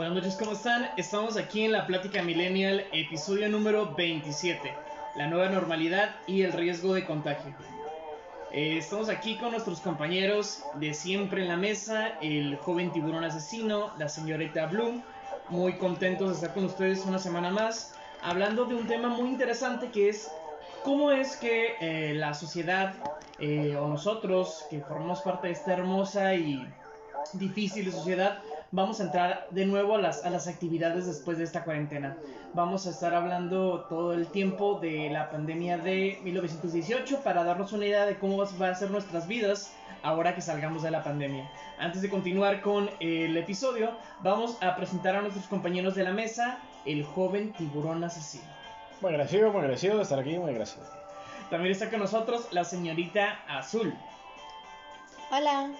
Buenas 0.00 0.14
noches, 0.14 0.36
¿cómo 0.38 0.52
están? 0.52 0.88
Estamos 0.96 1.36
aquí 1.36 1.66
en 1.66 1.72
la 1.72 1.86
Plática 1.86 2.22
Millennial, 2.22 2.86
episodio 2.90 3.50
número 3.50 3.94
27, 3.94 4.72
la 5.16 5.26
nueva 5.26 5.50
normalidad 5.50 6.16
y 6.26 6.40
el 6.40 6.54
riesgo 6.54 6.94
de 6.94 7.04
contagio. 7.04 7.54
Eh, 8.50 8.78
estamos 8.78 9.10
aquí 9.10 9.36
con 9.36 9.50
nuestros 9.50 9.80
compañeros 9.80 10.64
de 10.76 10.94
siempre 10.94 11.42
en 11.42 11.48
la 11.48 11.58
mesa, 11.58 12.18
el 12.22 12.56
joven 12.56 12.90
tiburón 12.92 13.24
asesino, 13.24 13.92
la 13.98 14.08
señorita 14.08 14.64
Bloom, 14.68 15.02
muy 15.50 15.76
contentos 15.76 16.28
de 16.28 16.34
estar 16.36 16.54
con 16.54 16.64
ustedes 16.64 17.04
una 17.04 17.18
semana 17.18 17.50
más, 17.50 17.94
hablando 18.22 18.64
de 18.64 18.76
un 18.76 18.86
tema 18.86 19.08
muy 19.08 19.28
interesante 19.28 19.90
que 19.90 20.08
es 20.08 20.30
cómo 20.82 21.10
es 21.10 21.36
que 21.36 21.74
eh, 21.78 22.14
la 22.14 22.32
sociedad 22.32 22.94
eh, 23.38 23.76
o 23.76 23.86
nosotros 23.86 24.64
que 24.70 24.80
formamos 24.80 25.20
parte 25.20 25.48
de 25.48 25.52
esta 25.52 25.74
hermosa 25.74 26.34
y 26.36 26.66
difícil 27.34 27.92
sociedad, 27.92 28.42
vamos 28.72 29.00
a 29.00 29.04
entrar 29.04 29.46
de 29.50 29.66
nuevo 29.66 29.96
a 29.96 29.98
las, 29.98 30.24
a 30.24 30.30
las 30.30 30.46
actividades 30.46 31.06
después 31.06 31.38
de 31.38 31.44
esta 31.44 31.64
cuarentena. 31.64 32.16
Vamos 32.54 32.86
a 32.86 32.90
estar 32.90 33.14
hablando 33.14 33.86
todo 33.88 34.12
el 34.12 34.26
tiempo 34.26 34.78
de 34.80 35.10
la 35.10 35.30
pandemia 35.30 35.78
de 35.78 36.18
1918 36.22 37.20
para 37.22 37.44
darnos 37.44 37.72
una 37.72 37.86
idea 37.86 38.06
de 38.06 38.18
cómo 38.18 38.36
va 38.38 38.68
a 38.68 38.74
ser 38.74 38.90
nuestras 38.90 39.26
vidas 39.26 39.72
ahora 40.02 40.34
que 40.34 40.40
salgamos 40.40 40.82
de 40.82 40.90
la 40.90 41.02
pandemia. 41.02 41.50
Antes 41.78 42.02
de 42.02 42.10
continuar 42.10 42.60
con 42.60 42.90
el 43.00 43.36
episodio, 43.36 43.90
vamos 44.22 44.56
a 44.62 44.76
presentar 44.76 45.16
a 45.16 45.22
nuestros 45.22 45.46
compañeros 45.46 45.94
de 45.94 46.04
la 46.04 46.12
mesa, 46.12 46.58
el 46.84 47.04
joven 47.04 47.52
tiburón 47.52 48.02
asesino. 48.04 48.44
Muy 49.00 49.10
agradecido, 49.10 49.50
muy 49.50 49.60
agradecido 49.60 49.96
de 49.96 50.02
estar 50.02 50.18
aquí, 50.18 50.38
muy 50.38 50.50
agradecido. 50.50 50.84
También 51.50 51.72
está 51.72 51.90
con 51.90 52.00
nosotros 52.00 52.48
la 52.52 52.64
señorita 52.64 53.40
Azul. 53.48 53.94
Hola. 55.30 55.70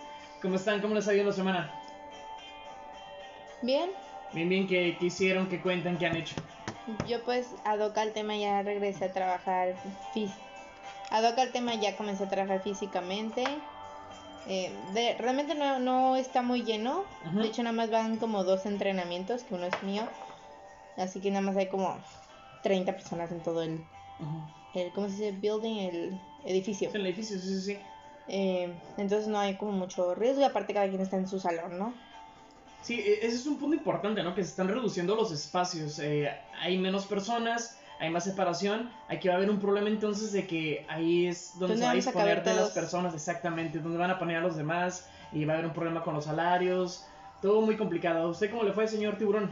¿Cómo 0.42 0.56
están? 0.56 0.80
¿Cómo 0.80 0.94
les 0.94 1.06
ha 1.06 1.14
ido 1.14 1.24
la 1.24 1.32
semana? 1.32 1.79
Bien. 3.62 3.90
Bien, 4.32 4.48
bien, 4.48 4.66
¿qué, 4.66 4.96
qué 4.98 5.06
hicieron? 5.06 5.48
¿Qué 5.48 5.60
cuentan? 5.60 5.98
¿Qué 5.98 6.06
han 6.06 6.16
hecho? 6.16 6.36
Yo 7.06 7.22
pues 7.24 7.56
adoca 7.64 8.02
el 8.02 8.12
tema 8.12 8.36
ya 8.36 8.62
regresé 8.62 9.04
a 9.04 9.12
trabajar 9.12 9.76
adoca 11.10 11.42
el 11.42 11.52
tema 11.52 11.74
ya 11.74 11.96
comencé 11.96 12.24
a 12.24 12.28
trabajar 12.28 12.62
físicamente 12.62 13.44
eh, 14.46 14.80
de, 14.92 15.14
realmente 15.18 15.54
no, 15.54 15.78
no, 15.78 16.16
está 16.16 16.42
muy 16.42 16.62
lleno 16.62 17.04
de 17.32 17.46
hecho 17.46 17.62
nada 17.62 17.74
más 17.74 17.90
van 17.90 18.16
como 18.16 18.44
dos 18.44 18.64
entrenamientos 18.66 19.42
que 19.42 19.54
uno 19.54 19.66
es 19.66 19.82
mío 19.82 20.08
así 20.96 21.20
que 21.20 21.30
nada 21.30 21.42
más 21.42 21.56
hay 21.56 21.68
como 21.68 21.98
30 22.62 22.92
personas 22.92 23.30
en 23.30 23.42
todo 23.42 23.62
el, 23.62 23.84
el 24.74 24.92
¿cómo 24.92 25.08
se 25.08 25.14
dice? 25.14 25.32
building 25.32 25.78
el 25.78 26.20
edificio 26.44 26.90
el 26.92 27.06
edificio 27.06 27.38
sí 27.38 27.48
sí 27.48 27.60
sí 27.60 27.78
eh, 28.28 28.72
entonces 28.96 29.28
no 29.28 29.38
hay 29.38 29.56
como 29.56 29.72
mucho 29.72 30.14
riesgo 30.14 30.40
y 30.40 30.44
aparte 30.44 30.72
cada 30.74 30.88
quien 30.88 31.00
está 31.00 31.16
en 31.16 31.28
su 31.28 31.38
salón 31.38 31.78
no 31.78 32.09
Sí, 32.82 33.00
e, 33.00 33.26
ese 33.26 33.36
es 33.36 33.46
un 33.46 33.58
punto 33.58 33.76
importante, 33.76 34.22
¿no? 34.22 34.34
Que 34.34 34.42
se 34.42 34.50
están 34.50 34.68
reduciendo 34.68 35.14
los 35.14 35.32
espacios. 35.32 35.98
Eh, 35.98 36.30
hay 36.60 36.78
menos 36.78 37.06
personas, 37.06 37.78
hay 37.98 38.10
más 38.10 38.24
separación. 38.24 38.90
Aquí 39.08 39.28
va 39.28 39.34
a 39.34 39.36
haber 39.36 39.50
un 39.50 39.60
problema 39.60 39.88
entonces 39.88 40.32
de 40.32 40.46
que 40.46 40.86
ahí 40.88 41.26
es 41.26 41.58
donde 41.58 41.76
se 41.76 41.84
va 41.84 41.90
a 41.90 41.94
disponer 41.94 42.42
de 42.42 42.54
las 42.54 42.70
personas, 42.70 43.14
exactamente, 43.14 43.78
donde 43.78 43.98
van 43.98 44.10
a 44.10 44.18
poner 44.18 44.38
a 44.38 44.40
los 44.40 44.56
demás 44.56 45.08
y 45.32 45.44
va 45.44 45.54
a 45.54 45.56
haber 45.56 45.66
un 45.66 45.74
problema 45.74 46.02
con 46.02 46.14
los 46.14 46.24
salarios. 46.24 47.06
Todo 47.42 47.60
muy 47.60 47.76
complicado. 47.76 48.28
¿Usted 48.28 48.50
cómo 48.50 48.62
le 48.62 48.72
fue, 48.72 48.86
señor 48.88 49.16
tiburón? 49.16 49.50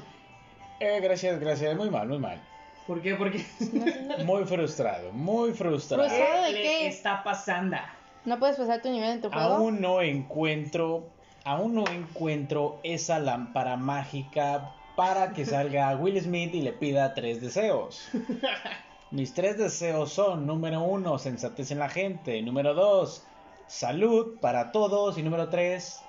Eh, 0.81 1.01
gracias, 1.01 1.39
gracias. 1.41 1.77
Muy 1.77 1.91
mal, 1.91 2.09
muy 2.09 2.19
mal. 2.19 2.41
¿Por 2.87 3.03
qué? 3.03 3.15
Porque 3.17 3.45
muy 4.25 4.45
frustrado, 4.45 5.13
muy 5.13 5.53
frustrado. 5.53 6.05
¿Frustrado 6.05 6.45
de 6.45 6.55
qué? 6.55 6.63
qué? 6.63 6.87
está 6.87 7.23
pasando? 7.23 7.77
¿No 8.25 8.39
puedes 8.39 8.57
pasar 8.57 8.81
tu 8.81 8.91
nivel 8.91 9.11
en 9.11 9.21
tu 9.21 9.29
juego? 9.29 9.57
Aún 9.57 9.81
no 9.81 10.01
encuentro 10.01 11.11
aún 11.49 11.75
no 11.75 11.85
encuentro 11.89 12.79
esa 12.83 13.19
lámpara 13.19 13.79
mágica 13.79 14.75
para 14.97 15.33
que 15.33 15.47
salga 15.55 15.97
Will 15.97 16.21
Smith 16.21 16.55
y 16.55 16.61
le 16.61 16.73
pida 16.73 17.15
tres 17.15 17.41
deseos. 17.41 18.11
Mis 19.11 19.33
tres 19.33 19.57
deseos 19.57 20.13
son, 20.13 20.47
número 20.47 20.83
uno, 20.83 21.19
sensatez 21.19 21.71
en 21.71 21.79
la 21.79 21.89
gente, 21.89 22.43
número 22.43 22.75
dos, 22.75 23.25
salud 23.67 24.39
para 24.41 24.73
todos 24.73 25.17
y 25.17 25.23
número 25.23 25.49
tres, 25.49 26.03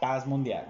paz 0.00 0.26
mundial. 0.26 0.66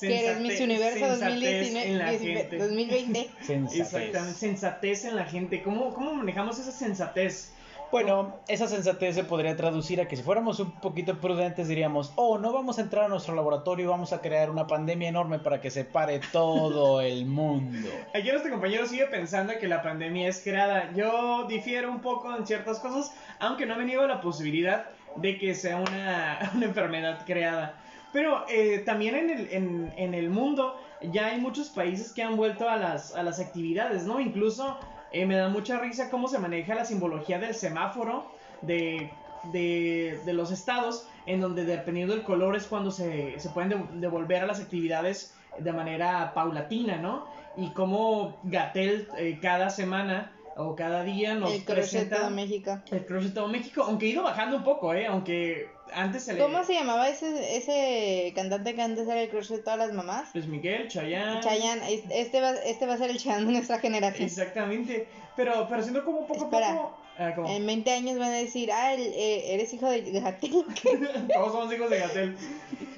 que 0.00 0.18
eres 0.18 0.40
Miss 0.40 0.60
Universo 0.60 1.06
2020. 1.06 3.30
Sensatez. 3.42 3.80
Exactamente, 3.80 4.36
sensatez 4.36 5.04
en 5.04 5.14
la 5.14 5.26
gente. 5.26 5.62
¿Cómo, 5.62 5.94
¿Cómo 5.94 6.14
manejamos 6.14 6.58
esa 6.58 6.72
sensatez? 6.72 7.52
Bueno, 7.90 8.38
esa 8.46 8.68
sensatez 8.68 9.16
se 9.16 9.24
podría 9.24 9.56
traducir 9.56 10.00
a 10.00 10.06
que 10.06 10.14
si 10.14 10.22
fuéramos 10.22 10.60
un 10.60 10.70
poquito 10.70 11.20
prudentes 11.20 11.66
diríamos, 11.66 12.12
oh, 12.14 12.38
no 12.38 12.52
vamos 12.52 12.78
a 12.78 12.82
entrar 12.82 13.06
a 13.06 13.08
nuestro 13.08 13.34
laboratorio 13.34 13.86
y 13.86 13.88
vamos 13.88 14.12
a 14.12 14.20
crear 14.20 14.48
una 14.48 14.68
pandemia 14.68 15.08
enorme 15.08 15.40
para 15.40 15.60
que 15.60 15.70
se 15.70 15.84
pare 15.84 16.20
todo 16.30 17.00
el 17.00 17.26
mundo. 17.26 17.88
Ayer 18.14 18.36
este 18.36 18.50
compañero 18.50 18.86
sigue 18.86 19.06
pensando 19.06 19.54
que 19.58 19.66
la 19.66 19.82
pandemia 19.82 20.28
es 20.28 20.40
creada. 20.40 20.92
Yo 20.94 21.46
difiero 21.48 21.90
un 21.90 22.00
poco 22.00 22.32
en 22.36 22.46
ciertas 22.46 22.78
cosas, 22.78 23.12
aunque 23.40 23.66
no 23.66 23.74
me 23.74 23.84
niego 23.84 24.06
la 24.06 24.20
posibilidad 24.20 24.86
de 25.16 25.36
que 25.36 25.52
sea 25.56 25.76
una, 25.80 26.38
enfermedad 26.62 27.24
creada. 27.26 27.74
Pero 28.12 28.44
eh, 28.48 28.82
también 28.86 29.16
en 29.16 29.30
el, 29.30 29.92
en, 29.96 30.14
el 30.14 30.30
mundo 30.30 30.80
ya 31.02 31.26
hay 31.26 31.40
muchos 31.40 31.70
países 31.70 32.12
que 32.12 32.22
han 32.22 32.36
vuelto 32.36 32.68
a 32.68 32.76
las, 32.76 33.16
a 33.16 33.24
las 33.24 33.40
actividades, 33.40 34.04
¿no? 34.04 34.20
Incluso 34.20 34.78
eh, 35.12 35.26
me 35.26 35.36
da 35.36 35.48
mucha 35.48 35.78
risa 35.78 36.10
cómo 36.10 36.28
se 36.28 36.38
maneja 36.38 36.74
la 36.74 36.84
simbología 36.84 37.38
del 37.38 37.54
semáforo 37.54 38.30
de, 38.62 39.10
de, 39.52 40.20
de 40.24 40.32
los 40.32 40.50
estados, 40.50 41.06
en 41.26 41.40
donde 41.40 41.64
dependiendo 41.64 42.14
del 42.14 42.24
color 42.24 42.56
es 42.56 42.66
cuando 42.66 42.90
se, 42.90 43.38
se 43.38 43.48
pueden 43.50 44.00
devolver 44.00 44.42
a 44.42 44.46
las 44.46 44.60
actividades 44.60 45.34
de 45.58 45.72
manera 45.72 46.32
paulatina, 46.34 46.96
¿no? 46.96 47.26
Y 47.56 47.70
cómo 47.70 48.38
Gatel 48.44 49.08
eh, 49.18 49.38
cada 49.42 49.70
semana 49.70 50.32
o 50.56 50.74
cada 50.74 51.04
día 51.04 51.34
nos 51.34 51.52
el 51.52 51.62
presenta 51.62 52.28
de 52.28 52.30
México. 52.30 52.78
El 52.90 53.48
México, 53.48 53.84
aunque 53.86 54.06
ha 54.06 54.08
ido 54.08 54.22
bajando 54.22 54.56
un 54.56 54.64
poco, 54.64 54.92
¿eh? 54.94 55.06
Aunque 55.06 55.68
antes 55.92 56.24
se 56.24 56.34
le... 56.34 56.40
¿Cómo 56.40 56.64
se 56.64 56.74
llamaba 56.74 57.08
ese, 57.08 57.56
ese 57.56 58.32
cantante 58.34 58.74
que 58.74 58.82
antes 58.82 59.08
era 59.08 59.22
el 59.22 59.28
crush 59.30 59.48
de 59.48 59.58
todas 59.58 59.78
las 59.78 59.92
mamás? 59.92 60.28
Pues 60.32 60.46
Miguel, 60.46 60.88
Chayanne. 60.88 61.40
Chayanne, 61.40 61.82
este 62.10 62.40
va, 62.40 62.50
este 62.50 62.86
va 62.86 62.94
a 62.94 62.98
ser 62.98 63.10
el 63.10 63.18
Chayanne 63.18 63.46
de 63.46 63.52
nuestra 63.52 63.78
generación. 63.78 64.26
Exactamente, 64.26 65.06
pero, 65.36 65.66
pero 65.68 65.82
siendo 65.82 66.04
como 66.04 66.26
poco 66.26 66.46
a 66.46 66.50
poco... 66.50 66.96
Ah, 67.18 67.34
en 67.48 67.66
20 67.66 67.90
años 67.92 68.18
van 68.18 68.30
a 68.30 68.36
decir, 68.36 68.72
ah, 68.72 68.94
eh, 68.94 69.54
eres 69.54 69.74
hijo 69.74 69.86
de 69.90 70.00
Gatel. 70.00 70.52
Todos 71.34 71.52
somos 71.52 71.74
hijos 71.74 71.90
de 71.90 71.98
Gatel. 71.98 72.36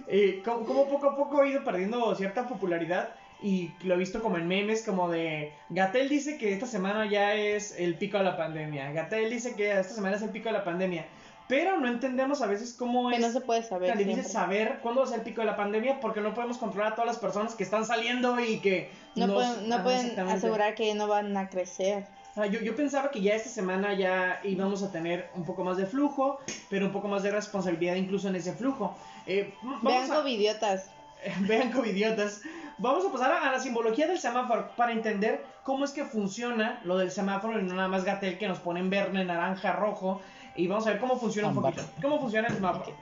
Eh, 0.07 0.43
como, 0.45 0.65
como 0.65 0.89
poco 0.89 1.07
a 1.09 1.17
poco 1.17 1.41
ha 1.41 1.49
ido 1.49 1.65
perdiendo 1.65 2.15
cierta 2.15 2.47
popularidad 2.47 3.17
y 3.43 3.73
lo 3.85 3.95
he 3.95 3.99
visto 3.99 4.23
como 4.23 4.37
en 4.37 4.47
memes, 4.47 4.83
como 4.85 5.11
de 5.11 5.53
Gatel 5.71 6.09
dice 6.09 6.39
que 6.39 6.53
esta 6.53 6.67
semana 6.67 7.11
ya 7.11 7.35
es 7.35 7.79
el 7.79 7.97
pico 7.97 8.19
de 8.19 8.25
la 8.25 8.37
pandemia. 8.37 8.93
Gatel 8.93 9.31
dice 9.31 9.55
que 9.55 9.73
esta 9.79 9.95
semana 9.95 10.17
es 10.17 10.23
el 10.23 10.31
pico 10.31 10.49
de 10.49 10.53
la 10.53 10.65
pandemia. 10.65 11.07
Pero 11.49 11.79
no 11.79 11.89
entendemos 11.89 12.41
a 12.41 12.47
veces 12.47 12.73
cómo 12.73 13.11
que 13.11 13.17
es. 13.17 13.21
no 13.21 13.31
se 13.31 13.41
puede 13.41 13.63
saber. 13.63 13.97
Difícil 13.99 14.25
saber 14.25 14.79
cuándo 14.81 15.01
va 15.01 15.07
a 15.07 15.11
ser 15.11 15.19
el 15.19 15.25
pico 15.25 15.41
de 15.41 15.49
la 15.49 15.57
pandemia 15.57 16.01
porque 16.01 16.21
no 16.21 16.35
podemos 16.35 16.57
controlar 16.57 16.93
a 16.93 16.95
todas 16.95 17.09
las 17.09 17.19
personas 17.19 17.55
que 17.55 17.65
están 17.65 17.85
saliendo 17.85 18.39
y 18.41 18.59
que. 18.61 18.91
No 19.17 19.33
pueden, 19.35 19.69
no 19.69 19.83
pueden 19.83 20.19
asegurar 20.19 20.75
que 20.75 20.95
no 20.95 21.09
van 21.09 21.37
a 21.37 21.49
crecer. 21.49 22.07
Ah, 22.35 22.47
yo, 22.47 22.61
yo 22.61 22.75
pensaba 22.75 23.11
que 23.11 23.21
ya 23.21 23.35
esta 23.35 23.51
semana 23.51 23.93
ya 23.93 24.41
íbamos 24.45 24.83
a 24.83 24.91
tener 24.91 25.29
un 25.35 25.45
poco 25.45 25.65
más 25.65 25.77
de 25.77 25.85
flujo, 25.85 26.39
pero 26.71 26.87
un 26.87 26.93
poco 26.93 27.09
más 27.09 27.23
de 27.23 27.31
responsabilidad 27.31 27.97
incluso 27.97 28.29
en 28.29 28.37
ese 28.37 28.55
flujo. 28.55 28.97
Eh, 29.27 29.53
Vean 29.83 30.11
a... 30.11 30.15
covidiotas. 30.15 30.87
Vean 31.41 31.71
covidiotas. 31.71 32.41
Vamos 32.79 33.05
a 33.05 33.13
pasar 33.13 33.33
a, 33.33 33.51
la 33.51 33.61
simbología 33.61 34.07
del 34.07 34.19
semáforo 34.19 34.71
para 34.77 34.93
entender 34.93 35.45
cómo 35.63 35.85
es 35.85 35.93
que 35.93 36.05
funciona 36.05 36.81
lo 36.85 36.99
del 36.99 37.11
semáforo 37.11 37.59
y 37.59 37.63
no 37.63 37.75
nada 37.75 37.89
más 37.89 38.05
Gatel 38.05 38.39
que 38.39 38.49
nos 38.49 38.59
pone 38.59 38.81
en 38.81 38.91
verde, 38.91 39.25
naranja, 39.25 39.73
rojo. 39.73 40.21
Y 40.57 40.67
vamos 40.67 40.87
a 40.87 40.91
ver 40.91 41.01
cómo 41.01 41.19
funciona 41.19 41.49
un 41.49 41.55
poquito. 41.55 41.83
¿Cómo 42.01 42.21
funciona 42.21 42.49
el 42.49 42.55
semáforo? 42.55 42.95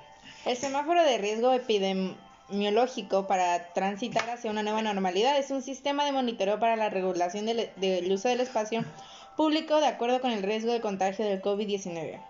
El 0.44 0.56
semáforo 0.56 1.02
de 1.02 1.18
riesgo 1.18 1.52
epidemiológico 1.52 3.26
para 3.26 3.72
transitar 3.72 4.28
hacia 4.30 4.50
una 4.50 4.62
nueva 4.62 4.82
normalidad 4.82 5.38
es 5.38 5.50
un 5.50 5.62
sistema 5.62 6.04
de 6.04 6.12
monitoreo 6.12 6.58
para 6.60 6.76
la 6.76 6.90
regulación 6.90 7.46
del, 7.46 7.70
del 7.76 8.12
uso 8.12 8.28
del 8.28 8.40
espacio 8.40 8.84
público 9.36 9.80
de 9.80 9.86
acuerdo 9.86 10.20
con 10.20 10.30
el 10.30 10.42
riesgo 10.42 10.72
de 10.72 10.80
contagio 10.80 11.24
del 11.24 11.42
COVID-19. 11.42 12.20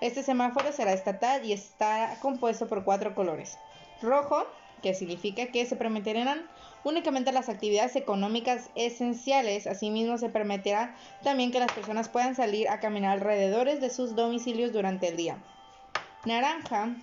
Este 0.00 0.22
semáforo 0.22 0.72
será 0.72 0.92
estatal 0.92 1.44
y 1.44 1.52
está 1.52 2.16
compuesto 2.20 2.66
por 2.66 2.82
cuatro 2.82 3.14
colores. 3.14 3.58
Rojo, 4.02 4.46
que 4.82 4.94
significa 4.94 5.46
que 5.46 5.64
se 5.64 5.76
permitirán 5.76 6.42
únicamente 6.84 7.32
las 7.32 7.48
actividades 7.48 7.96
económicas 7.96 8.70
esenciales. 8.74 9.66
Asimismo, 9.66 10.18
se 10.18 10.28
permitirá 10.28 10.94
también 11.22 11.52
que 11.52 11.60
las 11.60 11.72
personas 11.72 12.08
puedan 12.08 12.34
salir 12.34 12.68
a 12.68 12.80
caminar 12.80 13.12
alrededor 13.12 13.68
de 13.78 13.90
sus 13.90 14.14
domicilios 14.16 14.72
durante 14.72 15.08
el 15.08 15.16
día. 15.16 15.38
Naranja. 16.24 16.94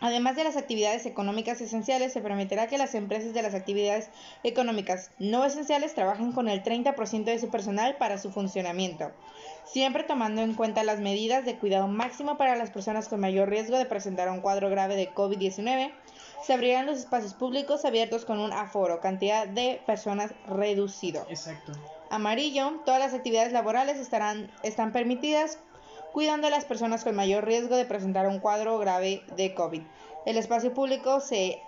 Además 0.00 0.36
de 0.36 0.44
las 0.44 0.56
actividades 0.56 1.06
económicas 1.06 1.60
esenciales, 1.60 2.12
se 2.12 2.20
permitirá 2.20 2.66
que 2.66 2.76
las 2.76 2.94
empresas 2.94 3.32
de 3.32 3.42
las 3.42 3.54
actividades 3.54 4.10
económicas 4.42 5.10
no 5.18 5.44
esenciales 5.44 5.94
trabajen 5.94 6.32
con 6.32 6.48
el 6.48 6.62
30% 6.62 7.24
de 7.24 7.38
su 7.38 7.48
personal 7.48 7.96
para 7.96 8.18
su 8.18 8.30
funcionamiento, 8.30 9.12
siempre 9.64 10.02
tomando 10.02 10.42
en 10.42 10.54
cuenta 10.54 10.84
las 10.84 11.00
medidas 11.00 11.44
de 11.44 11.56
cuidado 11.56 11.88
máximo 11.88 12.36
para 12.36 12.56
las 12.56 12.70
personas 12.70 13.08
con 13.08 13.20
mayor 13.20 13.48
riesgo 13.48 13.78
de 13.78 13.86
presentar 13.86 14.28
un 14.28 14.40
cuadro 14.40 14.68
grave 14.68 14.96
de 14.96 15.10
COVID-19 15.10 15.92
se 16.44 16.52
abrirán 16.52 16.86
los 16.86 16.98
espacios 16.98 17.32
públicos 17.32 17.84
abiertos 17.84 18.24
con 18.24 18.38
un 18.38 18.52
aforo, 18.52 19.00
cantidad 19.00 19.46
de 19.46 19.80
personas 19.86 20.32
reducido. 20.46 21.26
Exacto. 21.30 21.72
Amarillo, 22.10 22.80
todas 22.84 23.00
las 23.00 23.14
actividades 23.14 23.52
laborales 23.52 23.98
estarán 23.98 24.50
están 24.62 24.92
permitidas 24.92 25.58
cuidando 26.12 26.46
a 26.46 26.50
las 26.50 26.64
personas 26.64 27.02
con 27.02 27.16
mayor 27.16 27.44
riesgo 27.44 27.76
de 27.76 27.86
presentar 27.86 28.28
un 28.28 28.40
cuadro 28.40 28.78
grave 28.78 29.22
de 29.36 29.54
COVID. 29.54 29.82
El 30.26 30.36
espacio 30.36 30.74
público 30.74 31.20
se 31.20 31.60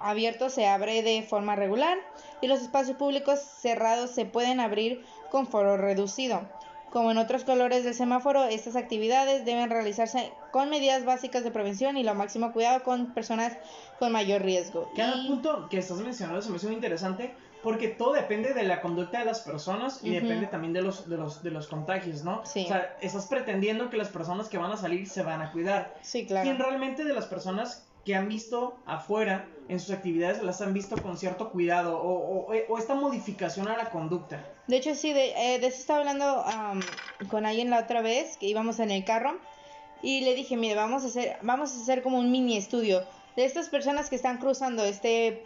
abierto 0.00 0.50
se 0.50 0.66
abre 0.66 1.02
de 1.02 1.22
forma 1.22 1.54
regular 1.56 1.98
y 2.40 2.48
los 2.48 2.60
espacios 2.60 2.96
públicos 2.96 3.38
cerrados 3.40 4.10
se 4.10 4.24
pueden 4.24 4.58
abrir 4.58 5.04
con 5.30 5.46
foro 5.46 5.76
reducido. 5.76 6.42
Como 6.90 7.12
en 7.12 7.18
otros 7.18 7.44
colores 7.44 7.84
del 7.84 7.94
semáforo, 7.94 8.44
estas 8.44 8.74
actividades 8.74 9.44
deben 9.44 9.70
realizarse 9.70 10.32
con 10.50 10.70
medidas 10.70 11.04
básicas 11.04 11.44
de 11.44 11.50
prevención 11.50 11.96
y 11.96 12.02
lo 12.02 12.14
máximo 12.14 12.52
cuidado 12.52 12.82
con 12.82 13.14
personas 13.14 13.56
con 13.98 14.10
mayor 14.10 14.42
riesgo. 14.42 14.90
Cada 14.96 15.26
punto 15.26 15.68
que 15.68 15.78
estás 15.78 15.98
mencionando 15.98 16.42
se 16.42 16.50
me 16.50 16.56
hace 16.56 16.66
muy 16.66 16.74
interesante 16.74 17.32
porque 17.62 17.88
todo 17.88 18.14
depende 18.14 18.54
de 18.54 18.62
la 18.64 18.80
conducta 18.80 19.20
de 19.20 19.26
las 19.26 19.40
personas 19.40 20.00
y 20.02 20.10
depende 20.10 20.46
también 20.46 20.72
de 20.72 20.82
los, 20.82 21.08
de 21.08 21.16
los, 21.16 21.42
de 21.42 21.50
los 21.50 21.68
contagios, 21.68 22.24
¿no? 22.24 22.44
Sí. 22.44 22.64
O 22.64 22.68
sea, 22.68 22.96
estás 23.00 23.26
pretendiendo 23.26 23.90
que 23.90 23.96
las 23.96 24.08
personas 24.08 24.48
que 24.48 24.58
van 24.58 24.72
a 24.72 24.76
salir 24.76 25.06
se 25.06 25.22
van 25.22 25.42
a 25.42 25.52
cuidar. 25.52 25.94
Sí, 26.02 26.26
claro. 26.26 26.44
¿Quién 26.44 26.58
realmente 26.58 27.04
de 27.04 27.12
las 27.12 27.26
personas 27.26 27.86
que 28.04 28.14
han 28.14 28.28
visto 28.28 28.78
afuera 28.86 29.46
en 29.68 29.78
sus 29.78 29.90
actividades 29.90 30.42
las 30.42 30.60
han 30.60 30.74
visto 30.74 31.00
con 31.00 31.16
cierto 31.16 31.50
cuidado 31.50 31.98
o, 31.98 32.46
o, 32.48 32.78
esta 32.78 32.94
modificación 32.94 33.68
a 33.68 33.76
la 33.76 33.90
conducta. 33.90 34.44
De 34.66 34.76
hecho, 34.76 34.94
sí, 34.94 35.12
de, 35.12 35.30
eh, 35.36 35.58
de 35.60 35.66
eso 35.68 35.78
estaba 35.78 36.00
hablando 36.00 36.44
con 37.28 37.46
alguien 37.46 37.70
la 37.70 37.80
otra 37.80 38.02
vez 38.02 38.36
que 38.36 38.46
íbamos 38.46 38.80
en 38.80 38.90
el 38.90 39.04
carro 39.04 39.38
y 40.02 40.22
le 40.22 40.34
dije, 40.34 40.56
mire, 40.56 40.74
vamos 40.74 41.04
a 41.04 41.06
hacer, 41.06 41.36
vamos 41.42 41.72
a 41.72 41.80
hacer 41.80 42.02
como 42.02 42.18
un 42.18 42.32
mini 42.32 42.56
estudio 42.56 43.04
de 43.36 43.44
estas 43.44 43.68
personas 43.68 44.10
que 44.10 44.16
están 44.16 44.38
cruzando 44.38 44.84
este 44.84 45.44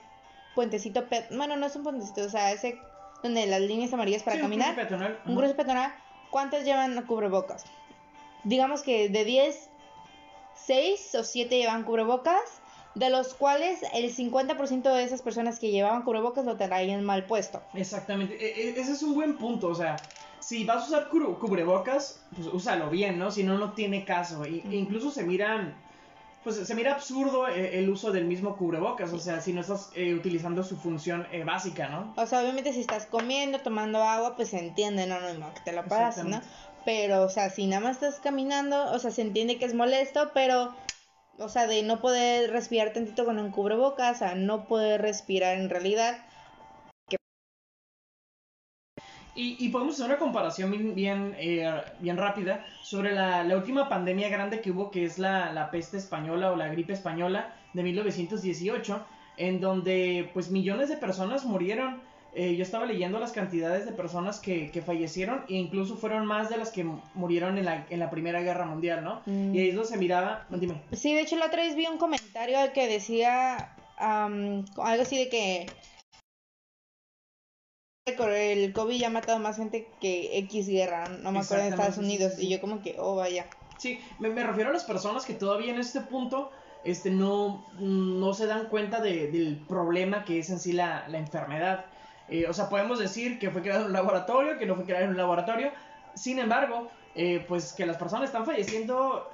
puentecito, 0.54 1.04
bueno, 1.30 1.56
no 1.56 1.66
es 1.66 1.76
un 1.76 1.82
puentecito, 1.82 2.22
o 2.24 2.28
sea, 2.28 2.52
ese 2.52 2.78
donde 3.22 3.46
las 3.46 3.60
líneas 3.60 3.92
amarillas 3.92 4.22
para 4.22 4.38
caminar. 4.38 4.70
Un 4.70 4.74
cruce 4.74 4.88
peatonal. 4.88 5.20
Un 5.26 5.36
cruce 5.36 5.54
peatonal. 5.54 5.94
¿Cuántas 6.30 6.64
llevan 6.64 7.02
cubrebocas? 7.06 7.64
Digamos 8.44 8.82
que 8.82 9.08
de 9.08 9.24
10 9.24 9.70
6 10.66 11.14
o 11.16 11.24
7 11.24 11.56
llevaban 11.56 11.84
cubrebocas, 11.84 12.60
de 12.94 13.10
los 13.10 13.34
cuales 13.34 13.80
el 13.92 14.14
50% 14.14 14.82
de 14.82 15.02
esas 15.02 15.22
personas 15.22 15.58
que 15.58 15.70
llevaban 15.70 16.02
cubrebocas 16.02 16.44
lo 16.44 16.56
traían 16.56 17.04
mal 17.04 17.24
puesto. 17.24 17.62
Exactamente, 17.74 18.34
e, 18.34 18.68
e, 18.68 18.80
ese 18.80 18.92
es 18.92 19.02
un 19.02 19.14
buen 19.14 19.36
punto, 19.36 19.68
o 19.68 19.74
sea, 19.74 19.96
si 20.44 20.64
vas 20.64 20.84
a 20.84 20.86
usar 20.86 21.08
cubrebocas, 21.08 22.20
pues 22.34 22.48
úsalo 22.48 22.90
bien, 22.90 23.18
¿no? 23.18 23.30
Si 23.30 23.42
no, 23.42 23.56
no 23.56 23.72
tiene 23.72 24.04
caso. 24.04 24.44
E 24.44 24.62
incluso 24.72 25.10
se 25.10 25.24
miran, 25.24 25.74
pues 26.42 26.56
se 26.56 26.74
mira 26.74 26.92
absurdo 26.92 27.48
eh, 27.48 27.78
el 27.78 27.88
uso 27.88 28.12
del 28.12 28.26
mismo 28.26 28.54
cubrebocas, 28.56 29.10
o 29.14 29.18
sea, 29.18 29.40
si 29.40 29.54
no 29.54 29.62
estás 29.62 29.90
eh, 29.94 30.12
utilizando 30.12 30.62
su 30.62 30.76
función 30.76 31.26
eh, 31.32 31.44
básica, 31.44 31.88
¿no? 31.88 32.12
O 32.16 32.26
sea, 32.26 32.42
obviamente 32.42 32.74
si 32.74 32.80
estás 32.80 33.06
comiendo, 33.06 33.60
tomando 33.60 34.02
agua, 34.02 34.36
pues 34.36 34.50
se 34.50 34.58
entiende, 34.58 35.06
no, 35.06 35.18
no, 35.18 35.32
no, 35.32 35.54
que 35.54 35.60
te 35.60 35.72
lo 35.72 35.82
pagas, 35.86 36.22
¿no? 36.22 36.42
Pero, 36.84 37.22
o 37.22 37.28
sea, 37.28 37.50
si 37.50 37.66
nada 37.66 37.82
más 37.82 38.02
estás 38.02 38.20
caminando, 38.20 38.92
o 38.92 38.98
sea, 38.98 39.10
se 39.10 39.22
entiende 39.22 39.58
que 39.58 39.64
es 39.64 39.74
molesto, 39.74 40.30
pero, 40.34 40.74
o 41.38 41.48
sea, 41.48 41.66
de 41.66 41.82
no 41.82 42.00
poder 42.00 42.50
respirar 42.50 42.92
tantito 42.92 43.24
con 43.24 43.38
un 43.38 43.50
cubrebocas, 43.50 44.18
sea, 44.18 44.34
no 44.34 44.66
poder 44.66 45.00
respirar 45.00 45.56
en 45.56 45.70
realidad. 45.70 46.18
Y, 49.36 49.56
y, 49.58 49.70
podemos 49.70 49.94
hacer 49.94 50.06
una 50.06 50.18
comparación 50.18 50.70
bien, 50.70 50.94
bien, 50.94 51.34
eh, 51.38 51.68
bien 51.98 52.16
rápida 52.16 52.64
sobre 52.82 53.12
la, 53.12 53.42
la, 53.42 53.56
última 53.56 53.88
pandemia 53.88 54.28
grande 54.28 54.60
que 54.60 54.70
hubo, 54.70 54.92
que 54.92 55.04
es 55.04 55.18
la, 55.18 55.52
la, 55.52 55.72
peste 55.72 55.96
española 55.96 56.52
o 56.52 56.56
la 56.56 56.68
gripe 56.68 56.92
española 56.92 57.52
de 57.72 57.82
1918, 57.82 59.04
en 59.36 59.60
donde 59.60 60.30
pues 60.32 60.52
millones 60.52 60.88
de 60.88 60.98
personas 60.98 61.44
murieron 61.44 62.00
eh, 62.34 62.56
yo 62.56 62.62
estaba 62.62 62.86
leyendo 62.86 63.18
las 63.18 63.32
cantidades 63.32 63.86
de 63.86 63.92
personas 63.92 64.40
que, 64.40 64.70
que, 64.70 64.82
fallecieron 64.82 65.44
e 65.48 65.54
incluso 65.54 65.96
fueron 65.96 66.26
más 66.26 66.50
de 66.50 66.56
las 66.56 66.70
que 66.70 66.84
murieron 67.14 67.58
en 67.58 67.64
la, 67.64 67.86
en 67.90 68.00
la 68.00 68.10
Primera 68.10 68.40
Guerra 68.42 68.66
Mundial, 68.66 69.04
¿no? 69.04 69.22
Y 69.26 69.58
ahí 69.58 69.68
es 69.68 69.74
donde 69.74 69.90
se 69.90 69.98
miraba, 69.98 70.46
dime. 70.50 70.82
Sí, 70.92 71.14
de 71.14 71.20
hecho 71.20 71.36
la 71.36 71.46
otra 71.46 71.62
vez 71.62 71.76
vi 71.76 71.86
un 71.86 71.98
comentario 71.98 72.58
que 72.72 72.88
decía 72.88 73.76
algo 73.96 75.02
así 75.02 75.18
de 75.18 75.28
que 75.28 75.66
el 78.06 78.72
COVID 78.72 78.96
ya 78.98 79.06
ha 79.06 79.10
matado 79.10 79.38
más 79.38 79.56
gente 79.56 79.88
que 80.00 80.38
X 80.38 80.68
guerra, 80.68 81.08
no 81.08 81.32
me 81.32 81.40
acuerdo, 81.40 81.64
en 81.64 81.72
Estados 81.72 81.98
Unidos, 81.98 82.34
y 82.38 82.50
yo 82.50 82.60
como 82.60 82.82
que, 82.82 82.96
oh, 82.98 83.16
vaya. 83.16 83.46
Sí, 83.78 83.98
me, 84.18 84.28
me, 84.28 84.44
refiero 84.44 84.70
a 84.70 84.72
las 84.72 84.84
personas 84.84 85.24
que 85.24 85.34
todavía 85.34 85.72
en 85.72 85.80
este 85.80 86.00
punto 86.00 86.50
este, 86.84 87.10
no, 87.10 87.66
no 87.78 88.34
se 88.34 88.46
dan 88.46 88.68
cuenta 88.68 89.00
de, 89.00 89.30
del 89.30 89.56
problema 89.66 90.24
que 90.24 90.38
es 90.38 90.50
en 90.50 90.58
sí 90.58 90.72
la, 90.72 91.08
la 91.08 91.18
enfermedad. 91.18 91.86
Eh, 92.28 92.46
o 92.48 92.52
sea, 92.52 92.68
podemos 92.68 92.98
decir 92.98 93.38
que 93.38 93.50
fue 93.50 93.62
creado 93.62 93.82
en 93.82 93.86
un 93.88 93.92
laboratorio, 93.92 94.58
que 94.58 94.66
no 94.66 94.74
fue 94.74 94.84
creado 94.84 95.04
en 95.04 95.10
un 95.10 95.16
laboratorio. 95.16 95.70
Sin 96.14 96.38
embargo, 96.38 96.88
eh, 97.14 97.44
pues 97.46 97.72
que 97.72 97.86
las 97.86 97.96
personas 97.96 98.26
están 98.26 98.46
falleciendo 98.46 99.30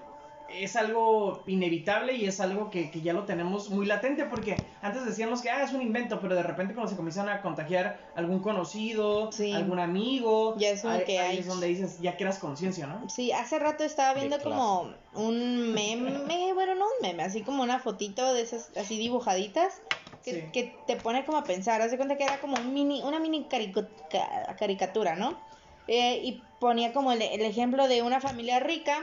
es 0.52 0.76
algo 0.76 1.42
inevitable 1.47 2.14
y 2.14 2.26
es 2.26 2.40
algo 2.40 2.70
que, 2.70 2.90
que, 2.90 3.00
ya 3.00 3.12
lo 3.12 3.25
tenemos 3.25 3.70
muy 3.70 3.87
latente 3.87 4.25
porque 4.25 4.56
antes 4.82 5.04
decíamos 5.04 5.42
que 5.42 5.50
ah, 5.50 5.62
es 5.62 5.73
un 5.73 5.82
invento, 5.82 6.20
pero 6.20 6.35
de 6.35 6.42
repente 6.42 6.75
cuando 6.75 6.90
se 6.90 6.97
comienzan 6.97 7.28
a 7.28 7.40
contagiar 7.42 7.99
algún 8.14 8.40
conocido, 8.40 9.30
algún 9.54 9.78
amigo, 9.78 10.56
ya 10.59 10.70
es, 10.70 10.85
ahí, 10.85 11.04
que 11.04 11.38
es 11.38 11.47
donde 11.47 11.68
dices, 11.68 12.00
ya 12.00 12.16
creas 12.16 12.38
conciencia, 12.38 12.87
¿no? 12.87 13.09
Sí, 13.09 13.32
hace 13.32 13.59
rato 13.59 13.85
estaba 13.85 14.14
viendo 14.14 14.40
como 14.40 14.92
un 15.14 15.73
meme, 15.73 16.11
bueno, 16.54 16.75
no 16.75 16.87
un 16.87 17.02
meme, 17.02 17.23
así 17.23 17.42
como 17.42 17.62
una 17.62 17.78
fotito 17.78 18.32
de 18.35 18.42
esas 18.42 18.76
así 18.76 18.99
dibujaditas. 18.99 19.80
Que, 20.30 20.50
que 20.52 20.76
te 20.87 20.96
pone 20.96 21.25
como 21.25 21.38
a 21.38 21.44
pensar, 21.44 21.82
haz 21.82 21.90
de 21.90 21.96
cuenta 21.96 22.16
que 22.16 22.25
era 22.25 22.40
como 22.40 22.56
un 22.56 22.72
mini, 22.72 23.02
una 23.02 23.18
mini 23.18 23.46
caricatura, 24.58 25.16
¿no? 25.16 25.38
Eh, 25.88 26.20
y 26.22 26.42
ponía 26.58 26.92
como 26.92 27.12
el, 27.12 27.22
el 27.22 27.40
ejemplo 27.42 27.88
de 27.88 28.02
una 28.02 28.20
familia 28.20 28.60
rica 28.60 28.99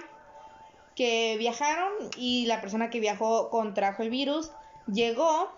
que 0.96 1.36
viajaron 1.38 1.92
y 2.18 2.48
la 2.48 2.60
persona 2.60 2.90
que 2.90 3.00
viajó 3.00 3.50
contrajo 3.50 4.02
el 4.02 4.10
virus, 4.10 4.52
llegó 4.88 5.52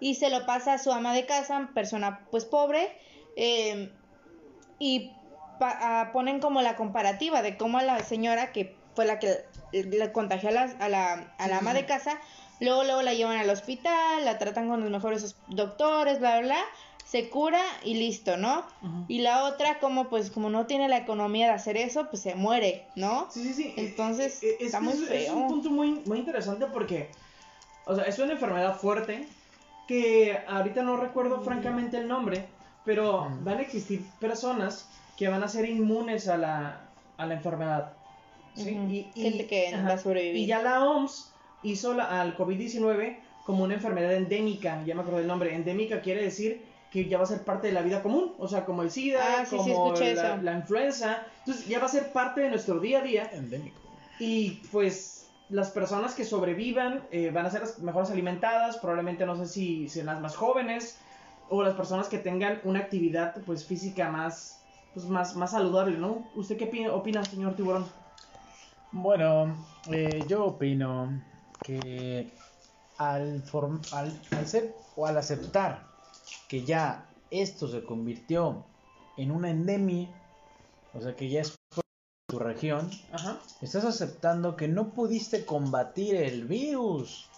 y 0.00 0.16
se 0.16 0.28
lo 0.28 0.44
pasa 0.44 0.74
a 0.74 0.78
su 0.78 0.90
ama 0.92 1.14
de 1.14 1.24
casa, 1.24 1.70
persona 1.72 2.26
pues 2.30 2.44
pobre, 2.44 2.92
em, 3.36 3.90
y 4.78 5.12
ponen 6.12 6.40
como 6.40 6.62
la 6.62 6.74
comparativa 6.74 7.42
de 7.42 7.56
cómo 7.56 7.80
la 7.80 8.00
señora, 8.00 8.52
que 8.52 8.76
fue 8.96 9.04
la 9.04 9.18
que 9.20 9.44
le 9.72 10.12
contagió 10.12 10.48
a 10.48 10.52
la, 10.52 10.62
a 10.62 10.88
la, 10.88 11.34
a 11.38 11.48
la 11.48 11.58
ama 11.58 11.72
de 11.72 11.86
casa, 11.86 12.20
luego, 12.64 12.84
luego 12.84 13.02
la 13.02 13.14
llevan 13.14 13.38
al 13.38 13.50
hospital, 13.50 14.24
la 14.24 14.38
tratan 14.38 14.68
con 14.68 14.80
los 14.80 14.90
mejores 14.90 15.36
doctores, 15.48 16.18
bla, 16.18 16.38
bla, 16.40 16.46
bla, 16.46 16.64
se 17.04 17.28
cura 17.28 17.62
y 17.84 17.94
listo, 17.94 18.36
¿no? 18.36 18.64
Y 19.08 19.20
la 19.20 19.44
otra, 19.44 19.78
como 19.78 20.08
pues 20.08 20.30
como 20.30 20.50
no 20.50 20.66
tiene 20.66 20.88
la 20.88 20.98
economía 20.98 21.46
de 21.46 21.52
hacer 21.52 21.76
eso, 21.76 22.08
pues 22.10 22.22
se 22.22 22.34
muere, 22.34 22.86
¿no? 22.96 23.28
Sí, 23.30 23.44
sí, 23.44 23.54
sí. 23.54 23.74
Entonces, 23.76 24.42
está 24.42 24.80
muy 24.80 24.94
feo. 24.94 25.14
Es 25.14 25.30
un 25.30 25.48
punto 25.48 25.70
muy, 25.70 26.02
muy 26.06 26.18
interesante 26.18 26.66
porque, 26.66 27.10
o 27.84 27.94
sea, 27.94 28.04
es 28.04 28.18
una 28.18 28.32
enfermedad 28.32 28.76
fuerte 28.78 29.28
que 29.86 30.38
ahorita 30.48 30.82
no 30.82 30.96
recuerdo 30.96 31.40
francamente 31.42 31.98
el 31.98 32.08
nombre, 32.08 32.46
pero 32.84 33.30
van 33.42 33.58
a 33.58 33.62
existir 33.62 34.04
personas 34.18 34.88
que 35.16 35.28
van 35.28 35.42
a 35.42 35.48
ser 35.48 35.68
inmunes 35.68 36.26
a 36.28 36.36
la, 36.36 36.80
a 37.16 37.26
la 37.26 37.34
enfermedad. 37.34 37.92
¿sí? 38.54 38.70
y, 39.14 39.20
Gente 39.20 39.46
que 39.46 39.72
va 39.76 39.92
a 39.92 39.98
sobrevivir. 39.98 40.42
Y 40.42 40.46
ya 40.46 40.62
la 40.62 40.84
OMS 40.84 41.33
hizo 41.64 42.00
al 42.00 42.36
COVID-19 42.36 43.18
como 43.44 43.64
una 43.64 43.74
enfermedad 43.74 44.14
endémica, 44.14 44.82
ya 44.84 44.94
me 44.94 45.00
acuerdo 45.00 45.18
del 45.18 45.26
nombre, 45.26 45.54
endémica 45.54 46.00
quiere 46.00 46.22
decir 46.22 46.62
que 46.90 47.06
ya 47.08 47.18
va 47.18 47.24
a 47.24 47.26
ser 47.26 47.42
parte 47.42 47.66
de 47.66 47.72
la 47.72 47.82
vida 47.82 48.02
común, 48.02 48.32
o 48.38 48.46
sea, 48.46 48.64
como 48.64 48.82
el 48.82 48.90
SIDA, 48.90 49.40
ah, 49.40 49.44
como 49.50 49.94
la, 50.42 50.52
influenza, 50.54 51.26
entonces 51.40 51.66
ya 51.66 51.80
va 51.80 51.86
a 51.86 51.88
ser 51.88 52.12
parte 52.12 52.42
de 52.42 52.50
nuestro 52.50 52.78
día 52.78 53.00
a 53.00 53.02
día. 53.02 53.30
Endémico. 53.32 53.76
Y 54.20 54.62
pues 54.70 55.28
las 55.48 55.70
personas 55.70 56.14
que 56.14 56.24
sobrevivan 56.24 57.02
eh, 57.10 57.30
van 57.34 57.46
a 57.46 57.50
ser 57.50 57.62
las 57.62 57.80
mejores 57.80 58.10
alimentadas, 58.10 58.78
probablemente 58.78 59.26
no 59.26 59.36
sé 59.36 59.46
si 59.46 59.88
sean 59.88 60.06
las 60.06 60.20
más 60.20 60.36
jóvenes 60.36 60.98
o 61.50 61.64
las 61.64 61.74
personas 61.74 62.08
que 62.08 62.18
tengan 62.18 62.60
una 62.62 62.78
actividad 62.78 63.34
pues 63.44 63.64
física 63.64 64.08
más 64.08 64.62
pues 64.94 65.06
más, 65.06 65.34
más 65.34 65.50
saludable, 65.50 65.98
¿no? 65.98 66.24
¿Usted 66.36 66.56
qué 66.56 66.88
opina, 66.88 67.24
señor 67.24 67.56
tiburón? 67.56 67.84
Bueno, 68.92 69.56
eh, 69.90 70.24
yo 70.28 70.44
opino 70.44 71.10
que 71.64 72.30
al, 72.98 73.42
al, 73.92 74.20
al 74.30 74.46
ser 74.46 74.76
o 74.94 75.06
al 75.06 75.18
aceptar 75.18 75.88
que 76.46 76.64
ya 76.64 77.08
esto 77.30 77.66
se 77.66 77.82
convirtió 77.84 78.64
en 79.16 79.32
una 79.32 79.50
endemia, 79.50 80.08
o 80.92 81.00
sea 81.00 81.16
que 81.16 81.28
ya 81.28 81.40
es 81.40 81.56
tu 82.28 82.38
región, 82.38 82.90
estás 83.60 83.84
aceptando 83.84 84.56
que 84.56 84.68
no 84.68 84.90
pudiste 84.90 85.44
combatir 85.44 86.16
el 86.16 86.44
virus. 86.44 87.28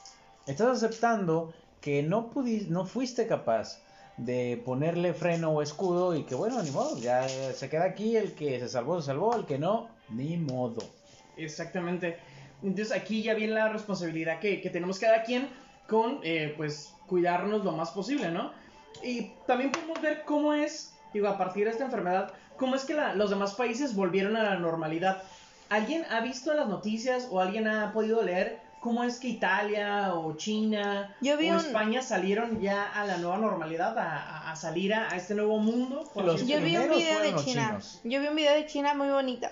Estás 0.47 0.83
aceptando 0.83 1.53
que 1.81 2.03
no 2.03 2.31
pudiste, 2.31 2.71
no 2.71 2.85
fuiste 2.85 3.27
capaz 3.27 3.81
de 4.17 4.63
ponerle 4.65 5.13
freno 5.13 5.51
o 5.51 5.63
escudo 5.63 6.15
y 6.17 6.25
que 6.25 6.35
bueno, 6.35 6.63
ni 6.63 6.71
modo, 6.71 6.99
ya 6.99 7.29
se 7.29 7.69
queda 7.69 7.85
aquí, 7.85 8.17
el 8.17 8.35
que 8.35 8.59
se 8.61 8.69
salvó, 8.69 9.01
se 9.01 9.07
salvó, 9.07 9.35
el 9.35 9.45
que 9.45 9.59
no, 9.59 9.89
ni 10.09 10.37
modo. 10.37 10.83
Exactamente. 11.37 12.19
Entonces 12.63 12.93
aquí 12.93 13.23
ya 13.23 13.35
viene 13.35 13.55
la 13.55 13.69
responsabilidad 13.69 14.41
que, 14.41 14.61
que 14.61 14.71
tenemos 14.71 14.99
cada 14.99 15.23
quien 15.23 15.49
con, 15.89 16.21
eh, 16.23 16.55
pues, 16.57 16.95
cuidarnos 17.07 17.65
lo 17.65 17.73
más 17.73 17.91
posible, 17.91 18.31
¿no? 18.31 18.53
Y 19.03 19.33
también 19.47 19.73
podemos 19.73 20.01
ver 20.01 20.25
cómo 20.25 20.55
es, 20.55 20.95
digo, 21.13 21.29
a 21.29 21.39
partir 21.39 21.65
de 21.65 21.71
esta 21.71 21.85
enfermedad, 21.85 22.33
cómo 22.57 22.75
es 22.75 22.85
que 22.85 22.95
los 23.15 23.31
demás 23.31 23.55
países 23.55 23.95
volvieron 23.95 24.37
a 24.37 24.43
la 24.43 24.57
normalidad. 24.57 25.23
¿Alguien 25.69 26.05
ha 26.11 26.21
visto 26.21 26.55
las 26.55 26.69
noticias 26.69 27.29
o 27.31 27.41
alguien 27.41 27.69
ha 27.69 27.93
podido 27.93 28.23
leer 28.23 28.61
cómo 28.81 29.03
es 29.03 29.19
que 29.19 29.29
Italia 29.29 30.15
o 30.15 30.37
China 30.37 31.15
o 31.21 31.57
España 31.57 32.03
salieron 32.03 32.61
ya 32.61 32.85
a 32.85 33.05
la 33.05 33.19
nueva 33.19 33.37
normalidad, 33.37 33.97
a, 33.99 34.55
salir 34.55 34.95
a, 34.95 35.09
este 35.09 35.35
nuevo 35.35 35.59
mundo? 35.59 36.05
yo 36.15 36.61
vi 36.61 36.77
un 36.77 36.89
video 36.91 37.21
de 37.21 37.35
China. 37.35 37.79
Yo 38.05 38.21
vi 38.21 38.29
un 38.29 38.37
video 38.37 38.55
de 38.55 38.67
China 38.67 38.95
muy 38.95 39.09
bonito. 39.09 39.49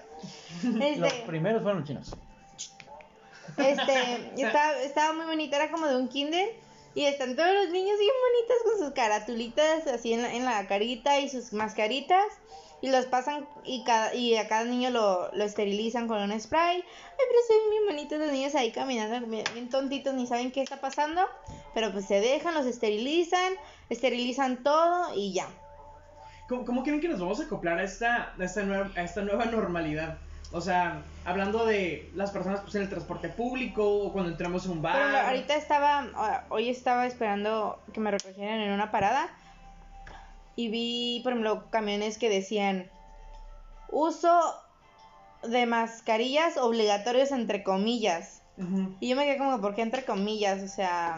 los 0.62 1.12
primeros 1.26 1.62
fueron 1.62 1.80
los 1.80 1.88
chinos. 1.88 2.16
Este, 3.56 4.32
estaba, 4.36 4.82
estaba 4.82 5.12
muy 5.12 5.26
bonita, 5.26 5.56
era 5.56 5.70
como 5.70 5.86
de 5.86 5.96
un 5.96 6.08
kinder 6.08 6.48
y 6.94 7.06
están 7.06 7.34
todos 7.34 7.52
los 7.52 7.70
niños 7.70 7.98
bien 7.98 8.12
bonitos 8.22 8.56
con 8.64 8.86
sus 8.86 8.94
caratulitas 8.94 9.86
así 9.88 10.12
en 10.12 10.22
la, 10.22 10.34
en 10.34 10.44
la 10.44 10.66
carita 10.66 11.18
y 11.18 11.28
sus 11.28 11.52
mascaritas. 11.52 12.24
Y 12.80 12.90
los 12.90 13.06
pasan 13.06 13.48
y, 13.64 13.82
cada, 13.82 14.14
y 14.14 14.36
a 14.36 14.46
cada 14.46 14.64
niño 14.64 14.90
lo, 14.90 15.32
lo 15.32 15.44
esterilizan 15.44 16.06
con 16.06 16.20
un 16.20 16.38
spray. 16.38 16.76
Ay, 16.76 16.84
pero 17.16 17.40
son 17.48 17.70
bien 17.70 17.86
bonitos 17.86 18.18
los 18.18 18.30
niños 18.30 18.54
ahí 18.54 18.72
caminando, 18.72 19.26
bien 19.26 19.70
tontitos, 19.70 20.12
ni 20.12 20.26
saben 20.26 20.52
qué 20.52 20.60
está 20.60 20.82
pasando. 20.82 21.22
Pero 21.72 21.92
pues 21.92 22.04
se 22.04 22.20
dejan, 22.20 22.52
los 22.52 22.66
esterilizan, 22.66 23.54
esterilizan 23.88 24.62
todo 24.62 25.14
y 25.16 25.32
ya. 25.32 25.48
¿Cómo, 26.46 26.66
cómo 26.66 26.82
creen 26.82 27.00
que 27.00 27.08
nos 27.08 27.20
vamos 27.20 27.40
a 27.40 27.44
acoplar 27.44 27.78
a 27.78 27.84
esta, 27.84 28.34
a 28.38 28.44
esta, 28.44 28.62
nueva, 28.62 28.90
a 28.96 29.02
esta 29.02 29.22
nueva 29.22 29.46
normalidad? 29.46 30.18
O 30.54 30.60
sea, 30.60 31.02
hablando 31.24 31.66
de 31.66 32.12
las 32.14 32.30
personas 32.30 32.60
pues, 32.60 32.76
en 32.76 32.82
el 32.82 32.88
transporte 32.88 33.28
público 33.28 33.84
o 33.84 34.12
cuando 34.12 34.30
entramos 34.30 34.64
en 34.66 34.70
un 34.70 34.82
bar. 34.82 34.94
Pero 34.94 35.26
ahorita 35.26 35.56
estaba, 35.56 36.06
ah, 36.14 36.44
hoy 36.48 36.68
estaba 36.68 37.06
esperando 37.06 37.82
que 37.92 37.98
me 37.98 38.12
recogieran 38.12 38.60
en 38.60 38.70
una 38.70 38.92
parada 38.92 39.28
y 40.54 40.68
vi, 40.68 41.20
por 41.24 41.32
ejemplo, 41.32 41.68
camiones 41.70 42.18
que 42.18 42.30
decían 42.30 42.88
uso 43.88 44.54
de 45.42 45.66
mascarillas 45.66 46.56
obligatorios 46.56 47.32
entre 47.32 47.64
comillas. 47.64 48.40
Y 49.00 49.08
yo 49.08 49.16
me 49.16 49.24
quedé 49.24 49.38
como, 49.38 49.60
¿por 49.60 49.74
qué 49.74 49.82
entre 49.82 50.04
comillas? 50.04 50.62
O 50.62 50.68
sea... 50.68 51.16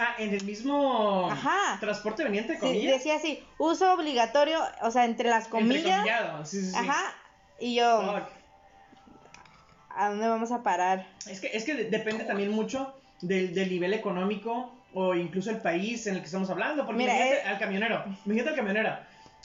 Ah, 0.00 0.14
en 0.18 0.34
el 0.34 0.42
mismo 0.42 1.30
Ajá. 1.30 1.78
transporte 1.78 2.24
venía 2.24 2.40
entre 2.40 2.58
comillas. 2.58 2.82
Sí, 2.82 2.88
decía 2.88 3.14
así, 3.14 3.44
uso 3.56 3.94
obligatorio, 3.94 4.58
o 4.82 4.90
sea, 4.90 5.04
entre 5.04 5.28
las 5.30 5.46
comillas. 5.46 6.04
Sí, 6.42 6.60
sí, 6.60 6.70
sí. 6.72 6.76
Ajá. 6.76 7.14
Y 7.60 7.76
yo... 7.76 8.26
¿a 9.98 10.08
dónde 10.10 10.28
vamos 10.28 10.52
a 10.52 10.62
parar? 10.62 11.06
Es 11.28 11.40
que, 11.40 11.48
es 11.48 11.64
que 11.64 11.74
depende 11.74 12.24
también 12.24 12.52
mucho 12.52 12.94
del, 13.20 13.52
del 13.52 13.68
nivel 13.68 13.92
económico 13.92 14.72
o 14.94 15.14
incluso 15.14 15.50
el 15.50 15.58
país 15.58 16.06
en 16.06 16.14
el 16.14 16.20
que 16.20 16.26
estamos 16.26 16.48
hablando. 16.50 16.86
Porque 16.86 16.98
Mira, 16.98 17.14
imagínate 17.14 17.42
eh, 17.42 17.48
al 17.48 17.58
camionero, 17.58 18.04
imagínate 18.24 18.50
al 18.50 18.56
camionero, 18.56 18.96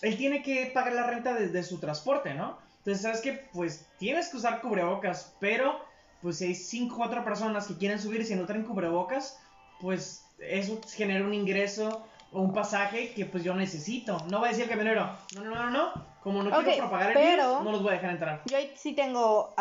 él 0.01 0.17
tiene 0.17 0.43
que 0.43 0.71
pagar 0.73 0.93
la 0.93 1.07
renta 1.07 1.33
de, 1.33 1.63
su 1.63 1.79
transporte, 1.79 2.33
¿no? 2.33 2.57
Entonces, 2.79 3.01
¿sabes 3.01 3.21
qué? 3.21 3.47
Pues 3.51 3.87
tienes 3.97 4.29
que 4.29 4.37
usar 4.37 4.61
cubrebocas, 4.61 5.33
pero 5.39 5.79
pues 6.21 6.37
si 6.37 6.45
hay 6.45 6.55
5 6.55 6.93
o 6.93 6.97
4 6.97 7.23
personas 7.23 7.67
que 7.67 7.77
quieren 7.77 7.99
subir 7.99 8.21
y 8.21 8.25
si 8.25 8.35
no 8.35 8.45
traen 8.45 8.63
cubrebocas, 8.63 9.39
pues 9.81 10.25
eso 10.39 10.79
genera 10.93 11.25
un 11.25 11.33
ingreso 11.33 12.05
o 12.31 12.41
un 12.41 12.53
pasaje 12.53 13.13
que 13.13 13.25
pues 13.25 13.43
yo 13.43 13.55
necesito. 13.55 14.17
No 14.29 14.39
va 14.39 14.47
a 14.47 14.49
decir 14.49 14.63
el 14.65 14.69
camionero, 14.69 15.17
no, 15.35 15.43
no, 15.43 15.55
no, 15.55 15.69
no, 15.69 15.93
como 16.21 16.43
no 16.43 16.51
quiero 16.63 16.77
propagar 16.77 17.15
el 17.15 17.17
virus, 17.17 17.63
no 17.63 17.71
los 17.71 17.81
voy 17.81 17.91
a 17.91 17.95
dejar 17.95 18.11
entrar. 18.11 18.41
Yo 18.45 18.57
sí 18.75 18.93
tengo 18.93 19.53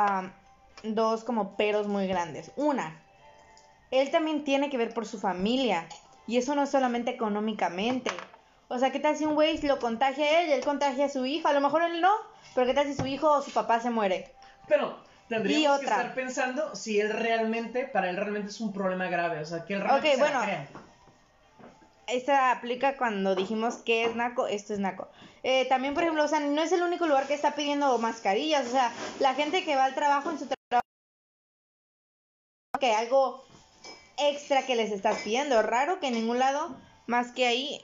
dos 0.83 1.25
como 1.25 1.57
peros 1.57 1.87
muy 1.87 2.07
grandes. 2.07 2.53
Una, 2.57 3.03
él 3.91 4.11
también 4.11 4.45
tiene 4.45 4.71
que 4.71 4.79
ver 4.79 4.93
por 4.93 5.07
su 5.07 5.21
familia. 5.21 5.87
Y 6.27 6.39
eso 6.39 6.55
no 6.55 6.63
es 6.63 6.71
solamente 6.71 7.11
económicamente. 7.11 8.11
O 8.69 8.79
sea, 8.79 8.91
¿qué 8.91 9.01
tal 9.01 9.17
si 9.17 9.27
un 9.27 9.35
güey 9.35 9.61
lo 9.63 9.79
contagia 9.79 10.25
a 10.25 10.41
él 10.41 10.49
y 10.49 10.53
él 10.53 10.65
contagia 10.65 11.07
a 11.07 11.09
su 11.09 11.27
hijo? 11.27 11.49
A 11.49 11.53
lo 11.53 11.61
mejor 11.61 11.83
él 11.83 12.01
no, 12.01 12.11
pero 12.55 12.67
¿qué 12.67 12.75
tal 12.75 12.87
si 12.87 12.95
su 12.95 13.07
hijo 13.07 13.31
o 13.31 13.43
su 13.43 13.51
papá 13.51 13.81
se 13.81 13.91
muere? 13.91 14.33
Pero 14.67 14.99
tendríamos 15.29 15.81
que 15.81 15.85
estar 15.87 16.15
pensando 16.15 16.75
si 16.75 16.99
él 16.99 17.11
realmente, 17.11 17.85
para 17.85 18.09
él 18.09 18.17
realmente 18.17 18.49
es 18.49 18.61
un 18.61 18.73
problema 18.73 19.09
grave. 19.09 19.41
O 19.41 19.45
sea, 19.45 19.65
que 19.67 19.75
él 19.75 19.83
realmente 19.83 20.15
Ok, 20.15 20.19
bueno. 20.19 20.41
Esta 22.07 22.51
aplica 22.51 22.97
cuando 22.97 23.35
dijimos 23.35 23.77
que 23.77 24.05
es 24.05 24.17
naco, 24.17 24.47
esto 24.47 24.73
es 24.73 24.79
naco. 24.79 25.09
Eh, 25.43 25.67
también, 25.69 25.95
por 25.95 26.03
ejemplo, 26.03 26.25
o 26.25 26.29
sea, 26.29 26.41
no 26.41 26.63
es 26.63 26.73
el 26.73 26.83
único 26.83 27.07
lugar 27.07 27.27
que 27.27 27.35
está 27.35 27.55
pidiendo 27.55 27.97
mascarillas. 27.99 28.67
O 28.67 28.71
sea, 28.71 28.93
la 29.21 29.35
gente 29.35 29.65
que 29.65 29.77
va 29.77 29.85
al 29.85 29.95
trabajo 29.95 30.31
en 30.31 30.39
su 30.39 30.47
trabajo 30.47 30.62
que 32.83 32.93
algo 32.93 33.45
extra 34.19 34.67
que 34.67 34.75
les 34.75 34.91
estás 34.91 35.19
pidiendo. 35.19 35.63
Raro 35.63 36.01
que 36.01 36.09
en 36.09 36.15
ningún 36.15 36.41
lado, 36.41 36.75
más 37.07 37.31
que 37.31 37.47
ahí, 37.47 37.81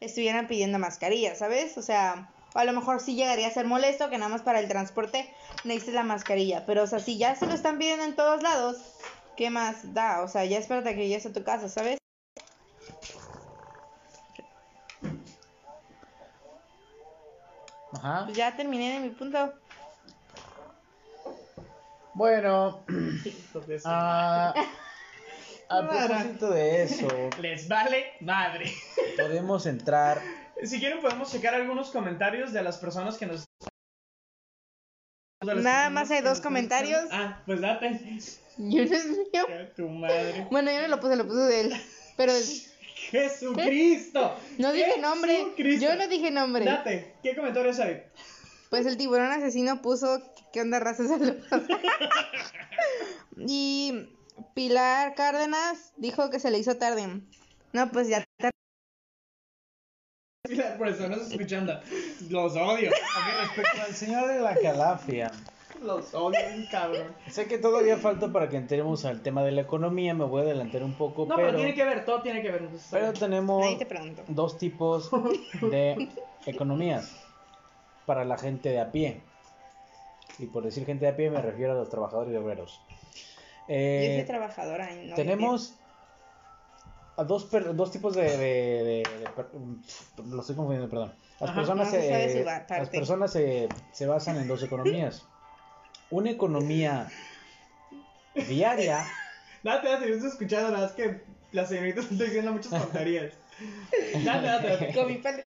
estuvieran 0.00 0.48
pidiendo 0.48 0.80
mascarillas, 0.80 1.38
¿sabes? 1.38 1.78
O 1.78 1.82
sea, 1.82 2.28
O 2.54 2.58
a 2.58 2.64
lo 2.64 2.72
mejor 2.72 2.98
sí 2.98 3.14
llegaría 3.14 3.46
a 3.46 3.52
ser 3.52 3.66
molesto 3.66 4.10
que 4.10 4.18
nada 4.18 4.30
más 4.30 4.42
para 4.42 4.58
el 4.58 4.66
transporte 4.66 5.32
necesites 5.62 5.94
la 5.94 6.02
mascarilla. 6.02 6.66
Pero, 6.66 6.82
o 6.82 6.86
sea, 6.88 6.98
si 6.98 7.18
ya 7.18 7.36
se 7.36 7.46
lo 7.46 7.54
están 7.54 7.78
pidiendo 7.78 8.04
en 8.04 8.16
todos 8.16 8.42
lados, 8.42 8.78
¿qué 9.36 9.48
más 9.48 9.94
da? 9.94 10.22
O 10.22 10.28
sea, 10.28 10.44
ya 10.44 10.58
espérate 10.58 10.96
que 10.96 11.06
llegues 11.06 11.26
a 11.26 11.32
tu 11.32 11.44
casa, 11.44 11.68
¿sabes? 11.68 11.98
Ajá. 17.92 18.24
Pues 18.24 18.36
ya 18.36 18.56
terminé 18.56 18.94
de 18.94 19.00
mi 19.00 19.10
punto. 19.10 19.52
Bueno, 22.18 22.84
a 23.84 24.52
Para. 25.68 26.06
propósito 26.08 26.50
de 26.50 26.82
eso, 26.82 27.06
Les 27.40 27.68
vale 27.68 28.14
madre. 28.20 28.72
podemos 29.16 29.66
entrar. 29.66 30.20
Si 30.64 30.80
quieren 30.80 31.00
podemos 31.00 31.30
checar 31.30 31.54
algunos 31.54 31.90
comentarios 31.92 32.52
de 32.52 32.60
las 32.62 32.78
personas 32.78 33.16
que 33.18 33.26
nos... 33.26 33.44
Nada 35.44 35.90
más 35.90 36.10
hay 36.10 36.20
dos 36.22 36.40
comentarios. 36.40 37.04
Ah, 37.12 37.40
pues 37.46 37.60
date. 37.60 38.00
Y 38.58 38.80
uno 38.80 38.96
es 38.96 39.06
mío. 39.06 39.46
Tu 39.76 39.88
madre. 39.88 40.48
Bueno, 40.50 40.72
yo 40.72 40.82
no 40.82 40.88
lo 40.88 40.98
puse, 40.98 41.14
lo 41.14 41.24
puse 41.24 41.42
de 41.42 41.60
él. 41.60 41.74
Pero 42.16 42.32
Jesucristo. 43.12 44.34
no 44.58 44.72
dije 44.72 44.98
nombre. 44.98 45.36
Jesucristo. 45.36 45.86
Yo 45.86 45.94
no 45.94 46.08
dije 46.08 46.32
nombre. 46.32 46.64
Date. 46.64 47.14
¿Qué 47.22 47.36
comentarios 47.36 47.78
hay? 47.78 48.02
Pues 48.70 48.86
el 48.86 48.96
tiburón 48.96 49.30
asesino 49.30 49.80
puso 49.82 50.20
¿qué 50.52 50.60
onda 50.60 50.78
raza 50.80 51.04
y 53.36 54.08
Pilar 54.54 55.14
Cárdenas 55.14 55.92
dijo 55.96 56.30
que 56.30 56.40
se 56.40 56.50
le 56.50 56.58
hizo 56.58 56.76
tarde. 56.76 57.20
No, 57.72 57.90
pues 57.90 58.08
ya 58.08 58.24
tar- 58.38 58.50
Las 60.48 60.78
personas 60.78 61.30
escuchando. 61.30 61.78
Los 62.30 62.52
odio. 62.56 62.90
Ok, 62.90 63.56
respecto 63.56 63.82
al 63.86 63.94
señor 63.94 64.26
de 64.28 64.40
la 64.40 64.54
calafia, 64.56 65.30
Los 65.82 66.14
odio, 66.14 66.38
cabrón. 66.70 67.14
sé 67.30 67.46
que 67.46 67.58
todavía 67.58 67.96
falta 67.98 68.32
para 68.32 68.48
que 68.48 68.56
entremos 68.56 69.04
al 69.04 69.22
tema 69.22 69.42
de 69.44 69.52
la 69.52 69.60
economía, 69.62 70.14
me 70.14 70.24
voy 70.24 70.42
a 70.42 70.44
adelantar 70.44 70.82
un 70.82 70.94
poco, 70.94 71.26
No, 71.26 71.36
pero, 71.36 71.48
pero, 71.48 71.58
tiene 71.58 71.74
que 71.74 71.84
ver, 71.84 72.04
todo 72.04 72.22
tiene 72.22 72.42
que 72.42 72.50
ver. 72.50 72.68
pero 72.90 73.12
tenemos 73.12 73.64
Ahí 73.66 73.76
te 73.78 73.86
pregunto. 73.86 74.24
dos 74.28 74.58
tipos 74.58 75.10
de 75.70 76.08
economías 76.46 77.14
para 78.08 78.24
la 78.24 78.38
gente 78.38 78.70
de 78.70 78.80
a 78.80 78.90
pie. 78.90 79.20
Y 80.38 80.46
por 80.46 80.64
decir 80.64 80.86
gente 80.86 81.04
de 81.04 81.10
a 81.12 81.16
pie 81.16 81.30
me 81.30 81.42
refiero 81.42 81.72
a 81.72 81.74
los 81.74 81.90
trabajadores 81.90 82.32
y 82.32 82.36
obreros. 82.36 82.80
Yo 82.88 82.94
Eh, 83.68 84.14
soy 84.16 84.26
trabajadora. 84.26 84.88
no 85.04 85.14
tenemos 85.14 85.74
a 87.18 87.24
dos, 87.24 87.44
per- 87.44 87.74
dos 87.76 87.92
tipos 87.92 88.14
de, 88.14 88.22
de- 88.22 88.82
de- 88.84 89.18
de 89.18 89.28
per- 89.36 89.50
mm, 89.52 90.30
lo 90.32 90.40
estoy 90.40 90.56
confundiendo, 90.56 90.88
perdón. 90.88 91.12
Las 91.38 91.50
Ajá, 91.50 91.60
personas, 91.60 91.86
no 91.86 91.90
se 91.92 92.40
eh, 92.40 92.44
las 92.44 92.88
personas 92.88 93.30
se, 93.32 93.68
se 93.92 94.06
basan 94.06 94.38
en 94.38 94.48
dos 94.48 94.62
economías. 94.62 95.26
Una 96.10 96.30
economía 96.30 97.10
diaria 98.48 99.04
Date, 99.62 99.88
date, 99.88 100.08
yo 100.08 100.14
estoy 100.14 100.30
escuchando, 100.30 100.70
nada 100.70 100.84
más 100.86 100.92
que 100.92 101.20
la 101.52 101.66
señorita 101.66 102.00
está 102.00 102.24
diciendo 102.24 102.52
muchas 102.52 102.70
tonterías. 102.70 103.34
Date, 104.24 104.46
date, 104.46 104.66
date. 104.68 104.92
Con 104.94 105.08
mi 105.08 105.16
padre. 105.18 105.44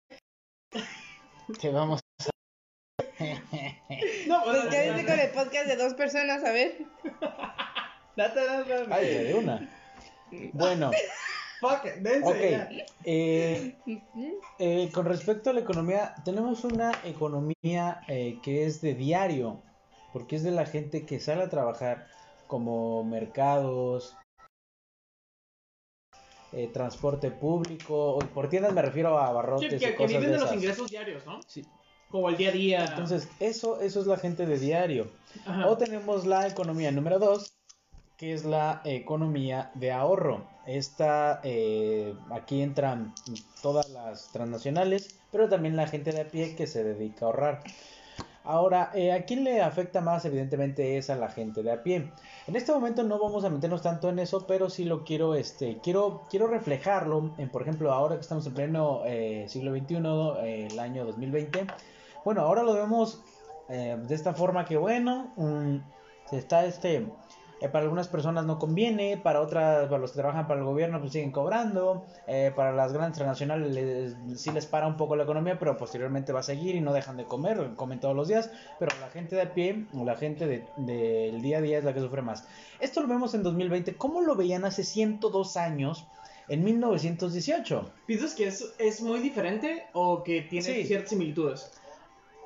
que 1.61 1.71
vamos 1.71 2.01
No, 4.27 4.43
pues, 4.45 4.61
Pues 4.63 4.71
ya 4.73 4.83
viste 4.95 5.07
con 5.07 5.19
el 5.21 5.31
podcast 5.31 5.67
de 5.67 5.77
dos 5.77 5.95
personas, 5.95 6.43
a 6.45 6.53
ver. 6.53 6.79
Date, 8.17 8.45
date, 8.45 8.71
date. 8.75 8.95
Ay, 8.95 9.07
de 9.25 9.35
una. 9.35 9.69
Bueno, 10.53 10.91
Fuck 11.61 11.85
dense, 12.01 12.29
ok. 12.31 12.51
ya. 12.51 12.69
eh, 13.05 13.75
eh, 14.59 14.91
con 14.93 15.07
respecto 15.07 15.51
a 15.51 15.53
la 15.53 15.61
economía, 15.61 16.15
tenemos 16.25 16.65
una 16.65 16.93
economía 17.05 18.01
eh, 18.09 18.39
que 18.43 18.65
es 18.65 18.81
de 18.81 18.95
diario, 18.95 19.63
porque 20.13 20.37
es 20.37 20.43
de 20.43 20.51
la 20.51 20.67
gente 20.67 21.07
que 21.07 21.21
sale 21.21 21.43
a 21.43 21.49
trabajar 21.51 22.07
como 22.47 23.05
mercados, 23.05 24.17
eh, 26.53 26.69
transporte 26.73 27.31
público, 27.31 28.17
o 28.17 28.19
por 28.19 28.49
tiendas 28.49 28.73
me 28.73 28.83
refiero 28.83 29.19
a 29.19 29.25
Sí, 29.25 29.31
abarrotes 29.31 29.69
que, 29.71 29.77
y 29.77 29.91
que 29.91 29.95
cosas 29.95 30.09
viven 30.09 30.27
de 30.27 30.33
de 30.33 30.39
los 30.39 30.45
esas. 30.45 30.57
ingresos 30.57 30.91
diarios, 30.91 31.27
¿no? 31.27 31.41
Sí. 31.47 31.65
Como 32.11 32.29
el 32.29 32.37
día 32.37 32.49
a 32.49 32.53
día. 32.53 32.85
Entonces, 32.87 33.29
eso, 33.39 33.81
eso 33.81 34.01
es 34.01 34.07
la 34.07 34.17
gente 34.17 34.47
de 34.47 34.59
diario. 34.59 35.09
Ajá. 35.47 35.69
O 35.69 35.77
tenemos 35.77 36.27
la 36.27 36.47
economía 36.47 36.91
número 36.91 37.19
dos, 37.19 37.53
que 38.21 38.35
es 38.35 38.45
la 38.45 38.83
economía 38.85 39.71
de 39.75 39.93
ahorro. 39.93 40.47
Esta, 40.67 41.41
eh, 41.43 42.15
aquí 42.31 42.61
entran 42.61 43.15
todas 43.63 43.89
las 43.89 44.31
transnacionales, 44.31 45.19
pero 45.33 45.49
también 45.49 45.75
la 45.75 45.87
gente 45.87 46.13
de 46.13 46.21
a 46.21 46.29
pie 46.29 46.55
que 46.55 46.67
se 46.67 46.85
dedica 46.85 47.25
a 47.25 47.29
ahorrar. 47.29 47.63
Ahora, 48.45 48.91
eh, 48.95 49.13
¿a 49.13 49.25
quién 49.25 49.45
le 49.45 49.63
afecta 49.63 50.03
más? 50.03 50.27
Evidentemente 50.27 50.99
es 50.99 51.09
a 51.09 51.17
la 51.17 51.31
gente 51.31 51.63
de 51.63 51.73
a 51.73 51.83
pie. 51.83 52.11
En 52.47 52.57
este 52.57 52.73
momento 52.73 53.03
no 53.05 53.19
vamos 53.19 53.45
a 53.45 53.51
meternos 53.51 53.81
tanto 53.81 54.11
en 54.11 54.19
eso, 54.19 54.47
pero 54.47 54.69
sí 54.69 54.85
lo 54.85 55.05
quiero, 55.05 55.35
este, 55.35 55.79
quiero, 55.83 56.27
quiero 56.29 56.47
reflejarlo 56.47 57.35
en, 57.39 57.49
por 57.49 57.63
ejemplo, 57.63 57.91
ahora 57.91 58.17
que 58.17 58.23
estamos 58.23 58.47
en 58.47 58.55
pleno 58.55 59.03
eh, 59.07 59.47
siglo 59.49 59.75
XXI, 59.75 59.97
el 60.67 60.79
año 60.79 61.07
2020. 61.07 61.67
Bueno, 62.25 62.43
ahora 62.43 62.63
lo 62.63 62.75
vemos 62.75 63.23
eh, 63.69 63.97
de 64.01 64.15
esta 64.15 64.35
forma 64.35 64.65
que, 64.65 64.77
bueno, 64.77 65.33
mm, 65.37 65.77
se 66.25 66.39
está 66.39 66.65
este, 66.67 67.15
eh, 67.61 67.69
para 67.69 67.85
algunas 67.85 68.09
personas 68.09 68.45
no 68.45 68.59
conviene, 68.59 69.17
para 69.17 69.41
otras, 69.41 69.87
para 69.89 69.99
los 69.99 70.13
que 70.13 70.19
trabajan 70.19 70.47
para 70.47 70.61
el 70.61 70.67
gobierno, 70.67 71.01
pues 71.01 71.13
siguen 71.13 71.31
cobrando, 71.33 72.07
eh, 72.27 72.53
para 72.55 72.73
las 72.73 72.93
grandes 72.93 73.17
transnacionales 73.17 73.73
les- 73.75 74.41
sí 74.43 74.51
les 74.53 74.67
para 74.67 74.87
un 74.87 74.97
poco 74.97 75.17
la 75.17 75.25
economía, 75.25 75.59
pero 75.59 75.77
posteriormente 75.77 76.33
va 76.33 76.41
a 76.41 76.45
seguir 76.45 76.75
y 76.75 76.81
no 76.81 76.93
dejan 76.93 77.17
de 77.17 77.25
comer, 77.27 77.75
comen 77.77 78.01
todos 78.01 78.17
los 78.17 78.29
días, 78.29 78.51
pero 78.79 78.93
la 79.01 79.09
gente 79.11 79.37
de 79.37 79.43
a 79.43 79.55
pie, 79.55 79.87
o 79.95 80.05
la 80.05 80.17
gente 80.17 80.47
de- 80.47 80.73
del 80.77 81.41
día 81.43 81.59
a 81.59 81.61
día 81.63 81.79
es 81.79 81.85
la 81.85 81.95
que 81.95 82.01
sufre 82.01 82.23
más. 82.23 82.47
Esto 82.81 83.01
lo 83.03 83.09
vemos 83.09 83.35
en 83.35 83.43
2020, 83.43 83.97
¿cómo 83.97 84.21
lo 84.21 84.37
veían 84.37 84.65
hace 84.65 84.85
102 84.85 85.57
años, 85.57 86.07
en 86.49 86.65
1918? 86.65 87.93
¿Piensas 88.07 88.35
que 88.35 88.47
es, 88.49 88.75
es 88.79 89.01
muy 89.03 89.21
diferente 89.21 89.87
o 89.93 90.25
que 90.25 90.43
tiene 90.43 90.65
Sí. 90.65 90.85
ciertas 90.85 91.11
similitudes? 91.11 91.80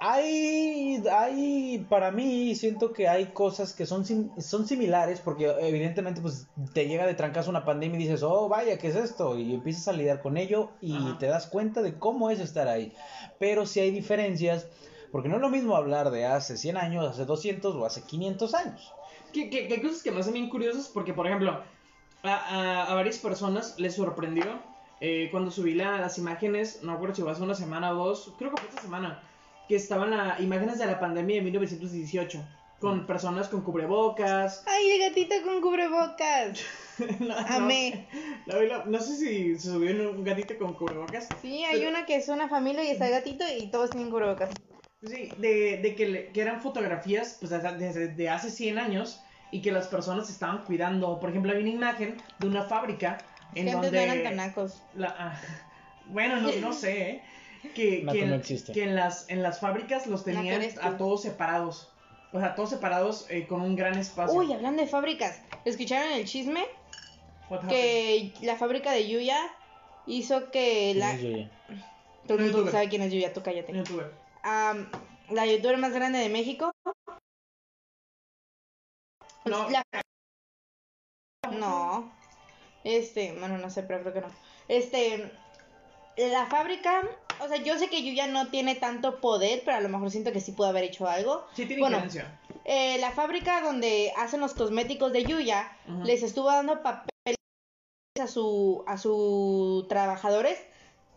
Hay, 0.06 1.02
hay, 1.10 1.86
para 1.88 2.10
mí 2.10 2.54
siento 2.54 2.92
que 2.92 3.08
hay 3.08 3.32
cosas 3.32 3.72
que 3.72 3.86
son, 3.86 4.04
sim- 4.04 4.28
son 4.38 4.66
similares 4.66 5.20
porque 5.20 5.46
evidentemente 5.60 6.20
pues 6.20 6.46
te 6.74 6.86
llega 6.86 7.06
de 7.06 7.14
trancas 7.14 7.48
una 7.48 7.64
pandemia 7.64 7.98
y 7.98 8.02
dices, 8.02 8.22
oh 8.22 8.46
vaya, 8.50 8.76
¿qué 8.76 8.88
es 8.88 8.96
esto? 8.96 9.38
Y 9.38 9.54
empiezas 9.54 9.88
a 9.88 9.92
lidiar 9.94 10.20
con 10.20 10.36
ello 10.36 10.72
y 10.82 10.94
Ajá. 10.94 11.18
te 11.18 11.26
das 11.26 11.46
cuenta 11.46 11.80
de 11.80 11.94
cómo 11.98 12.28
es 12.28 12.38
estar 12.40 12.68
ahí. 12.68 12.92
Pero 13.38 13.64
sí 13.64 13.80
hay 13.80 13.92
diferencias 13.92 14.66
porque 15.10 15.30
no 15.30 15.36
es 15.36 15.40
lo 15.40 15.48
mismo 15.48 15.74
hablar 15.74 16.10
de 16.10 16.26
hace 16.26 16.58
100 16.58 16.76
años, 16.76 17.06
hace 17.06 17.24
200 17.24 17.74
o 17.74 17.86
hace 17.86 18.02
500 18.02 18.52
años. 18.52 18.92
¿Qué, 19.32 19.48
qué, 19.48 19.68
qué 19.68 19.80
cosas 19.80 20.02
que 20.02 20.10
me 20.10 20.20
hacen 20.20 20.34
bien 20.34 20.50
curiosas? 20.50 20.88
Porque, 20.92 21.14
por 21.14 21.26
ejemplo, 21.26 21.62
a, 22.22 22.34
a- 22.34 22.92
a 22.92 22.94
varias 22.94 23.16
personas 23.20 23.78
les 23.78 23.94
sorprendió 23.94 24.44
eh, 25.00 25.28
cuando 25.30 25.50
subí 25.50 25.72
la- 25.72 25.98
las 25.98 26.18
imágenes, 26.18 26.82
no 26.82 26.92
recuerdo 26.92 27.14
si 27.14 27.22
fue 27.22 27.30
hace 27.32 27.42
una 27.42 27.54
semana 27.54 27.92
o 27.92 28.04
dos, 28.08 28.34
creo 28.38 28.50
que 28.50 28.60
fue 28.60 28.68
esta 28.68 28.82
semana, 28.82 29.22
que 29.68 29.76
estaban 29.76 30.10
las 30.10 30.40
imágenes 30.40 30.78
de 30.78 30.86
la 30.86 30.98
pandemia 31.00 31.36
de 31.36 31.42
1918, 31.42 32.44
con 32.80 33.06
personas 33.06 33.48
con 33.48 33.62
cubrebocas. 33.62 34.62
Ay, 34.66 34.90
el 34.92 35.08
gatito 35.08 35.34
con 35.44 35.60
cubrebocas. 35.60 36.60
No, 37.18 37.26
no, 37.26 37.34
Amé. 37.48 38.06
vi, 38.46 38.66
la- 38.68 38.84
no 38.84 39.00
sé 39.00 39.16
si 39.16 39.58
se 39.58 39.68
subió 39.72 39.90
en 39.90 40.00
un 40.06 40.22
gatito 40.22 40.56
con 40.56 40.74
cubrebocas. 40.74 41.26
Sí, 41.42 41.64
hay 41.64 41.78
Pero- 41.78 41.90
una 41.90 42.06
que 42.06 42.14
es 42.14 42.28
una 42.28 42.48
familia 42.48 42.84
y 42.84 42.90
está 42.90 43.06
el 43.06 43.10
gatito 43.14 43.44
y 43.58 43.66
todos 43.66 43.90
tienen 43.90 44.10
cubrebocas. 44.12 44.50
Sí, 45.02 45.30
de, 45.38 45.78
de 45.82 45.94
que, 45.96 46.06
le- 46.06 46.26
que 46.28 46.40
eran 46.40 46.62
fotografías 46.62 47.36
pues, 47.40 47.50
desde, 47.50 48.08
de 48.14 48.28
hace 48.28 48.48
100 48.48 48.78
años 48.78 49.20
y 49.50 49.60
que 49.60 49.72
las 49.72 49.88
personas 49.88 50.26
se 50.28 50.34
estaban 50.34 50.58
cuidando. 50.64 51.18
Por 51.18 51.30
ejemplo, 51.30 51.50
hay 51.52 51.58
una 51.62 51.70
imagen 51.70 52.16
de 52.38 52.46
una 52.46 52.62
fábrica 52.62 53.18
en 53.56 53.64
que 53.66 53.72
antes 53.72 53.90
donde... 53.90 54.06
no 54.06 54.12
eran 54.12 54.22
tanacos. 54.36 54.80
la- 54.94 55.16
ah, 55.18 55.40
bueno, 56.06 56.40
no, 56.40 56.52
no 56.60 56.72
sé, 56.72 57.10
¿eh? 57.10 57.22
Que, 57.74 58.00
en, 58.00 58.28
no 58.30 58.34
existe. 58.36 58.72
que 58.72 58.82
en 58.84 58.94
las, 58.94 59.28
en 59.28 59.42
las 59.42 59.60
fábricas 59.60 60.06
los 60.06 60.24
tenían 60.24 60.62
a 60.82 60.96
todos 60.96 61.22
separados. 61.22 61.90
O 62.32 62.40
sea, 62.40 62.54
todos 62.54 62.70
separados 62.70 63.26
eh, 63.30 63.46
con 63.46 63.60
un 63.60 63.76
gran 63.76 63.96
espacio. 63.96 64.38
Uy, 64.38 64.52
hablando 64.52 64.82
de 64.82 64.88
fábricas, 64.88 65.40
¿escucharon 65.64 66.12
el 66.12 66.24
chisme? 66.26 66.64
Que 67.68 68.32
la 68.42 68.56
fábrica 68.56 68.90
de 68.90 69.08
Yuya 69.08 69.38
hizo 70.06 70.50
que 70.50 70.94
la... 70.94 71.12
Sí, 71.16 71.20
sí, 71.34 71.50
Todo 72.26 72.38
el 72.38 72.44
mundo 72.44 72.58
youtuber. 72.58 72.72
sabe 72.72 72.88
quién 72.88 73.02
es 73.02 73.12
Yuya, 73.12 73.32
tú 73.32 73.42
cállate. 73.42 73.72
youtuber. 73.72 74.10
La 75.30 75.46
youtuber 75.46 75.76
más 75.78 75.92
grande 75.92 76.18
de 76.18 76.28
México. 76.28 76.72
No. 79.44 79.68
La- 79.70 79.82
No. 81.52 82.12
Este, 82.82 83.32
bueno, 83.38 83.58
no 83.58 83.70
sé, 83.70 83.82
pero 83.84 84.00
creo 84.00 84.12
que 84.14 84.20
no. 84.22 84.28
Este, 84.68 85.30
la 86.16 86.46
fábrica, 86.46 87.02
o 87.40 87.48
sea, 87.48 87.56
yo 87.58 87.78
sé 87.78 87.88
que 87.88 88.02
Yuya 88.02 88.26
no 88.26 88.48
tiene 88.48 88.74
tanto 88.74 89.20
poder, 89.20 89.62
pero 89.64 89.76
a 89.76 89.80
lo 89.80 89.88
mejor 89.88 90.10
siento 90.10 90.32
que 90.32 90.40
sí 90.40 90.52
pudo 90.52 90.68
haber 90.68 90.84
hecho 90.84 91.08
algo. 91.08 91.46
Sí, 91.54 91.66
tiene 91.66 91.82
Bueno. 91.82 92.02
Eh, 92.64 92.96
la 92.98 93.10
fábrica 93.10 93.60
donde 93.60 94.12
hacen 94.16 94.40
los 94.40 94.54
cosméticos 94.54 95.12
de 95.12 95.24
Yuya 95.24 95.76
les 96.02 96.22
estuvo 96.22 96.46
dando 96.46 96.82
papeles 96.82 97.36
a 98.18 98.26
su 98.26 98.82
a 98.86 98.96
sus 98.96 99.86
trabajadores 99.88 100.58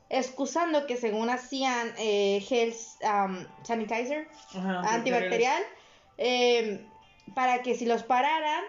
excusando 0.10 0.88
que 0.88 0.98
según 0.98 1.30
hacían 1.30 1.94
eh, 1.98 2.44
gel 2.48 2.74
um, 3.04 3.46
sanitizer, 3.64 4.28
antibacterial, 4.54 5.62
eh, 6.18 6.86
para 7.36 7.62
que 7.62 7.76
si 7.76 7.86
los 7.86 8.04
pararan, 8.04 8.64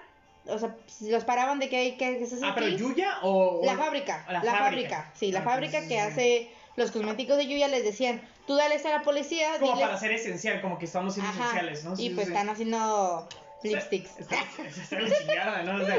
o 0.48 0.58
sea, 0.58 0.74
los 1.02 1.24
paraban 1.24 1.58
de 1.58 1.68
que 1.68 1.76
hay 1.76 1.92
que, 1.96 2.18
que 2.18 2.26
se 2.26 2.36
Ah, 2.44 2.52
pero 2.54 2.68
Yuya 2.68 3.18
o. 3.22 3.60
la 3.64 3.76
fábrica, 3.76 4.24
la 4.28 4.34
la, 4.34 4.40
fábrica. 4.40 4.58
fábrica, 4.58 5.12
sí, 5.14 5.32
la 5.32 5.40
Ah, 5.40 5.42
fábrica 5.42 5.78
entonces, 5.78 5.88
que 5.88 6.00
hace 6.00 6.50
los 6.76 6.90
cosméticos 6.90 7.36
de 7.36 7.46
Yuya 7.46 7.68
les 7.68 7.84
decían, 7.84 8.20
tú 8.46 8.54
dales 8.56 8.84
a 8.86 8.90
la 8.90 9.02
policía, 9.02 9.48
Como 9.60 9.72
diles- 9.72 9.86
para 9.86 9.98
ser 9.98 10.12
esencial, 10.12 10.60
como 10.60 10.78
que 10.78 10.84
estamos 10.86 11.14
siendo 11.14 11.30
Ajá, 11.30 11.40
esenciales, 11.40 11.84
¿no? 11.84 11.96
Sí, 11.96 12.06
y 12.06 12.10
pues 12.10 12.26
sí. 12.26 12.32
están 12.32 12.48
haciendo 12.48 13.28
lipsticks. 13.62 14.18
Está, 14.18 14.36
está, 14.36 14.62
está 14.82 15.00
la 15.00 15.18
chingada, 15.18 15.62
¿no? 15.64 15.82
O 15.82 15.86
sea, 15.86 15.96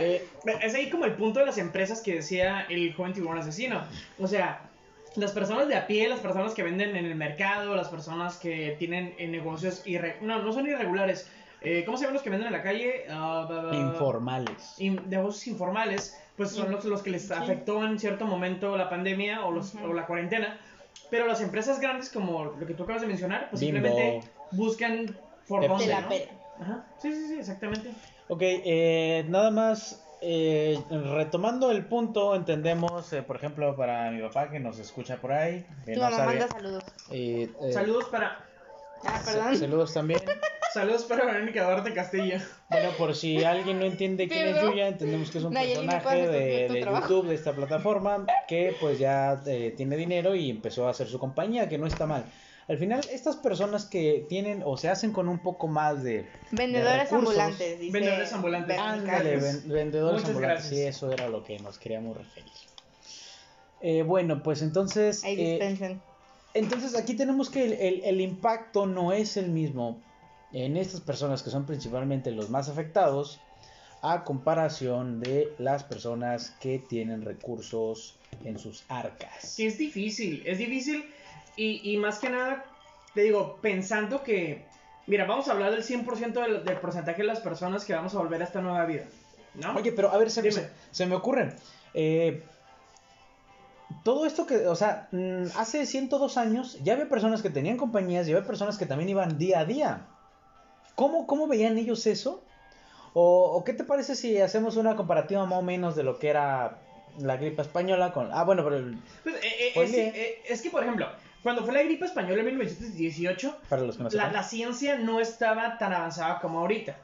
es 0.62 0.74
ahí 0.74 0.90
como 0.90 1.06
el 1.06 1.14
punto 1.16 1.40
de 1.42 1.46
las 1.46 1.58
empresas 1.58 2.02
que 2.02 2.16
decía 2.16 2.66
el 2.70 2.94
joven 2.94 3.14
tiburón 3.14 3.38
asesino. 3.40 3.84
O 4.18 4.28
sea, 4.28 4.62
las 5.16 5.32
personas 5.32 5.68
de 5.68 5.76
a 5.76 5.86
pie, 5.88 6.08
las 6.08 6.20
personas 6.22 6.54
que 6.54 6.64
venden 6.64 6.96
en 6.96 7.06
el 7.06 7.16
mercado, 7.16 7.76
las 7.76 7.90
personas 7.90 8.38
que 8.38 8.76
tienen 8.80 9.16
eh, 9.18 9.28
negocios 9.28 9.84
irre- 9.86 10.20
no, 10.22 10.42
no 10.42 10.54
son 10.54 10.66
irregulares. 10.68 11.30
Eh, 11.62 11.84
¿Cómo 11.86 11.98
se 11.98 12.04
llaman 12.04 12.14
los 12.16 12.24
que 12.24 12.30
venden 12.30 12.48
en 12.48 12.54
la 12.54 12.64
calle? 12.64 13.06
Ba- 13.10 13.70
informales. 13.74 14.76
in- 14.80 15.10
negocios 15.10 15.48
informales, 15.48 16.18
pues 16.38 16.52
son 16.52 16.72
los, 16.72 16.86
los 16.86 17.02
que 17.02 17.10
les 17.10 17.28
Sí. 17.28 17.34
afectó 17.34 17.84
en 17.86 18.00
cierto 18.00 18.26
momento 18.26 18.78
la 18.78 18.90
pandemia 18.90 19.46
o, 19.46 19.52
los, 19.52 19.74
Ujú. 19.76 19.88
o 19.88 19.94
la 19.94 20.06
cuarentena. 20.08 20.58
Pero 21.10 21.26
las 21.28 21.42
empresas 21.42 21.80
grandes, 21.80 22.10
como 22.10 22.46
lo 22.46 22.66
que 22.68 22.74
tú 22.76 22.84
acabas 22.84 23.02
de 23.02 23.08
mencionar, 23.08 23.50
pues 23.50 23.62
Bimbo. 23.62 23.78
simplemente 23.80 24.32
buscan 24.52 25.18
por 25.48 25.68
dónde, 25.68 25.88
¿no? 25.88 26.64
Ajá. 26.64 26.86
Sí, 26.98 27.12
sí, 27.14 27.28
sí, 27.28 27.40
exactamente. 27.40 27.92
Ok, 28.28 28.42
eh, 28.42 29.26
nada 29.28 29.50
más 29.50 30.06
eh, 30.22 30.78
retomando 30.90 31.72
el 31.72 31.86
punto, 31.86 32.36
entendemos, 32.36 33.12
eh, 33.14 33.24
por 33.24 33.38
ejemplo, 33.38 33.76
para 33.76 34.12
mi 34.12 34.22
papá 34.22 34.50
que 34.52 34.60
nos 34.60 34.78
escucha 34.78 35.18
por 35.18 35.32
ahí, 35.32 35.66
que 35.86 35.94
Tu 35.94 36.00
no 36.00 36.06
mamá 36.06 36.18
sabe, 36.18 36.28
manda 36.40 36.48
saludos. 36.50 36.84
eh, 37.12 37.50
eh, 37.62 37.72
Saludos 37.74 38.06
para 38.06 38.46
Ah, 39.06 39.22
perdón. 39.26 39.56
saludos 39.58 39.94
también. 39.94 40.20
saludos 40.74 41.04
para 41.04 41.26
Verónica 41.26 41.64
Duarte 41.64 41.94
Castillo. 41.94 42.38
Bueno, 42.70 42.90
por 42.98 43.16
si 43.16 43.44
alguien 43.44 43.80
no 43.80 43.86
entiende 43.86 44.28
quién 44.28 44.48
es. 44.50 44.62
Yuya, 44.62 44.88
entendemos 44.88 45.32
que 45.32 45.40
es 45.40 45.44
un 45.44 45.54
Nayeli, 45.54 45.86
¿me 45.88 45.94
personaje 45.94 46.28
de? 46.28 46.82
YouTube, 46.82 47.28
de 47.28 47.36
esta 47.36 47.54
plataforma, 47.54 48.26
que 48.48 48.76
pues 48.80 49.00
ya 49.00 49.42
eh, 49.46 49.74
tiene 49.76 49.98
dinero 49.98 50.36
y 50.36 50.50
empezó 50.50 50.88
a 50.88 50.92
hacer 50.92 51.08
su 51.08 51.20
compañía, 51.20 51.68
que 51.70 51.78
no 51.78 51.88
está 51.88 52.06
mal. 52.06 52.26
Al 52.68 52.78
final, 52.78 53.02
estas 53.12 53.36
personas 53.38 53.86
que 53.86 54.28
tienen 54.30 54.62
o 54.64 54.78
se 54.78 54.90
hacen 54.90 55.12
con 55.12 55.28
un 55.28 55.40
poco 55.40 55.68
más 55.68 56.04
de... 56.04 56.28
Vendedores 56.52 57.00
recursos. 57.10 57.30
ambulantes, 57.30 57.80
dice. 57.80 57.92
Vendedores 57.92 58.32
ambulantes. 58.34 58.78
Ándale, 58.78 59.38
ven- 59.38 59.68
vendedores 59.70 60.22
Muchas 60.22 60.30
ambulantes, 60.30 60.64
gracias. 60.70 60.80
sí, 60.80 60.86
eso 60.86 61.12
era 61.12 61.30
lo 61.30 61.44
que 61.44 61.58
nos 61.60 61.80
queríamos 61.80 62.16
referir. 62.16 62.52
Eh, 63.82 64.04
bueno, 64.04 64.44
pues 64.44 64.62
entonces... 64.62 65.24
Ahí 65.24 65.36
eh, 65.40 65.98
entonces 66.54 66.96
aquí 66.96 67.16
tenemos 67.16 67.50
que 67.50 67.64
el, 67.66 67.74
el- 67.74 68.02
el 68.04 68.22
impacto 68.22 68.86
no 68.86 69.14
es 69.14 69.36
el 69.38 69.50
mismo 69.50 70.00
en 70.52 70.78
estas 70.78 71.02
personas 71.02 71.44
que 71.44 71.50
son 71.50 71.66
principalmente 71.66 72.32
los 72.32 72.50
más 72.50 72.70
afectados 72.70 73.40
a 74.02 74.24
comparación 74.24 75.20
de 75.20 75.54
las 75.60 75.84
personas 75.84 76.52
que 76.60 76.80
tienen 76.80 77.24
recursos 77.24 78.16
en 78.46 78.58
sus 78.58 78.84
arcas. 78.88 79.60
Es 79.60 79.78
difícil, 79.78 80.42
es 80.46 80.58
difícil 80.58 81.04
y, 81.58 81.92
y 81.94 81.98
más 81.98 82.20
que 82.20 82.30
nada, 82.30 82.66
te 83.14 83.22
digo, 83.24 83.58
pensando 83.62 84.24
que, 84.24 84.66
mira, 85.08 85.26
vamos 85.26 85.50
a 85.50 85.52
hablar 85.52 85.72
del 85.72 85.84
100% 85.84 86.42
del, 86.42 86.64
del 86.64 86.78
porcentaje 86.78 87.22
de 87.22 87.28
las 87.28 87.42
personas 87.42 87.84
que 87.84 87.94
vamos 87.94 88.16
a 88.16 88.20
volver 88.20 88.42
a 88.42 88.46
esta 88.46 88.62
nueva 88.62 88.86
vida, 88.86 89.04
¿no? 89.56 89.76
Oye, 89.76 89.92
pero 89.92 90.10
a 90.12 90.18
ver, 90.18 90.32
se, 90.32 90.50
se- 90.52 90.70
se 90.92 91.06
me 91.06 91.16
ocurre. 91.16 91.54
eh, 91.94 92.42
todo 94.04 94.26
esto 94.26 94.46
que, 94.46 94.68
o 94.68 94.76
sea, 94.76 95.10
mm, 95.12 95.46
hace 95.58 95.86
102 95.86 96.38
años 96.38 96.78
ya 96.84 96.94
había 96.94 97.10
personas 97.10 97.42
que 97.42 97.50
tenían 97.50 97.76
compañías 97.78 98.28
y 98.28 98.32
había 98.32 98.46
personas 98.46 98.78
que 98.78 98.86
también 98.86 99.10
iban 99.10 99.38
día 99.38 99.60
a 99.60 99.66
día. 99.66 100.06
¿Cómo, 101.00 101.26
cómo 101.28 101.48
veían 101.48 101.78
ellos 101.78 102.06
eso? 102.08 102.44
O, 103.14 103.54
o 103.56 103.64
qué 103.64 103.72
te 103.72 103.86
parece 103.86 104.18
si 104.18 104.38
hacemos 104.42 104.76
una 104.76 104.98
comparativa 104.98 105.46
más 105.46 105.60
o 105.60 105.62
menos 105.62 105.96
de 105.96 106.04
lo 106.04 106.20
que 106.20 106.28
era 106.28 106.80
la 107.20 107.38
gripe 107.38 107.62
española 107.62 108.12
con... 108.12 108.30
Ah, 108.34 108.44
bueno, 108.44 108.66
pero 108.66 108.76
el- 108.76 108.98
Pues, 109.24 109.36
eh, 109.36 109.40
eh, 109.44 109.72
es, 109.76 109.94
eh, 109.94 110.42
es 110.50 110.62
que, 110.62 110.70
por 110.70 110.84
ejemplo, 110.84 111.08
cuando 111.42 111.64
fue 111.64 111.74
la 111.74 111.84
gripe 111.84 112.04
española 112.04 112.40
en 112.42 112.46
1918, 112.48 113.58
para 113.70 113.82
los 113.84 113.96
que 113.96 114.04
no 114.04 114.10
la, 114.10 114.30
la 114.30 114.44
ciencia 114.44 114.98
no 114.98 115.22
estaba 115.22 115.78
tan 115.78 115.94
avanzada 115.94 116.42
como 116.42 116.60
ahorita. 116.60 116.98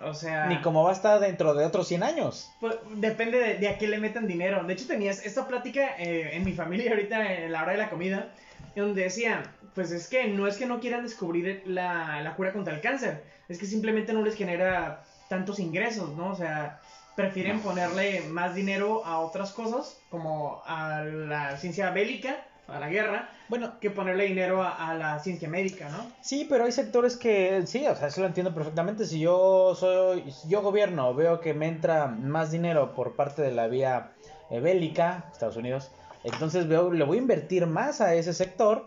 O 0.00 0.14
sea... 0.14 0.46
Ni 0.46 0.62
como 0.62 0.82
va 0.82 0.90
a 0.90 0.94
estar 0.94 1.20
dentro 1.20 1.52
de 1.52 1.66
otros 1.66 1.86
100 1.86 2.02
años. 2.02 2.50
Pues, 2.60 2.76
depende 2.94 3.38
de, 3.38 3.58
de 3.58 3.68
a 3.68 3.76
qué 3.76 3.88
le 3.88 3.98
metan 3.98 4.26
dinero. 4.26 4.64
De 4.64 4.72
hecho, 4.72 4.86
tenías 4.86 5.24
esta 5.26 5.46
plática 5.46 5.96
eh, 5.98 6.30
en 6.32 6.44
mi 6.44 6.54
familia 6.54 6.92
ahorita 6.92 7.30
en 7.44 7.52
la 7.52 7.62
hora 7.62 7.72
de 7.72 7.78
la 7.78 7.90
comida, 7.90 8.32
donde 8.80 9.02
decían, 9.02 9.42
pues 9.74 9.90
es 9.90 10.08
que 10.08 10.28
no 10.28 10.46
es 10.46 10.56
que 10.56 10.66
no 10.66 10.80
quieran 10.80 11.02
descubrir 11.02 11.62
la, 11.66 12.20
la 12.22 12.36
cura 12.36 12.52
contra 12.52 12.74
el 12.74 12.80
cáncer, 12.80 13.24
es 13.48 13.58
que 13.58 13.66
simplemente 13.66 14.12
no 14.12 14.22
les 14.22 14.36
genera 14.36 15.04
tantos 15.28 15.58
ingresos, 15.58 16.10
¿no? 16.16 16.30
O 16.32 16.34
sea, 16.36 16.80
prefieren 17.16 17.60
ponerle 17.60 18.22
más 18.28 18.54
dinero 18.54 19.04
a 19.04 19.20
otras 19.20 19.52
cosas, 19.52 20.00
como 20.10 20.62
a 20.66 21.04
la 21.04 21.56
ciencia 21.56 21.90
bélica, 21.90 22.44
a 22.66 22.80
la 22.80 22.88
guerra, 22.88 23.28
Bueno, 23.48 23.78
que 23.78 23.90
ponerle 23.90 24.24
dinero 24.24 24.62
a, 24.62 24.90
a 24.90 24.94
la 24.94 25.18
ciencia 25.18 25.48
médica, 25.48 25.90
¿no? 25.90 25.98
Sí, 26.22 26.46
pero 26.48 26.64
hay 26.64 26.72
sectores 26.72 27.16
que 27.16 27.62
sí, 27.66 27.86
o 27.86 27.94
sea, 27.94 28.08
eso 28.08 28.22
lo 28.22 28.26
entiendo 28.26 28.54
perfectamente. 28.54 29.04
Si 29.04 29.20
yo 29.20 29.74
soy, 29.74 30.30
si 30.32 30.48
yo 30.48 30.62
gobierno, 30.62 31.14
veo 31.14 31.40
que 31.40 31.52
me 31.52 31.68
entra 31.68 32.06
más 32.06 32.50
dinero 32.50 32.94
por 32.94 33.16
parte 33.16 33.42
de 33.42 33.52
la 33.52 33.66
vía 33.66 34.12
eh, 34.50 34.60
bélica, 34.60 35.26
Estados 35.30 35.56
Unidos, 35.56 35.90
entonces 36.24 36.66
veo, 36.66 36.90
le 36.90 37.04
voy 37.04 37.18
a 37.18 37.20
invertir 37.20 37.66
más 37.66 38.00
a 38.00 38.14
ese 38.14 38.32
sector 38.34 38.86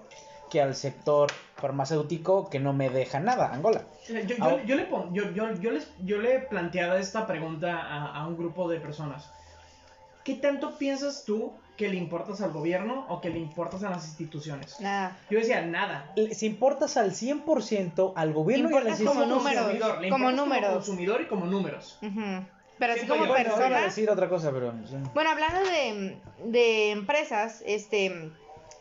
que 0.50 0.62
al 0.62 0.76
sector 0.76 1.30
farmacéutico 1.56 2.50
que 2.50 2.60
no 2.60 2.74
me 2.74 2.90
deja 2.90 3.20
nada, 3.20 3.54
Angola. 3.54 3.82
Yo, 4.08 4.20
yo, 4.22 4.36
Ah. 4.42 4.58
yo 4.66 4.76
le, 4.76 4.86
pon- 4.86 5.14
yo, 5.14 5.32
yo, 5.32 5.54
yo 5.56 5.72
les, 5.72 5.88
yo 6.06 6.20
le 6.22 6.40
planteaba 6.40 6.98
esta 7.00 7.28
pregunta 7.28 7.78
a, 7.82 8.16
a 8.22 8.28
un 8.28 8.38
grupo 8.38 8.70
de 8.70 8.80
personas. 8.80 9.30
¿Qué 10.24 10.36
tanto 10.36 10.78
piensas 10.78 11.24
tú 11.26 11.54
que 11.78 11.88
le 11.90 11.96
importas 11.96 12.42
al 12.42 12.52
gobierno 12.52 13.06
o 13.10 13.22
que 13.22 13.30
le 13.30 13.40
importas 13.40 13.84
a 13.84 13.90
las 13.90 14.06
instituciones? 14.06 14.80
Nada. 14.82 15.18
Yo 15.30 15.40
decía, 15.40 15.62
nada. 15.66 16.12
Si 16.32 16.46
importas 16.46 16.98
al 16.98 17.12
100% 17.12 18.14
al 18.16 18.34
gobierno 18.34 18.70
y 18.70 18.74
a 18.74 18.82
las 18.84 19.00
Importas 19.00 19.16
como 19.16 19.26
instituciones- 19.26 19.38
números, 19.38 19.64
consumidor, 19.64 20.02
le 20.02 20.10
como 20.10 20.32
números. 20.32 20.74
consumidor 20.74 21.22
y 21.22 21.28
como 21.28 21.46
números. 21.46 21.98
Ujú. 22.02 22.46
Pero 22.80 22.94
así 22.94 23.08
como 23.08 23.24
a 23.26 23.36
persona. 23.36 23.82
decir 23.82 24.10
otra 24.10 24.30
cosa, 24.30 24.52
pero... 24.52 24.72
sí. 24.88 24.96
Bueno, 25.14 25.32
hablando 25.32 25.60
de, 25.70 26.18
de 26.46 26.92
empresas, 26.92 27.64
este, 27.66 28.32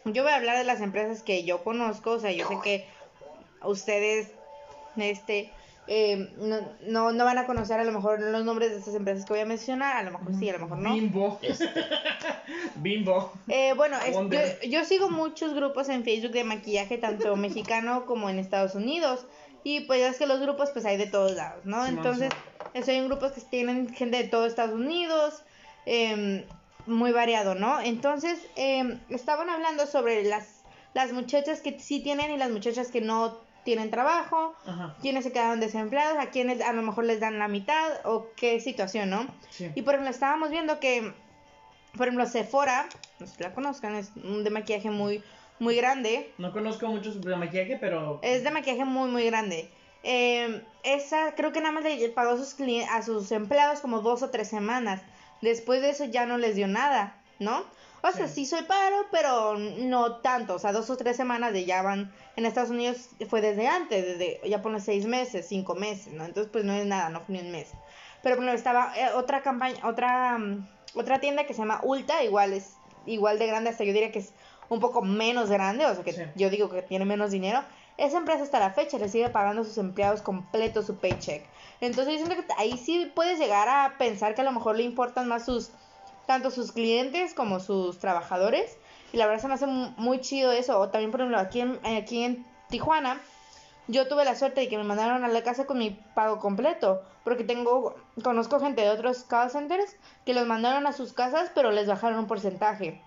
yo 0.04 0.22
voy 0.22 0.32
a 0.32 0.36
hablar 0.36 0.58
de 0.58 0.64
las 0.64 0.80
empresas 0.80 1.22
que 1.22 1.44
yo 1.44 1.64
conozco, 1.64 2.10
o 2.12 2.20
sea, 2.20 2.30
yo 2.32 2.46
sé 2.46 2.58
que 2.62 2.86
ustedes, 3.64 4.28
este, 4.96 5.50
eh, 5.86 6.30
no, 6.38 6.58
no, 6.86 7.12
no 7.12 7.24
van 7.24 7.38
a 7.38 7.46
conocer 7.46 7.78
a 7.80 7.84
lo 7.84 7.92
mejor 7.92 8.20
los 8.20 8.44
nombres 8.44 8.70
de 8.72 8.78
estas 8.78 8.94
empresas 8.94 9.24
que 9.24 9.32
voy 9.32 9.40
a 9.40 9.46
mencionar, 9.46 9.96
a 9.96 10.02
lo 10.02 10.10
mejor 10.18 10.34
sí, 10.38 10.48
a 10.50 10.52
lo 10.54 10.58
mejor 10.58 10.78
no. 10.78 10.92
Bimbo. 10.94 11.40
Bimbo. 12.76 13.32
Eh, 13.48 13.72
bueno, 13.74 13.96
es- 14.04 14.14
yo, 14.62 14.68
yo 14.68 14.84
sigo 14.84 15.08
muchos 15.10 15.54
grupos 15.54 15.88
en 15.88 16.04
Facebook 16.04 16.32
de 16.32 16.44
maquillaje, 16.44 16.98
tanto 16.98 17.36
mexicano 17.36 18.06
como 18.06 18.28
en 18.30 18.38
Estados 18.38 18.74
Unidos. 18.74 19.26
Y 19.66 19.80
pues 19.80 19.98
ya 19.98 20.10
es 20.10 20.16
que 20.16 20.28
los 20.28 20.38
grupos 20.38 20.70
pues 20.70 20.84
hay 20.84 20.96
de 20.96 21.08
todos 21.08 21.32
lados, 21.32 21.64
¿no? 21.64 21.84
Entonces, 21.84 22.30
estoy 22.72 22.94
en 22.94 23.08
grupos 23.08 23.32
que 23.32 23.40
tienen 23.40 23.92
gente 23.92 24.16
de 24.16 24.28
todo 24.28 24.46
Estados 24.46 24.76
Unidos, 24.76 25.42
em, 25.86 26.44
muy 26.86 27.10
variado, 27.10 27.56
¿no? 27.56 27.80
Entonces, 27.80 28.38
em, 28.54 29.00
estaban 29.08 29.50
hablando 29.50 29.88
sobre 29.88 30.22
las, 30.22 30.62
las 30.94 31.12
muchachas 31.12 31.62
que 31.62 31.80
sí 31.80 31.98
tienen 31.98 32.30
y 32.30 32.36
las 32.36 32.52
muchachas 32.52 32.92
que 32.92 33.00
no 33.00 33.38
tienen 33.64 33.90
trabajo, 33.90 34.54
Ajá. 34.66 34.94
quienes 35.02 35.24
se 35.24 35.32
quedaron 35.32 35.58
desempleados, 35.58 36.16
a 36.20 36.30
quienes 36.30 36.60
a 36.60 36.72
lo 36.72 36.82
mejor 36.82 37.02
les 37.02 37.18
dan 37.18 37.40
la 37.40 37.48
mitad 37.48 37.90
o 38.04 38.28
qué 38.36 38.60
situación, 38.60 39.10
¿no? 39.10 39.26
Sí. 39.50 39.72
Y 39.74 39.82
por 39.82 39.94
ejemplo, 39.94 40.12
estábamos 40.12 40.50
viendo 40.50 40.78
que, 40.78 41.12
por 41.96 42.06
ejemplo, 42.06 42.24
Sephora, 42.26 42.88
no 43.18 43.26
sé 43.26 43.34
si 43.34 43.42
la 43.42 43.52
conozcan, 43.52 43.96
es 43.96 44.12
un 44.14 44.44
de 44.44 44.50
maquillaje 44.50 44.90
muy, 44.90 45.24
muy 45.58 45.76
grande. 45.76 46.32
No 46.38 46.52
conozco 46.52 46.86
muchos 46.88 47.20
de 47.20 47.36
maquillaje, 47.36 47.76
pero. 47.80 48.18
Es 48.22 48.44
de 48.44 48.50
maquillaje 48.50 48.84
muy, 48.84 49.10
muy 49.10 49.24
grande. 49.26 49.70
Eh, 50.02 50.62
esa 50.84 51.34
creo 51.34 51.52
que 51.52 51.60
nada 51.60 51.72
más 51.72 51.82
le 51.84 52.08
pagó 52.10 52.32
a 52.32 52.36
sus, 52.36 52.56
a 52.90 53.02
sus 53.02 53.32
empleados 53.32 53.80
como 53.80 54.00
dos 54.00 54.22
o 54.22 54.30
tres 54.30 54.48
semanas. 54.48 55.02
Después 55.42 55.82
de 55.82 55.90
eso 55.90 56.04
ya 56.04 56.26
no 56.26 56.38
les 56.38 56.54
dio 56.54 56.68
nada, 56.68 57.20
¿no? 57.38 57.64
O 58.02 58.12
sea, 58.12 58.28
Sí. 58.28 58.44
sí 58.44 58.46
soy 58.46 58.62
paro, 58.62 59.06
pero 59.10 59.56
no 59.58 60.16
tanto. 60.18 60.54
O 60.54 60.58
sea, 60.58 60.72
dos 60.72 60.88
o 60.90 60.96
tres 60.96 61.16
semanas 61.16 61.52
de 61.52 61.64
ya 61.64 61.82
van. 61.82 62.12
En 62.36 62.46
Estados 62.46 62.70
Unidos 62.70 63.08
fue 63.28 63.40
desde 63.40 63.66
antes, 63.66 64.04
desde 64.06 64.40
ya 64.48 64.62
pone 64.62 64.80
seis 64.80 65.06
meses, 65.06 65.46
cinco 65.48 65.74
meses, 65.74 66.12
¿no? 66.12 66.24
Entonces, 66.24 66.50
pues 66.52 66.64
no 66.64 66.72
es 66.72 66.86
nada, 66.86 67.08
no 67.08 67.20
fue 67.22 67.34
ni 67.34 67.40
un 67.40 67.50
mes. 67.50 67.70
Pero 68.22 68.36
bueno, 68.36 68.52
estaba 68.52 68.92
eh, 68.96 69.08
otra 69.14 69.42
campaña, 69.42 69.76
otra, 69.88 70.38
otra 70.94 71.18
tienda 71.20 71.46
que 71.46 71.54
se 71.54 71.60
llama 71.60 71.80
Ulta, 71.82 72.22
igual 72.22 72.52
es 72.52 72.74
igual 73.06 73.38
de 73.38 73.46
grande, 73.46 73.70
hasta 73.70 73.84
yo 73.84 73.92
diría 73.92 74.10
que 74.10 74.18
es 74.18 74.32
un 74.68 74.80
poco 74.80 75.02
menos 75.02 75.48
grande, 75.50 75.86
o 75.86 75.94
sea 75.94 76.04
que 76.04 76.12
Sí. 76.12 76.22
yo 76.34 76.50
digo 76.50 76.68
que 76.68 76.82
tiene 76.82 77.04
menos 77.04 77.30
dinero. 77.30 77.62
Esa 77.98 78.18
empresa 78.18 78.42
hasta 78.42 78.58
la 78.60 78.70
fecha 78.70 78.98
le 78.98 79.08
sigue 79.08 79.28
pagando 79.30 79.62
a 79.62 79.64
sus 79.64 79.78
empleados 79.78 80.20
completo 80.22 80.82
su 80.82 80.96
paycheck. 80.96 81.46
Entonces 81.80 82.18
yo 82.20 82.26
siento 82.26 82.46
que 82.46 82.52
ahí 82.58 82.76
sí 82.76 83.10
puedes 83.14 83.38
llegar 83.38 83.68
a 83.68 83.96
pensar 83.98 84.34
que 84.34 84.42
a 84.42 84.44
lo 84.44 84.52
mejor 84.52 84.76
le 84.76 84.82
importan 84.82 85.28
más 85.28 85.44
sus 85.46 85.70
tanto 86.26 86.50
sus 86.50 86.72
clientes 86.72 87.34
como 87.34 87.60
sus 87.60 87.98
trabajadores 88.00 88.76
Y 89.12 89.16
la 89.18 89.26
verdad 89.26 89.40
se 89.42 89.48
me 89.48 89.54
hace 89.54 89.66
mu- 89.66 89.92
muy 89.96 90.20
chido 90.20 90.50
eso. 90.50 90.78
O 90.80 90.88
también, 90.88 91.12
por 91.12 91.20
ejemplo, 91.20 91.38
aquí 91.38 91.60
en, 91.60 91.78
aquí 91.86 92.24
en 92.24 92.44
Tijuana, 92.68 93.20
yo 93.86 94.08
tuve 94.08 94.24
la 94.24 94.34
suerte 94.34 94.62
de 94.62 94.68
que 94.68 94.76
me 94.76 94.82
mandaron 94.82 95.24
a 95.24 95.28
la 95.28 95.42
casa 95.44 95.64
con 95.66 95.78
mi 95.78 95.90
pago 96.14 96.40
completo. 96.40 97.00
Porque 97.22 97.44
tengo, 97.44 97.94
conozco 98.24 98.58
gente 98.58 98.82
de 98.82 98.90
otros 98.90 99.22
call 99.22 99.50
centers 99.50 99.94
que 100.24 100.34
los 100.34 100.46
mandaron 100.48 100.86
a 100.88 100.92
sus 100.92 101.12
casas, 101.12 101.50
pero 101.54 101.70
les 101.70 101.86
bajaron 101.86 102.18
un 102.18 102.26
porcentaje. 102.26 103.00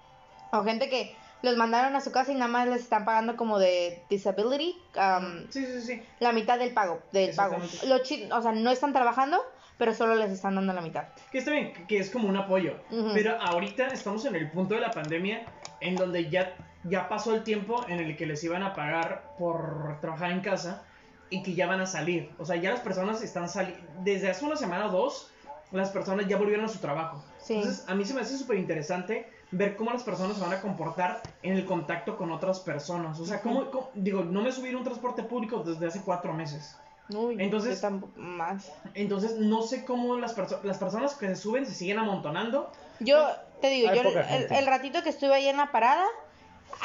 O 0.52 0.63
gente 0.63 0.89
que 0.89 1.13
los 1.41 1.56
mandaron 1.58 1.95
a 1.95 2.02
su 2.02 2.12
casa 2.12 2.32
y 2.32 2.36
nada 2.36 2.47
más 2.47 2.67
les 2.67 2.82
están 2.82 3.06
pagando 3.06 3.36
como 3.36 3.60
de 3.60 4.04
disability, 4.10 4.75
um, 4.95 5.47
Sí, 5.49 5.65
sí, 5.65 5.82
sí. 5.82 6.04
la 6.19 6.32
mitad 6.32 6.60
del 6.60 6.73
pago, 6.73 7.02
del 7.12 7.36
pago. 7.36 7.58
Lo 7.88 7.95
o 7.95 8.41
sea, 8.41 8.52
no 8.52 8.71
están 8.71 8.93
trabajando, 8.93 9.41
pero 9.78 9.93
solo 9.93 10.15
les 10.15 10.32
están 10.32 10.56
dando 10.56 10.73
la 10.73 10.82
mitad. 10.82 11.06
Que 11.32 11.38
está 11.38 11.52
bien, 11.52 11.73
que 11.88 11.99
es 11.99 12.10
como 12.10 12.28
un 12.28 12.36
apoyo. 12.36 12.75
Ujú. 12.91 13.12
Pero 13.13 13.39
ahorita 13.39 13.88
estamos 13.88 14.25
en 14.25 14.36
el 14.36 14.52
punto 14.52 14.75
de 14.75 14.82
la 14.82 14.91
pandemia 14.91 15.45
en 15.80 15.95
donde 15.95 16.30
ya, 16.30 16.56
ya 16.84 17.08
pasó 17.08 17.34
el 17.34 17.43
tiempo 17.43 17.86
en 17.88 17.99
el 17.99 18.17
que 18.17 18.25
les 18.25 18.43
iban 18.43 18.63
a 18.63 18.73
pagar 18.73 19.36
por 19.38 19.97
trabajar 20.02 20.32
en 20.32 20.41
casa 20.41 20.84
y 21.30 21.43
que 21.43 21.54
ya 21.54 21.67
van 21.67 21.80
a 21.80 21.86
salir. 21.86 22.30
O 22.38 22.45
sea, 22.45 22.58
ya 22.58 22.71
las 22.71 22.82
personas 22.82 23.21
están 23.21 23.47
saliendo. 23.47 23.82
Desde 24.04 24.30
hace 24.30 24.43
una 24.43 24.58
semana 24.58 24.88
o 24.88 24.91
dos, 24.91 25.32
las 25.71 25.91
personas 25.91 26.28
ya 26.28 26.36
volvieron 26.36 26.65
a 26.65 26.67
su 26.67 26.80
trabajo. 26.80 27.23
Sí. 27.39 27.56
Entonces, 27.56 27.86
a 27.88 27.95
mí 27.95 28.04
se 28.04 28.13
me 28.13 28.21
hace 28.21 28.38
súper 28.38 28.58
interesante 28.58 29.30
ver 29.52 29.76
cómo 29.76 29.92
las 29.92 30.04
personas 30.04 30.38
se 30.38 30.44
van 30.44 30.54
a 30.54 30.62
comportar 30.62 31.22
en 31.42 31.54
el 31.54 31.66
contacto 31.66 32.18
con 32.18 32.32
otras 32.32 32.60
personas. 32.60 33.20
O 33.20 33.26
sea, 33.26 33.42
cómo, 33.42 33.70
cómo- 33.72 33.90
digo, 33.96 34.24
no 34.24 34.42
me 34.42 34.52
subí 34.52 34.72
a 34.72 34.78
un 34.78 34.84
transporte 34.84 35.24
público 35.24 35.64
desde 35.64 35.88
hace 35.88 36.02
cuatro 36.02 36.34
meses. 36.34 36.76
Uy, 37.12 37.38
Entonces- 37.40 37.76
yo 37.76 37.82
tampoco- 37.82 38.14
más. 38.20 38.72
Entonces, 38.94 39.38
no 39.38 39.64
sé 39.64 39.84
cómo 39.86 40.18
las, 40.18 40.38
perso- 40.38 40.62
las 40.64 40.78
personas 40.78 41.16
que 41.16 41.28
se 41.28 41.36
suben 41.36 41.66
se 41.66 41.74
siguen 41.74 41.98
amontonando. 41.98 42.72
Yo 43.00 43.28
te 43.62 43.70
digo, 43.70 43.90
Hay 43.90 43.96
yo 43.98 44.04
el, 44.04 44.66
ratito 44.68 45.02
que 45.02 45.10
estuve 45.10 45.34
ahí 45.34 45.48
en 45.48 45.58
la 45.58 45.72
parada, 45.72 46.06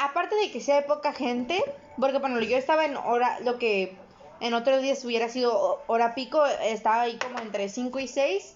aparte 0.01 0.35
de 0.35 0.51
que 0.51 0.59
sí 0.61 0.71
hay 0.71 0.83
poca 0.85 1.13
gente, 1.13 1.63
porque 1.99 2.17
bueno, 2.17 2.39
yo 2.41 2.57
estaba 2.57 2.85
en 2.85 2.97
hora, 2.97 3.39
lo 3.41 3.59
que 3.59 3.95
en 4.39 4.53
otros 4.55 4.81
días 4.81 5.05
hubiera 5.05 5.29
sido 5.29 5.83
hora 5.85 6.15
pico, 6.15 6.43
estaba 6.63 7.01
ahí 7.03 7.17
como 7.19 7.37
entre 7.39 7.69
5 7.69 7.99
y 7.99 8.07
6. 8.07 8.55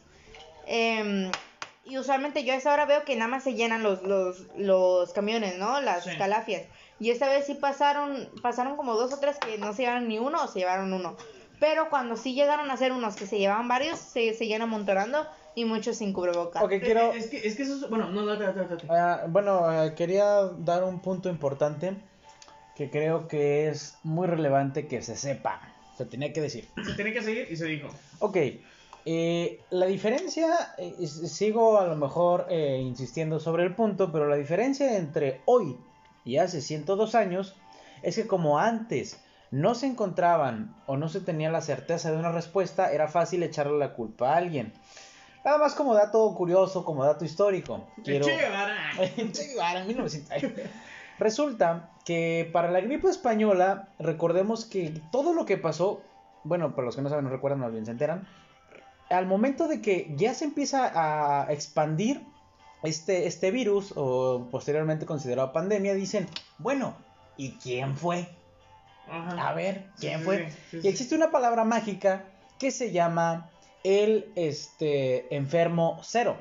Y 1.89 1.97
usualmente 1.97 2.43
yo 2.43 2.53
a 2.53 2.57
esa 2.57 2.73
hora 2.73 2.85
veo 2.85 3.03
que 3.03 3.15
nada 3.15 3.29
más 3.29 3.43
se 3.43 3.53
llenan 3.55 3.83
los, 3.83 4.01
los, 4.03 4.45
los 4.57 5.11
camiones, 5.13 5.57
¿no? 5.57 5.81
Las 5.81 6.03
Sí. 6.03 6.11
calafias. 6.17 6.63
Y 6.99 7.11
esta 7.11 7.27
vez 7.29 7.45
sí 7.45 7.55
pasaron, 7.55 8.29
pasaron 8.41 8.75
como 8.75 8.95
dos 8.95 9.13
o 9.13 9.19
tres 9.19 9.37
que 9.37 9.57
no 9.57 9.73
se 9.73 9.83
llevaron 9.83 10.07
ni 10.07 10.19
uno 10.19 10.43
o 10.43 10.47
se 10.47 10.59
llevaron 10.59 10.91
uno. 10.93 11.15
Pero 11.59 11.89
cuando 11.89 12.15
sí 12.15 12.33
llegaron 12.33 12.69
a 12.71 12.77
ser 12.77 12.91
unos 12.93 13.15
que 13.15 13.25
se 13.25 13.37
llevaban 13.37 13.67
varios, 13.67 13.99
se 13.99 14.33
seguían 14.33 14.61
amontonando 14.61 15.27
y 15.55 15.65
muchos 15.65 15.97
sin 15.97 16.13
cubrebocas. 16.13 16.63
Ok, 16.63 16.73
quiero... 16.79 17.11
Es 17.13 17.27
que, 17.27 17.37
es 17.45 17.55
que 17.55 17.63
eso 17.63 17.75
es. 17.75 17.89
Bueno, 17.89 18.09
no, 18.09 18.21
no, 18.23 18.35
no, 18.35 18.53
no, 18.53 18.63
no, 18.63 18.69
no. 18.69 18.77
Ah, 18.89 19.25
bueno, 19.27 19.83
eh, 19.83 19.93
quería 19.95 20.25
dar 20.59 20.83
un 20.83 21.01
punto 21.01 21.27
importante 21.29 21.95
que 22.75 22.89
creo 22.89 23.27
que 23.27 23.67
es 23.67 23.97
muy 24.03 24.27
relevante 24.27 24.87
que 24.87 25.01
se 25.01 25.17
sepa. 25.17 25.61
Se 25.97 26.05
tenía 26.05 26.31
que 26.31 26.39
decir. 26.39 26.69
Se 26.85 26.93
tiene 26.93 27.11
que 27.11 27.21
seguir 27.21 27.47
y 27.51 27.57
se 27.57 27.65
dijo. 27.65 27.89
Ok, 28.19 28.37
eh, 29.11 29.63
la 29.71 29.87
diferencia, 29.87 30.75
eh, 30.77 31.07
sigo 31.07 31.79
a 31.79 31.87
lo 31.87 31.95
mejor 31.95 32.45
eh, 32.47 32.77
insistiendo 32.79 33.39
sobre 33.39 33.63
el 33.63 33.73
punto, 33.73 34.11
pero 34.11 34.27
la 34.27 34.35
diferencia 34.35 34.97
entre 34.97 35.41
hoy 35.45 35.79
y 36.23 36.37
hace 36.37 36.61
102 36.61 37.15
años 37.15 37.55
es 38.03 38.17
que 38.17 38.27
como 38.27 38.59
antes 38.59 39.19
no 39.49 39.73
se 39.73 39.87
encontraban 39.87 40.75
o 40.85 40.95
no 40.95 41.09
se 41.09 41.21
tenía 41.21 41.49
la 41.49 41.61
certeza 41.61 42.11
de 42.11 42.17
una 42.17 42.31
respuesta, 42.31 42.91
era 42.91 43.07
fácil 43.07 43.41
echarle 43.41 43.79
la 43.79 43.95
culpa 43.95 44.31
a 44.31 44.37
alguien. 44.37 44.73
Nada 45.43 45.57
más 45.57 45.73
como 45.73 45.95
dato 45.95 46.31
curioso, 46.35 46.85
como 46.85 47.03
dato 47.03 47.25
histórico. 47.25 47.87
Quiero... 48.03 48.27
Che 48.27 48.37
Guevara. 48.37 48.75
Che 49.33 49.47
Guevara, 49.47 49.81
en 49.81 49.87
1900. 49.87 50.51
Resulta 51.17 51.89
que 52.05 52.47
para 52.53 52.69
la 52.69 52.79
gripe 52.81 53.09
española, 53.09 53.89
recordemos 53.97 54.65
que 54.65 55.01
todo 55.11 55.33
lo 55.33 55.45
que 55.45 55.57
pasó, 55.57 56.03
bueno, 56.43 56.75
para 56.75 56.85
los 56.85 56.95
que 56.95 57.01
no 57.01 57.09
saben, 57.09 57.25
no 57.25 57.31
recuerdan, 57.31 57.59
más 57.59 57.71
bien 57.71 57.87
se 57.87 57.91
enteran, 57.91 58.27
al 59.09 59.25
momento 59.25 59.67
de 59.67 59.81
que 59.81 60.13
ya 60.15 60.33
se 60.33 60.45
empieza 60.45 60.91
a 60.93 61.51
expandir 61.51 62.21
este, 62.83 63.27
este 63.27 63.51
virus, 63.51 63.93
o 63.95 64.47
posteriormente 64.51 65.05
considerado 65.05 65.51
pandemia, 65.51 65.93
dicen, 65.95 66.27
bueno, 66.59 66.95
¿y 67.37 67.51
quién 67.53 67.97
fue? 67.97 68.27
Ajá. 69.09 69.49
A 69.49 69.53
ver, 69.53 69.85
¿quién 69.99 70.19
Sí, 70.19 70.25
fue? 70.25 70.49
sí, 70.49 70.57
sí, 70.71 70.79
Y 70.83 70.87
existe 70.87 71.15
una 71.15 71.31
palabra 71.31 71.63
mágica 71.65 72.25
que 72.59 72.71
se 72.71 72.91
llama 72.91 73.49
el 73.83 74.31
este, 74.35 75.33
enfermo 75.35 75.99
cero. 76.03 76.37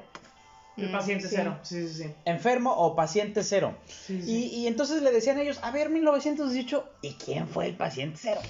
El 0.76 0.90
Mm, 0.90 0.92
paciente 0.92 1.28
sí. 1.28 1.35
cero. 1.37 1.59
Sí, 1.62 1.88
sí, 1.88 2.02
sí. 2.04 2.11
Enfermo 2.24 2.72
o 2.72 2.94
paciente 2.94 3.42
cero. 3.42 3.74
Sí, 3.87 4.22
sí. 4.22 4.31
Y, 4.31 4.44
y 4.61 4.66
entonces 4.66 5.02
le 5.02 5.11
decían 5.11 5.38
a 5.38 5.42
ellos, 5.42 5.59
a 5.62 5.70
ver, 5.70 5.88
1918, 5.90 6.85
¿y 7.02 7.14
quién 7.14 7.48
fue 7.48 7.66
el 7.66 7.76
paciente 7.76 8.18
cero? 8.20 8.40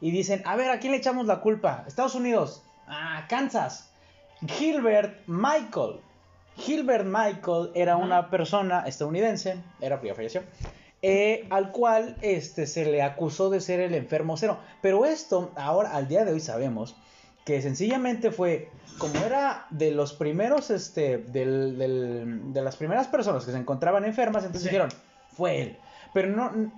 Y 0.00 0.10
dicen, 0.10 0.42
a 0.44 0.56
ver, 0.56 0.70
¿a 0.70 0.80
quién 0.80 0.90
le 0.92 0.98
echamos 0.98 1.26
la 1.26 1.40
culpa? 1.40 1.84
Estados 1.86 2.14
Unidos, 2.16 2.62
ah, 2.86 3.26
Kansas, 3.28 3.90
Gilbert 4.46 5.20
Michael. 5.26 6.00
Gilbert 6.56 7.06
Michael 7.06 7.70
era 7.74 7.96
una 7.96 8.28
persona 8.28 8.84
estadounidense, 8.86 9.56
era 9.80 10.00
ya 10.02 10.14
falleció, 10.14 10.42
eh, 11.00 11.46
al 11.50 11.72
cual 11.72 12.16
este, 12.20 12.66
se 12.66 12.84
le 12.84 13.02
acusó 13.02 13.48
de 13.50 13.60
ser 13.60 13.80
el 13.80 13.94
enfermo 13.94 14.36
cero. 14.36 14.58
Pero 14.82 15.04
esto, 15.06 15.50
ahora, 15.56 15.92
al 15.96 16.08
día 16.08 16.24
de 16.24 16.32
hoy 16.32 16.40
sabemos 16.40 16.94
que 17.46 17.60
sencillamente 17.62 18.30
fue, 18.30 18.68
como 18.98 19.14
era 19.24 19.66
de 19.70 19.90
los 19.92 20.12
primeros, 20.12 20.70
este, 20.70 21.18
del, 21.18 21.76
del- 21.78 22.52
de 22.52 22.62
las 22.62 22.76
primeras 22.76 23.08
personas 23.08 23.44
que 23.44 23.50
se 23.52 23.58
encontraban 23.58 24.04
enfermas, 24.04 24.44
entonces 24.44 24.62
Sí. 24.64 24.68
dijeron, 24.68 24.90
fue 25.34 25.62
él. 25.62 25.78
Pero 26.12 26.28
no, 26.28 26.70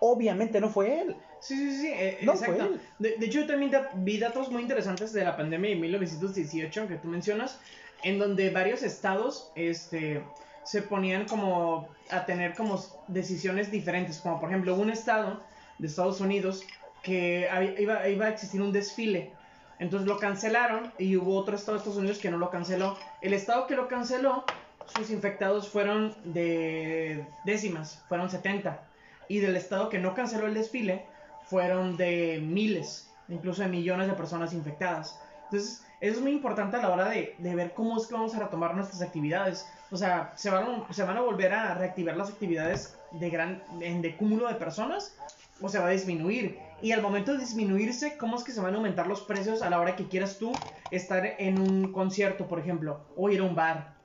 obviamente 0.00 0.60
no 0.60 0.68
fue 0.68 1.00
él. 1.00 1.16
Sí, 1.40 1.56
sí, 1.56 1.80
sí, 1.80 1.88
eh, 1.92 2.18
No, 2.22 2.32
exacto. 2.32 2.64
él. 2.64 2.80
De, 2.98 3.16
de 3.16 3.26
hecho, 3.26 3.40
yo 3.40 3.46
también 3.46 3.70
da- 3.70 3.90
vi 3.94 4.18
datos 4.18 4.50
muy 4.50 4.62
interesantes 4.62 5.12
de 5.12 5.24
la 5.24 5.36
pandemia 5.36 5.70
de 5.70 5.76
1918 5.76 6.88
que 6.88 6.96
tú 6.96 7.08
mencionas, 7.08 7.58
en 8.02 8.18
donde 8.18 8.50
varios 8.50 8.82
estados 8.82 9.50
este, 9.54 10.22
se 10.64 10.82
ponían 10.82 11.26
como 11.26 11.88
a 12.10 12.24
tener 12.26 12.54
como 12.54 12.82
decisiones 13.08 13.70
diferentes, 13.70 14.18
como 14.18 14.40
por 14.40 14.48
ejemplo 14.50 14.74
un 14.74 14.90
estado 14.90 15.42
de 15.78 15.86
Estados 15.86 16.20
Unidos 16.20 16.62
que 17.02 17.48
iba, 17.78 18.08
iba 18.08 18.26
a 18.26 18.28
existir 18.30 18.60
un 18.62 18.72
desfile. 18.72 19.32
Entonces 19.78 20.08
lo 20.08 20.18
cancelaron 20.18 20.92
y 20.98 21.16
hubo 21.16 21.36
otro 21.36 21.54
estado 21.54 21.74
de 21.74 21.78
Estados 21.78 21.98
Unidos 21.98 22.18
que 22.18 22.30
no 22.30 22.38
lo 22.38 22.50
canceló. 22.50 22.98
El 23.20 23.32
estado 23.32 23.68
que 23.68 23.76
lo 23.76 23.86
canceló, 23.86 24.44
sus 24.96 25.10
infectados 25.10 25.68
fueron 25.68 26.16
de 26.24 27.24
décimas, 27.44 28.02
fueron 28.08 28.28
70. 28.28 28.82
Y 29.28 29.38
del 29.38 29.54
estado 29.56 29.88
que 29.88 29.98
no 29.98 30.14
canceló 30.14 30.46
el 30.48 30.54
desfile, 30.54 31.04
fueron 31.48 31.96
de 31.96 32.40
miles, 32.44 33.10
incluso 33.28 33.62
de 33.62 33.68
millones 33.68 34.06
de 34.06 34.12
personas 34.14 34.52
infectadas. 34.52 35.18
Entonces, 35.44 35.82
eso 36.00 36.16
es 36.16 36.20
muy 36.20 36.30
importante 36.32 36.76
a 36.76 36.80
la 36.82 36.90
hora 36.90 37.08
de, 37.08 37.34
de 37.38 37.54
ver 37.54 37.72
cómo 37.74 37.96
es 37.96 38.06
que 38.06 38.14
vamos 38.14 38.34
a 38.34 38.38
retomar 38.38 38.74
nuestras 38.74 39.02
actividades. 39.02 39.66
O 39.90 39.96
sea, 39.96 40.32
¿se 40.36 40.50
van, 40.50 40.64
a- 40.88 40.92
se 40.92 41.02
van 41.02 41.16
a 41.16 41.20
volver 41.22 41.52
a 41.52 41.74
reactivar 41.74 42.16
las 42.16 42.28
actividades 42.28 42.96
de 43.12 43.30
gran 43.30 43.62
en 43.80 44.02
de 44.02 44.16
cúmulo 44.16 44.46
de 44.46 44.54
personas 44.54 45.16
o 45.60 45.68
se 45.68 45.78
va 45.78 45.86
a 45.86 45.90
disminuir? 45.90 46.58
Y 46.82 46.92
al 46.92 47.02
momento 47.02 47.32
de 47.32 47.38
disminuirse, 47.38 48.16
¿cómo 48.18 48.36
es 48.36 48.44
que 48.44 48.52
se 48.52 48.60
van 48.60 48.74
a 48.74 48.76
aumentar 48.76 49.06
los 49.08 49.22
precios 49.22 49.62
a 49.62 49.70
la 49.70 49.80
hora 49.80 49.96
que 49.96 50.06
quieras 50.06 50.38
tú 50.38 50.52
estar 50.92 51.24
en 51.38 51.58
un 51.60 51.92
concierto, 51.92 52.46
por 52.46 52.60
ejemplo, 52.60 53.00
o 53.16 53.28
ir 53.30 53.40
a 53.40 53.44
un 53.44 53.56
bar? 53.56 53.96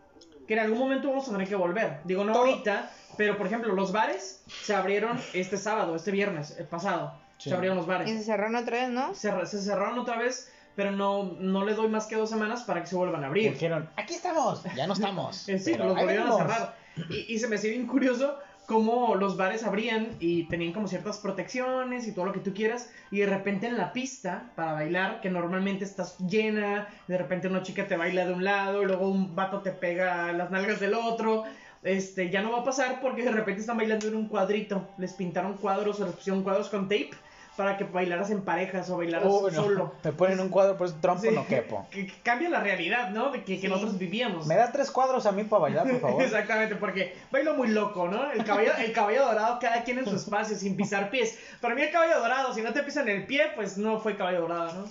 Que 0.47 0.53
en 0.55 0.59
algún 0.61 0.79
momento 0.79 1.09
vamos 1.09 1.27
a 1.27 1.31
tener 1.33 1.47
que 1.47 1.55
volver. 1.55 1.99
Digo, 2.05 2.23
no 2.23 2.33
ahorita, 2.33 2.89
pero 3.17 3.37
por 3.37 3.45
ejemplo, 3.45 3.73
los 3.73 3.91
bares 3.91 4.43
se 4.63 4.73
abrieron 4.73 5.19
este 5.33 5.57
sábado, 5.57 5.95
este 5.95 6.09
viernes, 6.11 6.57
el 6.57 6.65
pasado. 6.65 7.13
Sí. 7.43 7.49
Se 7.49 7.55
abrieron 7.55 7.77
los 7.77 7.85
bares 7.87 8.09
Y 8.09 8.17
se 8.17 8.23
cerraron 8.23 8.55
otra 8.55 8.77
vez, 8.81 8.89
¿no? 8.89 9.13
se, 9.13 9.45
se 9.45 9.61
cerraron 9.61 9.99
otra 9.99 10.17
vez, 10.17 10.49
pero 10.75 10.91
no, 10.91 11.35
no 11.39 11.65
le 11.65 11.73
doy 11.73 11.89
más 11.89 12.05
que 12.05 12.15
dos 12.15 12.29
semanas 12.29 12.63
para 12.63 12.81
que 12.81 12.87
se 12.87 12.95
vuelvan 12.95 13.23
a 13.23 13.27
abrir. 13.27 13.51
Dijeron, 13.51 13.89
aquí 13.97 14.13
estamos, 14.13 14.63
ya 14.75 14.87
no 14.87 14.93
estamos. 14.93 15.35
Sí, 15.45 15.59
pero 15.65 15.85
los 15.89 15.97
volvieron 15.97 16.27
a 16.27 16.35
venimos". 16.35 16.53
cerrar. 16.53 16.75
Y, 17.09 17.33
y 17.33 17.39
se 17.39 17.47
me 17.49 17.57
hacía 17.57 17.71
bien 17.71 17.85
curioso 17.85 18.39
cómo 18.65 19.15
los 19.15 19.35
bares 19.35 19.65
abrían 19.65 20.07
y 20.21 20.47
tenían 20.47 20.71
como 20.71 20.87
ciertas 20.87 21.17
protecciones 21.17 22.07
y 22.07 22.13
todo 22.13 22.25
lo 22.25 22.31
que 22.31 22.39
tú 22.39 22.53
quieras. 22.53 22.89
Y 23.11 23.19
de 23.19 23.25
repente 23.25 23.67
en 23.67 23.77
la 23.77 23.91
pista 23.91 24.51
para 24.55 24.71
bailar, 24.71 25.19
que 25.19 25.29
normalmente 25.29 25.83
estás 25.83 26.17
llena, 26.19 26.87
de 27.09 27.17
repente 27.17 27.49
una 27.49 27.61
chica 27.61 27.87
te 27.87 27.97
baila 27.97 28.25
de 28.25 28.33
un 28.33 28.45
lado, 28.45 28.81
y 28.81 28.85
luego 28.85 29.09
un 29.09 29.35
vato 29.35 29.59
te 29.59 29.71
pega 29.71 30.31
las 30.31 30.49
nalgas 30.49 30.79
del 30.79 30.93
otro. 30.93 31.43
Este, 31.83 32.29
ya 32.29 32.41
no 32.41 32.53
va 32.53 32.59
a 32.59 32.63
pasar 32.63 33.01
porque 33.01 33.23
de 33.23 33.31
repente 33.31 33.59
están 33.59 33.75
bailando 33.75 34.07
en 34.07 34.15
un 34.15 34.29
cuadrito. 34.29 34.87
Les 34.97 35.11
pintaron 35.11 35.57
cuadros 35.57 35.99
o 35.99 36.05
les 36.05 36.15
pusieron 36.15 36.41
cuadros 36.41 36.69
con 36.69 36.83
tape 36.83 37.09
para 37.55 37.77
que 37.77 37.83
bailaras 37.83 38.29
en 38.31 38.43
parejas 38.43 38.89
o 38.89 38.97
bailaras 38.97 39.27
Oh, 39.29 39.49
no. 39.49 39.55
solo. 39.63 39.93
Me 40.03 40.11
ponen 40.11 40.39
un 40.39 40.49
cuadro, 40.49 40.77
pues 40.77 40.99
trompo 40.99 41.21
Sí, 41.21 41.29
no 41.31 41.45
quepo. 41.47 41.87
Que, 41.91 42.07
que 42.07 42.21
cambia 42.21 42.49
la 42.49 42.59
realidad, 42.61 43.09
¿no? 43.09 43.31
De 43.31 43.43
que, 43.43 43.55
que 43.55 43.61
Sí. 43.61 43.67
nosotros 43.67 43.97
vivíamos. 43.97 44.47
Me 44.47 44.55
da 44.55 44.71
tres 44.71 44.89
cuadros 44.91 45.25
a 45.25 45.31
mí 45.31 45.43
para 45.43 45.61
bailar, 45.63 45.89
por 45.89 45.99
favor. 46.01 46.23
Exactamente, 46.23 46.75
porque 46.75 47.15
bailo 47.31 47.53
muy 47.53 47.67
loco, 47.69 48.07
¿no? 48.07 48.31
El 48.31 48.43
caballo, 48.43 48.71
el 48.77 48.91
caballo 48.93 49.25
dorado, 49.25 49.59
cada 49.59 49.83
quien 49.83 49.99
en 49.99 50.05
su 50.05 50.15
espacio, 50.15 50.55
sin 50.57 50.75
pisar 50.75 51.09
pies. 51.09 51.37
Para 51.61 51.75
mí 51.75 51.81
el 51.81 51.91
caballo 51.91 52.19
dorado, 52.19 52.53
si 52.53 52.61
no 52.61 52.73
te 52.73 52.81
pisan 52.83 53.07
el 53.09 53.25
pie, 53.25 53.43
pues 53.55 53.77
no 53.77 53.99
fue 53.99 54.17
caballo 54.17 54.41
dorado, 54.41 54.73
¿no? 54.73 54.85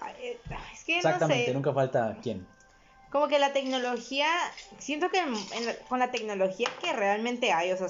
Ay, 0.00 0.14
eh, 0.20 0.40
es 0.72 0.84
que 0.84 0.92
no 0.92 0.98
Exactamente, 0.98 1.46
sé. 1.46 1.54
nunca 1.54 1.72
falta 1.72 2.16
quién. 2.22 2.46
como 3.10 3.26
que 3.28 3.38
la 3.38 3.52
tecnología, 3.54 4.26
siento 4.78 5.08
que 5.10 5.18
en- 5.18 5.34
en 5.54 5.66
la- 5.66 5.74
con 5.88 5.98
la 5.98 6.10
tecnología 6.10 6.68
que 6.80 6.92
realmente 6.92 7.52
hay, 7.52 7.72
o 7.72 7.76
sea, 7.78 7.88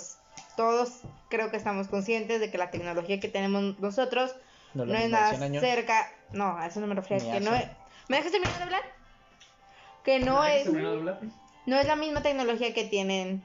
todos 0.59 1.03
creo 1.29 1.53
que 1.53 1.57
estamos 1.57 1.87
conscientes 1.87 2.41
de 2.41 2.51
que 2.51 2.59
la 2.59 2.73
tecnología 2.73 3.21
que 3.21 3.29
tenemos 3.29 3.79
nosotros 3.79 4.35
No 4.75 4.85
no, 4.85 4.95
es 4.95 5.09
nada 5.09 5.31
100 5.31 5.43
años. 5.45 5.63
cerca, 5.63 6.11
no, 6.33 6.59
a 6.59 6.67
eso 6.67 6.81
no 6.81 6.89
me 6.89 6.97
refiero, 6.97 7.25
que 7.31 7.39
no 7.39 7.55
es, 7.55 7.67
¿me 8.09 8.17
dejas 8.17 8.33
terminar 8.33 8.57
de 8.59 8.65
hablar? 8.65 8.83
Que 10.03 10.19
no 10.19 10.43
¿Hay 10.43 10.55
que 10.55 10.59
es, 10.59 10.65
terminar 10.65 10.91
de 10.91 10.99
hablar? 10.99 11.21
no 11.67 11.79
es 11.79 11.87
la 11.87 11.95
misma 11.95 12.23
tecnología 12.23 12.75
que 12.75 12.83
tienen 12.83 13.41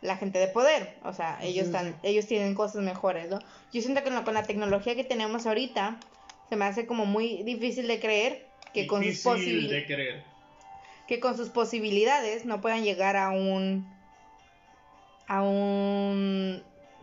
la 0.00 0.16
gente 0.16 0.38
de 0.38 0.48
poder, 0.48 0.96
o 1.04 1.12
sea, 1.12 1.38
ellos 1.42 1.66
están, 1.66 1.94
ellos 2.02 2.26
tienen 2.26 2.54
cosas 2.54 2.82
mejores, 2.82 3.28
¿no? 3.28 3.38
Yo 3.72 3.82
siento 3.82 4.02
que 4.02 4.10
con 4.24 4.32
la, 4.34 4.42
tecnología 4.44 4.94
que 4.96 5.04
tenemos 5.04 5.46
ahorita, 5.46 5.98
se 6.48 6.56
me 6.56 6.64
hace 6.64 6.86
como 6.86 7.04
muy 7.04 7.42
difícil 7.42 7.86
de 7.86 8.00
creer 8.00 8.46
que 8.72 8.86
con 8.86 9.04
sus 9.04 9.20
posibilidades 9.20 9.88
de 9.88 9.94
creer. 9.94 10.24
que 11.06 11.20
con 11.20 11.36
sus 11.36 11.50
posibilidades 11.50 12.46
no 12.46 12.62
puedan 12.62 12.82
llegar 12.82 13.16
a 13.16 13.28
un 13.30 13.94
a 15.26 15.42
un 15.42 16.62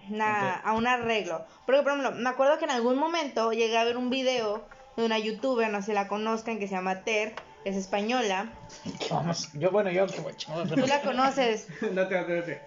una- 0.09 0.55
a 0.57 0.73
un 0.73 0.85
arreglo. 0.85 1.45
Porque 1.65 1.81
por 1.81 1.91
ejemplo, 1.93 2.11
me 2.11 2.29
acuerdo 2.29 2.57
que 2.57 2.65
en 2.65 2.71
algún 2.71 2.97
momento 2.97 3.53
llegué 3.53 3.77
a 3.77 3.83
ver 3.85 3.95
un 3.97 4.09
video 4.09 4.65
de 4.97 5.05
una 5.05 5.17
youtuber, 5.17 5.69
no 5.69 5.79
sé 5.81 5.87
si 5.87 5.93
la 5.93 6.07
conozcan, 6.09 6.59
que 6.59 6.67
se 6.67 6.75
llama 6.75 7.03
Ter, 7.03 7.33
es 7.63 7.75
española. 7.77 8.49
Vamos, 9.09 9.49
yo, 9.53 9.71
bueno, 9.71 9.91
yo 9.91 10.05
Tú 10.07 10.87
la 10.87 11.01
conoces. 11.01 11.67
date, 11.81 12.15
date, 12.15 12.35
date. 12.35 12.61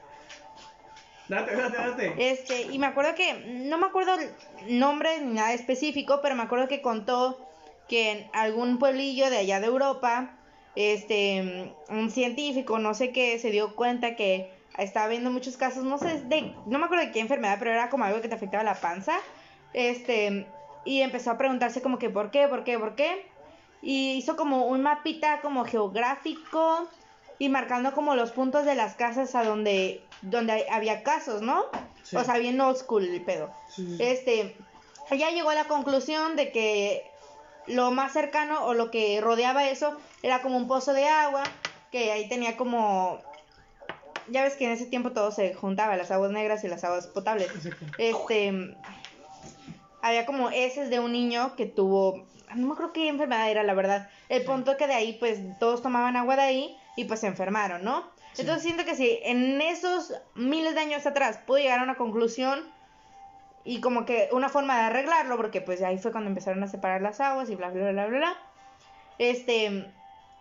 Date, 1.28 1.56
date, 1.56 1.76
date. 1.76 2.30
Este, 2.30 2.62
y 2.62 2.78
me 2.78 2.86
acuerdo 2.86 3.14
que, 3.14 3.34
no 3.68 3.78
me 3.78 3.86
acuerdo 3.86 4.14
el 4.14 4.78
nombre 4.78 5.20
ni 5.20 5.34
nada 5.34 5.52
específico, 5.52 6.20
pero 6.22 6.36
me 6.36 6.42
acuerdo 6.44 6.68
que 6.68 6.80
contó 6.80 7.46
que 7.88 8.12
en 8.12 8.30
algún 8.32 8.78
pueblillo 8.78 9.28
de 9.28 9.38
allá 9.38 9.60
de 9.60 9.66
Europa, 9.66 10.36
este, 10.74 11.74
un 11.88 12.10
científico, 12.10 12.78
no 12.78 12.94
sé 12.94 13.12
qué, 13.12 13.38
se 13.38 13.50
dio 13.50 13.74
cuenta 13.76 14.16
que 14.16 14.55
estaba 14.78 15.08
viendo 15.08 15.30
muchos 15.30 15.56
casos, 15.56 15.84
no 15.84 15.98
sé, 15.98 16.20
de, 16.22 16.54
no 16.66 16.78
me 16.78 16.84
acuerdo 16.84 17.06
de 17.06 17.12
qué 17.12 17.20
enfermedad, 17.20 17.56
pero 17.58 17.72
era 17.72 17.88
como 17.88 18.04
algo 18.04 18.20
que 18.20 18.28
te 18.28 18.34
afectaba 18.34 18.62
la 18.62 18.74
panza, 18.74 19.18
este, 19.72 20.46
y 20.84 21.00
empezó 21.00 21.30
a 21.30 21.38
preguntarse 21.38 21.82
como 21.82 21.98
que 21.98 22.10
por 22.10 22.30
qué, 22.30 22.48
por 22.48 22.64
qué, 22.64 22.78
por 22.78 22.94
qué, 22.94 23.26
y 23.82 24.12
hizo 24.12 24.36
como 24.36 24.66
un 24.66 24.82
mapita 24.82 25.40
como 25.40 25.64
geográfico 25.64 26.88
y 27.38 27.48
marcando 27.48 27.92
como 27.92 28.14
los 28.14 28.32
puntos 28.32 28.64
de 28.64 28.74
las 28.74 28.94
casas 28.94 29.34
a 29.34 29.44
donde, 29.44 30.02
donde 30.22 30.66
había 30.70 31.02
casos, 31.02 31.42
¿no? 31.42 31.66
Sí. 32.02 32.16
O 32.16 32.24
sea, 32.24 32.38
bien 32.38 32.60
old 32.60 32.76
school 32.76 33.04
el 33.04 33.22
pedo. 33.22 33.50
Sí. 33.68 33.96
Este, 34.00 34.56
ella 35.10 35.30
llegó 35.30 35.50
a 35.50 35.54
la 35.54 35.64
conclusión 35.64 36.36
de 36.36 36.50
que 36.50 37.10
lo 37.66 37.90
más 37.90 38.12
cercano 38.12 38.64
o 38.64 38.74
lo 38.74 38.90
que 38.90 39.20
rodeaba 39.20 39.68
eso 39.68 39.96
era 40.22 40.42
como 40.42 40.56
un 40.56 40.68
pozo 40.68 40.92
de 40.92 41.06
agua, 41.06 41.42
que 41.90 42.12
ahí 42.12 42.28
tenía 42.28 42.56
como... 42.56 43.20
Ya 44.28 44.42
ves 44.42 44.54
que 44.56 44.64
en 44.64 44.72
ese 44.72 44.86
tiempo 44.86 45.12
todo 45.12 45.30
se 45.30 45.54
juntaba, 45.54 45.96
las 45.96 46.10
aguas 46.10 46.30
negras 46.32 46.64
y 46.64 46.68
las 46.68 46.84
aguas 46.84 47.06
potables. 47.06 47.48
Exacto. 47.54 47.86
Este, 47.98 48.76
había 50.02 50.26
como 50.26 50.50
heces 50.50 50.90
de 50.90 51.00
un 51.00 51.12
niño 51.12 51.54
que 51.56 51.66
tuvo, 51.66 52.26
no 52.54 52.66
me 52.66 52.72
acuerdo 52.72 52.92
qué 52.92 53.08
enfermedad 53.08 53.50
era, 53.50 53.62
la 53.62 53.74
verdad. 53.74 54.08
El 54.28 54.42
Sí. 54.42 54.46
punto 54.46 54.76
que 54.76 54.86
de 54.86 54.94
ahí, 54.94 55.14
pues, 55.18 55.40
todos 55.58 55.82
tomaban 55.82 56.16
agua 56.16 56.36
de 56.36 56.42
ahí 56.42 56.76
y 56.96 57.04
pues 57.04 57.20
se 57.20 57.26
enfermaron, 57.26 57.84
¿no? 57.84 58.02
Sí. 58.32 58.42
Entonces 58.42 58.62
siento 58.64 58.84
que 58.84 58.94
si 58.94 59.18
en 59.22 59.60
esos 59.60 60.12
miles 60.34 60.74
de 60.74 60.80
años 60.80 61.06
atrás 61.06 61.38
pudo 61.46 61.58
llegar 61.58 61.80
a 61.80 61.84
una 61.84 61.96
conclusión 61.96 62.60
y 63.64 63.80
como 63.80 64.04
que 64.04 64.28
una 64.32 64.48
forma 64.48 64.76
de 64.76 64.82
arreglarlo, 64.84 65.36
porque 65.36 65.60
pues 65.60 65.82
ahí 65.82 65.98
fue 65.98 66.12
cuando 66.12 66.28
empezaron 66.30 66.62
a 66.62 66.68
separar 66.68 67.00
las 67.02 67.20
aguas 67.20 67.50
y 67.50 67.56
bla, 67.56 67.70
bla, 67.70 67.90
bla, 67.90 68.06
bla, 68.06 68.18
bla. 68.18 68.36
Este, 69.18 69.90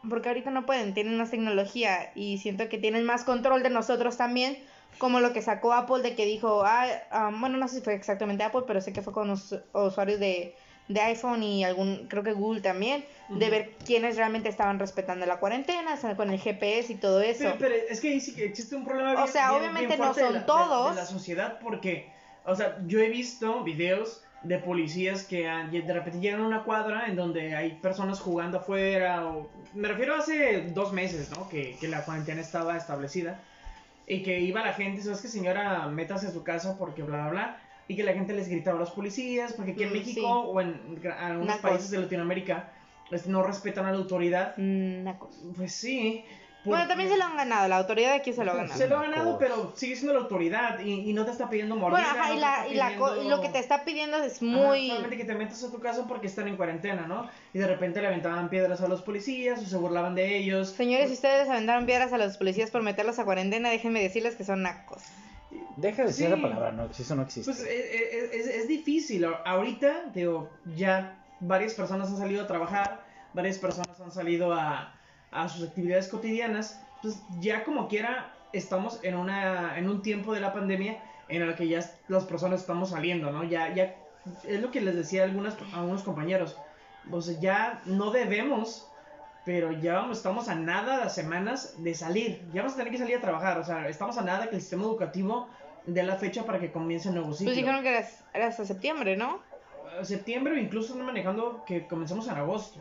porque 0.09 0.29
ahorita 0.29 0.51
no 0.51 0.65
pueden, 0.65 0.93
tienen 0.93 1.17
más 1.17 1.31
tecnología 1.31 2.11
y 2.15 2.37
siento 2.39 2.69
que 2.69 2.77
tienen 2.77 3.03
más 3.05 3.23
control 3.23 3.63
de 3.63 3.69
nosotros 3.69 4.17
también, 4.17 4.57
como 4.97 5.19
lo 5.19 5.33
que 5.33 5.41
sacó 5.41 5.73
Apple 5.73 6.01
de 6.03 6.15
que 6.15 6.25
dijo, 6.25 6.63
ah, 6.65 6.87
ah, 7.11 7.31
bueno, 7.39 7.57
no 7.57 7.67
sé 7.67 7.77
si 7.77 7.81
fue 7.81 7.93
exactamente 7.93 8.43
Apple, 8.43 8.63
pero 8.67 8.81
sé 8.81 8.93
que 8.93 9.01
fue 9.01 9.13
con 9.13 9.27
los 9.27 9.53
usuarios 9.73 10.19
de, 10.19 10.55
de 10.87 11.01
iPhone 11.01 11.43
y 11.43 11.63
algún, 11.63 12.07
creo 12.07 12.23
que 12.23 12.31
Google 12.33 12.61
también, 12.61 13.05
de 13.27 13.49
ver 13.49 13.71
quiénes 13.85 14.15
realmente 14.15 14.49
estaban 14.49 14.79
respetando 14.79 15.25
la 15.25 15.39
cuarentena, 15.39 15.97
con 16.15 16.29
el 16.29 16.39
GPS 16.39 16.93
y 16.93 16.95
todo 16.97 17.21
eso. 17.21 17.43
Pero, 17.43 17.57
pero 17.57 17.75
es 17.89 17.99
que 17.99 18.09
ahí 18.09 18.19
sí 18.21 18.35
que 18.35 18.45
existe 18.45 18.75
un 18.75 18.85
problema 18.85 19.13
O 19.13 19.17
bien, 19.17 19.27
sea, 19.27 19.49
bien- 19.49 19.61
obviamente 19.61 19.87
bien 19.97 19.99
no 20.01 20.13
de 20.13 20.21
son 20.21 20.33
de- 20.33 20.39
todos. 20.41 20.95
De, 20.95 21.01
la 21.01 21.05
sociedad 21.05 21.59
porque, 21.59 22.13
o 22.45 22.55
sea, 22.55 22.77
yo 22.85 22.99
he 22.99 23.09
visto 23.09 23.63
videos 23.63 24.24
de 24.45 24.57
policías 24.59 25.23
que 25.23 25.47
han- 25.47 25.71
de 25.71 25.93
repente 25.93 26.19
llegan 26.19 26.41
a 26.41 26.47
una 26.47 26.63
cuadra 26.63 27.07
en 27.07 27.15
donde 27.15 27.55
hay 27.55 27.71
personas 27.81 28.19
jugando 28.19 28.59
afuera 28.59 29.25
o... 29.27 29.49
Me 29.73 29.87
refiero 29.87 30.15
a 30.15 30.19
hace 30.19 30.61
dos 30.73 30.93
meses, 30.93 31.31
¿no? 31.35 31.49
Que, 31.49 31.75
que 31.79 31.87
la 31.87 32.05
cuarentena 32.05 32.41
estaba 32.41 32.77
establecida 32.77 33.39
y 34.07 34.21
que 34.23 34.39
iba 34.39 34.63
la 34.63 34.73
gente, 34.73 35.01
¿sabes 35.01 35.21
qué 35.21 35.27
señora? 35.27 35.87
Métase 35.87 36.27
a 36.27 36.31
su 36.31 36.43
casa 36.43 36.77
porque 36.77 37.01
bla, 37.03 37.17
bla, 37.23 37.29
bla. 37.31 37.57
Y 37.87 37.95
que 37.95 38.03
la 38.03 38.13
gente 38.13 38.33
les 38.33 38.47
gritaba 38.47 38.77
a 38.77 38.79
los 38.79 38.91
policías 38.91 39.53
porque 39.53 39.71
aquí 39.71 39.83
en 39.83 39.89
Mm, 39.89 39.93
México 39.93 40.21
sí. 40.21 40.23
o 40.25 40.61
en 40.61 41.01
gra- 41.01 41.17
algunos 41.19 41.47
Nacos. 41.55 41.61
países 41.71 41.89
de 41.91 41.99
Latinoamérica 41.99 42.71
pues, 43.09 43.27
no 43.27 43.43
respetan 43.43 43.85
a 43.85 43.91
la 43.91 43.97
autoridad. 43.97 44.55
Mm, 44.57 45.01
Una 45.01 45.17
cosa. 45.19 45.37
Pues 45.55 45.71
sí. 45.73 46.23
Bueno, 46.65 46.87
también 46.87 47.09
se 47.09 47.17
lo 47.17 47.23
han 47.23 47.37
ganado, 47.37 47.67
la 47.67 47.77
autoridad 47.77 48.09
de 48.09 48.15
aquí 48.15 48.33
se 48.33 48.43
lo 48.43 48.51
ha 48.51 48.55
ganado. 48.55 48.77
se 48.77 48.87
lo 48.87 48.97
ha 48.97 49.01
ganado, 49.03 49.37
pero 49.37 49.73
sigue 49.75 49.95
siendo 49.95 50.13
la 50.13 50.19
autoridad 50.21 50.79
y, 50.79 51.09
y 51.09 51.13
no 51.13 51.23
te 51.25 51.31
está 51.31 51.49
pidiendo 51.49 51.75
mordida. 51.75 51.99
Bueno, 52.01 52.19
ajá, 52.19 52.29
no 52.29 52.35
y, 52.35 52.39
la, 52.39 52.67
y, 52.67 52.73
la 52.75 52.95
co- 52.97 53.21
y 53.21 53.27
lo 53.29 53.41
que 53.41 53.49
te 53.49 53.59
está 53.59 53.83
pidiendo 53.85 54.17
es 54.17 54.37
Ajá, 54.37 54.45
muy... 54.45 54.87
solamente 54.87 55.17
que 55.17 55.25
te 55.25 55.35
metas 55.35 55.63
a 55.63 55.71
tu 55.71 55.79
casa 55.79 56.05
porque 56.07 56.27
están 56.27 56.47
en 56.47 56.57
cuarentena, 56.57 57.05
¿no? 57.07 57.29
Y 57.53 57.59
de 57.59 57.67
repente 57.67 58.01
le 58.01 58.07
aventaban 58.07 58.49
piedras 58.49 58.81
a 58.81 58.87
los 58.87 59.01
policías 59.01 59.61
o 59.61 59.65
se 59.65 59.77
burlaban 59.77 60.15
de 60.15 60.37
ellos. 60.37 60.69
Señores, 60.71 61.07
si 61.07 61.13
ustedes 61.13 61.47
aventaron 61.49 61.85
piedras 61.85 62.11
a 62.13 62.17
los 62.17 62.37
policías 62.37 62.71
por 62.71 62.81
meterlos 62.81 63.19
a 63.19 63.25
cuarentena, 63.25 63.69
déjenme 63.69 64.01
decirles 64.01 64.35
que 64.35 64.43
son 64.43 64.63
nacos. 64.63 65.03
Deja 65.77 66.01
de 66.03 66.07
decir 66.07 66.25
Sí. 66.27 66.31
la 66.31 66.41
palabra, 66.41 66.71
no, 66.71 66.85
eso 66.85 67.15
no 67.15 67.21
existe. 67.21 67.51
Pues 67.51 67.61
es, 67.61 67.67
es- 67.69 68.33
es- 68.33 68.55
es 68.55 68.67
difícil. 68.67 69.25
Ahorita, 69.45 70.05
digo, 70.13 70.49
ya 70.75 71.17
varias 71.39 71.73
personas 71.73 72.09
han 72.09 72.17
salido 72.17 72.43
a 72.43 72.47
trabajar, 72.47 73.03
varias 73.33 73.57
personas 73.57 73.99
han 73.99 74.11
salido 74.11 74.53
a, 74.53 74.94
a 75.35 75.49
sus 75.49 75.67
actividades 75.67 76.07
cotidianas. 76.07 76.81
Pues 77.01 77.21
ya 77.39 77.63
como 77.63 77.87
quiera, 77.87 78.33
estamos 78.53 78.99
en, 79.03 79.15
una, 79.15 79.77
en 79.77 79.89
un 79.89 80.01
tiempo 80.01 80.33
de 80.33 80.39
la 80.39 80.53
pandemia 80.53 81.03
en 81.27 81.41
el 81.41 81.55
que 81.55 81.67
ya 81.67 81.83
las 82.07 82.23
personas 82.23 82.61
estamos 82.61 82.89
saliendo, 82.91 83.31
¿no? 83.31 83.43
Ya, 83.43 83.73
ya, 83.73 83.95
es 84.47 84.61
lo 84.61 84.71
que 84.71 84.81
les 84.81 84.95
decía 84.95 85.23
a, 85.23 85.25
algunas, 85.25 85.55
a 85.73 85.79
algunos 85.79 86.03
compañeros. 86.03 86.57
O 87.11 87.21
sea, 87.21 87.39
ya 87.39 87.81
no 87.85 88.11
debemos, 88.11 88.89
pero 89.45 89.71
ya 89.71 89.93
vamos, 89.95 90.17
estamos 90.17 90.47
a 90.47 90.55
nada 90.55 91.03
de 91.03 91.09
semanas 91.09 91.75
de 91.83 91.93
salir. 91.93 92.41
Ya 92.53 92.61
vamos 92.61 92.73
a 92.73 92.77
tener 92.77 92.91
que 92.91 92.97
salir 92.97 93.17
a 93.17 93.21
trabajar. 93.21 93.59
O 93.59 93.63
sea, 93.63 93.87
estamos 93.87 94.17
a 94.17 94.21
nada 94.21 94.49
que 94.49 94.55
el 94.55 94.61
sistema 94.61 94.83
educativo 94.83 95.47
dé 95.85 96.03
la 96.03 96.15
fecha 96.15 96.45
para 96.45 96.59
que 96.59 96.71
comience 96.71 97.09
el 97.09 97.15
nuevo 97.15 97.33
ciclo. 97.33 97.53
Pues 97.53 97.57
dijeron 97.57 97.83
que 97.83 97.89
era, 97.89 98.07
era 98.33 98.47
hasta 98.47 98.65
septiembre, 98.65 99.17
¿no? 99.17 99.39
Septiembre 100.01 100.53
o 100.53 100.57
incluso 100.57 100.95
manejando 100.95 101.63
que 101.65 101.87
comenzamos 101.87 102.27
en 102.27 102.35
agosto. 102.35 102.79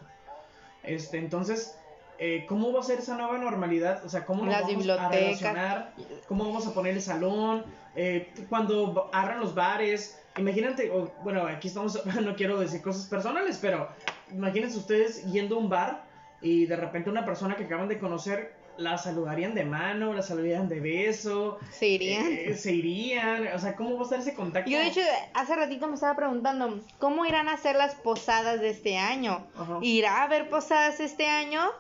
Este, 0.83 1.19
entonces, 1.19 1.79
eh, 2.19 2.45
¿cómo 2.49 2.73
va 2.73 2.81
a 2.81 2.83
ser 2.83 2.99
esa 2.99 3.17
nueva 3.17 3.39
normalidad? 3.39 4.05
O 4.05 4.09
sea, 4.09 4.25
¿cómo 4.25 4.45
nos 4.45 4.55
vamos 4.61 4.89
a 4.89 5.09
relacionar? 5.09 5.93
¿Cómo 6.29 6.45
vamos 6.45 6.67
a 6.67 6.75
poner 6.75 6.95
el 6.95 7.03
salón? 7.03 7.65
Eh, 7.97 8.33
cuando 8.49 9.11
abran 9.13 9.41
los 9.41 9.55
bares, 9.55 10.21
imagínate, 10.37 10.91
o, 10.91 11.13
bueno, 11.23 11.47
aquí 11.47 11.69
estamos, 11.69 12.05
no 12.23 12.35
quiero 12.37 12.59
decir 12.61 12.83
cosas 12.83 13.07
personales, 13.07 13.59
pero 13.61 13.89
imagínense 14.33 14.79
ustedes 14.79 15.25
yendo 15.33 15.57
a 15.57 15.59
un 15.59 15.69
bar 15.69 16.05
y 16.41 16.67
de 16.67 16.77
repente 16.77 17.11
una 17.11 17.25
persona 17.25 17.57
que 17.57 17.65
acaban 17.65 17.89
de 17.89 17.99
conocer 17.99 18.55
la 18.77 18.99
saludarían 18.99 19.55
de 19.55 19.65
mano, 19.65 20.13
la 20.13 20.23
saludarían 20.23 20.69
de 20.69 20.81
beso, 20.81 21.59
Se 21.71 21.87
irían. 21.87 22.27
eh, 22.27 22.55
se 22.57 22.73
irían, 22.73 23.47
o 23.55 23.59
sea, 23.59 23.77
¿cómo 23.77 23.95
va 23.95 24.01
a 24.01 24.05
estar 24.05 24.19
ese 24.19 24.35
contacto? 24.35 24.69
Yo 24.69 24.79
de 24.79 24.89
hecho 24.89 25.01
hace 25.33 25.55
ratito 25.55 25.87
me 25.87 25.95
estaba 25.95 26.17
preguntando, 26.17 26.81
¿cómo 26.99 27.25
irán 27.25 27.49
a 27.49 27.57
ser 27.57 27.77
las 27.77 27.95
posadas 27.95 28.61
de 28.61 28.71
este 28.71 28.99
año? 28.99 29.47
¿Irá 29.81 30.19
a 30.19 30.23
haber 30.25 30.51
posadas 30.51 30.99
este 30.99 31.27
año? 31.27 31.71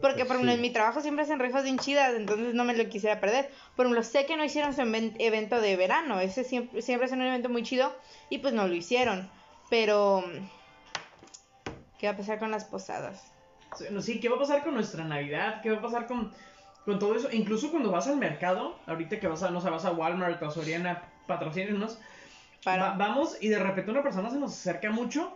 Porque, 0.00 0.24
por 0.24 0.36
ejemplo, 0.36 0.52
sí. 0.52 0.56
en 0.56 0.62
mi 0.62 0.70
trabajo 0.70 1.00
siempre 1.00 1.24
hacen 1.24 1.38
rifas 1.38 1.64
bien 1.64 1.78
chidas, 1.78 2.14
entonces 2.14 2.54
no 2.54 2.64
me 2.64 2.76
lo 2.76 2.88
quisiera 2.88 3.20
perder. 3.20 3.50
Por 3.76 3.86
ejemplo, 3.86 4.02
sé 4.02 4.26
que 4.26 4.36
no 4.36 4.44
hicieron 4.44 4.74
su 4.74 4.80
even- 4.80 5.14
evento 5.18 5.60
de 5.60 5.76
verano, 5.76 6.20
ese 6.20 6.44
siempre, 6.44 6.80
siempre 6.82 7.06
es 7.06 7.12
un 7.12 7.22
evento 7.22 7.48
muy 7.48 7.62
chido, 7.62 7.94
y 8.28 8.38
pues 8.38 8.54
no 8.54 8.66
lo 8.66 8.74
hicieron. 8.74 9.30
Pero, 9.68 10.24
¿qué 11.98 12.06
va 12.06 12.14
a 12.14 12.16
pasar 12.16 12.38
con 12.38 12.50
las 12.50 12.64
posadas? 12.64 13.30
Sí, 14.00 14.20
¿qué 14.20 14.28
va 14.28 14.36
a 14.36 14.40
pasar 14.40 14.64
con 14.64 14.74
nuestra 14.74 15.04
Navidad? 15.04 15.60
¿Qué 15.62 15.70
va 15.70 15.78
a 15.78 15.82
pasar 15.82 16.06
con, 16.06 16.32
con 16.84 16.98
todo 16.98 17.14
eso? 17.14 17.28
Incluso 17.30 17.70
cuando 17.70 17.90
vas 17.90 18.08
al 18.08 18.16
mercado, 18.16 18.76
ahorita 18.86 19.20
que 19.20 19.28
vas 19.28 19.42
a, 19.42 19.50
no 19.50 19.60
sé, 19.60 19.70
vas 19.70 19.84
a 19.84 19.92
Walmart 19.92 20.42
o 20.42 20.50
Soriana, 20.50 21.04
patrocínenos, 21.26 21.98
Para... 22.64 22.90
va- 22.90 22.96
vamos 22.96 23.36
y 23.40 23.48
de 23.48 23.58
repente 23.58 23.90
una 23.90 24.02
persona 24.02 24.30
se 24.30 24.38
nos 24.38 24.52
acerca 24.52 24.90
mucho 24.90 25.32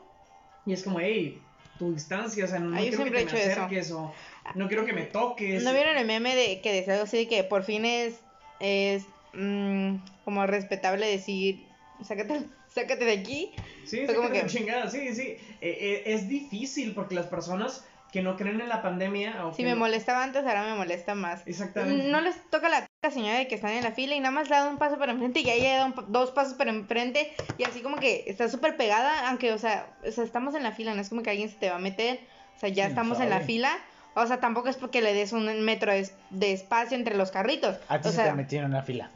y 0.66 0.72
es 0.72 0.82
como, 0.82 0.98
hey, 0.98 1.43
tu 1.78 1.92
distancia, 1.92 2.44
o 2.44 2.48
sea, 2.48 2.58
no 2.60 2.76
Ah, 2.76 2.80
quiero 2.80 3.04
que 3.04 3.10
te 3.10 3.20
he 3.20 3.24
me 3.24 3.30
eso. 3.32 3.50
acerques 3.50 3.90
o 3.92 4.12
no 4.54 4.68
quiero 4.68 4.84
que 4.84 4.92
me 4.92 5.02
toques. 5.04 5.62
¿No 5.62 5.72
vieron 5.72 5.96
el 5.96 6.06
meme 6.06 6.34
de 6.36 6.60
que 6.60 6.72
decía 6.72 6.94
algo 6.94 7.04
así 7.04 7.16
de 7.18 7.28
que 7.28 7.44
por 7.44 7.64
fin 7.64 7.84
es, 7.84 8.20
es 8.60 9.06
mm, 9.32 9.96
como 10.24 10.46
respetable 10.46 11.06
decir, 11.06 11.66
sácate, 12.02 12.42
sácate 12.68 13.04
de 13.04 13.12
aquí? 13.12 13.52
Sí, 13.84 14.04
Fue 14.06 14.14
como 14.14 14.28
sácate 14.28 14.42
la 14.42 14.46
que- 14.48 14.58
chingada, 14.58 14.90
sí, 14.90 15.14
sí. 15.14 15.22
Eh, 15.22 15.38
eh, 15.60 16.02
es 16.06 16.28
difícil 16.28 16.94
porque 16.94 17.14
las 17.16 17.26
personas 17.26 17.84
que 18.14 18.22
no 18.22 18.36
creen 18.36 18.60
en 18.60 18.68
la 18.68 18.80
pandemia. 18.80 19.44
O 19.44 19.50
Si 19.50 19.56
que 19.58 19.62
me 19.64 19.70
no- 19.70 19.80
molestaba 19.80 20.22
antes, 20.22 20.46
ahora 20.46 20.62
me 20.62 20.74
molesta 20.76 21.16
más. 21.16 21.42
Exactamente. 21.46 22.08
No 22.12 22.20
les 22.20 22.36
toca 22.48 22.68
la 22.68 22.86
señora 23.10 23.38
de 23.38 23.48
que 23.48 23.56
están 23.56 23.72
en 23.72 23.82
la 23.82 23.90
fila 23.90 24.14
y 24.14 24.20
nada 24.20 24.30
más 24.30 24.48
le 24.48 24.54
da 24.54 24.68
un 24.70 24.78
paso 24.78 24.98
para 25.00 25.10
enfrente 25.10 25.40
y 25.40 25.44
ya 25.44 25.52
ella 25.54 25.78
da 25.78 25.86
un 25.86 25.94
dos 26.12 26.30
pasos 26.30 26.54
para 26.54 26.70
enfrente 26.70 27.34
y 27.58 27.64
así 27.64 27.82
como 27.82 27.96
que 27.96 28.22
está 28.28 28.48
súper 28.48 28.76
pegada, 28.76 29.28
aunque, 29.28 29.52
o 29.52 29.58
sea, 29.58 29.88
o 30.06 30.12
sea, 30.12 30.22
estamos 30.22 30.54
en 30.54 30.62
la 30.62 30.70
fila, 30.70 30.94
no 30.94 31.00
es 31.02 31.08
como 31.08 31.22
que 31.24 31.30
alguien 31.30 31.48
se 31.48 31.56
te 31.56 31.68
va 31.70 31.74
a 31.76 31.80
meter, 31.80 32.20
o 32.56 32.60
sea, 32.60 32.68
ya 32.68 32.84
Sí, 32.84 32.90
estamos 32.90 33.18
en 33.18 33.30
la 33.30 33.40
fila, 33.40 33.76
o 34.14 34.24
sea, 34.28 34.38
tampoco 34.38 34.68
es 34.68 34.76
porque 34.76 35.02
le 35.02 35.12
des 35.12 35.32
un 35.32 35.62
metro 35.64 35.90
de, 35.90 35.98
es- 35.98 36.14
de 36.30 36.52
espacio 36.52 36.96
entre 36.96 37.16
los 37.16 37.32
carritos, 37.32 37.76
A 37.88 38.00
ti 38.00 38.08
o 38.10 38.12
se 38.12 38.22
te 38.22 38.32
metieron 38.32 38.70
en 38.70 38.76
la 38.76 38.84
fila. 38.84 39.10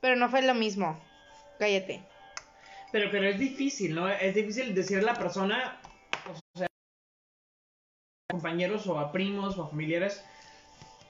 pero 0.00 0.16
no 0.16 0.30
fue 0.30 0.40
lo 0.40 0.54
mismo, 0.54 0.98
cállate. 1.58 2.00
Pero, 2.92 3.10
pero 3.10 3.28
es 3.28 3.38
difícil, 3.38 3.94
¿no? 3.94 4.08
Es 4.08 4.34
difícil 4.34 4.74
decirle 4.74 5.10
a 5.10 5.12
la 5.12 5.18
persona, 5.18 5.78
o 6.54 6.58
sea, 6.58 6.66
compañeros 8.36 8.86
o 8.88 8.98
a 8.98 9.12
primos 9.12 9.56
o 9.58 9.64
a 9.64 9.68
familiares 9.68 10.24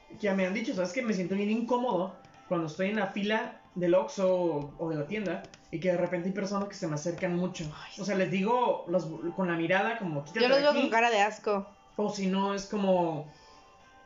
que 0.08 0.18
ya 0.18 0.34
me 0.34 0.44
han 0.46 0.52
dicho, 0.52 0.74
¿sabes 0.74 0.92
que 0.92 1.00
Me 1.02 1.14
siento 1.14 1.34
bien 1.36 1.50
incómodo 1.50 2.14
cuando 2.48 2.66
estoy 2.66 2.90
en 2.90 2.96
la 2.96 3.06
fila 3.06 3.60
del 3.74 3.94
Oxxo 3.94 4.26
o, 4.34 4.74
o 4.78 4.90
de 4.90 4.96
la 4.96 5.06
tienda 5.06 5.44
y 5.70 5.80
que 5.80 5.90
de 5.92 5.96
repente 5.96 6.28
hay 6.28 6.34
personas 6.34 6.68
que 6.68 6.74
se 6.74 6.86
me 6.86 6.96
acercan 6.96 7.34
mucho. 7.34 7.64
O 7.98 8.04
sea, 8.04 8.14
les 8.16 8.30
digo 8.30 8.84
los- 8.88 9.08
con 9.34 9.46
la 9.48 9.54
mirada 9.56 9.98
como, 9.98 10.22
Yo 10.34 10.48
los 10.48 10.58
veo 10.60 10.70
aquí", 10.70 10.80
con 10.82 10.90
cara 10.90 11.10
de 11.10 11.20
asco. 11.22 11.66
O 11.96 12.10
si 12.10 12.26
no, 12.26 12.52
es 12.52 12.66
como... 12.66 13.26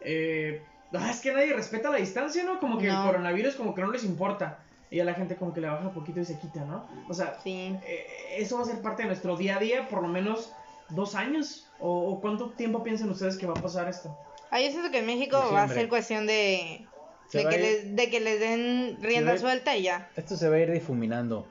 Eh, 0.01 0.63
ah, 0.93 1.11
es 1.11 1.21
que 1.21 1.33
nadie 1.33 1.53
respeta 1.55 1.91
la 1.91 1.97
distancia, 1.99 2.45
¿no? 2.45 2.61
Como 2.61 2.79
que 2.79 2.87
No. 2.87 3.01
el 3.01 3.07
coronavirus 3.07 3.57
como 3.57 3.75
que 3.75 3.83
no 3.83 3.91
les 3.91 4.05
importa. 4.05 4.59
Y 4.91 5.01
a 5.01 5.05
la 5.05 5.15
gente 5.15 5.35
como 5.35 5.53
que 5.53 5.61
le 5.61 5.67
baja 5.69 5.89
un 5.89 5.95
poquito 5.95 6.21
y 6.21 6.25
se 6.25 6.39
quita, 6.39 6.65
¿no? 6.65 6.87
O 7.09 7.15
sea, 7.15 7.41
Sí. 7.43 7.77
eh, 7.85 8.07
eso 8.39 8.57
va 8.59 8.63
a 8.63 8.67
ser 8.67 8.81
parte 8.81 9.03
de 9.03 9.09
nuestro 9.09 9.37
día 9.37 9.57
a 9.57 9.59
día 9.59 9.89
por 9.89 10.03
lo 10.03 10.09
menos 10.09 10.53
dos 10.91 11.15
años. 11.15 11.63
¿O, 11.79 12.11
o 12.13 12.21
cuánto 12.21 12.51
tiempo 12.53 12.83
piensan 12.83 13.11
ustedes 13.11 13.37
que 13.37 13.47
va 13.47 13.53
a 13.53 13.63
pasar 13.63 13.89
esto? 13.89 14.17
Ah, 14.51 14.61
yo 14.61 14.71
siento 14.71 14.91
que 14.91 15.01
en 15.01 15.07
México 15.07 15.37
va 15.53 15.65
a 15.65 15.69
ser 15.69 15.89
cuestión 15.89 16.27
de, 16.27 16.87
Se 17.29 17.39
de, 17.39 17.49
que 17.49 17.59
les, 17.59 17.97
de 17.97 18.11
que 18.11 18.21
les 18.21 18.41
den 18.41 18.99
rienda 19.03 19.35
ir- 19.35 19.41
suelta 19.41 19.77
y 19.77 19.83
ya. 19.83 20.09
Esto 20.17 20.37
se 20.37 20.49
va 20.49 20.57
a 20.57 20.61
ir 20.61 20.71
difuminando. 20.71 21.47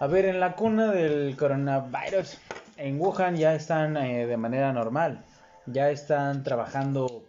A 0.00 0.06
ver, 0.08 0.24
en 0.26 0.40
la 0.40 0.54
cuna 0.56 0.90
del 0.92 1.36
coronavirus, 1.36 2.38
en 2.76 3.00
Wuhan 3.00 3.36
ya 3.36 3.54
están 3.54 3.96
eh, 3.96 4.26
de 4.26 4.36
manera 4.36 4.72
normal. 4.72 5.24
Ya 5.66 5.90
están 5.90 6.42
trabajando 6.42 7.22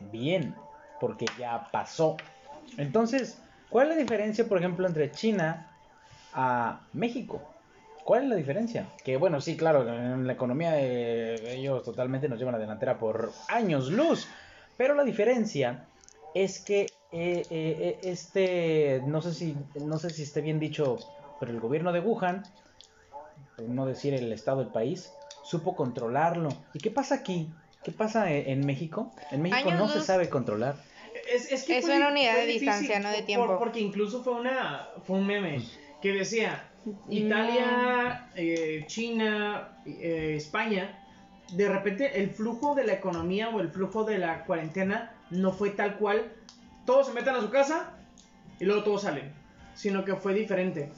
bien, 0.00 0.54
porque 1.00 1.26
ya 1.38 1.68
pasó. 1.70 2.16
Entonces, 2.78 3.38
¿cuál 3.68 3.90
es 3.90 3.96
la 3.96 4.02
diferencia, 4.02 4.48
por 4.48 4.58
ejemplo, 4.58 4.86
entre 4.88 5.12
China 5.12 5.70
a 6.32 6.80
México? 6.94 7.42
¿Cuál 8.04 8.24
es 8.24 8.28
la 8.28 8.36
diferencia? 8.36 8.86
Que 9.02 9.16
bueno, 9.16 9.40
sí, 9.40 9.56
claro, 9.56 9.88
en 9.88 10.26
la 10.26 10.32
economía 10.34 10.78
eh, 10.80 11.54
ellos 11.56 11.82
totalmente 11.82 12.28
nos 12.28 12.38
llevan 12.38 12.54
a 12.54 12.58
la 12.58 12.62
delantera 12.62 12.98
por 12.98 13.32
años 13.48 13.90
luz. 13.90 14.28
Pero 14.76 14.94
la 14.94 15.04
diferencia 15.04 15.86
es 16.34 16.60
que 16.60 16.82
eh, 16.82 16.88
eh, 17.12 17.46
eh, 17.50 17.98
este, 18.02 19.00
no 19.06 19.22
sé 19.22 19.32
si, 19.32 19.56
no 19.80 19.98
sé 19.98 20.10
si 20.10 20.22
esté 20.24 20.40
bien 20.42 20.58
dicho, 20.60 20.98
pero 21.40 21.52
el 21.52 21.60
gobierno 21.60 21.92
de 21.92 22.00
Wuhan, 22.00 22.42
por 23.56 23.68
no 23.68 23.86
decir 23.86 24.12
el 24.14 24.32
estado 24.32 24.58
del 24.58 24.68
país, 24.68 25.12
supo 25.42 25.74
controlarlo. 25.76 26.48
¿Y 26.74 26.80
qué 26.80 26.90
pasa 26.90 27.14
aquí? 27.14 27.48
¿Qué 27.84 27.92
pasa 27.92 28.32
en 28.32 28.66
México? 28.66 29.12
En 29.30 29.42
México 29.42 29.68
Años 29.70 29.80
no 29.80 29.88
se 29.88 30.00
sabe 30.00 30.28
controlar. 30.28 30.74
Es, 31.32 31.52
es 31.52 31.64
que 31.64 31.78
Es 31.78 31.84
fue 31.86 31.96
una 31.96 32.08
unidad 32.08 32.32
fue 32.32 32.46
de 32.46 32.52
distancia, 32.52 32.98
no 32.98 33.10
de 33.10 33.18
por- 33.18 33.26
tiempo. 33.26 33.58
porque 33.58 33.80
incluso 33.80 34.22
fue 34.24 34.34
una 34.34 34.88
fue 35.04 35.18
un 35.18 35.26
meme 35.26 35.62
que 36.02 36.12
decía 36.12 36.70
Italia, 37.08 38.28
eh, 38.34 38.84
China, 38.86 39.78
eh, 39.86 40.34
España, 40.36 41.00
de 41.52 41.68
repente 41.68 42.22
el 42.22 42.30
flujo 42.30 42.74
de 42.74 42.84
la 42.84 42.94
economía 42.94 43.50
o 43.50 43.60
el 43.60 43.68
flujo 43.68 44.04
de 44.04 44.18
la 44.18 44.44
cuarentena 44.44 45.12
no 45.30 45.52
fue 45.52 45.70
tal 45.70 45.96
cual. 45.96 46.32
Todos 46.86 47.06
se 47.06 47.12
meten 47.12 47.34
a 47.34 47.40
su 47.40 47.50
casa 47.50 47.94
y 48.60 48.64
luego 48.64 48.82
todos 48.82 49.02
salen, 49.02 49.32
sino 49.74 50.04
que 50.04 50.14
fue 50.16 50.34
diferente. 50.34 50.92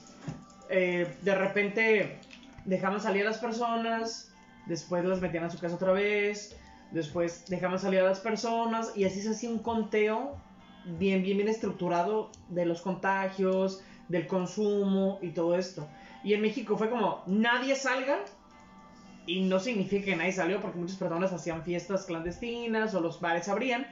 Eh, 0.68 1.06
de 1.22 1.34
repente 1.34 2.18
dejaban 2.64 3.00
salir 3.00 3.22
a 3.22 3.30
las 3.30 3.38
personas, 3.38 4.32
después 4.66 5.04
las 5.04 5.20
metían 5.20 5.44
a 5.44 5.50
su 5.50 5.58
casa 5.58 5.76
otra 5.76 5.92
vez, 5.92 6.56
después 6.90 7.44
dejaban 7.48 7.78
salir 7.78 8.00
a 8.00 8.04
las 8.04 8.20
personas 8.20 8.92
y 8.96 9.04
así 9.04 9.22
se 9.22 9.30
hacía 9.30 9.50
un 9.50 9.60
conteo 9.60 10.36
bien, 10.98 11.22
bien, 11.22 11.36
bien 11.36 11.48
estructurado 11.48 12.30
de 12.48 12.66
los 12.66 12.82
contagios, 12.82 13.82
del 14.08 14.26
consumo 14.26 15.18
y 15.22 15.30
todo 15.30 15.56
esto. 15.56 15.88
Y 16.24 16.34
en 16.34 16.42
México 16.42 16.76
fue 16.76 16.90
como, 16.90 17.22
nadie 17.26 17.76
salga. 17.76 18.18
Y 19.26 19.42
no 19.42 19.58
significa 19.58 20.04
que 20.04 20.16
nadie 20.16 20.32
salió 20.32 20.60
porque 20.60 20.78
muchas 20.78 20.96
personas 20.96 21.32
hacían 21.32 21.62
fiestas 21.62 22.04
clandestinas 22.04 22.94
o 22.94 23.00
los 23.00 23.20
bares 23.20 23.48
abrían. 23.48 23.86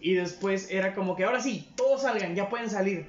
Y 0.00 0.14
después 0.14 0.70
era 0.70 0.94
como 0.94 1.14
que 1.14 1.24
ahora 1.24 1.40
sí, 1.40 1.68
todos 1.76 2.02
salgan, 2.02 2.34
ya 2.34 2.48
pueden 2.48 2.68
salir. 2.68 3.08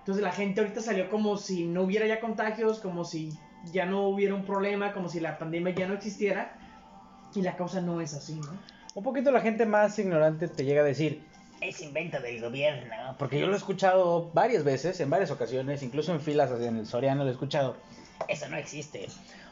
Entonces 0.00 0.22
la 0.22 0.32
gente 0.32 0.60
ahorita 0.60 0.82
salió 0.82 1.08
como 1.08 1.38
si 1.38 1.64
no 1.64 1.82
hubiera 1.82 2.06
ya 2.06 2.20
contagios, 2.20 2.80
como 2.80 3.04
si 3.04 3.30
ya 3.72 3.86
no 3.86 4.08
hubiera 4.08 4.34
un 4.34 4.44
problema, 4.44 4.92
como 4.92 5.08
si 5.08 5.20
la 5.20 5.38
pandemia 5.38 5.74
ya 5.74 5.88
no 5.88 5.94
existiera. 5.94 6.56
Y 7.34 7.42
la 7.42 7.56
causa 7.56 7.80
no 7.80 8.00
es 8.00 8.12
así, 8.12 8.34
¿no? 8.34 8.50
Un 8.94 9.04
poquito 9.04 9.30
la 9.30 9.40
gente 9.40 9.66
más 9.66 9.98
ignorante 9.98 10.48
te 10.48 10.64
llega 10.64 10.82
a 10.82 10.84
decir, 10.84 11.22
es 11.60 11.80
invento 11.82 12.20
del 12.20 12.40
gobierno. 12.40 12.94
Porque 13.18 13.38
yo 13.38 13.46
lo 13.46 13.54
he 13.54 13.56
escuchado 13.56 14.30
varias 14.32 14.64
veces, 14.64 15.00
en 15.00 15.10
varias 15.10 15.30
ocasiones, 15.30 15.82
incluso 15.82 16.12
en 16.12 16.20
filas 16.20 16.50
en 16.60 16.78
el 16.78 16.86
Soriano 16.86 17.24
lo 17.24 17.30
he 17.30 17.32
escuchado. 17.32 17.76
Eso 18.28 18.48
no 18.48 18.56
existe. 18.56 19.08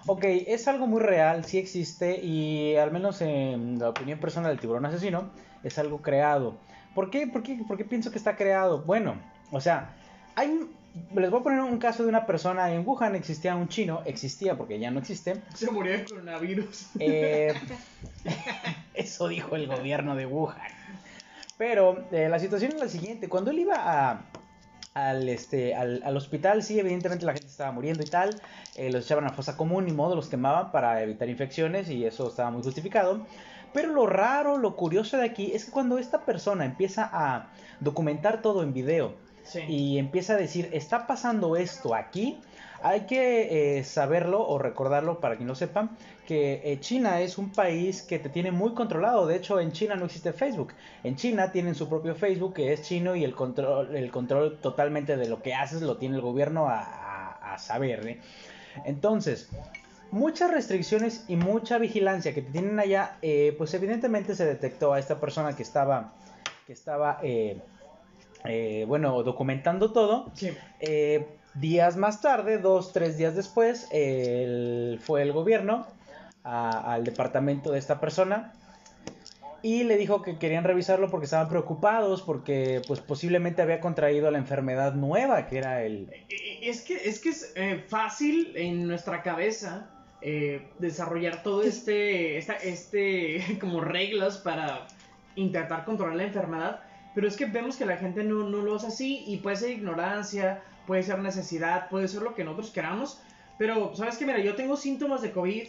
Ok, 0.06 0.24
es 0.24 0.68
algo 0.68 0.86
muy 0.86 1.00
real, 1.00 1.44
sí 1.44 1.58
existe 1.58 2.18
y 2.22 2.76
al 2.76 2.90
menos 2.92 3.20
en 3.20 3.78
la 3.78 3.90
opinión 3.90 4.18
personal 4.18 4.50
del 4.52 4.60
tiburón 4.60 4.86
asesino 4.86 5.30
es 5.62 5.78
algo 5.78 6.00
creado. 6.00 6.56
¿Por 6.94 7.10
qué? 7.10 7.26
¿Por 7.26 7.42
qué, 7.42 7.58
por 7.66 7.76
qué 7.76 7.84
pienso 7.84 8.10
que 8.10 8.18
está 8.18 8.36
creado? 8.36 8.82
Bueno, 8.82 9.16
o 9.50 9.60
sea, 9.60 9.94
hay... 10.34 10.66
Les 11.14 11.30
voy 11.30 11.40
a 11.40 11.42
poner 11.44 11.60
un 11.60 11.78
caso 11.78 12.02
de 12.02 12.08
una 12.08 12.26
persona 12.26 12.72
en 12.72 12.84
Wuhan, 12.84 13.14
existía 13.14 13.54
un 13.54 13.68
chino, 13.68 14.02
existía 14.04 14.56
porque 14.56 14.80
ya 14.80 14.90
no 14.90 14.98
existe, 14.98 15.42
Se 15.54 15.70
murió 15.70 15.92
de 15.92 16.04
coronavirus. 16.04 16.86
eh, 16.98 17.54
eso 18.94 19.28
dijo 19.28 19.54
el 19.54 19.66
gobierno 19.68 20.16
de 20.16 20.26
Wuhan. 20.26 20.56
Pero 21.58 22.04
eh, 22.12 22.28
la 22.28 22.38
situación 22.38 22.72
es 22.72 22.80
la 22.80 22.88
siguiente. 22.88 23.28
Cuando 23.28 23.50
él 23.50 23.58
iba 23.58 24.24
al, 24.94 25.28
este, 25.28 25.74
al, 25.74 26.02
al 26.04 26.16
hospital, 26.16 26.62
sí, 26.62 26.78
evidentemente 26.78 27.26
la 27.26 27.32
gente 27.32 27.48
estaba 27.48 27.72
muriendo 27.72 28.02
y 28.02 28.06
tal. 28.06 28.40
eh, 28.76 28.90
los 28.90 29.04
echaban 29.04 29.26
a 29.26 29.30
fosa 29.30 29.56
común 29.56 29.88
y 29.88 29.92
modo 29.92 30.14
los 30.14 30.28
quemaban 30.28 30.70
para 30.70 31.02
evitar 31.02 31.28
infecciones 31.28 31.90
y 31.90 32.06
eso 32.06 32.28
estaba 32.28 32.50
muy 32.50 32.62
justificado. 32.62 33.26
Pero 33.72 33.92
lo 33.92 34.06
raro, 34.06 34.56
lo 34.56 34.76
curioso 34.76 35.18
de 35.18 35.24
aquí 35.24 35.52
es 35.52 35.66
que 35.66 35.72
cuando 35.72 35.98
esta 35.98 36.24
persona 36.24 36.64
empieza 36.64 37.10
a 37.12 37.50
documentar 37.80 38.40
todo 38.40 38.62
en 38.62 38.72
video, 38.72 39.16
Y 39.68 39.98
empieza 39.98 40.34
a 40.34 40.36
decir, 40.36 40.68
está 40.72 41.06
pasando 41.06 41.56
esto 41.56 41.94
aquí, 41.94 42.38
hay 42.82 43.00
que 43.06 43.78
eh, 43.78 43.84
saberlo 43.84 44.46
o 44.46 44.58
recordarlo 44.58 45.18
para 45.20 45.36
quien 45.36 45.48
lo 45.48 45.54
sepa, 45.54 45.88
que 46.26 46.60
eh, 46.64 46.78
China 46.80 47.20
es 47.20 47.38
un 47.38 47.50
país 47.50 48.02
que 48.02 48.18
te 48.18 48.28
tiene 48.28 48.52
muy 48.52 48.74
controlado. 48.74 49.26
De 49.26 49.34
hecho, 49.36 49.58
en 49.58 49.72
China 49.72 49.96
no 49.96 50.04
existe 50.04 50.32
Facebook. 50.32 50.74
En 51.02 51.16
China 51.16 51.50
tienen 51.50 51.74
su 51.74 51.88
propio 51.88 52.14
Facebook 52.14 52.54
que 52.54 52.72
es 52.72 52.82
chino 52.82 53.16
y 53.16 53.24
el 53.24 53.34
control, 53.34 53.96
el 53.96 54.10
control 54.10 54.58
totalmente 54.60 55.16
de 55.16 55.28
lo 55.28 55.42
que 55.42 55.54
haces 55.54 55.82
lo 55.82 55.96
tiene 55.96 56.16
el 56.16 56.20
gobierno 56.22 56.68
a, 56.68 56.80
a- 56.80 57.54
a 57.54 57.58
saber. 57.58 58.06
¿eh? 58.06 58.20
Entonces, 58.84 59.48
muchas 60.10 60.50
restricciones 60.50 61.24
y 61.28 61.36
mucha 61.36 61.78
vigilancia 61.78 62.32
que 62.34 62.42
te 62.42 62.50
tienen 62.52 62.78
allá, 62.78 63.16
eh, 63.22 63.54
pues 63.58 63.74
evidentemente 63.74 64.34
se 64.34 64.44
detectó 64.44 64.92
a 64.92 64.98
esta 64.98 65.18
persona 65.18 65.56
que 65.56 65.62
estaba, 65.62 66.12
que 66.66 66.72
estaba, 66.74 67.18
eh, 68.44 68.84
bueno, 68.88 69.22
documentando 69.22 69.92
todo. 69.92 70.30
Sí. 70.34 70.50
Eh, 70.80 71.26
días 71.54 71.96
más 71.96 72.20
tarde, 72.20 72.58
dos, 72.58 72.92
tres 72.92 73.16
días 73.18 73.34
después, 73.34 73.88
el- 73.90 75.00
fue 75.02 75.22
el 75.22 75.32
gobierno 75.32 75.86
a- 76.44 76.92
al 76.94 77.04
departamento 77.04 77.72
de 77.72 77.78
esta 77.78 78.00
persona 78.00 78.52
y 79.60 79.82
le 79.82 79.96
dijo 79.96 80.22
que 80.22 80.38
querían 80.38 80.62
revisarlo 80.62 81.10
porque 81.10 81.24
estaban 81.24 81.48
preocupados 81.48 82.22
porque 82.22 82.80
pues 82.86 83.00
posiblemente 83.00 83.60
había 83.60 83.80
contraído 83.80 84.30
la 84.30 84.38
enfermedad 84.38 84.94
nueva 84.94 85.48
que 85.48 85.58
era 85.58 85.82
el 85.82 86.08
Eh, 86.28 86.60
Es 86.62 86.82
que 86.82 86.94
es, 86.94 87.18
que 87.20 87.30
es 87.30 87.52
eh, 87.56 87.82
fácil 87.88 88.52
en 88.54 88.86
nuestra 88.86 89.22
cabeza 89.22 89.90
eh, 90.20 90.68
desarrollar 90.78 91.42
todo 91.42 91.62
este, 91.62 92.38
esta, 92.38 92.54
este, 92.54 93.40
como 93.60 93.80
reglas 93.80 94.38
para 94.38 94.86
intentar 95.34 95.84
controlar 95.84 96.16
la 96.16 96.24
enfermedad, 96.24 96.80
pero 97.14 97.26
es 97.28 97.36
que 97.36 97.46
vemos 97.46 97.76
que 97.76 97.86
la 97.86 97.96
gente 97.96 98.22
no, 98.24 98.48
no 98.48 98.62
lo 98.62 98.76
hace 98.76 98.88
así 98.88 99.24
y 99.26 99.38
puede 99.38 99.56
ser 99.56 99.70
ignorancia, 99.70 100.62
puede 100.86 101.02
ser 101.02 101.18
necesidad, 101.18 101.88
puede 101.88 102.08
ser 102.08 102.22
lo 102.22 102.34
que 102.34 102.44
nosotros 102.44 102.70
queramos, 102.70 103.20
pero 103.58 103.94
sabes 103.94 104.16
que 104.16 104.26
mira, 104.26 104.38
yo 104.38 104.54
tengo 104.54 104.76
síntomas 104.76 105.22
de 105.22 105.32
COVID, 105.32 105.68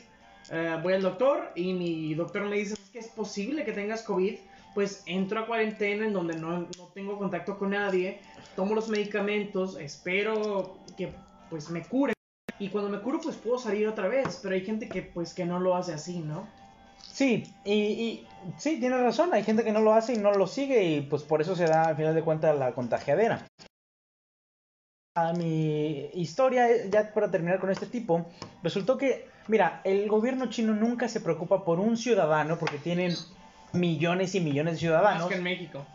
eh, 0.52 0.80
voy 0.82 0.94
al 0.94 1.02
doctor 1.02 1.52
y 1.56 1.74
mi 1.74 2.14
doctor 2.14 2.44
me 2.44 2.56
dice 2.56 2.74
"Es 2.76 2.90
que 2.90 3.00
es 3.00 3.08
posible 3.08 3.66
que 3.66 3.72
tengas 3.72 4.04
COVID, 4.04 4.36
pues 4.74 5.04
entro 5.08 5.40
a 5.40 5.48
cuarentena 5.48 6.06
en 6.06 6.14
donde 6.14 6.36
no, 6.36 6.60
no 6.60 6.88
tengo 6.94 7.18
contacto 7.18 7.58
con 7.58 7.72
nadie, 7.72 8.20
tomo 8.56 8.76
los 8.76 8.88
medicamentos, 8.90 9.78
espero 9.80 10.78
que 10.98 11.14
pues 11.50 11.70
me 11.70 11.84
cure 11.84 12.14
y 12.60 12.70
cuando 12.70 12.90
me 12.90 13.00
curo 13.00 13.20
pues 13.22 13.36
puedo 13.38 13.58
salir 13.58 13.88
otra 13.88 14.08
vez, 14.08 14.40
pero 14.44 14.54
hay 14.56 14.62
gente 14.62 14.88
que 14.88 15.02
pues 15.02 15.34
que 15.34 15.46
no 15.46 15.60
lo 15.60 15.76
hace 15.76 15.94
así, 15.94 16.20
¿no? 16.20 16.48
Sí, 17.12 17.52
y, 17.66 17.74
y 17.74 18.28
sí, 18.58 18.80
tienes 18.80 19.02
razón, 19.02 19.34
hay 19.34 19.44
gente 19.44 19.64
que 19.64 19.72
no 19.72 19.82
lo 19.82 19.94
hace 19.94 20.14
y 20.14 20.18
no 20.18 20.32
lo 20.32 20.48
sigue 20.48 20.84
y 20.84 21.02
pues 21.02 21.24
por 21.24 21.42
eso 21.42 21.56
se 21.56 21.66
da 21.66 21.88
al 21.88 21.96
final 21.96 22.16
de 22.16 22.22
cuentas 22.22 22.58
la 22.58 22.72
contagiadera. 22.74 23.46
A 25.16 25.34
mi 25.34 26.10
historia, 26.14 26.68
ya 26.86 27.14
para 27.14 27.30
terminar 27.30 27.60
con 27.60 27.72
este 27.72 27.88
tipo, 27.88 28.26
resultó 28.64 28.98
que, 28.98 29.28
mira, 29.48 29.82
el 29.84 30.08
gobierno 30.08 30.50
chino 30.50 30.74
nunca 30.74 31.10
se 31.10 31.20
preocupa 31.20 31.66
por 31.66 31.80
un 31.80 31.98
ciudadano 31.98 32.58
porque 32.58 32.78
tienen 32.78 33.16
millones 33.74 34.36
y 34.36 34.40
millones 34.40 34.66
de 34.66 34.72
Más 34.72 34.80
ciudadanos. 34.80 35.28
que 35.28 35.36
en 35.36 35.44
México. 35.44 35.86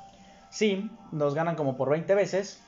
Sí, 0.51 0.91
nos 1.11 1.35
ganan 1.35 1.57
como 1.57 1.77
por 1.77 1.89
20 1.91 2.15
veces. 2.15 2.61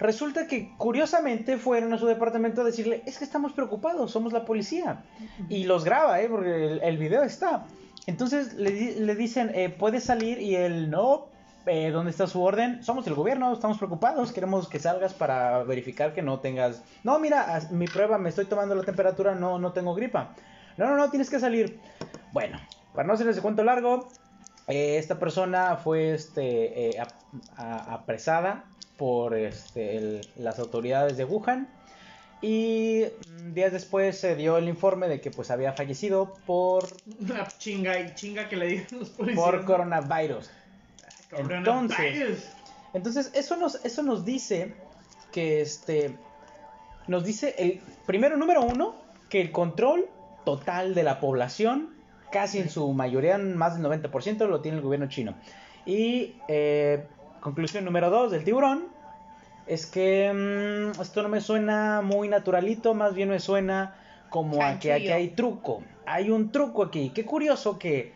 Resulta 0.00 0.46
que 0.46 0.72
curiosamente 0.78 1.58
fueron 1.58 1.92
a 1.92 1.98
su 1.98 2.06
departamento 2.06 2.62
a 2.62 2.64
decirle, 2.64 3.02
es 3.06 3.18
que 3.18 3.24
estamos 3.24 3.52
preocupados, 3.52 4.10
somos 4.10 4.32
la 4.32 4.46
policía. 4.46 5.04
Y 5.50 5.64
los 5.64 5.84
graba, 5.84 6.20
¿eh? 6.22 6.28
porque 6.28 6.66
el, 6.66 6.82
el 6.82 6.96
video 6.96 7.22
está. 7.22 7.66
Entonces 8.06 8.54
le, 8.54 8.98
le 8.98 9.14
dicen, 9.14 9.52
eh, 9.54 9.68
¿puede 9.68 10.00
salir? 10.00 10.40
Y 10.40 10.56
él, 10.56 10.90
no, 10.90 11.26
eh, 11.66 11.90
¿dónde 11.90 12.10
está 12.10 12.26
su 12.26 12.42
orden? 12.42 12.82
Somos 12.82 13.06
el 13.06 13.14
gobierno, 13.14 13.52
estamos 13.52 13.76
preocupados, 13.76 14.32
queremos 14.32 14.68
que 14.68 14.78
salgas 14.78 15.12
para 15.12 15.62
verificar 15.64 16.14
que 16.14 16.22
no 16.22 16.40
tengas... 16.40 16.82
No, 17.04 17.18
mira, 17.18 17.60
mi 17.70 17.86
prueba, 17.86 18.16
me 18.16 18.30
estoy 18.30 18.46
tomando 18.46 18.74
la 18.74 18.84
temperatura, 18.84 19.34
no, 19.34 19.58
no 19.58 19.72
tengo 19.72 19.94
gripa. 19.94 20.34
No, 20.78 20.88
no, 20.88 20.96
no, 20.96 21.10
tienes 21.10 21.28
que 21.28 21.38
salir. 21.38 21.78
Bueno, 22.32 22.58
para 22.94 23.06
no 23.06 23.12
hacerles 23.12 23.36
el 23.36 23.42
cuento 23.42 23.62
largo, 23.62 24.08
eh, 24.70 24.98
esta 24.98 25.18
persona 25.18 25.76
fue 25.76 26.14
este, 26.14 26.90
eh, 26.90 27.02
a- 27.56 27.92
apresada 27.94 28.64
por 28.96 29.34
este, 29.34 29.96
el- 29.96 30.20
las 30.36 30.58
autoridades 30.58 31.16
de 31.16 31.24
Wuhan 31.24 31.68
y 32.42 33.04
días 33.52 33.72
después 33.72 34.18
se 34.18 34.34
dio 34.36 34.56
el 34.56 34.68
informe 34.68 35.08
de 35.08 35.20
que 35.20 35.30
pues 35.30 35.50
había 35.50 35.72
fallecido 35.74 36.34
por, 36.46 36.88
Una 37.20 37.46
chinga 37.58 37.98
y 38.00 38.14
chinga 38.14 38.48
que 38.48 38.56
le 38.56 38.66
dieron 38.68 39.00
los 39.00 39.10
policías. 39.10 39.44
por 39.44 39.64
coronavirus. 39.64 40.50
Coronavirus. 41.30 41.88
Entonces- 41.88 42.50
Entonces 42.92 43.30
eso 43.34 43.56
nos, 43.56 43.84
eso 43.84 44.02
nos 44.02 44.24
dice 44.24 44.74
que 45.32 45.60
este 45.60 46.16
nos 47.06 47.24
dice 47.24 47.54
el 47.58 47.80
primero 48.06 48.36
número 48.36 48.62
uno 48.62 48.94
que 49.28 49.40
el 49.40 49.52
control 49.52 50.08
total 50.44 50.94
de 50.94 51.02
la 51.04 51.20
población 51.20 51.94
casi 52.30 52.58
en 52.58 52.70
su 52.70 52.92
mayoría 52.92 53.38
más 53.38 53.80
del 53.80 53.84
90% 53.86 54.46
lo 54.46 54.60
tiene 54.60 54.78
el 54.78 54.82
gobierno 54.82 55.08
chino 55.08 55.34
y 55.86 56.36
eh, 56.48 57.04
conclusión 57.40 57.84
número 57.84 58.10
dos 58.10 58.30
del 58.30 58.44
tiburón 58.44 58.84
es 59.66 59.86
que 59.86 60.32
mm, 60.32 61.00
esto 61.00 61.22
no 61.22 61.28
me 61.28 61.40
suena 61.40 62.00
muy 62.02 62.28
naturalito 62.28 62.94
más 62.94 63.14
bien 63.14 63.28
me 63.28 63.40
suena 63.40 63.96
como 64.28 64.62
a 64.62 64.78
que 64.78 64.92
aquí 64.92 65.08
hay 65.08 65.28
truco 65.28 65.82
hay 66.06 66.30
un 66.30 66.50
truco 66.52 66.84
aquí 66.84 67.10
qué 67.10 67.24
curioso 67.24 67.78
que 67.78 68.12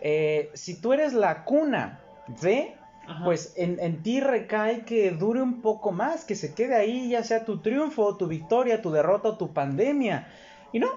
eh, 0.00 0.50
si 0.54 0.80
tú 0.80 0.92
eres 0.92 1.14
la 1.14 1.44
cuna 1.44 2.00
de 2.42 2.74
Ajá. 3.06 3.24
pues 3.24 3.54
en, 3.56 3.78
en 3.80 4.02
ti 4.02 4.20
recae 4.20 4.84
que 4.84 5.10
dure 5.10 5.42
un 5.42 5.60
poco 5.60 5.92
más, 5.92 6.24
que 6.24 6.34
se 6.34 6.54
quede 6.54 6.74
ahí, 6.74 7.10
ya 7.10 7.22
sea 7.22 7.44
tu 7.44 7.58
triunfo, 7.58 8.16
tu 8.16 8.26
victoria, 8.26 8.82
tu 8.82 8.90
derrota 8.90 9.30
o 9.30 9.36
tu 9.36 9.52
pandemia. 9.52 10.28
Y 10.72 10.78
no, 10.78 10.88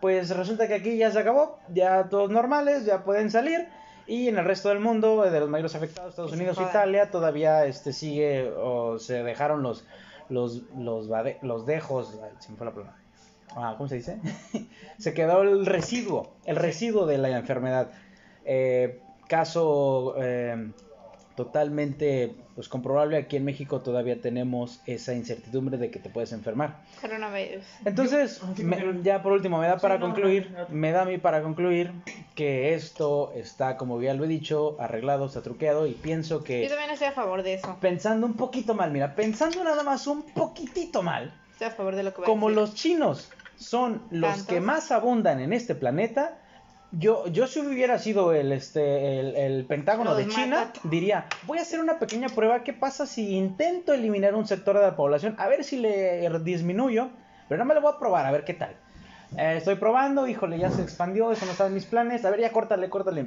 pues 0.00 0.30
resulta 0.30 0.68
que 0.68 0.74
aquí 0.74 0.96
ya 0.96 1.10
se 1.10 1.18
acabó, 1.18 1.58
ya 1.72 2.08
todos 2.08 2.30
normales, 2.30 2.84
ya 2.84 3.04
pueden 3.04 3.30
salir. 3.30 3.68
Y 4.06 4.28
en 4.28 4.38
el 4.38 4.44
resto 4.44 4.70
del 4.70 4.80
mundo, 4.80 5.24
eh, 5.24 5.30
de 5.30 5.40
los 5.40 5.50
mayores 5.50 5.74
afectados, 5.74 6.10
Estados 6.10 6.32
Unidos, 6.32 6.56
jodan. 6.56 6.70
Italia, 6.70 7.10
todavía 7.10 7.66
este 7.66 7.92
sigue 7.92 8.50
o 8.56 8.98
se 8.98 9.22
dejaron 9.22 9.62
los 9.62 9.84
los 10.30 10.62
los, 10.76 11.08
los 11.42 11.66
dejos, 11.66 12.18
se 12.38 12.50
me 12.50 12.56
fue 12.56 12.66
la 12.66 12.72
palabra. 12.72 12.96
Ah, 13.54 13.74
¿cómo 13.76 13.88
se 13.88 13.96
dice? 13.96 14.18
se 14.98 15.14
quedó 15.14 15.42
el 15.42 15.66
residuo, 15.66 16.32
el 16.44 16.56
residuo 16.56 17.06
de 17.06 17.18
la 17.18 17.30
enfermedad. 17.30 17.90
Eh, 18.44 19.00
caso 19.28 20.14
eh, 20.18 20.70
totalmente 21.38 22.34
pues 22.56 22.68
comprobable 22.68 23.16
aquí 23.16 23.36
en 23.36 23.44
México 23.44 23.80
todavía 23.80 24.20
tenemos 24.20 24.80
esa 24.86 25.14
incertidumbre 25.14 25.78
de 25.78 25.90
que 25.92 26.00
te 26.00 26.10
puedes 26.10 26.32
enfermar. 26.32 26.80
Coronavirus. 27.00 27.64
Entonces, 27.84 28.40
Yo- 28.56 28.64
me- 28.64 29.02
ya 29.04 29.22
por 29.22 29.32
último, 29.32 29.60
me 29.60 29.68
da 29.68 29.76
para 29.78 30.00
concluir, 30.00 30.50
no, 30.50 30.58
no. 30.60 30.66
me 30.70 30.90
da 30.90 31.02
a 31.02 31.04
mí 31.04 31.18
para 31.18 31.40
concluir 31.42 31.92
que 32.34 32.74
esto 32.74 33.32
está, 33.36 33.76
como 33.76 34.02
ya 34.02 34.12
lo 34.14 34.24
he 34.24 34.28
dicho, 34.28 34.76
arreglado, 34.80 35.26
está 35.26 35.40
truqueado 35.42 35.86
y 35.86 35.92
pienso 35.92 36.38
Yo 36.38 36.44
que 36.44 36.68
también 36.68 36.90
estoy 36.90 37.08
a 37.08 37.12
favor 37.12 37.44
de 37.44 37.54
eso. 37.54 37.76
pensando 37.80 38.26
un 38.26 38.34
poquito 38.34 38.74
mal, 38.74 38.90
mira, 38.90 39.14
pensando 39.14 39.62
nada 39.62 39.84
más 39.84 40.06
un 40.08 40.22
poquitito 40.22 41.02
mal, 41.02 41.32
Estoy 41.52 41.68
a 41.68 41.70
favor 41.70 41.94
de 41.94 42.02
lo 42.02 42.10
que 42.12 42.16
voy 42.18 42.24
a 42.24 42.26
como 42.26 42.48
decir. 42.48 42.60
los 42.60 42.74
chinos 42.74 43.30
son 43.56 44.02
los 44.10 44.30
Tantos. 44.30 44.46
que 44.48 44.60
más 44.60 44.90
abundan 44.90 45.38
en 45.40 45.52
este 45.52 45.74
planeta, 45.76 46.38
yo, 46.92 47.26
yo 47.28 47.46
si 47.46 47.60
hubiera 47.60 47.98
sido 47.98 48.32
el, 48.32 48.52
este, 48.52 49.20
el, 49.20 49.36
el 49.36 49.64
Pentágono 49.66 50.10
Los 50.10 50.18
de 50.18 50.28
China, 50.28 50.66
mata. 50.66 50.80
diría, 50.84 51.26
voy 51.44 51.58
a 51.58 51.62
hacer 51.62 51.80
una 51.80 51.98
pequeña 51.98 52.28
prueba, 52.28 52.64
¿qué 52.64 52.72
pasa 52.72 53.06
si 53.06 53.34
intento 53.34 53.92
eliminar 53.92 54.34
un 54.34 54.46
sector 54.46 54.76
de 54.76 54.82
la 54.82 54.96
población? 54.96 55.34
A 55.38 55.48
ver 55.48 55.64
si 55.64 55.76
le 55.76 56.28
disminuyo, 56.40 57.10
pero 57.48 57.58
no 57.58 57.64
me 57.64 57.74
lo 57.74 57.82
voy 57.82 57.92
a 57.94 57.98
probar, 57.98 58.24
a 58.24 58.30
ver 58.30 58.44
qué 58.44 58.54
tal. 58.54 58.74
Eh, 59.36 59.56
estoy 59.58 59.74
probando, 59.74 60.26
híjole, 60.26 60.58
ya 60.58 60.70
se 60.70 60.82
expandió, 60.82 61.30
eso 61.30 61.44
no 61.44 61.52
está 61.52 61.66
en 61.66 61.74
mis 61.74 61.84
planes, 61.84 62.24
a 62.24 62.30
ver, 62.30 62.40
ya 62.40 62.52
córtale, 62.52 62.88
córtale. 62.88 63.26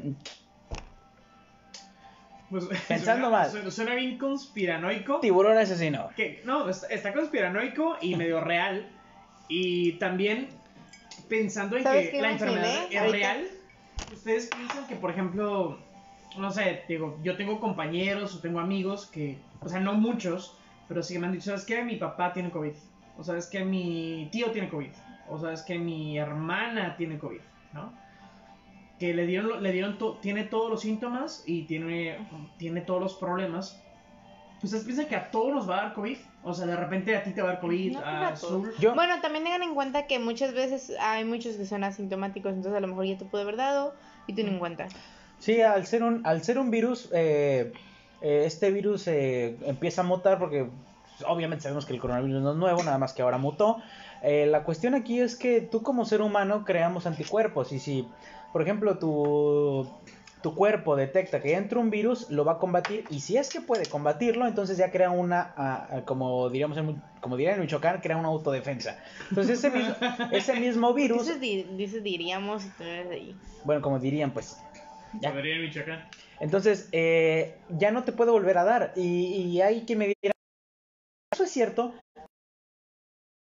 Pues, 2.49 2.65
Pensando 2.87 3.27
suena, 3.27 3.29
mal. 3.29 3.51
Suena, 3.51 3.71
suena 3.71 3.95
bien 3.95 4.17
conspiranoico. 4.17 5.19
Tiburón 5.19 5.57
asesino. 5.57 6.09
Que, 6.15 6.41
no, 6.45 6.67
está 6.67 7.13
conspiranoico 7.13 7.97
y 8.01 8.15
medio 8.15 8.41
real. 8.41 8.89
Y 9.47 9.93
también 9.93 10.49
pensando 11.31 11.77
en 11.77 11.83
¿Sabes 11.83 12.09
que 12.09 12.21
la 12.21 12.31
enfermedad 12.33 12.83
es 12.91 12.99
ahorita? 12.99 13.17
real. 13.33 13.47
Ustedes 14.11 14.49
piensan 14.53 14.85
que, 14.87 14.95
por 14.97 15.09
ejemplo, 15.11 15.79
no 16.37 16.51
sé, 16.51 16.83
digo, 16.89 17.17
yo 17.23 17.37
tengo 17.37 17.61
compañeros 17.61 18.35
o 18.35 18.39
tengo 18.41 18.59
amigos 18.59 19.05
que, 19.05 19.37
o 19.61 19.69
sea, 19.69 19.79
no 19.79 19.93
muchos, 19.93 20.57
pero 20.89 21.01
sí 21.01 21.13
que 21.13 21.19
me 21.19 21.27
han 21.27 21.31
dicho, 21.31 21.45
¿sabes 21.45 21.63
qué? 21.63 21.83
Mi 21.85 21.95
papá 21.95 22.33
tiene 22.33 22.51
COVID. 22.51 22.73
O 23.17 23.23
sabes 23.23 23.47
que 23.47 23.63
mi 23.63 24.27
tío 24.33 24.51
tiene 24.51 24.67
COVID. 24.69 24.89
O 25.29 25.39
sabes 25.39 25.61
que 25.61 25.79
mi 25.79 26.17
hermana 26.17 26.97
tiene 26.97 27.17
COVID, 27.17 27.39
¿no? 27.71 27.93
Que 28.99 29.13
le 29.13 29.25
dieron, 29.25 29.63
le 29.63 29.71
dieron 29.71 29.97
to- 29.97 30.17
tiene 30.21 30.43
todos 30.43 30.69
los 30.69 30.81
síntomas 30.81 31.43
y 31.47 31.63
tiene, 31.63 32.17
tiene 32.57 32.81
todos 32.81 32.99
los 33.01 33.13
problemas. 33.15 33.81
¿Ustedes 34.61 34.83
piensan 34.83 35.05
que 35.07 35.15
a 35.15 35.31
todos 35.31 35.53
nos 35.53 35.69
va 35.69 35.77
a 35.77 35.81
dar 35.83 35.93
COVID? 35.93 36.17
O 36.43 36.53
sea, 36.53 36.65
de 36.65 36.75
repente 36.75 37.15
a 37.15 37.23
ti 37.23 37.31
te 37.31 37.41
va 37.41 37.49
a 37.49 37.51
dar 37.53 37.61
COVID, 37.61 37.93
No, 37.93 37.99
a 37.99 38.27
a 38.27 38.33
todos. 38.33 38.43
Azul. 38.43 38.73
Yo, 38.79 38.95
Bueno, 38.95 39.21
también 39.21 39.43
tengan 39.43 39.61
en 39.63 39.75
cuenta 39.75 40.07
que 40.07 40.17
muchas 40.19 40.53
veces 40.53 40.93
hay 40.99 41.23
muchos 41.23 41.55
que 41.55 41.65
son 41.65 41.83
asintomáticos, 41.83 42.53
entonces 42.53 42.77
a 42.77 42.81
lo 42.81 42.87
mejor 42.87 43.05
ya 43.05 43.17
te 43.17 43.25
puede 43.25 43.43
haber 43.43 43.57
dado 43.57 43.93
y 44.27 44.33
tú 44.33 44.43
no 44.43 44.49
en 44.49 44.59
cuenta. 44.59 44.87
Sí, 45.39 45.61
al 45.61 45.85
ser 45.85 46.03
un, 46.03 46.25
al 46.25 46.43
ser 46.43 46.57
un 46.57 46.71
virus, 46.71 47.09
eh, 47.13 47.71
eh, 48.21 48.43
este 48.45 48.71
virus 48.71 49.07
eh, 49.07 49.57
empieza 49.65 50.01
a 50.01 50.03
mutar 50.03 50.39
porque 50.39 50.65
pues, 50.65 51.29
obviamente 51.29 51.63
sabemos 51.63 51.85
que 51.85 51.93
el 51.93 51.99
coronavirus 51.99 52.41
no 52.41 52.51
es 52.51 52.57
nuevo, 52.57 52.83
nada 52.83 52.97
más 52.97 53.13
que 53.13 53.21
ahora 53.21 53.37
mutó. 53.37 53.77
Eh, 54.23 54.45
la 54.45 54.63
cuestión 54.63 54.93
aquí 54.93 55.19
es 55.19 55.35
que 55.35 55.61
tú 55.61 55.81
como 55.81 56.05
ser 56.05 56.21
humano 56.21 56.63
creamos 56.63 57.07
anticuerpos 57.07 57.71
y 57.71 57.79
si, 57.79 58.07
por 58.53 58.61
ejemplo, 58.61 58.99
tu, 58.99 59.87
tu 60.41 60.55
cuerpo 60.55 60.95
detecta 60.95 61.39
que 61.41 61.53
entra 61.55 61.79
un 61.79 61.89
virus, 61.89 62.29
lo 62.29 62.43
va 62.45 62.53
a 62.53 62.57
combatir 62.57 63.05
y 63.09 63.19
si 63.21 63.37
es 63.37 63.49
que 63.49 63.61
puede 63.61 63.85
combatirlo, 63.85 64.47
entonces 64.47 64.77
ya 64.77 64.91
crea 64.91 65.11
una, 65.11 66.03
como 66.05 66.49
diríamos 66.49 66.77
en, 66.77 67.01
como 67.19 67.37
dirían 67.37 67.55
en 67.55 67.61
Michoacán, 67.61 68.01
crea 68.01 68.17
una 68.17 68.29
autodefensa. 68.29 68.97
Entonces 69.29 69.59
ese 69.59 69.69
mismo, 69.69 69.95
ese 70.31 70.53
mismo 70.59 70.93
virus, 70.93 71.25
Dices, 71.25 71.39
di- 71.39 71.63
dices 71.77 72.03
diríamos 72.03 72.63
ahí. 72.79 73.35
bueno, 73.63 73.81
como 73.81 73.99
dirían, 73.99 74.31
pues 74.31 74.63
ya. 75.13 75.31
Podría 75.31 75.55
en 75.55 75.61
Michoacán. 75.61 76.05
Entonces, 76.39 76.89
eh, 76.91 77.55
ya 77.69 77.91
no 77.91 78.03
te 78.03 78.11
puede 78.13 78.31
volver 78.31 78.57
a 78.57 78.63
dar. 78.63 78.93
Y, 78.95 79.03
y 79.35 79.61
hay 79.61 79.81
que 79.81 79.95
medir. 79.95 80.15
Eso 81.31 81.43
es 81.43 81.51
cierto. 81.51 81.93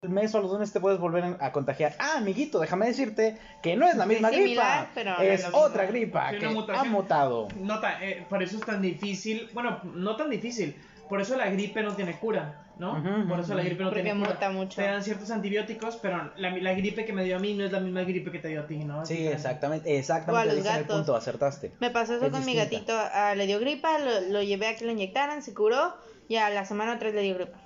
El 0.02 0.10
mes 0.10 0.32
o 0.36 0.40
los 0.40 0.52
meses 0.56 0.72
te 0.72 0.78
puedes 0.78 1.00
volver 1.00 1.24
a 1.40 1.50
contagiar. 1.50 1.96
Ah, 1.98 2.18
amiguito, 2.18 2.60
déjame 2.60 2.86
decirte 2.86 3.36
que 3.64 3.74
no 3.74 3.84
es 3.84 3.96
la 3.96 4.04
Es 4.04 4.08
misma 4.08 4.30
similar, 4.30 4.76
gripa. 4.84 4.90
pero 4.94 5.10
es 5.20 5.42
no 5.42 5.48
es 5.48 5.54
otra 5.54 5.82
misma. 5.86 5.98
gripa 5.98 6.30
Sí, 6.30 6.38
que 6.38 6.46
ha 6.46 6.84
mutado. 6.84 7.48
Nota, 7.56 8.04
eh, 8.04 8.24
por 8.30 8.40
eso 8.40 8.58
es 8.58 8.64
tan 8.64 8.80
difícil. 8.80 9.50
Bueno, 9.54 9.80
no 9.94 10.14
tan 10.14 10.30
difícil. 10.30 10.76
Por 11.08 11.20
eso 11.20 11.36
la 11.36 11.50
gripe 11.50 11.82
no 11.82 11.96
tiene 11.96 12.16
cura, 12.16 12.64
¿no? 12.78 13.02
Por 13.28 13.40
eso 13.40 13.56
la 13.56 13.64
gripe 13.64 13.82
no 13.82 13.88
Porque 13.88 14.04
tiene 14.04 14.20
cura. 14.20 14.34
muta 14.34 14.50
mucho. 14.50 14.76
Te 14.80 14.86
dan 14.86 15.02
ciertos 15.02 15.32
antibióticos, 15.32 15.96
pero 15.96 16.30
la, 16.36 16.50
la 16.56 16.72
gripe 16.74 17.04
que 17.04 17.12
me 17.12 17.24
dio 17.24 17.34
a 17.36 17.40
mí 17.40 17.54
no 17.54 17.64
es 17.64 17.72
la 17.72 17.80
misma 17.80 18.02
gripe 18.02 18.30
que 18.30 18.38
te 18.38 18.46
dio 18.48 18.60
a 18.60 18.66
ti, 18.68 18.76
¿no? 18.76 19.02
Es 19.02 19.08
Sí, 19.08 19.26
exactamente. 19.26 19.98
Exactamente. 19.98 20.58
Ese 20.60 20.68
es 20.70 20.76
el 20.76 20.84
punto, 20.84 21.16
acertaste. 21.16 21.72
Me 21.80 21.90
pasó 21.90 22.14
eso 22.14 22.26
Es 22.26 22.30
con 22.30 22.44
mi 22.46 22.54
gatito, 22.54 22.92
ah, 22.96 23.34
le 23.34 23.46
dio 23.48 23.58
gripa, 23.58 23.98
lo, 23.98 24.20
lo 24.30 24.42
llevé 24.44 24.68
a 24.68 24.76
que 24.76 24.84
lo 24.84 24.92
inyectaran, 24.92 25.42
se 25.42 25.52
curó 25.54 25.96
y 26.28 26.36
a 26.36 26.50
la 26.50 26.64
semana 26.64 26.92
o 26.94 26.98
tres 26.98 27.14
le 27.14 27.22
dio 27.22 27.34
gripa. 27.34 27.58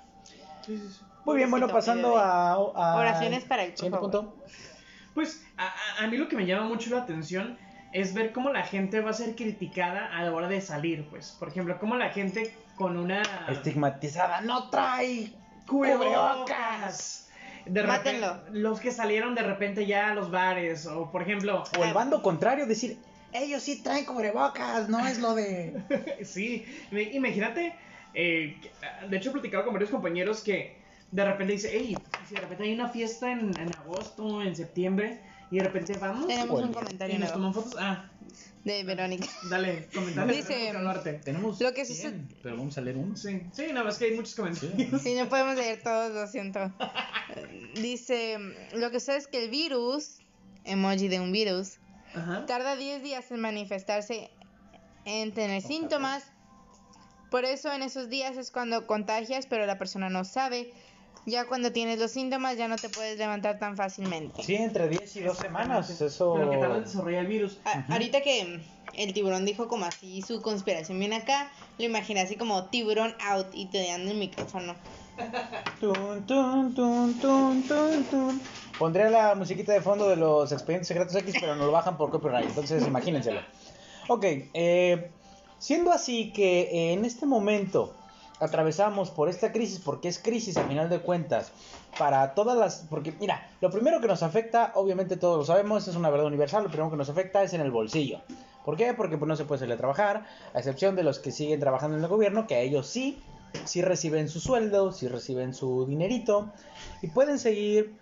Sí, 0.65 0.77
sí, 0.77 0.87
sí. 0.89 1.05
Muy 1.25 1.37
bien, 1.37 1.49
bueno, 1.51 1.67
pasando 1.67 2.17
a, 2.17 2.51
a- 2.53 2.95
Oraciones 2.95 3.43
para 3.45 3.63
favor. 3.75 3.99
punto. 3.99 4.35
Pues 5.13 5.43
a, 5.57 5.67
a- 5.67 6.03
a 6.03 6.07
mí 6.07 6.17
lo 6.17 6.27
que 6.27 6.35
me 6.35 6.45
llama 6.45 6.65
mucho 6.67 6.89
la 6.95 7.03
atención 7.03 7.57
es 7.91 8.13
ver 8.13 8.31
cómo 8.33 8.49
la 8.51 8.63
gente 8.63 8.99
va 9.01 9.11
a 9.11 9.13
ser 9.13 9.35
criticada 9.35 10.07
a 10.17 10.23
la 10.23 10.33
hora 10.33 10.47
de 10.47 10.59
salir, 10.61 11.07
pues. 11.09 11.35
Por 11.39 11.47
ejemplo, 11.49 11.77
cómo 11.79 11.95
la 11.95 12.09
gente 12.09 12.53
con 12.75 12.97
una... 12.97 13.21
Estigmatizada. 13.49 14.41
No 14.41 14.69
trae 14.69 15.31
cubrebocas 15.67 17.29
de 17.65 17.81
repente, 17.81 18.19
Mátenlo. 18.19 18.59
los 18.59 18.79
que 18.81 18.91
salieron 18.91 19.35
de 19.35 19.43
repente 19.43 19.85
ya 19.85 20.11
a 20.11 20.13
los 20.13 20.29
bares, 20.31 20.85
o 20.85 21.09
por 21.11 21.21
ejemplo, 21.21 21.63
O 21.77 21.83
el 21.83 21.93
bando 21.93 22.21
contrario, 22.21 22.65
decir, 22.65 22.97
ellos 23.31 23.63
sí 23.63 23.81
traen 23.81 24.03
cubrebocas, 24.05 24.89
no 24.89 25.07
es 25.07 25.19
lo 25.19 25.33
de... 25.33 25.81
sí, 26.25 26.65
imagínate, 26.91 27.73
eh, 28.13 28.59
de 29.07 29.15
hecho 29.17 29.29
he 29.29 29.33
platicado 29.33 29.63
con 29.63 29.73
varios 29.73 29.91
compañeros 29.91 30.43
que 30.43 30.82
de 31.13 31.25
repente 31.25 31.53
dice, 31.53 31.69
hey, 31.71 31.95
si 32.27 32.33
de 32.33 32.41
repente 32.41 32.63
hay 32.63 32.73
una 32.73 32.89
fiesta 32.89 33.31
en, 33.31 33.57
en 33.59 33.75
agosto, 33.75 34.41
en 34.41 34.55
septiembre, 34.55 35.21
y 35.51 35.57
de 35.57 35.63
repente 35.63 35.95
vamos 35.99 36.25
Tenemos 36.25 36.63
un 36.63 36.73
comentario 36.73 37.15
y 37.15 37.19
nos 37.19 37.31
toman 37.31 37.53
fotos, 37.53 37.75
ah, 37.79 38.09
de 38.63 38.83
Verónica. 38.83 39.27
dale, 39.49 39.87
comentario. 39.93 40.33
Dice-. 40.33 41.21
Tenemos 41.23 41.61
Lo 41.61 41.73
que 41.73 41.85
100, 41.85 42.37
pero 42.41 42.57
vamos 42.57 42.77
a 42.79 42.81
leer 42.81 42.97
uno. 42.97 43.15
Sí, 43.15 43.43
sí, 43.51 43.67
nada 43.67 43.83
más 43.83 43.99
que 43.99 44.05
hay 44.05 44.15
muchos 44.15 44.33
comentarios. 44.33 45.01
Si 45.03 45.13
no 45.13 45.29
podemos 45.29 45.55
leer 45.55 45.83
todos, 45.83 46.11
lo 46.11 46.25
siento. 46.25 46.71
Dice, 47.75 48.39
lo 48.73 48.89
que 48.89 48.99
sé 48.99 49.17
es 49.17 49.27
que 49.27 49.43
el 49.43 49.51
virus, 49.51 50.19
emoji 50.63 51.09
de 51.09 51.19
un 51.19 51.31
virus, 51.31 51.77
Ajá. 52.15 52.47
tarda 52.47 52.75
10 52.75 53.03
días 53.03 53.29
en 53.31 53.39
manifestarse, 53.39 54.31
en 55.05 55.33
tener 55.33 55.61
síntomas. 55.61 56.23
Por 57.29 57.45
eso 57.45 57.71
en 57.71 57.83
esos 57.83 58.09
días 58.09 58.37
es 58.37 58.49
cuando 58.49 58.87
contagias, 58.87 59.45
pero 59.45 59.67
la 59.67 59.77
persona 59.77 60.09
no 60.09 60.23
sabe. 60.23 60.71
Ya 61.25 61.45
cuando 61.45 61.71
tienes 61.71 61.99
los 61.99 62.11
síntomas 62.11 62.57
ya 62.57 62.67
no 62.67 62.77
te 62.77 62.89
puedes 62.89 63.17
levantar 63.17 63.57
tan 63.59 63.77
fácilmente. 63.77 64.43
Sí, 64.43 64.55
entre 64.55 64.89
10 64.89 65.15
y 65.15 65.21
2 65.21 65.37
semanas, 65.37 65.89
eso... 66.01 66.33
Pero 66.35 66.51
que 66.51 66.57
tarda 66.57 66.77
en 66.77 66.83
desarrollar 66.83 67.21
el 67.21 67.27
virus. 67.27 67.59
A- 67.65 67.85
Ahorita 67.93 68.21
que 68.21 68.59
el 68.93 69.13
tiburón 69.13 69.45
dijo 69.45 69.67
como 69.69 69.85
así 69.85 70.21
su 70.21 70.41
conspiración 70.41 70.99
viene 70.99 71.15
acá, 71.15 71.49
lo 71.77 71.85
imaginé 71.85 72.19
así 72.21 72.35
como 72.35 72.65
tiburón 72.65 73.15
out 73.21 73.47
y 73.53 73.67
te 73.67 73.87
dan 73.87 74.07
el 74.07 74.17
micrófono. 74.17 74.75
Tun, 75.79 76.25
tun, 76.25 76.73
tun, 76.73 77.19
tun, 77.19 77.67
tun, 77.67 78.03
tun. 78.09 78.41
Pondré 78.77 79.09
la 79.09 79.35
musiquita 79.35 79.71
de 79.73 79.81
fondo 79.81 80.09
de 80.09 80.15
los 80.15 80.51
expedientes 80.51 80.87
secretos 80.87 81.15
X, 81.15 81.35
pero 81.39 81.55
no 81.55 81.65
lo 81.65 81.71
bajan 81.71 81.97
por 81.97 82.09
copyright, 82.09 82.47
entonces 82.49 82.85
imagínenselo. 82.85 83.39
Ok, 84.07 84.25
eh, 84.53 85.11
siendo 85.59 85.91
así 85.91 86.31
que 86.33 86.61
eh, 86.63 86.93
en 86.93 87.05
este 87.05 87.25
momento 87.25 87.95
atravesamos 88.43 89.09
por 89.09 89.29
esta 89.29 89.51
crisis, 89.51 89.79
porque 89.79 90.07
es 90.07 90.19
crisis 90.19 90.57
a 90.57 90.63
final 90.63 90.89
de 90.89 90.99
cuentas, 90.99 91.51
para 91.97 92.33
todas 92.33 92.57
las... 92.57 92.85
Porque 92.89 93.13
mira, 93.19 93.49
lo 93.61 93.69
primero 93.71 94.01
que 94.01 94.07
nos 94.07 94.23
afecta, 94.23 94.71
obviamente 94.75 95.17
todos 95.17 95.37
lo 95.37 95.45
sabemos, 95.45 95.87
es 95.87 95.95
una 95.95 96.09
verdad 96.09 96.27
universal, 96.27 96.63
lo 96.63 96.69
primero 96.69 96.91
que 96.91 96.97
nos 96.97 97.09
afecta 97.09 97.43
es 97.43 97.53
en 97.53 97.61
el 97.61 97.71
bolsillo. 97.71 98.21
¿Por 98.65 98.77
qué? 98.77 98.93
Porque 98.93 99.17
pues, 99.17 99.27
no 99.27 99.35
se 99.35 99.45
puede 99.45 99.59
salir 99.59 99.73
a 99.73 99.77
trabajar, 99.77 100.25
a 100.53 100.57
excepción 100.57 100.95
de 100.95 101.03
los 101.03 101.19
que 101.19 101.31
siguen 101.31 101.59
trabajando 101.59 101.97
en 101.97 102.03
el 102.03 102.09
gobierno, 102.09 102.47
que 102.47 102.55
a 102.55 102.59
ellos 102.59 102.87
sí, 102.87 103.21
sí 103.65 103.81
reciben 103.81 104.29
su 104.29 104.39
sueldo, 104.39 104.91
sí 104.91 105.07
reciben 105.07 105.53
su 105.53 105.85
dinerito 105.85 106.51
y 107.01 107.07
pueden 107.07 107.39
seguir 107.39 107.95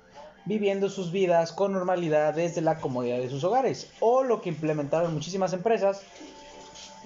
viviendo 0.46 0.90
sus 0.90 1.12
vidas 1.12 1.52
con 1.52 1.72
normalidad 1.72 2.34
desde 2.34 2.62
la 2.62 2.78
comodidad 2.78 3.18
de 3.18 3.30
sus 3.30 3.44
hogares. 3.44 3.92
O 4.00 4.24
lo 4.24 4.42
que 4.42 4.50
implementaron 4.50 5.14
muchísimas 5.14 5.54
empresas, 5.54 6.02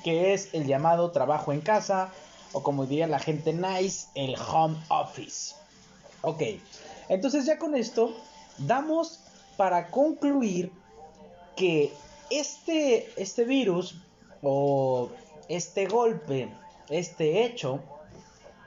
que 0.03 0.33
es 0.33 0.53
el 0.53 0.67
llamado 0.67 1.11
trabajo 1.11 1.51
en 1.51 1.61
casa, 1.61 2.09
o 2.55 2.63
como 2.63 2.85
diría 2.85 3.05
la 3.05 3.19
gente 3.19 3.51
nice, 3.51 4.07
el 4.15 4.37
home 4.37 4.77
office. 4.87 5.55
Ok, 6.21 6.41
entonces 7.09 7.45
ya 7.45 7.59
con 7.59 7.75
esto 7.75 8.15
damos 8.57 9.19
para 9.57 9.91
concluir 9.91 10.71
que 11.57 11.91
este, 12.29 13.11
este 13.21 13.43
virus 13.43 14.01
o 14.41 15.09
este 15.49 15.85
golpe, 15.87 16.47
este 16.87 17.43
hecho, 17.43 17.81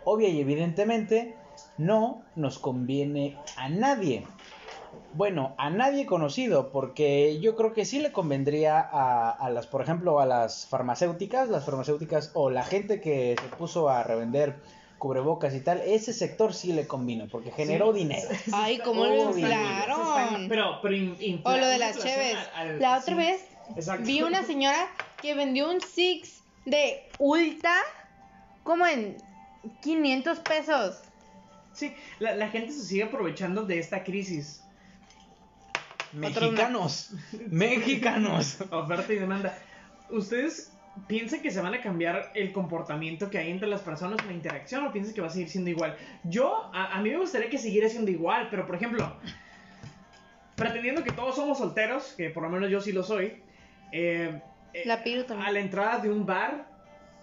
obvia 0.04 0.28
y 0.28 0.40
evidentemente 0.42 1.34
no 1.78 2.22
nos 2.36 2.58
conviene 2.58 3.38
a 3.56 3.70
nadie. 3.70 4.26
Bueno, 5.18 5.56
a 5.58 5.68
nadie 5.68 6.06
conocido, 6.06 6.70
porque 6.70 7.40
yo 7.40 7.56
creo 7.56 7.72
que 7.72 7.84
sí 7.84 7.98
le 7.98 8.12
convendría 8.12 8.78
a, 8.78 9.30
a 9.32 9.50
las, 9.50 9.66
por 9.66 9.82
ejemplo, 9.82 10.20
a 10.20 10.26
las 10.26 10.68
farmacéuticas, 10.68 11.48
las 11.48 11.64
farmacéuticas 11.64 12.30
o 12.34 12.50
la 12.50 12.62
gente 12.62 13.00
que 13.00 13.34
se 13.40 13.48
puso 13.56 13.88
a 13.88 14.04
revender 14.04 14.60
cubrebocas 14.98 15.56
y 15.56 15.60
tal, 15.60 15.80
ese 15.80 16.12
sector 16.12 16.54
sí 16.54 16.72
le 16.72 16.86
convino, 16.86 17.26
porque 17.28 17.50
generó 17.50 17.92
Sí. 17.92 17.98
dinero. 17.98 18.28
Ay, 18.52 18.78
cómo 18.78 19.06
lo 19.06 19.30
inflaron. 19.36 20.48
Pero, 20.48 20.78
pero 20.80 20.94
in- 20.94 21.40
O 21.44 21.50
lo 21.56 21.66
de 21.66 21.78
las 21.78 21.98
cheves. 21.98 22.36
al- 22.54 22.78
La 22.80 22.98
otra 22.98 23.14
sí, 23.14 23.14
vez 23.14 23.44
exacto. 23.74 24.06
vi 24.06 24.22
una 24.22 24.44
señora 24.44 24.86
que 25.20 25.34
vendió 25.34 25.68
un 25.68 25.80
Six 25.80 26.42
de 26.64 27.08
Ulta 27.18 27.74
como 28.62 28.86
en 28.86 29.16
500 29.82 30.38
pesos. 30.38 31.00
Sí, 31.72 31.92
la, 32.20 32.36
la 32.36 32.48
gente 32.50 32.72
se 32.72 32.82
sigue 32.84 33.02
aprovechando 33.02 33.64
de 33.64 33.80
esta 33.80 34.04
crisis. 34.04 34.62
Mexicanos, 36.12 37.14
mexicanos. 37.50 38.58
Oferta 38.70 39.12
y 39.12 39.16
demanda. 39.16 39.58
¿Ustedes 40.10 40.72
piensan 41.06 41.40
que 41.40 41.50
se 41.50 41.60
van 41.60 41.74
a 41.74 41.80
cambiar 41.80 42.32
el 42.34 42.52
comportamiento 42.52 43.30
que 43.30 43.38
hay 43.38 43.50
entre 43.50 43.68
las 43.68 43.82
personas, 43.82 44.24
la 44.26 44.32
interacción, 44.32 44.86
o 44.86 44.92
piensan 44.92 45.14
que 45.14 45.20
va 45.20 45.26
a 45.28 45.30
seguir 45.30 45.48
siendo 45.48 45.70
igual? 45.70 45.96
Yo, 46.24 46.70
a, 46.72 46.96
a 46.96 47.02
mí 47.02 47.10
me 47.10 47.18
gustaría 47.18 47.50
que 47.50 47.58
siguiera 47.58 47.88
siendo 47.88 48.10
igual, 48.10 48.48
pero 48.50 48.66
por 48.66 48.76
ejemplo, 48.76 49.12
pretendiendo 50.58 51.04
que 51.04 51.12
todos 51.12 51.36
somos 51.36 51.58
solteros, 51.58 52.14
que 52.16 52.30
por 52.30 52.42
lo 52.42 52.50
menos 52.50 52.70
yo 52.70 52.80
sí 52.80 52.92
lo 52.92 53.02
soy, 53.02 53.42
eh, 53.92 54.40
eh, 54.74 54.82
La 54.84 55.02
Piru 55.02 55.24
a 55.32 55.50
la 55.50 55.60
entrada 55.60 55.98
de 55.98 56.10
un 56.10 56.26
bar, 56.26 56.66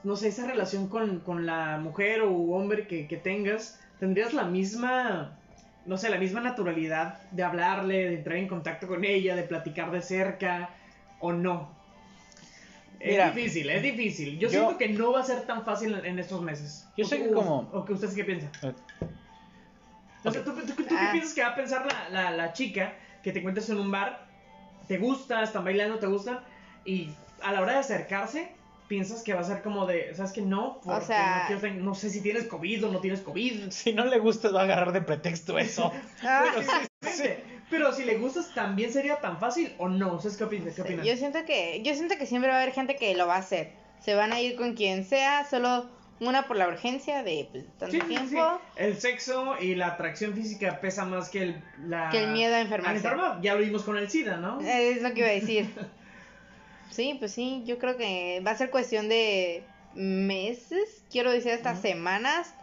no 0.03 0.15
sé, 0.15 0.29
esa 0.29 0.47
relación 0.47 0.87
con, 0.87 1.19
con 1.19 1.45
la 1.45 1.77
mujer 1.77 2.21
o 2.21 2.31
hombre 2.31 2.87
que, 2.87 3.07
que 3.07 3.17
tengas, 3.17 3.79
tendrías 3.99 4.33
la 4.33 4.45
misma, 4.45 5.37
no 5.85 5.97
sé, 5.97 6.09
la 6.09 6.17
misma 6.17 6.41
naturalidad 6.41 7.21
de 7.31 7.43
hablarle, 7.43 8.09
de 8.09 8.15
entrar 8.15 8.37
en 8.37 8.47
contacto 8.47 8.87
con 8.87 9.03
ella, 9.05 9.35
de 9.35 9.43
platicar 9.43 9.91
de 9.91 10.01
cerca, 10.01 10.69
o 11.19 11.31
no. 11.31 11.69
Mira, 12.99 13.27
es 13.29 13.35
difícil, 13.35 13.69
es 13.69 13.83
difícil. 13.83 14.33
Yo, 14.39 14.49
yo- 14.49 14.49
siento 14.49 14.77
que 14.77 14.89
no 14.89 15.11
va 15.11 15.19
a 15.19 15.23
ser 15.23 15.41
tan 15.41 15.63
fácil 15.63 15.93
en, 15.95 16.05
en 16.05 16.19
estos 16.19 16.41
meses. 16.41 16.87
Yo 16.97 17.05
O 17.05 17.07
sé 17.07 17.17
tú- 17.17 17.23
que 17.25 17.31
como- 17.31 17.69
O 17.71 17.85
que 17.85 17.93
ustedes 17.93 18.15
qué 18.15 18.23
piensan. 18.23 18.49
Eh, 18.63 18.73
O 20.23 20.31
sea, 20.31 20.43
¿tú, 20.43 20.53
tú- 20.55 20.65
tú 20.65 20.73
Ah. 20.89 21.09
qué 21.11 21.11
piensas 21.11 21.33
que 21.35 21.41
va 21.43 21.49
a 21.49 21.55
pensar 21.55 21.85
la, 21.85 22.09
la, 22.09 22.31
la 22.31 22.53
chica 22.53 22.93
que 23.21 23.31
te 23.31 23.39
encuentras 23.39 23.69
en 23.69 23.77
un 23.79 23.91
bar? 23.91 24.25
¿Te 24.87 24.97
gusta? 24.97 25.43
¿Están 25.43 25.63
bailando? 25.63 25.99
¿Te 25.99 26.07
gustan? 26.07 26.39
Y 26.83 27.11
a 27.43 27.51
la 27.51 27.61
hora 27.61 27.73
de 27.73 27.79
acercarse, 27.79 28.49
piensas 28.87 29.23
que 29.23 29.33
va 29.33 29.41
a 29.41 29.43
ser 29.43 29.61
como 29.61 29.85
de, 29.85 30.13
¿sabes 30.15 30.31
que 30.31 30.41
No, 30.41 30.79
porque 30.83 31.05
sea- 31.05 31.47
no, 31.49 31.59
quiero 31.59 31.75
no 31.83 31.95
sé 31.95 32.09
si 32.09 32.21
tienes 32.21 32.45
COVID 32.45 32.85
o 32.85 32.91
no 32.91 32.99
tienes 32.99 33.21
COVID. 33.21 33.69
Si 33.71 33.93
no 33.93 34.05
le 34.05 34.19
gusta, 34.19 34.49
va 34.49 34.61
a 34.61 34.63
agarrar 34.63 34.91
de 34.91 35.01
pretexto 35.01 35.57
eso. 35.57 35.91
Ah, 36.23 36.43
Pero, 36.99 37.35
Pero 37.69 37.93
si 37.93 38.03
le 38.03 38.17
gustas, 38.17 38.53
¿también 38.53 38.91
sería 38.91 39.17
tan 39.21 39.39
fácil 39.39 39.73
o 39.77 39.89
no? 39.89 40.13
¿Ustedes 40.15 40.37
qué 40.37 40.43
opinan? 40.43 40.73
¿Qué 40.73 40.81
opinan? 40.81 41.05
yo 41.05 41.15
siento 41.17 41.45
que 41.45 41.81
yo 41.83 41.93
siento 41.95 42.15
que 42.17 42.25
siempre 42.25 42.49
va 42.49 42.57
a 42.57 42.61
haber 42.61 42.73
gente 42.73 42.95
que 42.95 43.15
lo 43.15 43.27
va 43.27 43.35
a 43.35 43.39
hacer. 43.39 43.71
Se 43.99 44.13
van 44.13 44.33
a 44.33 44.39
ir 44.41 44.55
con 44.55 44.75
quien 44.75 45.03
sea, 45.03 45.45
solo 45.49 45.89
una 46.19 46.47
por 46.47 46.55
la 46.57 46.67
urgencia 46.67 47.23
de 47.23 47.47
pues, 47.51 47.65
tanto 47.79 47.91
Sí, 47.95 48.01
sí, 48.01 48.15
sí. 48.17 48.27
tiempo. 48.29 48.61
El 48.75 48.97
sexo 49.01 49.55
y 49.59 49.75
la 49.75 49.87
atracción 49.87 50.33
física 50.33 50.79
pesa 50.79 51.05
más 51.05 51.29
que 51.29 51.41
el, 51.41 51.63
la... 51.87 52.09
Que 52.09 52.23
el 52.23 52.31
miedo 52.31 52.55
a 52.55 52.61
enfermarse. 52.61 52.97
enfermedad. 52.97 53.39
Ya 53.41 53.55
lo 53.55 53.61
vimos 53.61 53.83
con 53.83 53.97
el 53.97 54.09
SIDA, 54.09 54.37
¿no? 54.37 54.61
Es 54.61 55.01
lo 55.01 55.13
que 55.13 55.19
iba 55.19 55.29
a 55.29 55.31
decir. 55.31 55.73
Sí, 56.89 57.15
pues 57.19 57.31
sí, 57.31 57.63
yo 57.65 57.77
creo 57.77 57.97
que 57.97 58.41
va 58.45 58.51
a 58.51 58.57
ser 58.57 58.69
cuestión 58.69 59.09
de 59.09 59.67
meses, 59.93 61.03
quiero 61.11 61.31
decir 61.31 61.51
hasta 61.51 61.73
Ujú. 61.73 61.81
semanas, 61.81 62.53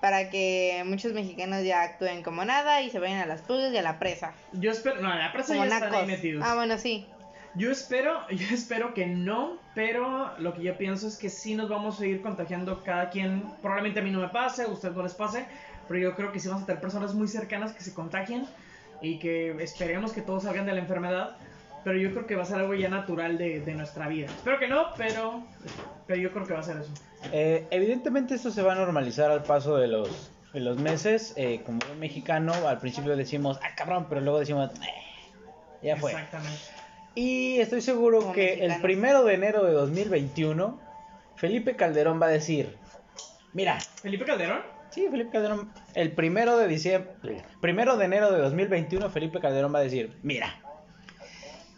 para 0.00 0.30
que 0.30 0.82
muchos 0.86 1.12
mexicanos 1.12 1.64
ya 1.64 1.82
actúen 1.82 2.22
como 2.22 2.44
nada 2.44 2.82
y 2.82 2.90
se 2.90 2.98
vayan 2.98 3.20
a 3.20 3.26
las 3.26 3.42
pulgas 3.42 3.72
y 3.72 3.76
a 3.76 3.82
la 3.82 3.98
presa. 3.98 4.32
Yo 4.52 4.70
espero... 4.70 5.00
No, 5.00 5.08
la 5.08 5.32
presa 5.32 5.54
Como 5.54 5.64
ya 5.64 5.74
están 5.76 5.94
ahí 5.94 6.06
metidos. 6.06 6.44
Ah, 6.46 6.54
bueno, 6.54 6.78
sí. 6.78 7.06
Yo 7.54 7.72
espero, 7.72 8.20
yo 8.30 8.46
espero 8.54 8.94
que 8.94 9.06
no, 9.06 9.58
pero 9.74 10.38
lo 10.38 10.54
que 10.54 10.62
yo 10.62 10.76
pienso 10.78 11.08
es 11.08 11.16
que 11.16 11.28
sí 11.28 11.54
nos 11.54 11.68
vamos 11.68 12.00
a 12.00 12.06
ir 12.06 12.22
contagiando 12.22 12.82
cada 12.84 13.10
quien. 13.10 13.42
Probablemente 13.60 14.00
a 14.00 14.02
mí 14.02 14.10
no 14.10 14.20
me 14.20 14.28
pase, 14.28 14.62
a 14.62 14.68
ustedes 14.68 14.94
no 14.94 15.02
les 15.02 15.14
pase, 15.14 15.46
pero 15.88 15.98
yo 15.98 16.14
creo 16.14 16.32
que 16.32 16.38
sí 16.38 16.48
vamos 16.48 16.62
a 16.62 16.66
tener 16.66 16.80
personas 16.80 17.14
muy 17.14 17.28
cercanas 17.28 17.72
que 17.72 17.82
se 17.82 17.92
contagien 17.92 18.46
y 19.00 19.18
que 19.18 19.50
esperemos 19.62 20.12
que 20.12 20.22
todos 20.22 20.44
salgan 20.44 20.66
de 20.66 20.74
la 20.74 20.80
enfermedad. 20.80 21.36
Pero 21.84 21.98
yo 21.98 22.10
creo 22.10 22.26
que 22.26 22.34
va 22.36 22.42
a 22.42 22.46
ser 22.46 22.58
algo 22.58 22.74
ya 22.74 22.88
natural 22.88 23.38
de, 23.38 23.60
de 23.60 23.74
nuestra 23.74 24.08
vida. 24.08 24.26
Espero 24.26 24.58
que 24.58 24.68
no, 24.68 24.92
pero, 24.96 25.42
pero 26.06 26.20
yo 26.20 26.30
creo 26.32 26.46
que 26.46 26.52
va 26.54 26.60
a 26.60 26.62
ser 26.64 26.76
eso. 26.78 26.90
Eh, 27.32 27.66
evidentemente 27.70 28.34
esto 28.34 28.50
se 28.50 28.62
va 28.62 28.72
a 28.72 28.76
normalizar 28.76 29.30
al 29.30 29.42
paso 29.42 29.76
de 29.76 29.88
los, 29.88 30.30
de 30.52 30.60
los 30.60 30.78
meses. 30.78 31.32
Eh, 31.36 31.62
como 31.64 31.78
buen 31.86 31.98
mexicano, 32.00 32.52
al 32.66 32.78
principio 32.78 33.16
decimos, 33.16 33.58
ah, 33.62 33.74
cabrón, 33.76 34.06
pero 34.08 34.20
luego 34.20 34.38
decimos, 34.40 34.70
"Eh, 34.80 35.82
ya 35.82 35.96
fue. 35.96 36.10
Exactamente. 36.12 36.58
Y 37.14 37.58
estoy 37.60 37.80
seguro 37.80 38.20
Como 38.20 38.32
que 38.32 38.64
el 38.64 38.80
primero 38.80 39.24
de 39.24 39.34
enero 39.34 39.64
de 39.64 39.72
2021, 39.72 40.78
Felipe 41.36 41.74
Calderón 41.76 42.20
va 42.20 42.26
a 42.26 42.30
decir, 42.30 42.76
mira, 43.54 43.78
Felipe 44.02 44.24
Calderón. 44.24 44.60
sí, 44.90 45.06
Felipe 45.10 45.30
Calderón, 45.30 45.72
el 45.94 46.12
primero 46.12 46.56
de 46.58 46.68
diciembre, 46.68 47.42
primero 47.60 47.96
de 47.96 48.04
enero 48.04 48.30
de 48.30 48.38
2021, 48.40 49.10
Felipe 49.10 49.40
Calderón 49.40 49.74
va 49.74 49.78
a 49.80 49.82
decir, 49.82 50.16
mira, 50.22 50.60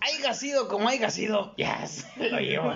haya 0.00 0.34
sido 0.34 0.68
como 0.68 0.88
haya 0.88 1.10
sido, 1.10 1.54
yes, 1.56 2.06
lo 2.16 2.38
llevo. 2.38 2.74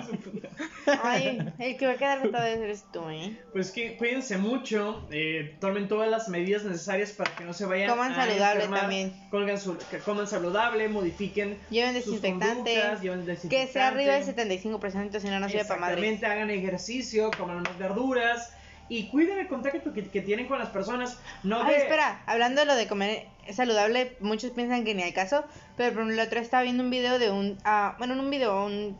Ay, 1.03 1.39
el 1.59 1.77
que 1.77 1.87
va 1.87 1.93
a 1.93 1.97
quedar 1.97 2.21
todo 2.29 2.43
eres 2.43 2.85
tú, 2.91 3.09
¿eh? 3.09 3.37
Pues 3.51 3.71
que 3.71 3.97
cuídense 3.97 4.37
mucho, 4.37 5.07
eh, 5.11 5.57
tomen 5.59 5.87
todas 5.87 6.09
las 6.09 6.29
medidas 6.29 6.63
necesarias 6.63 7.11
para 7.11 7.35
que 7.35 7.43
no 7.43 7.53
se 7.53 7.65
vayan 7.65 7.89
Coman 7.89 8.11
a 8.11 8.15
saludable 8.25 8.55
enfermar. 8.55 8.79
también. 8.81 9.13
Colgan 9.31 9.59
su- 9.59 9.77
que 9.89 9.97
coman 9.99 10.27
saludable, 10.27 10.87
modifiquen 10.89 11.57
Lleven 11.69 11.95
sus 12.03 12.21
desinfectante. 12.21 12.55
conductas, 12.75 13.01
lleven 13.01 13.21
Que 13.21 13.31
desinfectante. 13.31 13.73
sea 13.73 13.87
arriba 13.87 14.13
del 14.13 14.23
75%, 14.25 15.19
si 15.19 15.27
no, 15.27 15.39
no 15.39 15.49
sirve 15.49 15.65
para 15.65 15.79
madre. 15.81 15.93
Exactamente, 15.95 16.25
hagan 16.27 16.49
ejercicio, 16.51 17.31
coman 17.37 17.63
más 17.63 17.77
verduras 17.77 18.51
y 18.89 19.07
cuiden 19.09 19.39
el 19.39 19.47
contacto 19.47 19.93
que, 19.93 20.09
que 20.09 20.21
tienen 20.21 20.47
con 20.47 20.59
las 20.59 20.69
personas. 20.69 21.19
No 21.43 21.61
Ay, 21.63 21.71
de- 21.75 21.77
espera, 21.83 22.21
hablando 22.27 22.61
de 22.61 22.67
lo 22.67 22.75
de 22.75 22.87
comer 22.87 23.27
saludable, 23.51 24.15
muchos 24.19 24.51
piensan 24.51 24.83
que 24.85 24.93
ni 24.93 25.03
hay 25.03 25.13
caso, 25.13 25.43
pero 25.77 25.93
por 25.95 26.11
el 26.11 26.19
otro 26.19 26.39
estaba 26.39 26.63
viendo 26.63 26.83
un 26.83 26.89
video 26.89 27.17
de 27.19 27.31
un, 27.31 27.57
ah, 27.63 27.95
bueno, 27.97 28.15
no 28.15 28.23
un 28.23 28.29
video, 28.29 28.65
un, 28.65 28.97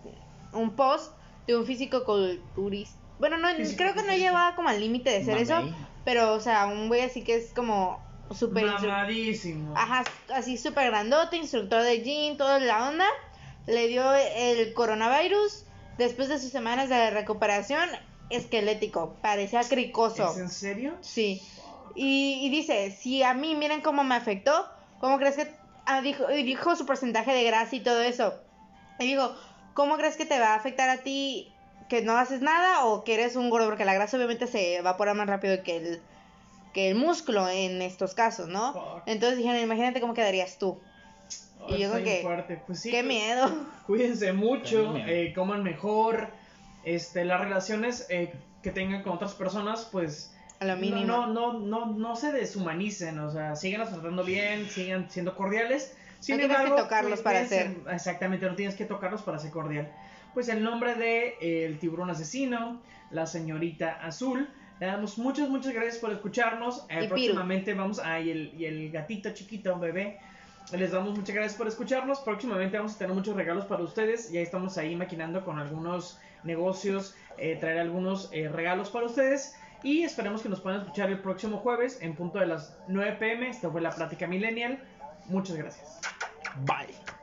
un 0.53 0.75
post 0.75 1.13
de 1.47 1.55
un 1.55 1.65
físico 1.65 2.03
culturista. 2.05 2.97
Bueno, 3.19 3.37
no, 3.37 3.47
creo 3.77 3.93
que 3.93 4.03
no 4.03 4.13
llevaba 4.15 4.55
como 4.55 4.69
al 4.69 4.79
límite 4.79 5.09
de 5.09 5.23
ser 5.23 5.37
eso, 5.37 5.61
pero, 6.03 6.33
o 6.33 6.39
sea, 6.39 6.65
un 6.67 6.87
güey 6.87 7.01
así 7.01 7.23
que 7.23 7.35
es 7.35 7.53
como 7.53 8.03
súper... 8.31 8.65
instru- 8.65 8.87
Mamadísimo. 8.87 9.73
Ajá, 9.77 10.03
así 10.33 10.57
súper 10.57 10.87
grandote, 10.87 11.37
instructor 11.37 11.81
de 11.83 12.01
gym, 12.01 12.35
toda 12.37 12.59
la 12.59 12.89
onda. 12.89 13.05
Le 13.67 13.87
dio 13.87 14.13
el 14.13 14.73
coronavirus. 14.73 15.63
Después 15.97 16.27
de 16.27 16.39
sus 16.39 16.51
semanas 16.51 16.89
de 16.89 17.09
recuperación, 17.11 17.87
esquelético, 18.29 19.15
parecía 19.21 19.61
cricoso. 19.63 20.31
¿Es 20.31 20.37
en 20.37 20.49
serio? 20.49 20.93
Sí. 21.01 21.41
Y, 21.95 22.39
y 22.45 22.49
dice, 22.49 22.91
si 22.91 23.23
a 23.23 23.33
mí 23.33 23.55
miren 23.55 23.81
cómo 23.81 24.03
me 24.03 24.15
afectó, 24.15 24.67
¿cómo 24.99 25.17
crees 25.17 25.35
que... 25.35 25.53
ah, 25.85 26.01
dijo, 26.01 26.29
y 26.31 26.43
dijo 26.43 26.75
su 26.75 26.85
porcentaje 26.85 27.31
de 27.33 27.43
grasa 27.43 27.75
y 27.75 27.79
todo 27.79 28.01
eso. 28.01 28.33
Y 28.99 29.05
dijo, 29.07 29.33
¿cómo 29.73 29.97
crees 29.97 30.15
que 30.17 30.25
te 30.25 30.39
va 30.39 30.53
a 30.53 30.55
afectar 30.55 30.89
a 30.89 31.03
ti 31.03 31.53
que 31.89 32.01
no 32.01 32.17
haces 32.17 32.41
nada 32.41 32.85
o 32.85 33.03
que 33.03 33.13
eres 33.13 33.35
un 33.35 33.49
gordo? 33.49 33.67
Porque 33.67 33.85
la 33.85 33.93
grasa 33.93 34.17
obviamente 34.17 34.47
se 34.47 34.77
evapora 34.77 35.13
más 35.13 35.27
rápido 35.27 35.63
que 35.63 35.77
el, 35.77 36.01
que 36.73 36.89
el 36.89 36.95
músculo 36.95 37.47
en 37.47 37.81
estos 37.81 38.13
casos, 38.13 38.47
¿no? 38.47 38.73
Fuck. 38.73 39.03
Entonces 39.05 39.37
dijeron, 39.37 39.61
imagínate 39.61 40.01
cómo 40.01 40.13
quedarías 40.13 40.57
tú. 40.57 40.79
Y 41.67 41.77
yo 41.77 41.91
creo 41.91 42.03
que-. 42.03 42.57
Pues 42.67 42.79
sí, 42.79 42.91
Qué 42.91 43.03
pues, 43.03 43.07
miedo. 43.07 43.49
Cuídense 43.87 44.33
mucho, 44.33 44.95
eh, 44.97 45.31
coman 45.33 45.63
mejor. 45.63 46.29
Este, 46.85 47.25
las 47.25 47.41
relaciones 47.41 48.05
eh, 48.09 48.33
que 48.63 48.71
tengan 48.71 49.03
con 49.03 49.13
otras 49.13 49.33
personas, 49.33 49.87
pues 49.91 50.33
A 50.59 50.75
mínimo. 50.75 51.05
No, 51.05 51.27
no, 51.27 51.53
no, 51.53 51.59
no, 51.59 51.85
no 51.97 52.15
se 52.15 52.31
deshumanicen, 52.31 53.19
o 53.19 53.31
sea, 53.31 53.55
síganos 53.55 53.89
tratando 53.89 54.23
bien, 54.23 54.69
sigan 54.69 55.09
siendo 55.09 55.35
cordiales. 55.35 55.95
Sin 56.19 56.35
No 56.35 56.39
tienes 56.39 56.57
que 56.57 56.63
embargo, 56.63 56.83
tocarlos 56.83 57.21
para 57.21 57.41
cuídense- 57.45 57.75
Exactamente, 57.93 58.45
no 58.47 58.55
tienes 58.55 58.75
que 58.75 58.85
tocarlos 58.85 59.21
para 59.21 59.37
ser 59.39 59.51
cordial. 59.51 59.91
Pues 60.33 60.49
el 60.49 60.63
nombre 60.63 60.95
de 60.95 61.35
eh, 61.41 61.65
El 61.65 61.77
Tiburón 61.79 62.09
Asesino, 62.09 62.81
la 63.11 63.25
señorita 63.25 63.99
Azul. 64.05 64.49
Le 64.79 64.87
damos 64.87 65.17
muchas, 65.17 65.47
muchas 65.49 65.73
gracias 65.73 65.97
por 65.97 66.11
escucharnos. 66.11 66.85
Eh, 66.89 66.95
Y 66.95 66.97
Piru. 67.03 67.09
próximamente 67.09 67.73
vamos 67.73 67.99
a. 67.99 68.19
y, 68.19 68.29
el, 68.31 68.53
y 68.57 68.65
el 68.65 68.91
gatito 68.91 69.29
chiquito, 69.33 69.77
bebé. 69.79 70.19
Les 70.73 70.91
damos 70.91 71.15
muchas 71.17 71.35
gracias 71.35 71.55
por 71.55 71.67
escucharnos. 71.67 72.19
Próximamente 72.19 72.75
vamos 72.77 72.95
a 72.95 72.97
tener 72.97 73.13
muchos 73.13 73.35
regalos 73.35 73.65
para 73.65 73.83
ustedes. 73.83 74.31
Ya 74.31 74.41
estamos 74.41 74.77
ahí 74.77 74.95
maquinando 74.95 75.45
con 75.45 75.59
algunos 75.59 76.19
negocios, 76.45 77.15
eh, 77.37 77.57
traer 77.59 77.79
algunos 77.79 78.29
eh, 78.31 78.49
regalos 78.49 78.89
para 78.89 79.05
ustedes. 79.05 79.55
Y 79.83 80.03
esperemos 80.03 80.41
que 80.41 80.49
nos 80.49 80.61
puedan 80.61 80.81
escuchar 80.81 81.09
el 81.09 81.19
próximo 81.19 81.57
jueves 81.57 81.99
en 82.01 82.15
punto 82.15 82.39
de 82.39 82.47
las 82.47 82.75
9 82.87 83.17
pm. 83.19 83.49
Esta 83.49 83.69
fue 83.69 83.81
la 83.81 83.91
plática 83.91 84.25
millennial. 84.27 84.79
Muchas 85.27 85.55
gracias. 85.57 85.99
Bye. 86.65 87.14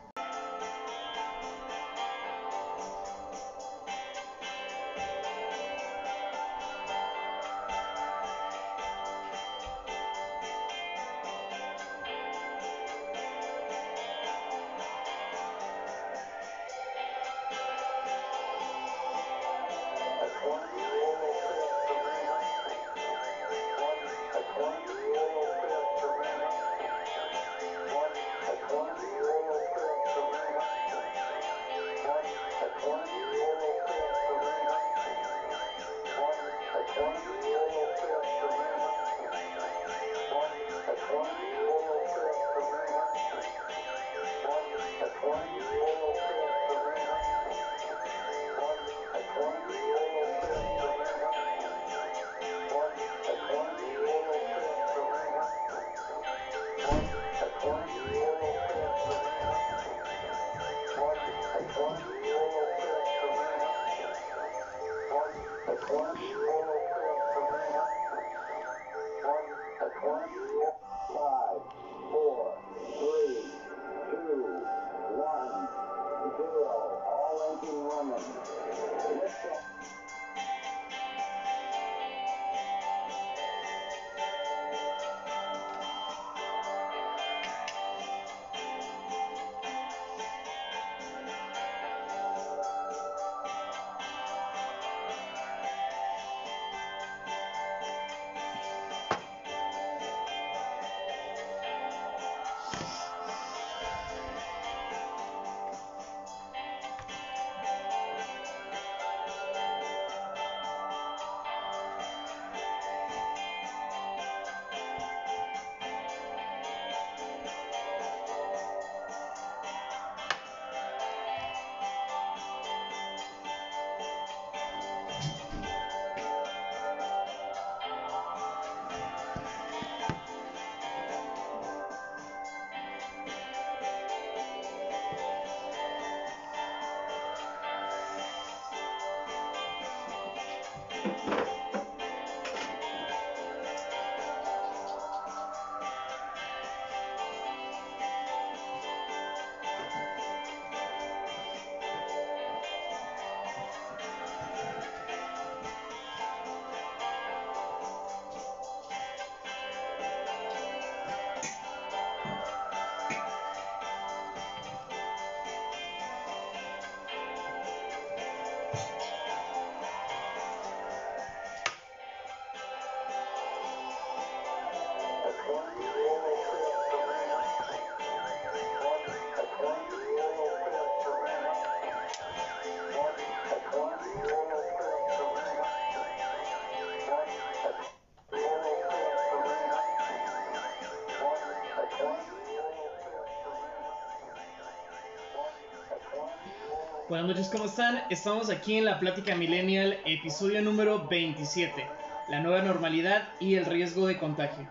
Buenas 197.13 197.29
noches, 197.29 197.51
¿cómo 197.51 197.67
están? 197.67 198.03
Estamos 198.09 198.49
aquí 198.49 198.79
en 198.79 198.87
la 198.87 198.99
Plática 198.99 199.35
Millennial, 199.35 199.99
episodio 200.07 200.63
número 200.63 201.07
27, 201.09 201.87
la 202.31 202.41
nueva 202.41 202.63
normalidad 202.63 203.29
y 203.39 203.57
el 203.57 203.67
riesgo 203.67 204.07
de 204.07 204.17
contagio. 204.17 204.67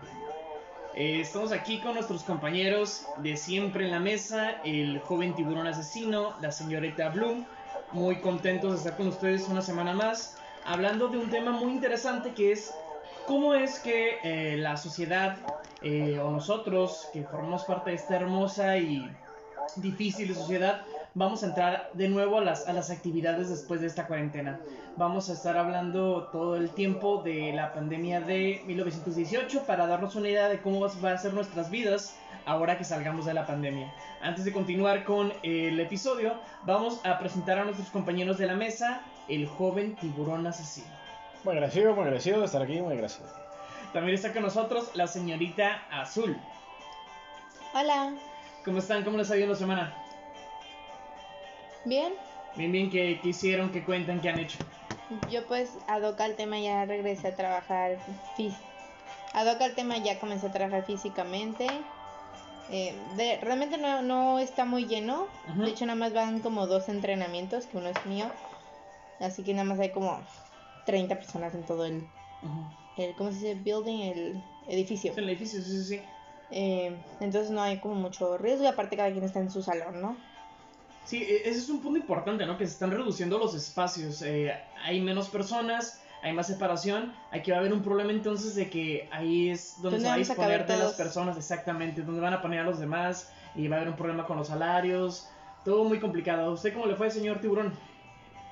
Eh, 0.96 1.20
estamos 1.20 1.52
aquí 1.52 1.78
con 1.78 1.94
nuestros 1.94 2.24
compañeros 2.24 3.06
de 3.18 3.36
siempre 3.36 3.84
en 3.84 3.92
la 3.92 4.00
mesa, 4.00 4.60
el 4.64 4.98
joven 4.98 5.36
tiburón 5.36 5.68
asesino, 5.68 6.34
la 6.40 6.50
señorita 6.50 7.10
Bloom, 7.10 7.46
muy 7.92 8.16
contentos 8.16 8.72
de 8.72 8.78
estar 8.78 8.96
con 8.96 9.06
ustedes 9.06 9.46
una 9.48 9.62
semana 9.62 9.92
más, 9.92 10.36
hablando 10.64 11.06
de 11.06 11.18
un 11.18 11.30
tema 11.30 11.52
muy 11.52 11.70
interesante 11.70 12.32
que 12.34 12.50
es 12.50 12.74
cómo 13.24 13.54
es 13.54 13.78
que 13.78 14.18
eh, 14.24 14.56
la 14.56 14.76
sociedad 14.76 15.36
eh, 15.80 16.18
o 16.18 16.32
nosotros 16.32 17.08
que 17.12 17.22
formamos 17.22 17.62
parte 17.62 17.90
de 17.90 17.96
esta 17.98 18.16
hermosa 18.16 18.78
y 18.78 19.08
difícil 19.76 20.34
sociedad 20.34 20.84
vamos 21.14 21.42
a 21.42 21.46
entrar 21.46 21.90
de 21.94 22.08
nuevo 22.08 22.38
a 22.38 22.44
las, 22.44 22.66
a 22.68 22.72
las 22.72 22.90
actividades 22.90 23.48
después 23.48 23.80
de 23.80 23.86
esta 23.86 24.06
cuarentena. 24.06 24.60
Vamos 24.96 25.30
a 25.30 25.34
estar 25.34 25.56
hablando 25.56 26.28
todo 26.32 26.56
el 26.56 26.70
tiempo 26.70 27.22
de 27.22 27.52
la 27.52 27.72
pandemia 27.72 28.20
de 28.20 28.62
1918 28.66 29.64
para 29.66 29.86
darnos 29.86 30.16
una 30.16 30.28
idea 30.28 30.48
de 30.48 30.60
cómo 30.60 30.80
va 30.80 31.12
a 31.12 31.18
ser 31.18 31.34
nuestras 31.34 31.70
vidas 31.70 32.16
ahora 32.44 32.76
que 32.76 32.84
salgamos 32.84 33.26
de 33.26 33.34
la 33.34 33.46
pandemia. 33.46 33.92
Antes 34.20 34.44
de 34.44 34.52
continuar 34.52 35.04
con 35.04 35.32
el 35.42 35.78
episodio, 35.80 36.34
vamos 36.64 37.00
a 37.04 37.18
presentar 37.18 37.58
a 37.58 37.64
nuestros 37.64 37.88
compañeros 37.90 38.38
de 38.38 38.46
la 38.46 38.54
mesa, 38.54 39.02
el 39.28 39.46
joven 39.46 39.96
tiburón 39.96 40.46
asesino. 40.46 40.86
Muy 41.44 41.54
agradecido, 41.54 41.94
muy 41.94 42.04
agradecido 42.04 42.40
de 42.40 42.46
estar 42.46 42.62
aquí, 42.62 42.80
muy 42.80 42.94
agradecido. 42.94 43.28
También 43.92 44.14
está 44.14 44.32
con 44.32 44.42
nosotros 44.42 44.90
la 44.94 45.06
señorita 45.06 45.82
Azul. 45.90 46.36
Hola. 47.74 48.14
¿Cómo 48.64 48.78
están? 48.78 49.04
¿Cómo 49.04 49.18
les 49.18 49.30
ha 49.30 49.36
ido 49.36 49.48
la 49.48 49.56
semana? 49.56 50.01
Bien. 51.84 52.14
Bien, 52.54 52.70
bien, 52.70 52.90
¿qué, 52.90 53.18
qué 53.22 53.28
hicieron? 53.30 53.70
¿Qué 53.70 53.84
cuentan? 53.84 54.20
¿Qué 54.20 54.28
han 54.28 54.38
hecho? 54.38 54.58
Yo 55.30 55.46
pues 55.46 55.78
adoca 55.86 56.26
el 56.26 56.36
tema 56.36 56.58
ya 56.60 56.84
regresé 56.84 57.28
a 57.28 57.36
trabajar 57.36 57.98
fí- 58.36 58.54
adoca 59.34 59.66
el 59.66 59.74
tema 59.74 59.98
ya 59.98 60.18
comencé 60.18 60.46
a 60.46 60.50
trabajar 60.50 60.84
físicamente. 60.84 61.66
Eh, 62.68 62.94
de- 63.14 63.38
realmente 63.40 63.78
no, 63.78 64.02
no 64.02 64.38
está 64.38 64.64
muy 64.64 64.86
lleno. 64.86 65.28
De 65.56 65.70
hecho 65.70 65.86
nada 65.86 65.98
más 65.98 66.12
van 66.12 66.40
como 66.40 66.66
dos 66.66 66.88
entrenamientos, 66.88 67.66
que 67.66 67.76
uno 67.76 67.88
es 67.88 68.06
mío. 68.06 68.30
Así 69.18 69.42
que 69.44 69.52
nada 69.52 69.64
más 69.64 69.78
hay 69.80 69.90
como 69.90 70.20
30 70.84 71.16
personas 71.16 71.54
en 71.54 71.64
todo 71.64 71.86
el, 71.86 72.06
el 72.96 73.14
¿cómo 73.14 73.30
se 73.32 73.38
dice? 73.38 73.54
Building, 73.54 74.00
el 74.02 74.42
edificio. 74.66 75.12
El 75.16 75.28
edificio, 75.28 75.60
sí, 75.62 75.70
sí, 75.70 75.84
sí. 75.84 76.00
Eh, 76.50 76.98
entonces 77.20 77.50
no 77.50 77.62
hay 77.62 77.78
como 77.78 77.94
mucho 77.94 78.36
riesgo 78.38 78.64
y 78.64 78.66
aparte 78.66 78.96
cada 78.96 79.10
quien 79.12 79.24
está 79.24 79.40
en 79.40 79.50
su 79.50 79.62
salón, 79.62 80.00
¿no? 80.02 80.16
Sí, 81.04 81.22
e- 81.22 81.48
ese 81.48 81.58
es 81.58 81.68
un 81.68 81.80
punto 81.80 81.98
importante, 81.98 82.46
¿no? 82.46 82.56
Que 82.56 82.66
se 82.66 82.72
están 82.74 82.90
reduciendo 82.90 83.38
los 83.38 83.54
espacios. 83.54 84.22
eh, 84.22 84.52
hay 84.84 85.00
menos 85.00 85.28
personas, 85.28 86.00
hay 86.22 86.32
más 86.32 86.46
separación. 86.46 87.12
Aquí 87.30 87.50
va 87.50 87.58
a 87.58 87.60
haber 87.60 87.72
un 87.72 87.82
problema 87.82 88.12
entonces 88.12 88.54
de 88.54 88.70
que 88.70 89.08
ahí 89.10 89.50
es 89.50 89.74
donde 89.82 89.98
¿Dónde 89.98 90.00
se 90.00 90.06
va 90.08 90.14
a 90.14 90.18
disponer 90.18 90.66
de 90.66 90.76
las 90.76 90.92
personas, 90.94 91.36
exactamente. 91.36 92.02
Donde 92.02 92.20
van 92.20 92.34
a 92.34 92.40
poner 92.42 92.60
a 92.60 92.64
los 92.64 92.78
demás 92.78 93.32
y 93.54 93.68
va 93.68 93.76
a 93.76 93.78
haber 93.80 93.90
un 93.90 93.96
problema 93.96 94.24
con 94.26 94.36
los 94.36 94.48
salarios. 94.48 95.28
Todo 95.64 95.84
muy 95.84 95.98
complicado. 96.00 96.46
¿A 96.46 96.50
usted 96.52 96.72
cómo 96.72 96.86
le 96.86 96.96
fue, 96.96 97.10
señor 97.10 97.40
tiburón? 97.40 97.72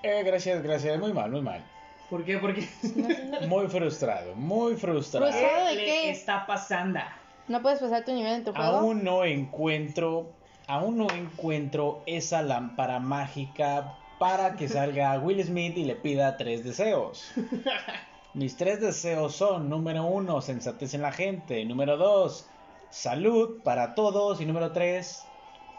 Eh, 0.03 0.23
gracias, 0.25 0.63
gracias, 0.63 0.99
muy 0.99 1.13
mal, 1.13 1.31
muy 1.31 1.43
mal. 1.43 1.63
¿Por 2.09 2.25
qué? 2.25 2.39
Porque 2.39 2.67
Muy 3.47 3.69
frustrado, 3.69 4.35
muy 4.35 4.75
frustrado. 4.77 5.27
Frustrado. 5.27 5.67
de 5.67 5.75
le 5.77 5.85
qué? 5.85 6.11
está 6.11 6.45
pasando? 6.47 6.99
¿No 7.47 7.63
puedes 7.63 7.79
pasar 7.79 8.05
tu 8.05 8.13
nivel 8.13 8.33
en 8.33 8.45
tu 8.45 8.53
juego? 8.53 8.79
Aún 8.79 9.05
no 9.05 9.25
encuentro, 9.25 10.33
aún 10.71 10.99
no 10.99 11.11
encuentro 11.11 12.03
esa 12.07 12.43
lámpara 12.43 13.01
mágica 13.01 13.99
para 14.21 14.55
que 14.55 14.69
salga 14.69 15.19
Will 15.23 15.43
Smith 15.45 15.77
y 15.77 15.85
le 15.85 15.97
pida 15.97 16.37
tres 16.37 16.63
deseos. 16.63 17.33
Mis 18.35 18.57
tres 18.57 18.81
deseos 18.81 19.35
son, 19.35 19.69
número 19.69 20.05
uno, 20.05 20.41
sensatez 20.41 20.95
en 20.95 21.03
la 21.03 21.11
gente. 21.11 21.65
Número 21.65 21.97
dos, 21.97 22.49
salud 22.89 23.61
para 23.65 23.97
todos. 23.97 24.41
Y 24.41 24.47
número 24.47 24.71
tres, 24.71 25.25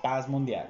paz 0.03 0.27
mundial. 0.27 0.67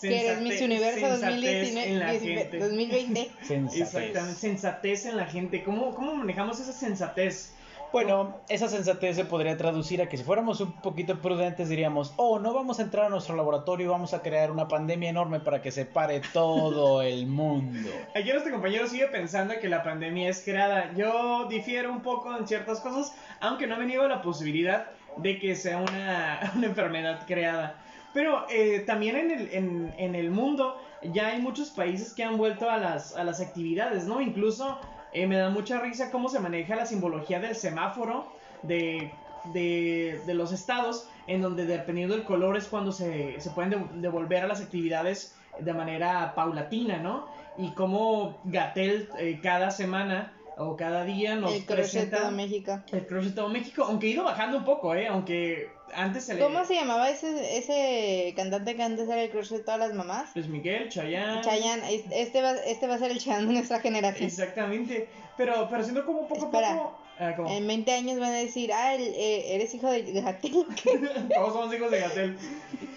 Que 0.00 0.26
eres 0.26 0.42
Miss 0.42 0.60
Universo 0.60 1.06
sensatez 1.18 1.76
en 1.76 1.98
la 2.00 2.12
2019, 2.12 2.34
gente. 2.34 2.58
2020. 2.58 3.30
Sensatez. 3.42 3.80
Exactamente, 3.80 4.40
sensatez 4.40 5.06
en 5.06 5.16
la 5.16 5.26
gente. 5.26 5.62
¿Cómo, 5.62 5.94
¿Cómo 5.94 6.14
manejamos 6.14 6.58
esa 6.58 6.72
sensatez? 6.72 7.54
Bueno, 7.92 8.40
esa 8.48 8.68
sensatez 8.68 9.16
se 9.16 9.24
podría 9.24 9.56
traducir 9.56 10.00
a 10.00 10.08
que 10.08 10.16
si 10.16 10.22
fuéramos 10.22 10.60
un 10.60 10.72
poquito 10.80 11.20
prudentes 11.20 11.68
diríamos, 11.68 12.12
oh, 12.16 12.38
no 12.38 12.54
vamos 12.54 12.78
a 12.78 12.82
entrar 12.82 13.06
a 13.06 13.08
nuestro 13.08 13.34
laboratorio 13.34 13.86
y 13.86 13.88
vamos 13.88 14.14
a 14.14 14.22
crear 14.22 14.52
una 14.52 14.68
pandemia 14.68 15.10
enorme 15.10 15.40
para 15.40 15.60
que 15.60 15.72
se 15.72 15.86
pare 15.86 16.22
todo 16.32 17.02
el 17.02 17.26
mundo. 17.26 17.90
Ayer 18.14 18.36
este 18.36 18.52
compañero 18.52 18.86
sigue 18.86 19.08
pensando 19.08 19.54
que 19.60 19.68
la 19.68 19.82
pandemia 19.82 20.28
es 20.28 20.40
creada. 20.44 20.92
Yo 20.94 21.48
difiero 21.48 21.90
un 21.90 22.00
poco 22.00 22.36
en 22.36 22.46
ciertas 22.46 22.78
cosas, 22.78 23.12
aunque 23.40 23.66
no 23.66 23.76
me 23.76 23.86
niego 23.86 24.06
la 24.06 24.22
posibilidad 24.22 24.86
de 25.16 25.40
que 25.40 25.56
sea 25.56 25.78
una, 25.78 26.38
enfermedad 26.62 27.26
creada. 27.26 27.74
Pero 28.14 28.46
eh, 28.50 28.84
también 28.86 29.16
en 29.16 30.14
el, 30.14 30.30
mundo 30.30 30.80
ya 31.02 31.28
hay 31.28 31.40
muchos 31.40 31.70
países 31.70 32.12
que 32.12 32.22
han 32.22 32.36
vuelto 32.36 32.70
a 32.70 32.78
las 32.78 33.40
actividades, 33.40 34.04
¿no? 34.06 34.20
Incluso 34.20 34.78
eh, 35.12 35.26
me 35.26 35.36
da 35.36 35.50
mucha 35.50 35.80
risa 35.80 36.10
cómo 36.10 36.28
se 36.28 36.38
maneja 36.40 36.76
la 36.76 36.86
simbología 36.86 37.40
del 37.40 37.54
semáforo 37.54 38.32
de, 38.62 39.10
de, 39.52 40.20
de 40.26 40.34
los 40.34 40.52
estados, 40.52 41.08
en 41.26 41.40
donde 41.42 41.66
dependiendo 41.66 42.14
del 42.14 42.24
color 42.24 42.56
es 42.56 42.66
cuando 42.66 42.92
se, 42.92 43.40
se 43.40 43.50
pueden 43.50 43.70
de- 43.70 44.00
devolver 44.00 44.44
a 44.44 44.46
las 44.48 44.60
actividades 44.60 45.34
de 45.58 45.72
manera 45.72 46.34
paulatina, 46.34 46.98
¿no? 46.98 47.26
Y 47.58 47.70
cómo 47.72 48.38
Gatel 48.44 49.08
eh, 49.18 49.40
cada 49.42 49.70
semana 49.70 50.32
o 50.56 50.76
cada 50.76 51.04
día 51.04 51.34
nos 51.36 51.52
El 51.54 51.64
crochet 51.64 51.76
presenta 52.10 52.24
de 52.30 52.36
México. 52.36 52.78
el 52.92 53.34
todo 53.34 53.48
México, 53.48 53.84
aunque 53.86 54.06
ha 54.08 54.10
ido 54.10 54.24
bajando 54.24 54.58
un 54.58 54.64
poco, 54.64 54.94
¿eh? 54.94 55.06
Aunque 55.08 55.70
antes 55.94 56.24
se 56.24 56.34
le... 56.34 56.40
¿Cómo 56.40 56.64
se 56.64 56.74
llamaba 56.74 57.10
ese, 57.10 57.58
ese 57.58 58.32
cantante 58.36 58.76
que 58.76 58.82
antes 58.82 59.08
era 59.08 59.22
el 59.22 59.30
crush 59.30 59.48
de 59.50 59.60
todas 59.60 59.80
las 59.80 59.92
mamás? 59.94 60.30
Luis 60.34 60.48
Miguel, 60.48 60.88
Chayanne... 60.88 61.40
Chayanne, 61.42 61.94
es- 61.94 62.04
este 62.12 62.42
va, 62.42 62.52
este 62.52 62.86
va 62.86 62.94
a 62.94 62.98
ser 62.98 63.10
el 63.10 63.18
Chayanne 63.18 63.46
de 63.48 63.52
nuestra 63.54 63.80
generación. 63.80 64.26
Exactamente, 64.26 65.08
pero, 65.36 65.68
pero 65.70 65.82
siendo 65.82 66.04
como 66.06 66.26
poco 66.28 66.46
Espera. 66.46 66.70
a 66.72 66.76
poco... 66.76 66.98
ah, 67.18 67.34
En 67.56 67.66
20 67.66 67.92
años 67.92 68.18
van 68.20 68.30
a 68.30 68.36
decir, 68.38 68.72
ah, 68.72 68.94
el- 68.94 69.02
eh, 69.14 69.54
eres 69.54 69.74
hijo 69.74 69.88
de 69.90 70.02
Gatel. 70.20 70.52
Todos 71.34 71.52
somos 71.52 71.74
hijos 71.74 71.90
de 71.90 72.00
Gatel. 72.00 72.38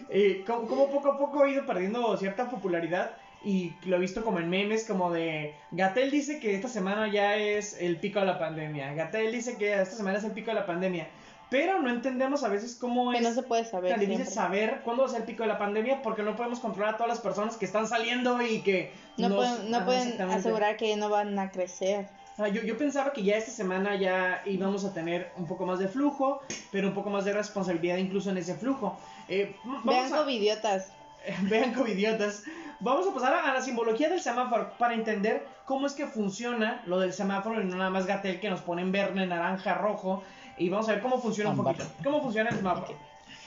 Eh, 0.10 0.44
como, 0.46 0.68
como 0.68 0.90
poco 0.90 1.12
a 1.12 1.18
poco 1.18 1.44
ha 1.44 1.50
ido 1.50 1.66
perdiendo 1.66 2.16
cierta 2.18 2.50
popularidad 2.50 3.18
y 3.46 3.74
lo 3.86 3.98
he 3.98 4.00
visto 4.00 4.24
como 4.24 4.40
en 4.40 4.50
memes 4.50 4.86
como 4.86 5.12
de 5.12 5.54
Gatel 5.72 6.12
dice 6.12 6.40
que 6.40 6.56
esta 6.56 6.70
semana 6.70 7.12
ya 7.12 7.36
es 7.36 7.76
el 7.82 7.98
pico 7.98 8.20
de 8.20 8.28
la 8.28 8.40
pandemia. 8.40 8.94
Gatel 8.94 9.32
dice 9.32 9.58
que 9.58 9.74
esta 9.74 9.96
semana 9.96 10.18
es 10.20 10.24
el 10.24 10.32
pico 10.32 10.52
de 10.52 10.56
la 10.56 10.66
pandemia. 10.66 11.08
Pero 11.54 11.80
no 11.84 11.90
entendemos 11.92 12.44
a 12.44 12.48
veces 12.48 12.76
cómo 12.82 13.12
que 13.12 13.18
es 13.20 13.24
no 13.24 13.32
se 13.32 13.44
puede 13.44 13.64
saber. 13.64 13.94
difícil 14.00 14.26
siempre. 14.26 14.34
saber 14.34 14.82
cuándo 14.84 15.04
va 15.04 15.08
a 15.10 15.12
ser 15.12 15.22
el 15.22 15.28
pico 15.28 15.44
de 15.44 15.50
la 15.50 15.60
pandemia 15.60 16.02
porque 16.02 16.24
no 16.24 16.36
podemos 16.36 16.60
controlar 16.60 16.96
a 16.96 16.98
todas 16.98 17.10
las 17.12 17.20
personas 17.20 17.58
que 17.58 17.66
están 17.66 17.88
saliendo 17.88 18.42
y 18.42 18.62
que 18.62 18.92
No, 19.18 19.30
nos- 19.30 19.38
pueden, 19.38 19.70
no 19.72 19.86
pueden 19.86 20.20
asegurar 20.20 20.78
que 20.78 20.96
no 20.96 21.10
van 21.10 21.38
a 21.38 21.52
crecer. 21.52 22.08
Ah, 22.40 22.48
yo, 22.48 22.64
yo 22.64 22.76
pensaba 22.76 23.14
que 23.14 23.22
ya 23.22 23.36
esta 23.38 23.52
semana 23.52 23.96
ya 23.96 24.42
íbamos 24.48 24.84
a 24.84 24.96
tener 24.96 25.30
un 25.38 25.46
poco 25.46 25.68
más 25.68 25.78
de 25.78 25.88
flujo, 25.88 26.42
pero 26.72 26.88
un 26.88 26.96
poco 26.96 27.12
más 27.12 27.24
de 27.24 27.34
responsabilidad 27.34 27.98
incluso 27.98 28.32
en 28.32 28.38
ese 28.40 28.56
flujo. 28.56 28.98
Eh, 29.30 29.56
Vean 29.84 30.12
a, 30.12 30.18
covidiotas. 30.18 30.92
vean 31.44 31.72
covidiotas. 31.76 32.46
Vamos 32.80 33.08
a 33.08 33.14
pasar 33.14 33.36
a, 33.36 33.52
a 33.52 33.54
la 33.54 33.62
simbología 33.62 34.10
del 34.10 34.20
semáforo 34.22 34.72
para 34.80 34.96
entender 34.96 35.46
cómo 35.66 35.86
es 35.86 35.94
que 35.94 36.08
funciona 36.08 36.82
lo 36.88 37.00
del 37.00 37.14
semáforo 37.14 37.62
y 37.62 37.66
no 37.66 37.78
nada 37.78 37.92
más 37.92 38.08
Gatel 38.08 38.40
que 38.40 38.50
nos 38.50 38.62
pone 38.62 38.82
en 38.82 38.92
verde, 38.92 39.26
naranja, 39.28 39.76
rojo. 39.76 40.24
Y 40.58 40.70
vamos 40.70 40.88
a 40.90 40.94
ver 40.94 41.02
cómo 41.02 41.20
funciona 41.20 41.50
un 41.50 41.58
poquito. 41.58 41.86
¿Cómo 42.04 42.22
funciona 42.22 42.50
el 42.50 42.58
semáforo? 42.58 42.96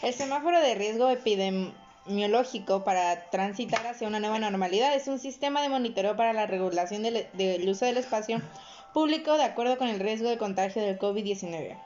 El 0.03 0.13
semáforo 0.13 0.61
de 0.61 0.75
riesgo 0.75 1.09
epidemiológico 1.09 2.85
para 2.85 3.31
transitar 3.31 3.87
hacia 3.87 4.09
una 4.09 4.21
nueva 4.21 4.39
normalidad 4.39 4.95
es 4.95 5.09
un 5.09 5.19
sistema 5.19 5.63
de 5.63 5.69
monitoreo 5.69 6.17
para 6.17 6.33
la 6.33 6.47
regulación 6.47 7.03
del, 7.03 7.27
del 7.33 7.69
uso 7.69 7.85
del 7.85 7.97
espacio 7.97 8.41
público 8.93 9.37
de 9.37 9.45
acuerdo 9.45 9.79
con 9.79 9.89
el 9.89 10.01
riesgo 10.01 10.29
de 10.29 10.39
contagio 10.39 10.83
del 10.83 10.99
COVID-19. 10.99 11.77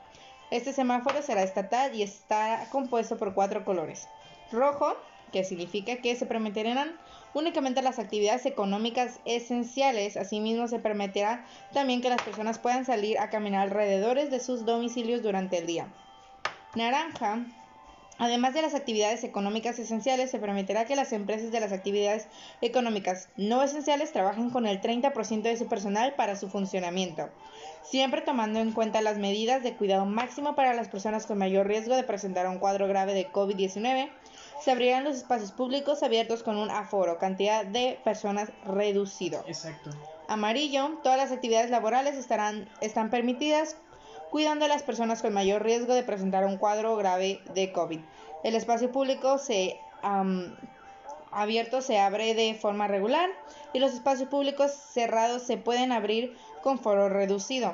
Este 0.49 0.73
semáforo 0.73 1.21
será 1.21 1.43
estatal 1.43 1.95
y 1.95 2.03
está 2.03 2.67
compuesto 2.71 3.17
por 3.17 3.33
cuatro 3.33 3.63
colores. 3.63 4.07
Rojo, 4.51 4.97
que 5.31 5.43
significa 5.43 5.97
que 5.97 6.15
se 6.15 6.25
permitirán 6.25 6.97
únicamente 7.33 7.81
las 7.81 7.99
actividades 7.99 8.45
económicas 8.45 9.19
esenciales. 9.25 10.17
Asimismo, 10.17 10.67
se 10.67 10.79
permitirá 10.79 11.45
también 11.73 12.01
que 12.01 12.09
las 12.09 12.21
personas 12.21 12.59
puedan 12.59 12.85
salir 12.85 13.19
a 13.19 13.29
caminar 13.29 13.61
alrededores 13.63 14.31
de 14.31 14.39
sus 14.39 14.65
domicilios 14.65 15.21
durante 15.21 15.57
el 15.57 15.67
día. 15.67 15.87
Naranja 16.75 17.45
Además 18.21 18.53
de 18.53 18.61
las 18.61 18.75
actividades 18.75 19.23
económicas 19.23 19.79
esenciales, 19.79 20.29
se 20.29 20.37
permitirá 20.37 20.85
que 20.85 20.95
las 20.95 21.11
empresas 21.11 21.51
de 21.51 21.59
las 21.59 21.71
actividades 21.71 22.27
económicas 22.61 23.29
no 23.35 23.63
esenciales 23.63 24.11
trabajen 24.11 24.51
con 24.51 24.67
el 24.67 24.79
30% 24.79 25.41
de 25.41 25.57
su 25.57 25.67
personal 25.67 26.13
para 26.13 26.35
su 26.35 26.47
funcionamiento, 26.47 27.29
siempre 27.81 28.21
tomando 28.21 28.59
en 28.59 28.73
cuenta 28.73 29.01
las 29.01 29.17
medidas 29.17 29.63
de 29.63 29.73
cuidado 29.75 30.05
máximo 30.05 30.53
para 30.53 30.75
las 30.75 30.87
personas 30.87 31.25
con 31.25 31.39
mayor 31.39 31.65
riesgo 31.65 31.95
de 31.95 32.03
presentar 32.03 32.47
un 32.47 32.59
cuadro 32.59 32.87
grave 32.87 33.15
de 33.15 33.27
COVID-19. 33.27 34.11
Se 34.63 34.71
abrirán 34.71 35.03
los 35.03 35.17
espacios 35.17 35.51
públicos 35.51 36.03
abiertos 36.03 36.43
con 36.43 36.57
un 36.57 36.69
aforo, 36.69 37.17
cantidad 37.17 37.65
de 37.65 37.99
personas 38.03 38.49
reducido. 38.65 39.43
Exacto. 39.47 39.89
Amarillo, 40.27 40.99
todas 41.03 41.17
las 41.17 41.31
actividades 41.31 41.71
laborales 41.71 42.15
estarán 42.15 42.69
están 42.79 43.09
permitidas 43.09 43.75
cuidando 44.29 44.65
a 44.65 44.67
las 44.67 44.83
personas 44.83 45.21
con 45.21 45.33
mayor 45.33 45.63
riesgo 45.63 45.93
de 45.93 46.03
presentar 46.03 46.45
un 46.45 46.57
cuadro 46.57 46.95
grave 46.95 47.41
de 47.53 47.71
COVID. 47.71 47.99
El 48.43 48.55
espacio 48.55 48.91
público 48.91 49.37
se 49.37 49.79
am, 50.03 50.55
abierto 51.31 51.81
se 51.81 51.99
abre 51.99 52.33
de 52.33 52.53
forma 52.53 52.87
regular 52.87 53.29
y 53.73 53.79
los 53.79 53.93
espacios 53.93 54.29
públicos 54.29 54.71
cerrados 54.71 55.43
se 55.43 55.57
pueden 55.57 55.91
abrir 55.91 56.37
con 56.61 56.79
foro 56.79 57.09
reducido. 57.09 57.73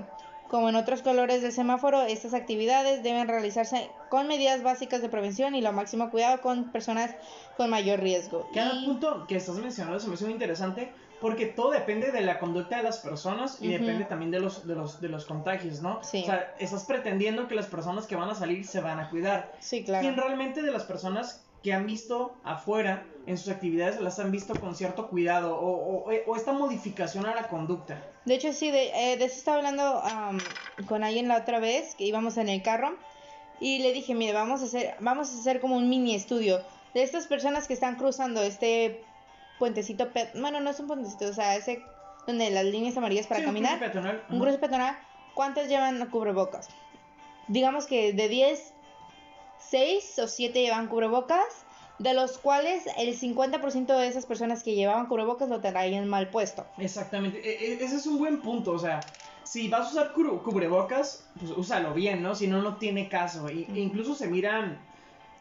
Como 0.50 0.70
en 0.70 0.76
otros 0.76 1.02
colores 1.02 1.42
del 1.42 1.52
semáforo, 1.52 2.02
estas 2.04 2.34
actividades 2.34 3.04
deben 3.04 3.28
realizarse 3.28 3.90
con 4.10 4.28
medidas 4.28 4.64
básicas 4.64 5.02
de 5.02 5.10
prevención 5.10 5.56
y 5.56 5.62
lo 5.62 5.72
máximo 5.74 6.10
cuidado 6.10 6.42
con 6.42 6.72
personas 6.72 7.16
con 7.58 7.70
mayor 7.70 8.00
riesgo. 8.00 8.48
Cada 8.54 8.74
Y- 8.74 8.86
punto 8.86 9.26
que 9.28 9.36
estás 9.36 9.56
mencionando 9.58 10.00
se 10.00 10.08
me 10.08 10.14
hace 10.16 10.24
muy 10.26 10.34
interesante 10.34 10.92
porque 11.20 11.48
todo 11.48 11.72
depende 11.72 12.12
de 12.12 12.22
la 12.22 12.38
conducta 12.38 12.78
de 12.78 12.84
las 12.84 13.00
personas 13.00 13.58
y 13.60 13.70
Ujú. 13.74 13.80
depende 13.80 14.06
también 14.06 14.30
de 14.32 14.40
los, 14.40 14.68
de 14.68 14.76
los, 14.76 15.02
de 15.02 15.10
los 15.10 15.26
contagios, 15.26 15.82
¿no? 15.82 16.00
Sí. 16.04 16.22
O 16.24 16.26
sea, 16.28 16.54
estás 16.60 16.86
pretendiendo 16.86 17.48
que 17.48 17.56
las 17.56 17.66
personas 17.66 18.06
que 18.06 18.16
van 18.16 18.30
a 18.30 18.36
salir 18.36 18.66
se 18.68 18.82
van 18.82 19.00
a 19.00 19.10
cuidar. 19.10 19.52
Sí, 19.60 19.84
claro. 19.84 20.02
¿Quién 20.04 20.16
realmente 20.16 20.62
de 20.62 20.72
las 20.72 20.84
personas 20.84 21.44
que 21.64 21.74
han 21.74 21.88
visto 21.88 22.36
afuera 22.44 23.08
en 23.26 23.36
sus 23.38 23.50
actividades 23.52 24.00
las 24.00 24.20
han 24.20 24.32
visto 24.32 24.54
con 24.60 24.76
cierto 24.76 25.08
cuidado 25.10 25.58
o, 25.60 26.06
o- 26.06 26.12
o 26.28 26.36
esta 26.36 26.54
modificación 26.54 27.26
a 27.26 27.34
la 27.34 27.48
conducta? 27.48 28.00
De 28.26 28.36
hecho, 28.36 28.54
sí, 28.54 28.70
de, 28.70 28.90
eh, 29.14 29.18
de 29.18 29.26
eso 29.26 29.38
estaba 29.38 29.58
hablando 29.58 29.84
am, 30.04 30.38
con 30.88 31.04
alguien 31.04 31.28
la 31.28 31.38
otra 31.38 31.60
vez, 31.60 31.96
que 31.96 32.04
íbamos 32.04 32.38
en 32.38 32.50
el 32.50 32.62
carro, 32.62 32.96
y 33.60 33.80
le 33.80 33.94
dije, 33.94 34.14
mire, 34.16 34.34
vamos 34.34 34.62
a 34.62 34.66
hacer, 34.66 34.96
vamos 35.00 35.32
a 35.32 35.38
hacer 35.40 35.60
como 35.62 35.76
un 35.78 35.90
mini 35.90 36.16
estudio 36.16 36.62
de 36.94 37.04
estas 37.04 37.28
personas 37.28 37.68
que 37.68 37.74
están 37.74 37.96
cruzando 37.96 38.42
este 38.42 39.04
puentecito, 39.60 40.12
pe- 40.14 40.30
bueno, 40.36 40.60
no 40.60 40.70
es 40.70 40.80
un 40.80 40.88
puentecito, 40.88 41.28
o 41.28 41.34
sea, 41.34 41.56
ese 41.56 41.84
donde 42.26 42.50
las 42.52 42.66
líneas 42.66 42.98
amarillas 42.98 43.26
para 43.28 43.40
Sí, 43.40 43.46
un 43.46 43.48
caminar, 43.54 43.78
cruce 43.80 43.92
peatonal. 43.92 44.24
un 44.30 44.40
cruce 44.40 44.58
peatonal, 44.60 44.98
¿cuántas 45.34 45.68
llevan 45.70 46.06
cubrebocas? 46.10 46.68
Digamos 47.48 47.86
que 47.88 48.14
de 48.14 48.28
10, 48.28 48.74
6 49.60 50.20
o 50.20 50.28
7 50.28 50.62
llevan 50.62 50.88
cubrebocas, 50.88 51.46
de 52.00 52.14
los 52.14 52.38
cuales 52.38 52.84
el 52.98 53.18
50% 53.18 53.98
de 53.98 54.08
esas 54.08 54.26
personas 54.28 54.62
que 54.62 54.76
llevaban 54.76 55.08
cubrebocas 55.08 55.50
lo 55.50 55.62
traían 55.62 56.08
mal 56.08 56.30
puesto. 56.30 56.66
Exactamente, 56.78 57.40
e- 57.40 57.74
e- 57.74 57.84
ese 57.84 57.96
es 57.96 58.06
un 58.06 58.20
buen 58.20 58.42
punto, 58.42 58.72
o 58.74 58.80
sea, 58.80 59.00
si 59.48 59.70
vas 59.70 59.88
a 59.88 59.92
usar 59.92 60.14
cubrebocas, 60.14 61.24
pues 61.40 61.52
úsalo 61.52 61.94
bien, 61.94 62.22
¿no? 62.22 62.36
Si 62.36 62.48
no, 62.48 62.62
no 62.62 62.76
tiene 62.76 63.08
caso. 63.08 63.50
Y, 63.50 63.66
e 63.74 63.80
incluso 63.80 64.14
se 64.14 64.28
miran, 64.28 64.78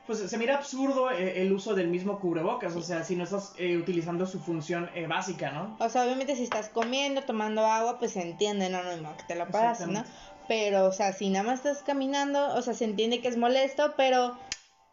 pues 0.07 0.20
se 0.20 0.38
mira 0.38 0.57
absurdo 0.57 1.11
eh, 1.11 1.42
el 1.42 1.52
uso 1.52 1.74
del 1.74 1.88
mismo 1.88 2.20
cubrebocas, 2.20 2.76
o 2.76 2.82
sea, 2.82 3.02
si 3.02 3.16
no 3.16 3.24
estás 3.24 3.54
eh, 3.59 3.76
utilizando 3.76 4.24
su 4.26 4.38
función 4.38 4.88
eh, 4.94 5.07
básica, 5.09 5.50
¿no? 5.50 5.76
O 5.80 5.88
sea, 5.88 6.04
obviamente 6.04 6.36
si 6.36 6.44
estás 6.44 6.68
comiendo, 6.68 7.22
tomando 7.22 7.66
agua, 7.66 7.98
pues 7.98 8.12
se 8.12 8.22
entiende, 8.22 8.68
no, 8.68 8.82
no, 8.84 8.96
no, 8.98 9.16
que 9.16 9.24
te 9.24 9.34
lo 9.34 9.48
pagas, 9.48 9.84
¿no? 9.86 10.04
Pero, 10.46 10.86
o 10.86 10.92
sea, 10.92 11.12
si 11.12 11.28
nada 11.28 11.44
más 11.44 11.66
estás 11.66 11.82
caminando, 11.82 12.54
o 12.54 12.62
sea, 12.62 12.74
se 12.74 12.84
entiende 12.84 13.20
que 13.20 13.26
es 13.26 13.36
molesto, 13.36 13.94
pero, 13.96 14.38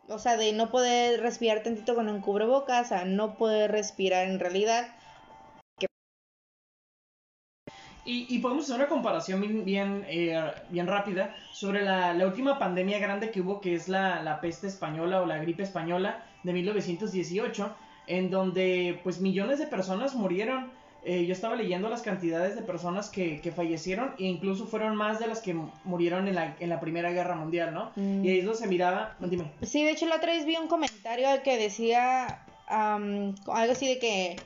o 0.09 0.17
sea, 0.17 0.37
de 0.37 0.53
no 0.53 0.71
poder 0.71 1.21
respirar 1.21 1.61
tantito 1.61 1.93
con 1.93 2.09
un 2.09 2.21
cubrebocas, 2.21 2.87
o 2.87 2.89
sea, 2.89 3.05
no 3.05 3.37
poder 3.37 3.71
respirar 3.71 4.27
en 4.27 4.39
realidad. 4.39 4.87
Y, 8.05 8.25
y 8.35 8.39
podemos 8.39 8.65
hacer 8.65 8.75
una 8.75 8.87
comparación 8.89 9.39
bien, 9.39 9.63
bien, 9.63 10.05
eh, 10.09 10.37
bien 10.69 10.87
rápida 10.87 11.35
sobre 11.51 11.83
la, 11.83 12.13
la 12.13 12.27
última 12.27 12.59
pandemia 12.59 12.99
grande 12.99 13.31
que 13.31 13.41
hubo, 13.41 13.61
que 13.61 13.75
es 13.75 13.87
la, 13.87 14.21
la 14.21 14.41
peste 14.41 14.67
española 14.67 15.21
o 15.21 15.25
la 15.25 15.37
gripe 15.37 15.63
española 15.63 16.23
de 16.43 16.51
1918, 16.51 17.75
en 18.07 18.29
donde 18.29 18.99
pues 19.03 19.21
millones 19.21 19.59
de 19.59 19.67
personas 19.67 20.15
murieron. 20.15 20.71
Eh, 21.05 21.25
yo 21.25 21.33
estaba 21.33 21.55
leyendo 21.55 21.89
las 21.89 22.01
cantidades 22.01 22.55
de 22.55 22.61
personas 22.61 23.09
que, 23.09 23.41
que 23.41 23.51
fallecieron 23.51 24.13
e 24.17 24.23
incluso 24.23 24.65
fueron 24.65 24.95
más 24.95 25.19
de 25.19 25.27
las 25.27 25.41
que 25.41 25.53
murieron 25.83 26.29
en 26.29 26.35
la, 26.35 26.55
en 26.61 26.69
la 26.69 26.79
Primera 26.79 27.11
Guerra 27.11 27.35
Mundial, 27.35 27.73
¿no? 27.73 27.91
Mm. 27.97 28.23
Y 28.23 28.29
ahí 28.29 28.39
es 28.39 28.45
donde 28.45 28.59
se 28.59 28.67
miraba, 28.67 29.15
dime. 29.19 29.51
Sí, 29.63 29.83
de 29.83 29.91
hecho 29.91 30.05
la 30.05 30.15
otra 30.15 30.31
vez 30.31 30.45
vi 30.45 30.55
un 30.55 30.69
comentario 30.69 31.27
que 31.43 31.57
decía 31.57 32.45
am, 32.67 33.35
algo 33.47 33.73
así 33.73 33.85
de 33.87 33.99
que 33.99 34.37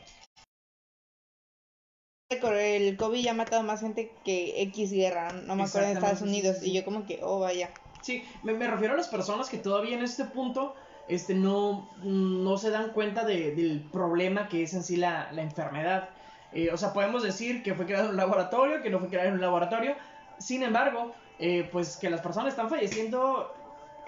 el 2.29 2.97
COVID 2.97 3.23
ya 3.23 3.31
ha 3.31 3.35
matado 3.35 3.63
más 3.63 3.81
gente 3.81 4.11
que 4.25 4.61
X 4.63 4.91
guerra, 4.91 5.31
no 5.31 5.55
me 5.55 5.63
acuerdo, 5.63 5.87
en 5.89 5.97
Estados 5.97 6.21
Unidos, 6.21 6.57
y 6.61 6.73
yo 6.73 6.83
como 6.83 7.05
que, 7.05 7.19
oh, 7.23 7.39
vaya. 7.39 7.69
Sí, 8.01 8.23
me, 8.43 8.53
me 8.53 8.67
refiero 8.67 8.93
a 8.93 8.97
las 8.97 9.07
personas 9.07 9.49
que 9.49 9.57
todavía 9.57 9.95
en 9.97 10.03
este 10.03 10.25
punto 10.25 10.75
este, 11.07 11.33
no, 11.35 11.89
no 12.03 12.57
se 12.57 12.69
dan 12.69 12.91
cuenta 12.91 13.23
de- 13.23 13.55
del 13.55 13.81
problema 13.91 14.49
que 14.49 14.63
es 14.63 14.73
en 14.73 14.83
sí 14.83 14.97
la, 14.97 15.31
la 15.31 15.41
enfermedad. 15.41 16.09
Eh, 16.53 16.69
o 16.71 16.77
sea, 16.77 16.93
podemos 16.93 17.23
decir 17.23 17.63
que 17.63 17.73
fue 17.73 17.85
creado 17.85 18.05
en 18.05 18.11
un 18.11 18.17
laboratorio, 18.17 18.81
que 18.81 18.89
no 18.89 18.99
fue 18.99 19.07
creado 19.09 19.29
en 19.29 19.35
un 19.35 19.41
laboratorio. 19.41 19.95
Sin 20.37 20.63
embargo, 20.63 21.13
eh, 21.39 21.67
pues 21.71 21.95
que 21.97 22.09
las 22.09 22.21
personas 22.21 22.49
están 22.49 22.69
falleciendo 22.69 23.53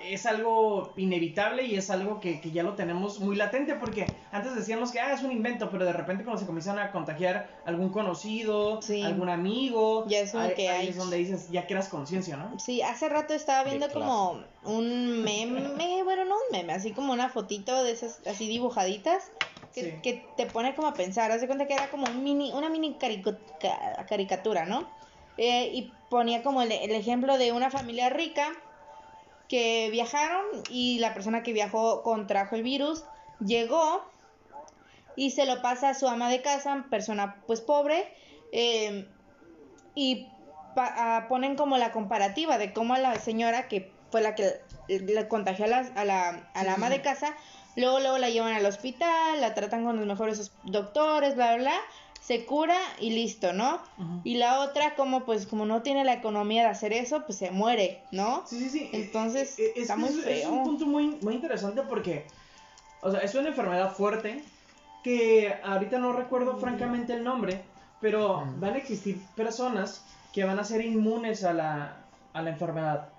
es 0.01 0.25
algo 0.25 0.93
inevitable 0.97 1.63
y 1.65 1.75
es 1.75 1.89
algo 1.89 2.19
que, 2.19 2.39
que 2.41 2.51
ya 2.51 2.63
lo 2.63 2.75
tenemos 2.75 3.19
muy 3.19 3.35
latente 3.35 3.75
porque 3.75 4.15
antes 4.31 4.55
decíamos 4.55 4.91
que 4.91 4.99
ah, 4.99 5.13
es 5.13 5.23
un 5.23 5.31
invento, 5.31 5.69
pero 5.69 5.85
de 5.85 5.93
repente 5.93 6.23
cuando 6.23 6.39
se 6.39 6.45
comienzan 6.45 6.79
a 6.79 6.91
contagiar 6.91 7.61
algún 7.65 7.89
conocido, 7.89 8.81
Sí. 8.81 9.01
algún 9.03 9.29
amigo, 9.29 10.05
Ya 10.07 10.19
es 10.19 10.33
ahí- 10.35 10.53
que 10.55 10.69
ahí 10.69 10.81
hay- 10.81 10.87
es 10.89 10.97
donde 10.97 11.17
dices, 11.17 11.49
ya 11.51 11.67
creas 11.67 11.89
conciencia, 11.89 12.37
¿no? 12.37 12.57
Sí, 12.59 12.81
hace 12.81 13.09
rato 13.09 13.33
estaba 13.33 13.63
De 13.63 13.69
viendo 13.71 13.91
como 13.93 14.43
un 14.63 15.23
meme, 15.23 15.61
bueno, 16.03 16.25
no 16.25 16.35
un 16.35 16.51
meme, 16.51 16.73
así 16.73 16.91
como 16.91 17.13
una 17.13 17.29
fotito 17.29 17.83
de 17.83 17.91
esas 17.91 18.21
así 18.27 18.47
dibujaditas 18.47 19.31
que, 19.73 19.81
Sí. 19.83 19.93
que 20.01 20.33
te 20.35 20.45
pone 20.47 20.73
como 20.75 20.87
a 20.87 20.93
pensar. 20.95 21.31
Haz 21.31 21.41
de 21.41 21.47
cuenta 21.47 21.67
que 21.67 21.73
era 21.75 21.89
como 21.91 22.07
un 22.07 22.23
mini, 22.23 22.51
una 22.53 22.69
mini 22.69 22.97
caricatura, 24.07 24.65
¿no? 24.65 24.87
Eh, 25.37 25.69
y 25.73 25.93
ponía 26.09 26.43
como 26.43 26.61
el, 26.61 26.71
el 26.71 26.91
ejemplo 26.91 27.37
de 27.37 27.51
una 27.51 27.69
familia 27.69 28.09
rica 28.09 28.51
que 29.49 29.89
viajaron 29.91 30.45
y 30.69 30.99
la 30.99 31.13
persona 31.13 31.43
que 31.43 31.51
viajó 31.53 32.03
contrajo 32.03 32.55
el 32.55 32.63
virus, 32.63 33.03
llegó 33.43 34.03
y 35.15 35.31
se 35.31 35.45
lo 35.45 35.61
pasa 35.61 35.89
a 35.89 35.93
su 35.95 36.07
ama 36.07 36.29
de 36.29 36.41
casa, 36.41 36.85
persona 36.89 37.41
pues 37.47 37.59
pobre, 37.59 38.07
eh, 38.53 39.09
y 39.95 40.27
pa- 40.75 40.93
ah, 40.95 41.25
ponen 41.27 41.55
como 41.55 41.77
la 41.77 41.91
comparativa 41.91 42.57
de 42.57 42.71
cómo 42.73 42.95
la 42.95 43.15
señora 43.15 43.67
que 43.67 43.91
fue 44.11 44.21
la 44.21 44.35
que 44.35 44.61
le 44.87 45.27
contagió 45.27 45.65
a 45.65 45.67
la, 45.67 45.79
a 45.95 46.05
la, 46.05 46.49
a 46.53 46.63
la 46.63 46.73
ama 46.75 46.89
de 46.89 47.01
casa, 47.01 47.35
luego 47.75 47.99
luego 47.99 48.17
la 48.17 48.29
llevan 48.29 48.53
al 48.53 48.65
hospital, 48.65 49.41
la 49.41 49.53
tratan 49.55 49.83
con 49.83 49.97
los 49.97 50.05
mejores 50.05 50.51
doctores, 50.63 51.35
bla, 51.35 51.55
bla, 51.55 51.63
bla, 51.63 51.79
se 52.21 52.45
cura 52.45 52.77
y 52.99 53.11
listo, 53.11 53.53
¿no? 53.53 53.75
Ujú. 53.97 54.21
Y 54.23 54.35
la 54.35 54.59
otra, 54.61 54.95
como 54.95 55.25
pues 55.25 55.47
como 55.47 55.65
no 55.65 55.81
tiene 55.81 56.03
la 56.05 56.13
economía 56.13 56.63
de 56.63 56.69
hacer 56.69 56.93
eso, 56.93 57.23
pues 57.25 57.37
se 57.37 57.49
muere, 57.51 58.01
¿no? 58.11 58.43
Sí, 58.45 58.59
sí, 58.59 58.69
sí. 58.69 58.89
Entonces, 58.93 59.57
Eh, 59.57 59.63
eh, 59.67 59.71
es 59.77 59.81
está 59.83 59.95
muy 59.95 60.09
es, 60.09 60.17
es 60.17 60.23
feo. 60.41 60.51
un 60.51 60.63
punto 60.63 60.85
muy, 60.85 61.17
muy 61.21 61.35
interesante 61.35 61.81
porque, 61.83 62.25
o 63.01 63.11
sea, 63.11 63.21
es 63.21 63.33
una 63.35 63.49
enfermedad 63.49 63.93
fuerte 63.95 64.43
que 65.03 65.53
ahorita 65.63 65.97
no 65.97 66.11
recuerdo 66.13 66.57
francamente 66.57 67.13
el 67.13 67.23
nombre, 67.23 67.61
pero 68.01 68.45
Mm. 68.45 68.59
van 68.59 68.73
a 68.73 68.77
existir 68.77 69.17
personas 69.35 70.03
que 70.33 70.43
van 70.43 70.59
a 70.59 70.63
ser 70.63 70.85
inmunes 70.85 71.43
a 71.43 71.53
la, 71.53 71.97
a 72.33 72.41
la 72.41 72.49
enfermedad. 72.51 73.09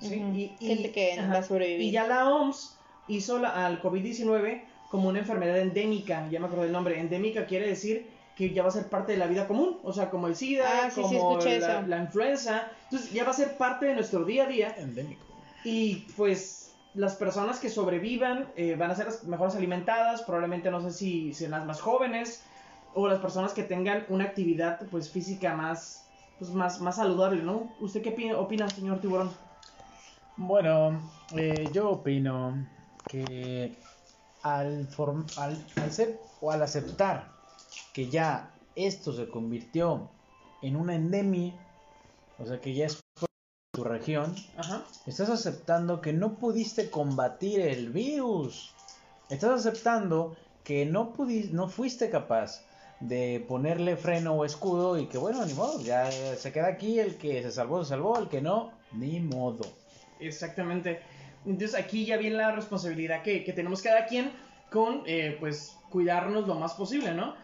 ¿sí? 0.00 0.16
Ujú. 0.22 0.34
Y, 0.34 0.52
y- 0.58 0.66
Gente 0.66 0.90
que 0.92 1.16
va 1.20 1.38
a 1.38 1.42
sobrevivir. 1.42 1.82
Y 1.86 1.90
ya 1.90 2.06
la 2.06 2.28
OMS 2.28 2.76
hizo 3.08 3.38
la- 3.38 3.66
al 3.66 3.80
COVID-19 3.82 4.62
como 4.90 5.08
una 5.08 5.18
enfermedad 5.18 5.58
endémica, 5.58 6.26
ya 6.30 6.40
me 6.40 6.46
acuerdo 6.46 6.62
del 6.64 6.72
nombre. 6.72 6.98
Endémica 6.98 7.46
quiere 7.46 7.66
decir 7.66 8.08
que 8.38 8.54
ya 8.54 8.62
va 8.62 8.68
a 8.68 8.70
ser 8.70 8.88
parte 8.88 9.12
de 9.12 9.18
la 9.18 9.26
vida 9.26 9.48
común, 9.48 9.80
o 9.82 9.92
sea, 9.92 10.10
como 10.10 10.28
el 10.28 10.36
SIDA, 10.36 10.64
Ah, 10.84 10.90
sí, 10.90 11.02
como 11.02 11.38
la, 11.40 11.98
influenza. 11.98 12.70
Entonces 12.84 13.12
ya 13.12 13.24
va 13.24 13.32
a 13.32 13.34
ser 13.34 13.56
parte 13.58 13.86
de 13.86 13.94
nuestro 13.94 14.24
día 14.24 14.44
a 14.44 14.46
día. 14.46 14.74
Endémico. 14.78 15.26
Y 15.64 16.12
pues 16.16 16.76
las 16.94 17.16
personas 17.16 17.58
que 17.58 17.68
sobrevivan 17.68 18.52
eh, 18.56 18.76
van 18.76 18.92
a 18.92 18.94
ser 18.94 19.06
las 19.06 19.24
mejores 19.24 19.56
alimentadas, 19.56 20.22
probablemente 20.22 20.70
no 20.70 20.80
sé 20.80 20.92
si 20.92 21.34
sean 21.34 21.50
las 21.50 21.66
más 21.66 21.80
jóvenes 21.80 22.44
o 22.94 23.08
las 23.08 23.18
personas 23.18 23.52
que 23.54 23.64
tengan 23.64 24.06
una 24.08 24.24
actividad 24.24 24.88
pues 24.88 25.10
física 25.10 25.54
más 25.56 26.04
pues 26.38 26.52
más, 26.52 26.80
más 26.80 26.94
saludable, 26.96 27.42
¿no? 27.42 27.74
¿Usted 27.80 28.00
qué 28.02 28.10
opina, 28.10 28.38
opina, 28.38 28.70
señor 28.70 29.00
tiburón? 29.00 29.30
Bueno, 30.36 31.02
eh, 31.36 31.70
yo 31.72 31.90
opino 31.90 32.64
que 33.08 33.76
al, 34.42 34.88
form- 34.88 35.32
al, 35.36 35.66
al 35.76 35.92
ser 35.92 36.20
o 36.40 36.52
al 36.52 36.62
aceptar 36.62 37.37
que 37.92 38.08
ya 38.08 38.54
esto 38.76 39.12
se 39.12 39.28
convirtió 39.28 40.10
en 40.62 40.76
una 40.76 40.94
endemia, 40.94 41.52
o 42.38 42.46
sea 42.46 42.60
que 42.60 42.74
ya 42.74 42.86
es 42.86 43.00
tu 43.72 43.84
región, 43.84 44.34
Ajá. 44.56 44.84
estás 45.06 45.30
aceptando 45.30 46.00
que 46.00 46.12
no 46.12 46.34
pudiste 46.34 46.90
combatir 46.90 47.60
el 47.60 47.90
virus. 47.90 48.74
Estás 49.28 49.66
aceptando 49.66 50.36
que 50.64 50.86
no, 50.86 51.12
pudi- 51.14 51.50
no 51.50 51.68
fuiste 51.68 52.10
capaz 52.10 52.64
de 53.00 53.44
ponerle 53.46 53.96
freno 53.96 54.34
o 54.34 54.44
escudo 54.44 54.98
y 54.98 55.06
que 55.06 55.18
bueno, 55.18 55.44
ni 55.46 55.54
modo, 55.54 55.80
ya 55.80 56.10
se 56.10 56.52
queda 56.52 56.66
aquí, 56.68 56.98
el 56.98 57.16
que 57.16 57.42
se 57.42 57.52
salvó, 57.52 57.84
se 57.84 57.90
salvó, 57.90 58.18
el 58.18 58.28
que 58.28 58.40
no, 58.40 58.72
ni 58.92 59.20
modo. 59.20 59.64
Exactamente. 60.18 61.00
Entonces 61.46 61.78
aquí 61.78 62.04
ya 62.04 62.16
viene 62.16 62.36
la 62.36 62.52
responsabilidad 62.52 63.22
que, 63.22 63.44
que 63.44 63.52
tenemos 63.52 63.82
cada 63.82 64.06
quien 64.06 64.32
con, 64.72 65.02
eh, 65.06 65.36
pues, 65.38 65.76
cuidarnos 65.90 66.46
lo 66.48 66.56
más 66.56 66.74
posible, 66.74 67.14
¿no? 67.14 67.34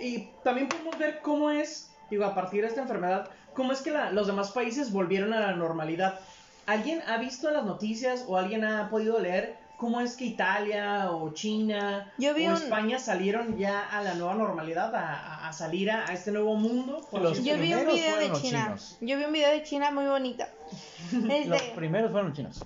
Y 0.00 0.28
también 0.44 0.68
podemos 0.68 0.98
ver 0.98 1.20
cómo 1.22 1.50
es, 1.50 1.90
digo, 2.10 2.24
a 2.24 2.34
partir 2.34 2.62
de 2.62 2.68
esta 2.68 2.82
enfermedad, 2.82 3.28
cómo 3.54 3.72
es 3.72 3.80
que 3.82 3.90
la- 3.90 4.10
los 4.10 4.26
demás 4.26 4.50
países 4.52 4.92
volvieron 4.92 5.32
a 5.32 5.40
la 5.40 5.52
normalidad. 5.52 6.18
¿Alguien 6.66 7.02
ha 7.08 7.16
visto 7.18 7.50
las 7.50 7.64
noticias 7.64 8.24
o 8.28 8.36
alguien 8.38 8.64
ha 8.64 8.88
podido 8.88 9.18
leer 9.18 9.56
cómo 9.76 10.00
es 10.00 10.16
que 10.16 10.24
Italia 10.26 11.10
o 11.10 11.32
China 11.34 12.12
Yo 12.16 12.34
vi 12.34 12.46
o 12.46 12.50
un- 12.50 12.56
España 12.56 13.00
salieron 13.00 13.58
ya 13.58 13.80
a 13.90 14.00
la 14.02 14.14
nueva 14.14 14.34
normalidad, 14.34 14.94
a, 14.94 15.12
a- 15.12 15.48
a 15.48 15.52
salir 15.52 15.90
a, 15.90 16.08
a 16.08 16.12
este 16.12 16.30
nuevo 16.30 16.54
mundo? 16.54 17.06
por 17.10 17.20
Los 17.20 17.38
Yo 17.42 17.54
vi 17.56 17.72
un 17.74 17.80
primeros 17.80 17.94
video 17.94 18.06
de 18.06 18.12
fueron 18.12 18.28
los 18.30 18.42
China. 18.42 18.62
chinos. 18.64 18.96
Yo 19.00 19.18
vi 19.18 19.24
un 19.24 19.32
video 19.32 19.50
de 19.50 19.62
China 19.64 19.90
muy 19.90 20.06
bonito. 20.06 20.44
Los 21.12 21.30
Este, 21.60 21.72
primeros 21.74 22.10
fueron 22.12 22.28
los 22.28 22.36
chinos. 22.36 22.64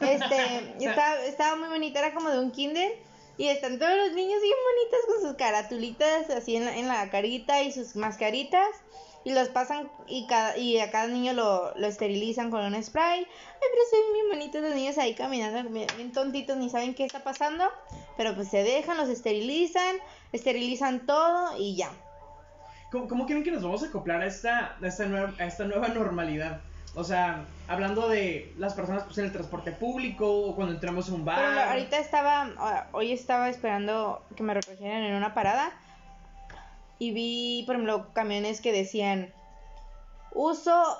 este, 0.00 0.84
estaba, 0.84 1.16
estaba 1.24 1.56
muy 1.56 1.68
bonita, 1.68 1.98
era 2.00 2.12
como 2.14 2.30
de 2.30 2.38
un 2.40 2.50
kinder. 2.50 2.92
Y 3.38 3.48
están 3.48 3.78
todos 3.78 3.96
los 3.96 4.12
niños 4.12 4.40
bien 4.40 4.56
bonitos 4.64 5.00
con 5.06 5.28
sus 5.28 5.36
caratulitas 5.36 6.30
así 6.30 6.56
en 6.56 6.64
la, 6.64 6.76
en 6.76 6.88
la 6.88 7.10
carita 7.10 7.62
y 7.62 7.72
sus 7.72 7.96
mascaritas. 7.96 8.68
Y 9.24 9.32
los 9.32 9.48
pasan 9.48 9.90
y, 10.06 10.26
cada, 10.28 10.56
y 10.56 10.78
a 10.78 10.90
cada 10.92 11.08
niño 11.08 11.32
lo, 11.32 11.76
lo 11.76 11.86
esterilizan 11.88 12.50
con 12.50 12.64
un 12.64 12.80
spray. 12.82 13.20
Ay, 13.20 13.26
pero 13.60 13.82
se 13.90 13.96
ven 13.96 14.12
bien 14.12 14.28
bonitos 14.28 14.62
los 14.62 14.74
niños 14.74 14.98
ahí 14.98 15.14
caminando, 15.14 15.68
bien, 15.68 16.12
tontitos, 16.12 16.56
ni 16.56 16.70
saben 16.70 16.94
qué 16.94 17.04
está 17.04 17.24
pasando. 17.24 17.64
Pero 18.16 18.36
pues 18.36 18.48
se 18.48 18.62
dejan, 18.62 18.96
los 18.96 19.08
esterilizan, 19.08 19.96
esterilizan 20.32 21.06
todo 21.06 21.58
y 21.58 21.74
ya. 21.74 21.90
¿Cómo, 22.92 23.08
cómo 23.08 23.26
creen 23.26 23.42
que 23.42 23.50
nos 23.50 23.64
vamos 23.64 23.82
a 23.82 23.86
acoplar 23.86 24.22
a 24.22 24.26
esta, 24.26 24.76
a 24.80 24.86
esta, 24.86 25.06
nueva, 25.06 25.34
a 25.40 25.44
esta 25.44 25.64
nueva 25.64 25.88
normalidad? 25.88 26.60
O 26.98 27.04
sea, 27.04 27.46
hablando 27.68 28.08
de 28.08 28.54
las 28.56 28.72
personas 28.72 29.04
pues, 29.04 29.18
en 29.18 29.26
el 29.26 29.32
transporte 29.32 29.70
público 29.70 30.26
o 30.26 30.56
cuando 30.56 30.72
entramos 30.72 31.10
a 31.10 31.12
un 31.12 31.26
bar. 31.26 31.38
Pero 31.38 31.70
ahorita 31.70 31.98
estaba, 31.98 32.50
ah, 32.56 32.86
hoy 32.92 33.12
estaba 33.12 33.50
esperando 33.50 34.24
que 34.34 34.42
me 34.42 34.54
recogieran 34.54 35.02
en 35.02 35.14
una 35.14 35.34
parada 35.34 35.70
y 36.98 37.12
vi, 37.12 37.64
por 37.66 37.74
ejemplo, 37.74 38.14
camiones 38.14 38.62
que 38.62 38.72
decían 38.72 39.30
uso 40.32 40.98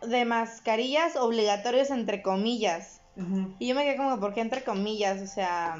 de 0.00 0.24
mascarillas 0.24 1.16
obligatorios 1.16 1.90
entre 1.90 2.22
comillas. 2.22 3.02
Y 3.58 3.68
yo 3.68 3.74
me 3.74 3.84
quedé 3.84 3.98
como, 3.98 4.18
¿por 4.18 4.32
qué 4.32 4.40
entre 4.40 4.64
comillas? 4.64 5.20
O 5.20 5.26
sea, 5.26 5.76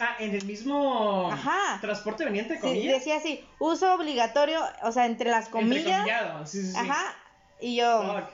Ah, 0.00 0.16
en 0.20 0.32
el 0.34 0.44
mismo 0.44 1.30
Ajá. 1.30 1.80
transporte 1.80 2.24
venía 2.24 2.42
entre 2.42 2.56
sí, 2.56 2.62
comillas. 2.62 2.98
decía 2.98 3.16
así, 3.16 3.44
uso 3.58 3.94
obligatorio, 3.94 4.60
o 4.82 4.92
sea, 4.92 5.06
entre 5.06 5.30
las 5.30 5.48
comillas. 5.48 5.86
Entrecomillado, 5.86 6.46
sí, 6.46 6.62
sí, 6.62 6.72
sí. 6.72 6.78
Ajá. 6.78 7.16
Y 7.60 7.76
yo. 7.76 8.28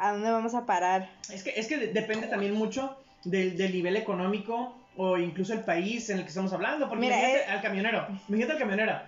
¿A 0.00 0.12
dónde 0.12 0.30
vamos 0.30 0.54
a 0.54 0.66
parar? 0.66 1.08
Es 1.32 1.42
que, 1.44 1.50
es 1.50 1.66
que 1.66 1.76
de- 1.76 1.92
depende 1.92 2.26
también 2.26 2.54
mucho 2.54 2.96
del, 3.24 3.56
del 3.56 3.72
nivel 3.72 3.96
económico 3.96 4.76
o 4.96 5.16
incluso 5.18 5.52
el 5.52 5.60
país 5.60 6.10
en 6.10 6.16
el 6.18 6.22
que 6.24 6.28
estamos 6.28 6.52
hablando. 6.52 6.88
Porque 6.88 7.00
Mira, 7.02 7.16
imagínate 7.18 7.44
eh- 7.44 7.52
al 7.52 7.62
camionero, 7.62 8.06
imagínate 8.28 8.52
al 8.52 8.58
camionero. 8.58 9.00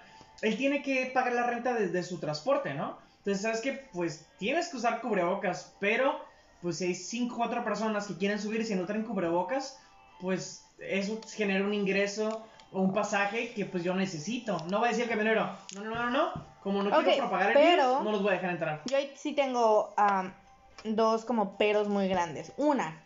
Él 0.42 0.56
tiene 0.56 0.82
que 0.82 1.06
pagar 1.14 1.32
la 1.34 1.46
renta 1.46 1.72
de, 1.74 1.88
de 1.88 2.02
su 2.02 2.18
transporte, 2.18 2.74
¿no? 2.74 2.98
Entonces, 3.18 3.42
¿sabes 3.42 3.60
qué? 3.60 3.88
Pues 3.92 4.26
tienes 4.38 4.68
que 4.68 4.76
usar 4.78 5.00
cubrebocas, 5.00 5.74
pero 5.78 6.18
pues 6.60 6.78
si 6.78 6.84
hay 6.86 6.94
5 6.94 7.34
o 7.34 7.38
4 7.38 7.64
personas 7.64 8.06
que 8.06 8.16
quieren 8.16 8.40
subir 8.40 8.60
y 8.60 8.64
si 8.64 8.74
no 8.74 8.84
traen 8.86 9.04
cubrebocas, 9.04 9.78
pues 10.20 10.64
eso 10.78 11.20
genera 11.34 11.64
un 11.64 11.74
ingreso 11.74 12.44
o 12.72 12.80
un 12.80 12.92
pasaje 12.92 13.52
que 13.52 13.64
pues 13.66 13.84
yo 13.84 13.94
necesito. 13.94 14.56
No 14.68 14.80
va 14.80 14.86
a 14.86 14.90
decir 14.90 15.04
el 15.04 15.10
camionero, 15.10 15.56
no, 15.74 15.80
no, 15.84 15.90
no, 15.94 16.04
no, 16.04 16.10
no. 16.10 16.46
como 16.62 16.82
no 16.82 16.96
Ok, 16.96 17.04
quiero 17.04 17.18
propagar 17.28 17.56
el 17.56 17.58
virus, 17.58 18.02
no 18.02 18.10
los 18.12 18.22
voy 18.22 18.30
a 18.30 18.34
dejar 18.34 18.50
entrar. 18.50 18.82
Yo 18.86 18.96
sí 19.14 19.32
tengo 19.34 19.92
am, 19.96 20.32
dos 20.84 21.24
como 21.24 21.56
peros 21.56 21.88
muy 21.88 22.08
grandes. 22.08 22.52
Una, 22.56 23.02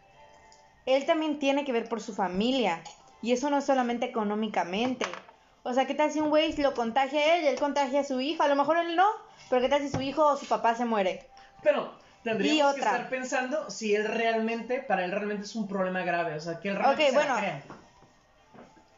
él 0.86 1.04
también 1.06 1.38
tiene 1.38 1.64
que 1.64 1.72
ver 1.72 1.88
por 1.88 2.00
su 2.00 2.14
familia. 2.14 2.82
Y 3.22 3.32
eso 3.32 3.50
no 3.50 3.58
es 3.58 3.64
solamente 3.64 4.06
económicamente. 4.06 5.06
O 5.62 5.72
sea, 5.72 5.86
¿qué 5.86 5.94
tal 5.94 6.12
si 6.12 6.20
un 6.20 6.28
güey 6.28 6.54
lo 6.58 6.74
contagia 6.74 7.18
a 7.18 7.36
él 7.36 7.44
y 7.44 7.46
él 7.48 7.58
contagia 7.58 8.00
a 8.00 8.04
su 8.04 8.20
hijo? 8.20 8.42
A 8.42 8.48
lo 8.48 8.54
mejor 8.54 8.76
él 8.76 8.94
no, 8.94 9.06
pero 9.50 9.62
¿qué 9.62 9.68
tal 9.68 9.82
si 9.82 9.88
su 9.88 10.00
hijo 10.00 10.24
o 10.24 10.36
su 10.36 10.46
papá 10.46 10.76
se 10.76 10.84
muere? 10.84 11.28
Pero 11.62 11.92
tendríamos 12.22 12.74
que 12.74 12.80
estar 12.80 13.08
pensando 13.08 13.68
si 13.70 13.94
él 13.94 14.06
realmente, 14.06 14.78
para 14.80 15.04
él 15.04 15.10
realmente 15.10 15.44
es 15.44 15.56
un 15.56 15.66
problema 15.66 16.02
grave, 16.02 16.34
o 16.34 16.40
sea, 16.40 16.60
que 16.60 16.68
él 16.68 16.76
realmente 16.76 17.02
Ok, 17.04 17.08
se 17.08 17.14
la 17.16 17.20
bueno. 17.20 17.38
crea. 17.38 17.62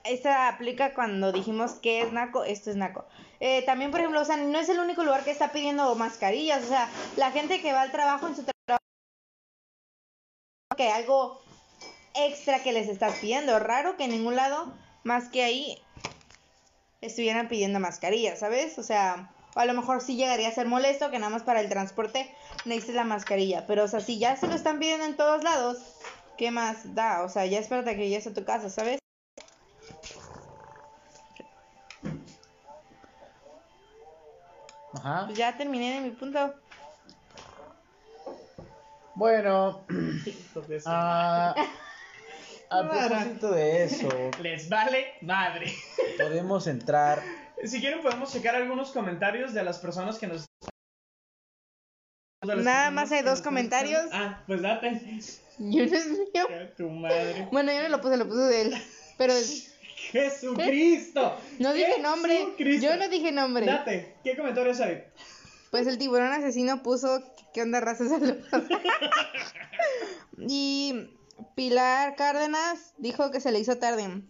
Esta 0.05 0.49
aplica 0.49 0.95
cuando 0.95 1.33
dijimos 1.33 1.73
que 1.73 2.03
es 2.03 2.13
naco, 2.13 2.45
esto 2.45 2.71
es 2.71 2.77
naco. 2.77 3.05
Eh, 3.41 3.63
también, 3.65 3.91
por 3.91 4.01
ejemplo, 4.01 4.21
o 4.21 4.25
sea, 4.25 4.37
no 4.37 4.59
es 4.59 4.69
el 4.69 4.79
único 4.79 5.05
lugar 5.05 5.23
que 5.25 5.31
está 5.31 5.53
pidiendo 5.53 5.95
mascarillas. 5.95 6.65
O 6.65 6.69
sea, 6.69 6.89
la 7.17 7.31
gente 7.31 7.61
que 7.61 7.73
va 7.73 7.83
al 7.83 7.93
trabajo 7.93 8.27
en 8.27 8.35
su 8.37 8.43
trabajo, 8.43 8.58
que 10.79 10.91
algo 10.91 11.43
extra 12.15 12.63
que 12.63 12.73
les 12.73 12.89
estás 12.89 13.17
pidiendo. 13.17 13.59
Raro 13.59 13.97
que 13.97 14.05
en 14.05 14.13
ningún 14.13 14.37
lado, 14.37 14.73
más 15.03 15.29
que 15.29 15.43
ahí, 15.43 15.83
estuvieran 17.03 17.49
pidiendo 17.49 17.81
mascarillas, 17.81 18.39
¿sabes? 18.39 18.79
O 18.79 18.83
sea, 18.83 19.31
a 19.55 19.65
lo 19.67 19.75
mejor 19.75 20.01
sí 20.01 20.17
llegaría 20.17 20.49
a 20.49 20.53
ser 20.53 20.67
molesto 20.67 21.11
que 21.11 21.19
nada 21.19 21.31
más 21.31 21.43
para 21.43 21.61
el 21.61 21.69
transporte 21.69 22.33
necesites 22.65 22.95
la 22.95 23.05
mascarilla. 23.05 23.67
Pero, 23.67 23.85
o 23.85 23.89
sea, 23.89 24.01
si 24.01 24.19
ya 24.19 24.37
se 24.37 24.47
lo 24.47 24.55
están 24.55 24.79
pidiendo 24.79 25.05
en 25.05 25.17
todos 25.17 25.43
lados, 25.43 25.79
¿qué 26.39 26.51
más 26.53 26.95
da? 26.95 27.25
O 27.25 27.29
sea, 27.29 27.45
ya 27.45 27.59
espérate 27.59 27.97
que 27.97 28.09
llegues 28.09 28.29
a 28.29 28.33
tu 28.33 28.45
casa, 28.45 28.71
¿sabes? 28.71 29.01
Ajá. 34.95 35.25
Pues 35.27 35.37
ya 35.37 35.57
terminé 35.57 35.95
de 35.95 36.01
mi 36.01 36.11
punto. 36.11 36.55
Bueno, 39.19 39.85
Entonces, 40.27 40.85
a, 40.87 41.55
propósito 42.69 43.51
de 43.53 43.85
eso, 43.85 44.09
les 44.43 44.69
vale 44.69 45.15
madre. 45.23 45.73
podemos 46.19 46.67
entrar. 46.67 47.23
Si 47.65 47.81
quieren 47.81 48.03
podemos 48.03 48.33
checar 48.33 48.55
algunos 48.55 48.91
comentarios 48.91 49.53
de 49.55 49.65
las 49.65 49.79
personas 49.79 50.19
que 50.19 50.27
nos... 50.27 50.47
de 52.43 52.57
las 52.57 52.65
Nada 52.65 52.91
personas 52.91 52.93
más 52.93 53.13
hay 53.13 53.19
que 53.19 53.29
dos 53.29 53.39
nos 53.39 53.43
comentarios. 53.43 54.05
Ah, 54.13 54.43
pues 54.47 54.63
date. 54.63 55.01
Yo 55.59 55.87
no 55.87 55.97
es 55.97 56.09
mío. 56.09 56.47
Que 56.49 56.73
Tu 56.77 56.89
madre. 56.89 57.49
Bueno, 57.51 57.73
yo 57.73 57.83
no 57.83 57.89
lo 57.89 58.01
puse, 58.01 58.17
lo 58.17 58.29
puse 58.29 58.43
de 58.43 58.63
él. 58.63 58.75
Pero 59.17 59.35
Jesucristo. 60.13 61.37
no 61.59 61.73
dije 61.73 61.99
nombre. 62.01 62.39
Jesucristo. 62.39 62.87
Yo 62.87 62.97
no 62.97 63.09
dije 63.09 63.33
nombre. 63.33 63.67
Date, 63.67 64.15
¿qué 64.23 64.37
comentarios 64.37 64.81
hay? 64.81 65.05
Pues 65.71 65.87
el 65.87 65.99
tiburón 65.99 66.33
asesino 66.33 66.83
puso 66.83 67.23
¿qué 67.53 67.63
onda 67.63 67.81
raza 67.81 68.05
saludos? 68.09 68.39
y 70.39 71.11
Pilar 71.55 72.15
Cárdenas 72.17 72.95
dijo 72.99 73.31
que 73.31 73.41
se 73.41 73.53
le 73.53 73.59
hizo 73.61 73.77
tarde. 73.79 74.23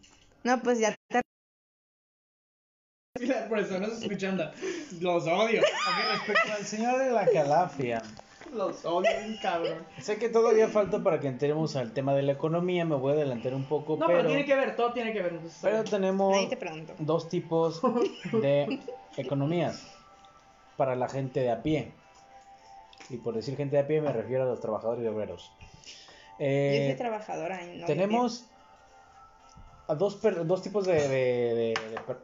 No, 0.44 0.62
pues 0.62 0.78
ya 0.78 0.94
tar- 1.08 1.22
Mira, 3.20 3.48
por 3.48 3.58
eso 3.58 3.78
no 3.80 3.86
se 3.88 4.04
escuchando. 4.04 4.44
Los 5.00 5.24
odio. 5.26 5.60
Ok, 5.60 6.12
respecto 6.26 6.52
al 6.56 6.64
señor 6.64 6.98
de 6.98 7.10
la 7.10 7.26
calafia, 7.26 8.00
Los 8.54 8.84
odio, 8.84 9.10
cabrón. 9.42 9.84
sé 10.00 10.18
que 10.18 10.28
todavía 10.28 10.68
falta 10.68 11.02
para 11.02 11.18
que 11.18 11.26
entremos 11.26 11.74
al 11.76 11.92
tema 11.92 12.14
de 12.14 12.22
la 12.22 12.32
economía, 12.32 12.84
me 12.84 12.94
voy 12.94 13.12
a 13.12 13.14
adelantar 13.16 13.54
un 13.54 13.64
poco, 13.64 13.96
No, 13.96 14.06
pero, 14.06 14.18
pero, 14.20 14.28
tiene 14.28 14.44
que 14.44 14.54
ver, 14.54 14.76
todo 14.76 14.92
tiene 14.92 15.12
que 15.12 15.20
ver. 15.22 15.40
pero 15.60 15.82
tenemos 15.84 16.36
Ahí 16.36 16.48
te 16.48 16.56
pregunto. 16.56 16.94
dos 17.00 17.28
tipos 17.28 17.80
de 18.40 18.78
economías 19.16 19.84
para 20.78 20.96
la 20.96 21.08
gente 21.10 21.40
de 21.40 21.50
a 21.50 21.62
pie. 21.62 21.92
Y 23.10 23.18
por 23.18 23.34
decir 23.34 23.56
gente 23.56 23.76
de 23.76 23.82
a 23.82 23.86
pie 23.86 24.00
me 24.00 24.12
refiero 24.12 24.44
a 24.44 24.46
los 24.46 24.60
trabajadores 24.60 25.04
y 25.04 25.08
obreros. 25.08 25.52
Yo 25.60 25.66
Eh, 26.38 26.86
soy 26.90 26.96
trabajadora. 26.96 27.62
y 27.64 27.78
no 27.78 27.86
tenemos 27.86 28.46
a 29.88 29.94
dos, 29.94 30.14
per- 30.16 30.46
dos 30.46 30.62
tipos 30.62 30.86
de, 30.86 30.94
de- 31.08 31.54
de- 31.54 31.74
de 31.90 32.00
per- 32.06 32.20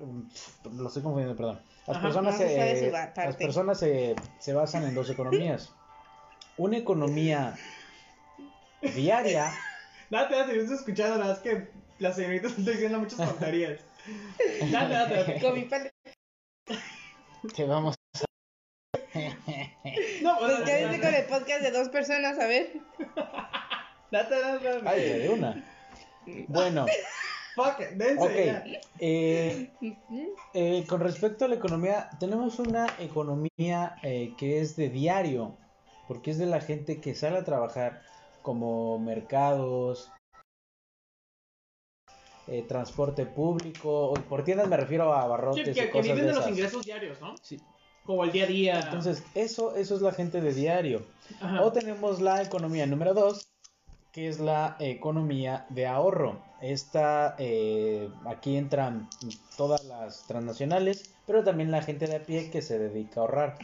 lo 0.72 0.86
estoy 0.86 1.02
confundiendo, 1.02 1.36
perdón. 1.36 1.60
Las 1.86 1.96
Ajá. 1.96 2.06
personas, 2.06 2.34
No 2.34 2.38
se 2.38 2.86
eh, 2.88 2.90
las 2.90 3.36
personas 3.36 3.78
se, 3.78 4.14
se 4.38 4.52
basan 4.54 4.84
en 4.84 4.94
dos 4.94 5.10
economías. 5.10 5.72
Una 6.56 6.76
economía 6.78 7.56
diaria 8.94 9.52
Date, 10.10 10.36
date, 10.36 10.54
yo 10.54 10.60
estoy 10.62 10.76
escuchando 10.76 11.16
nada 11.18 11.30
más 11.32 11.40
que 11.40 11.70
la 11.98 12.12
señorita 12.12 12.46
está 12.48 12.70
diciendo 12.70 13.00
muchas 13.00 13.16
tonterías. 13.18 13.80
Date, 14.70 14.92
date, 14.94 15.14
date. 15.14 15.40
Con 15.40 15.54
mi 15.54 15.62
padre. 15.64 15.90
que 17.56 17.64
vamos 17.64 17.96
No, 20.24 20.38
pues, 20.38 20.58
ya 20.66 20.76
viste 20.88 21.00
con 21.00 21.14
el 21.14 21.24
podcast 21.26 21.62
de 21.62 21.70
dos 21.70 21.88
personas, 21.90 22.38
a 22.38 22.46
ver. 22.46 22.72
Date, 24.10 24.40
date, 24.40 24.64
date. 24.68 24.88
Ay, 24.88 25.18
de 25.20 25.28
una. 25.28 25.64
Bueno, 26.48 26.86
Fuck 27.54 27.78
dense, 27.94 28.24
ok. 28.24 28.82
eh, 28.98 29.70
eh, 30.54 30.84
con 30.88 31.00
respecto 31.00 31.44
a 31.44 31.48
la 31.48 31.54
economía, 31.56 32.08
tenemos 32.18 32.58
una 32.58 32.86
economía 32.98 33.96
eh, 34.02 34.34
que 34.38 34.60
es 34.60 34.74
de 34.76 34.88
diario. 34.88 35.56
porque 36.08 36.30
es 36.32 36.38
de 36.38 36.46
la 36.46 36.60
gente 36.60 37.00
que 37.00 37.14
sale 37.14 37.38
a 37.38 37.44
trabajar 37.44 38.02
como 38.42 38.98
mercados, 38.98 40.10
eh, 42.46 42.62
transporte 42.68 43.24
público, 43.24 44.10
o 44.10 44.14
por 44.14 44.44
tiendas 44.44 44.68
me 44.68 44.76
refiero 44.76 45.14
a 45.14 45.20
Sí, 45.20 45.24
abarrotes 45.24 45.64
que, 45.64 45.70
y 45.70 45.74
que 45.74 45.90
cosas 45.90 46.06
viven 46.06 46.20
de 46.20 46.26
de 46.26 46.32
los 46.34 46.44
esas. 46.44 46.50
ingresos 46.50 46.84
diarios, 46.84 47.20
¿no? 47.20 47.34
Sí. 47.42 47.58
Como 48.04 48.24
el 48.24 48.32
día 48.32 48.44
a 48.44 48.48
día. 48.48 48.80
Entonces, 48.80 49.22
eso, 49.34 49.74
eso 49.76 49.96
es 49.96 50.02
la 50.02 50.12
gente 50.12 50.40
de 50.40 50.52
diario. 50.52 51.02
Ajá. 51.40 51.62
O 51.62 51.72
tenemos 51.72 52.20
la 52.20 52.42
economía 52.42 52.86
número 52.86 53.14
dos, 53.14 53.48
que 54.14 54.28
es 54.28 54.38
la 54.38 54.76
economía 54.78 55.66
de 55.70 55.86
ahorro. 55.86 56.40
Esta, 56.60 57.34
eh, 57.38 58.08
aquí 58.26 58.56
entran 58.56 59.08
todas 59.56 59.84
las 59.84 60.24
transnacionales, 60.28 61.14
pero 61.26 61.42
también 61.42 61.72
la 61.72 61.82
gente 61.82 62.06
de 62.06 62.16
a 62.16 62.22
pie 62.22 62.48
que 62.50 62.62
se 62.62 62.78
dedica 62.78 63.20
a 63.20 63.22
ahorrar. 63.24 63.58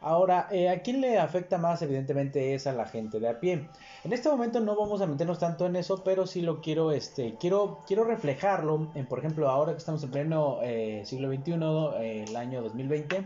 Ahora, 0.00 0.48
eh, 0.50 0.68
¿a 0.70 0.80
quién 0.80 1.00
le 1.02 1.18
afecta 1.18 1.58
más? 1.58 1.82
Evidentemente 1.82 2.54
es 2.54 2.66
a 2.66 2.72
la 2.72 2.86
gente 2.86 3.20
de 3.20 3.28
a 3.28 3.38
pie. 3.38 3.68
En 4.04 4.12
este 4.12 4.30
momento 4.30 4.60
no 4.60 4.76
vamos 4.76 5.00
a 5.02 5.06
meternos 5.06 5.38
tanto 5.38 5.66
en 5.66 5.76
eso, 5.76 6.02
pero 6.04 6.26
sí 6.26 6.40
lo 6.40 6.60
quiero, 6.60 6.92
este, 6.92 7.34
quiero, 7.38 7.82
quiero 7.86 8.04
reflejarlo 8.04 8.90
en, 8.94 9.06
por 9.06 9.18
ejemplo, 9.18 9.48
ahora 9.48 9.72
que 9.72 9.78
estamos 9.78 10.02
en 10.04 10.10
pleno 10.10 10.60
eh, 10.62 11.02
siglo 11.04 11.28
XXI, 11.28 11.52
el 12.22 12.36
año 12.36 12.62
2020. 12.62 13.24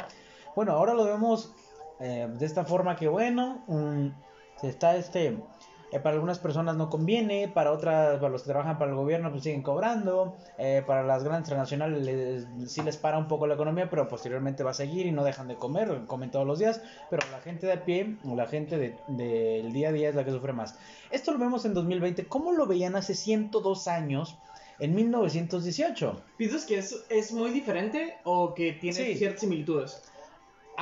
Bueno, 0.55 0.72
ahora 0.72 0.94
lo 0.94 1.05
vemos 1.05 1.55
eh, 1.98 2.28
de 2.31 2.47
esta 2.47 2.64
forma 2.64 2.97
que, 2.97 3.09
bueno, 3.09 3.64
mm, 3.66 4.09
se 4.56 4.68
está 4.68 4.97
este, 4.97 5.44
eh, 5.93 6.01
para 6.01 6.14
algunas 6.14 6.39
personas 6.39 6.77
no 6.77 6.89
conviene, 6.89 7.48
para 7.48 7.72
otras, 7.72 8.18
para 8.18 8.28
los 8.31 8.43
que 8.43 8.51
trabajan 8.51 8.78
para 8.78 8.90
el 8.90 8.97
gobierno, 8.97 9.31
pues 9.31 9.43
siguen 9.43 9.62
cobrando, 9.62 10.36
eh, 10.59 10.82
para 10.86 11.02
las 11.02 11.24
grandes 11.24 11.48
transnacionales 11.48 12.02
les- 12.05 12.72
sí 12.72 12.82
les 12.82 12.97
para 12.97 13.18
un 13.18 13.28
poco 13.28 13.47
la 13.47 13.55
economía, 13.55 13.89
pero 13.90 14.09
posteriormente 14.09 14.62
va 14.62 14.70
a 14.70 14.74
seguir 14.74 15.06
y 15.06 15.12
no 15.12 15.24
dejan 15.24 15.48
de 15.48 15.56
comer, 15.56 16.05
comen 16.06 16.31
todos 16.31 16.47
los 16.47 16.59
días, 16.59 16.81
pero 17.09 17.28
la 17.31 17.40
gente 17.40 17.66
de 17.66 17.72
a 17.72 17.85
pie, 17.85 18.18
o 18.24 18.35
la 18.36 18.47
gente 18.47 18.77
de- 18.78 19.02
del 19.06 19.72
día 19.72 19.89
a 19.89 19.93
día 19.93 20.09
es 20.09 20.14
la 20.14 20.24
que 20.24 20.31
sufre 20.31 20.52
más. 20.52 20.78
Esto 21.10 21.32
lo 21.32 21.39
vemos 21.39 21.64
en 21.64 21.74
2020, 21.74 22.28
¿cómo 22.28 22.52
lo 22.52 22.66
veían 22.66 22.97
hace 22.97 23.14
102 23.14 23.89
años, 23.89 24.39
en 24.78 24.94
1918? 24.94 26.24
¿Piensas 26.36 26.64
que 26.64 26.78
es, 26.78 27.05
es 27.10 27.32
muy 27.32 27.51
diferente 27.51 28.16
o 28.24 28.55
que 28.55 28.72
tiene 28.72 28.97
Sí. 29.05 29.14
ciertas 29.16 29.40
similitudes? 29.40 30.10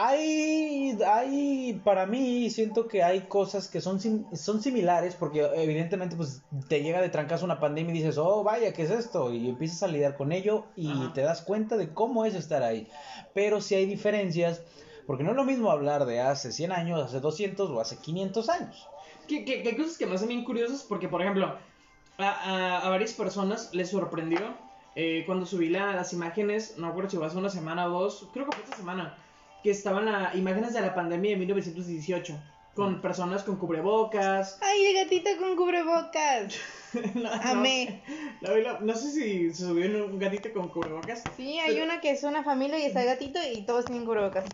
Hay, 0.00 0.96
hay, 1.04 1.80
para 1.84 2.06
mí 2.06 2.50
siento 2.50 2.86
que 2.86 3.02
hay 3.02 3.22
cosas 3.22 3.66
que 3.66 3.80
son, 3.80 3.98
sim- 3.98 4.26
son 4.32 4.62
similares 4.62 5.16
porque 5.16 5.40
evidentemente 5.56 6.14
pues 6.14 6.44
te 6.68 6.82
llega 6.84 7.00
de 7.00 7.08
trancas 7.08 7.42
una 7.42 7.58
pandemia 7.58 7.92
y 7.92 7.98
dices, 7.98 8.16
oh 8.16 8.44
vaya, 8.44 8.72
¿qué 8.72 8.82
es 8.82 8.92
esto? 8.92 9.32
Y 9.32 9.48
empiezas 9.48 9.82
a 9.82 9.88
lidiar 9.88 10.16
con 10.16 10.30
ello 10.30 10.66
y 10.76 10.88
Ajá. 10.92 11.12
te 11.14 11.22
das 11.22 11.42
cuenta 11.42 11.76
de 11.76 11.92
cómo 11.92 12.24
es 12.24 12.36
estar 12.36 12.62
ahí. 12.62 12.86
Pero 13.34 13.60
sí 13.60 13.74
hay 13.74 13.86
diferencias 13.86 14.62
porque 15.08 15.24
no 15.24 15.30
es 15.30 15.36
lo 15.36 15.44
mismo 15.44 15.72
hablar 15.72 16.04
de 16.06 16.20
hace 16.20 16.52
100 16.52 16.70
años, 16.70 17.02
hace 17.02 17.18
200 17.18 17.68
o 17.68 17.80
hace 17.80 17.96
500 17.98 18.48
años. 18.50 18.86
¿Qué, 19.26 19.44
qué, 19.44 19.64
qué 19.64 19.76
cosas 19.76 19.98
que 19.98 20.06
me 20.06 20.14
hacen 20.14 20.28
bien 20.28 20.44
curiosas? 20.44 20.84
Porque, 20.88 21.08
por 21.08 21.22
ejemplo, 21.22 21.58
a, 22.18 22.28
a- 22.28 22.86
a 22.86 22.88
varias 22.88 23.14
personas 23.14 23.74
les 23.74 23.90
sorprendió 23.90 24.38
eh, 24.94 25.24
cuando 25.26 25.44
subí 25.44 25.68
la- 25.70 25.94
las 25.96 26.12
imágenes, 26.12 26.74
no 26.76 26.86
me 26.86 26.90
acuerdo 26.90 27.10
si 27.10 27.16
fue 27.16 27.26
hace 27.26 27.36
una 27.36 27.48
semana 27.50 27.86
o 27.88 28.00
dos, 28.02 28.28
creo 28.32 28.46
que 28.46 28.52
fue 28.52 28.64
esta 28.64 28.76
semana, 28.76 29.16
que 29.68 29.72
estaban 29.72 30.06
las 30.06 30.34
imágenes 30.34 30.72
de 30.72 30.80
la 30.80 30.94
pandemia 30.94 31.32
de 31.32 31.36
1918, 31.36 32.34
con 32.74 33.02
personas 33.02 33.42
con 33.42 33.56
cubrebocas. 33.56 34.58
Ay, 34.62 34.86
el 34.86 35.04
gatito 35.04 35.28
con 35.38 35.56
cubrebocas. 35.56 36.54
No, 37.14 37.20
no, 37.22 37.30
Amé. 37.42 38.02
vi 38.40 38.62
la- 38.62 38.80
no 38.80 38.94
sé 38.94 39.10
si 39.10 39.50
se 39.52 39.66
subió 39.66 39.84
en 39.84 40.00
un 40.00 40.18
gatito 40.18 40.50
con 40.54 40.70
cubrebocas. 40.70 41.22
Sí, 41.36 41.58
hay 41.58 41.74
Pero- 41.74 41.84
una 41.84 42.00
que 42.00 42.12
es 42.12 42.22
una 42.24 42.42
familia 42.42 42.78
y 42.78 42.86
está 42.86 43.02
el 43.02 43.08
gatito 43.08 43.38
y 43.52 43.60
todos 43.66 43.84
tienen 43.84 44.06
cubrebocas. 44.06 44.46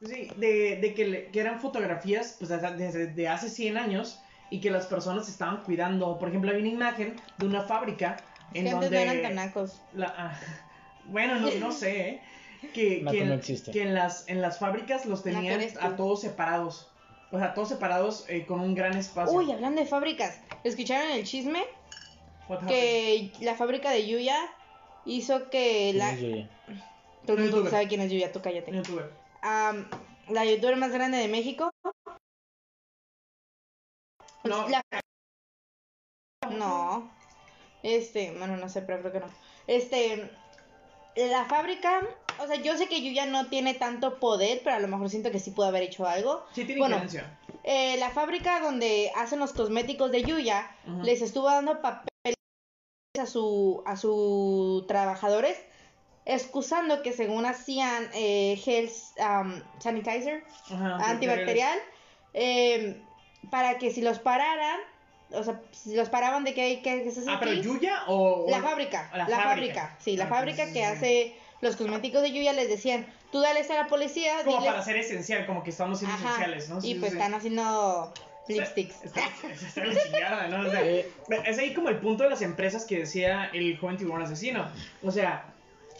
Sí, 0.00 0.30
de, 0.38 0.78
de 0.80 0.94
que, 0.94 1.04
le- 1.06 1.26
que 1.26 1.38
eran 1.40 1.60
fotografías 1.60 2.36
pues, 2.38 2.48
desde, 2.48 3.08
de 3.08 3.28
hace 3.28 3.50
100 3.50 3.76
años 3.76 4.18
y 4.48 4.62
que 4.62 4.70
las 4.70 4.86
personas 4.86 5.26
se 5.26 5.32
estaban 5.32 5.62
cuidando. 5.64 6.18
Por 6.18 6.30
ejemplo, 6.30 6.50
hay 6.50 6.60
una 6.60 6.70
imagen 6.70 7.16
de 7.36 7.44
una 7.46 7.60
fábrica 7.64 8.16
en 8.54 8.64
que 8.64 8.70
antes 8.70 8.90
donde... 8.90 9.04
no 9.04 9.12
eran 9.12 9.22
tanacos. 9.36 9.82
la- 9.92 10.14
ah, 10.16 10.40
bueno, 11.04 11.40
no, 11.40 11.50
no 11.60 11.72
sé, 11.72 12.08
¿eh? 12.08 12.22
Que, 12.74 13.00
Naco 13.02 13.16
que, 13.16 13.24
no 13.24 13.32
en, 13.32 13.38
existe. 13.38 13.70
que 13.72 13.82
en, 13.82 13.94
las, 13.94 14.28
en 14.28 14.40
las 14.40 14.58
fábricas 14.58 15.06
los 15.06 15.22
tenían 15.22 15.60
a 15.80 15.96
todos 15.96 16.20
separados. 16.20 16.88
O 17.30 17.38
sea, 17.38 17.54
todos 17.54 17.68
separados 17.70 18.24
eh, 18.28 18.44
con 18.46 18.60
un 18.60 18.74
gran 18.74 18.96
espacio. 18.96 19.36
Uy, 19.36 19.50
hablando 19.50 19.80
de 19.80 19.86
fábricas, 19.86 20.38
¿escucharon 20.64 21.10
el 21.12 21.24
chisme? 21.24 21.64
Que 22.68 23.32
la 23.40 23.54
fábrica 23.54 23.90
de 23.90 24.06
Yuya 24.06 24.36
hizo 25.06 25.48
que 25.48 25.92
la... 25.94 26.10
Sí, 26.16 26.20
sí, 26.20 26.48
Todo 27.26 27.36
el 27.36 27.42
mundo 27.44 27.56
youtuber. 27.58 27.70
sabe 27.70 27.88
quién 27.88 28.00
es 28.02 28.10
Yuya, 28.12 28.30
tú 28.32 28.42
cállate. 28.42 28.70
En 28.70 28.76
YouTube. 28.82 29.02
Am, 29.40 29.88
la 30.28 30.44
youtuber 30.44 30.76
más 30.76 30.92
grande 30.92 31.16
de 31.18 31.28
México. 31.28 31.70
No. 34.44 34.68
La- 34.68 34.82
No. 36.50 37.10
Este, 37.82 38.32
bueno, 38.38 38.56
no 38.56 38.68
sé, 38.68 38.82
pero 38.82 39.00
creo 39.00 39.12
que 39.12 39.20
no. 39.20 39.26
Este, 39.66 40.30
la 41.16 41.44
fábrica, 41.46 42.02
o 42.42 42.46
sea, 42.46 42.56
yo 42.56 42.76
sé 42.76 42.88
que 42.88 43.02
Yuya 43.02 43.26
no 43.26 43.46
tiene 43.46 43.74
tanto 43.74 44.18
poder, 44.18 44.60
pero 44.64 44.76
a 44.76 44.80
lo 44.80 44.88
mejor 44.88 45.08
siento 45.10 45.30
que 45.30 45.38
sí 45.38 45.50
puede 45.52 45.68
haber 45.70 45.82
hecho 45.82 46.06
algo. 46.06 46.44
Sí, 46.54 46.64
tiene 46.64 46.80
Bueno, 46.80 46.96
influencia. 46.96 47.38
Eh, 47.64 47.96
la 47.98 48.10
fábrica 48.10 48.60
donde 48.60 49.12
hacen 49.16 49.38
los 49.38 49.52
cosméticos 49.52 50.10
de 50.10 50.22
Yuya 50.24 50.68
les 51.02 51.22
estuvo 51.22 51.46
dando 51.48 51.80
papeles 51.80 52.36
a 53.20 53.26
su 53.26 53.82
a 53.86 53.96
sus 53.96 54.86
trabajadores 54.86 55.56
excusando 56.24 57.02
que 57.02 57.12
según 57.12 57.46
hacían 57.46 58.08
eh, 58.14 58.56
gel 58.64 58.90
um, 59.18 59.60
sanitizer 59.80 60.44
Ajá, 60.70 60.96
antibacterial 61.10 61.78
eh, 62.32 63.00
para 63.50 63.78
que 63.78 63.90
si 63.90 64.02
los 64.02 64.18
pararan 64.20 64.78
o 65.32 65.42
sea 65.42 65.60
si 65.72 65.94
los 65.96 66.08
paraban 66.08 66.44
de 66.44 66.54
que 66.54 66.62
hay 66.62 66.76
que, 66.82 67.02
que 67.02 67.08
estás 67.08 67.24
Ah, 67.28 67.38
pero 67.40 67.52
Yuya 67.52 68.04
o. 68.06 68.46
la 68.48 68.62
fábrica 68.62 69.10
la 69.12 69.28
la, 69.28 69.36
fábrica. 69.36 69.42
fábrica. 69.48 69.96
sí 70.00 70.16
la 70.16 70.24
Ah, 70.24 70.28
fábrica 70.28 70.72
que 70.72 70.84
hace 70.84 71.36
los 71.62 71.76
cosméticos 71.76 72.20
de 72.22 72.32
Yuya 72.32 72.52
les 72.52 72.68
decían 72.68 73.06
tú 73.30 73.40
dale 73.40 73.60
esto 73.60 73.72
a 73.72 73.76
la 73.76 73.86
policía 73.86 74.34
Como 74.44 74.58
diles- 74.58 74.66
para 74.70 74.82
ser 74.82 74.96
esencial, 74.98 75.46
como 75.46 75.62
que 75.62 75.70
estamos 75.70 75.98
siendo 76.00 76.14
Ajá, 76.16 76.26
esenciales, 76.26 76.68
¿no? 76.68 76.80
Sí, 76.82 76.90
y 76.90 76.94
pues 76.96 77.12
sí. 77.12 77.16
están 77.16 77.32
haciendo 77.34 78.12
lipsticks 78.48 79.02
Está, 79.04 79.20
está 79.50 79.84
la 79.84 79.94
chingada, 80.02 80.48
¿no? 80.48 80.66
O 80.68 80.70
sea, 80.70 80.82
Eh, 80.84 81.08
es 81.46 81.58
ahí 81.58 81.72
como 81.72 81.88
el 81.88 81.96
punto 81.98 82.24
de 82.24 82.30
las 82.30 82.42
empresas 82.42 82.84
que 82.84 82.98
decía 82.98 83.48
el 83.54 83.78
joven 83.78 83.96
tiburón 83.96 84.22
asesino. 84.22 84.66
O 85.02 85.10
sea, 85.12 85.46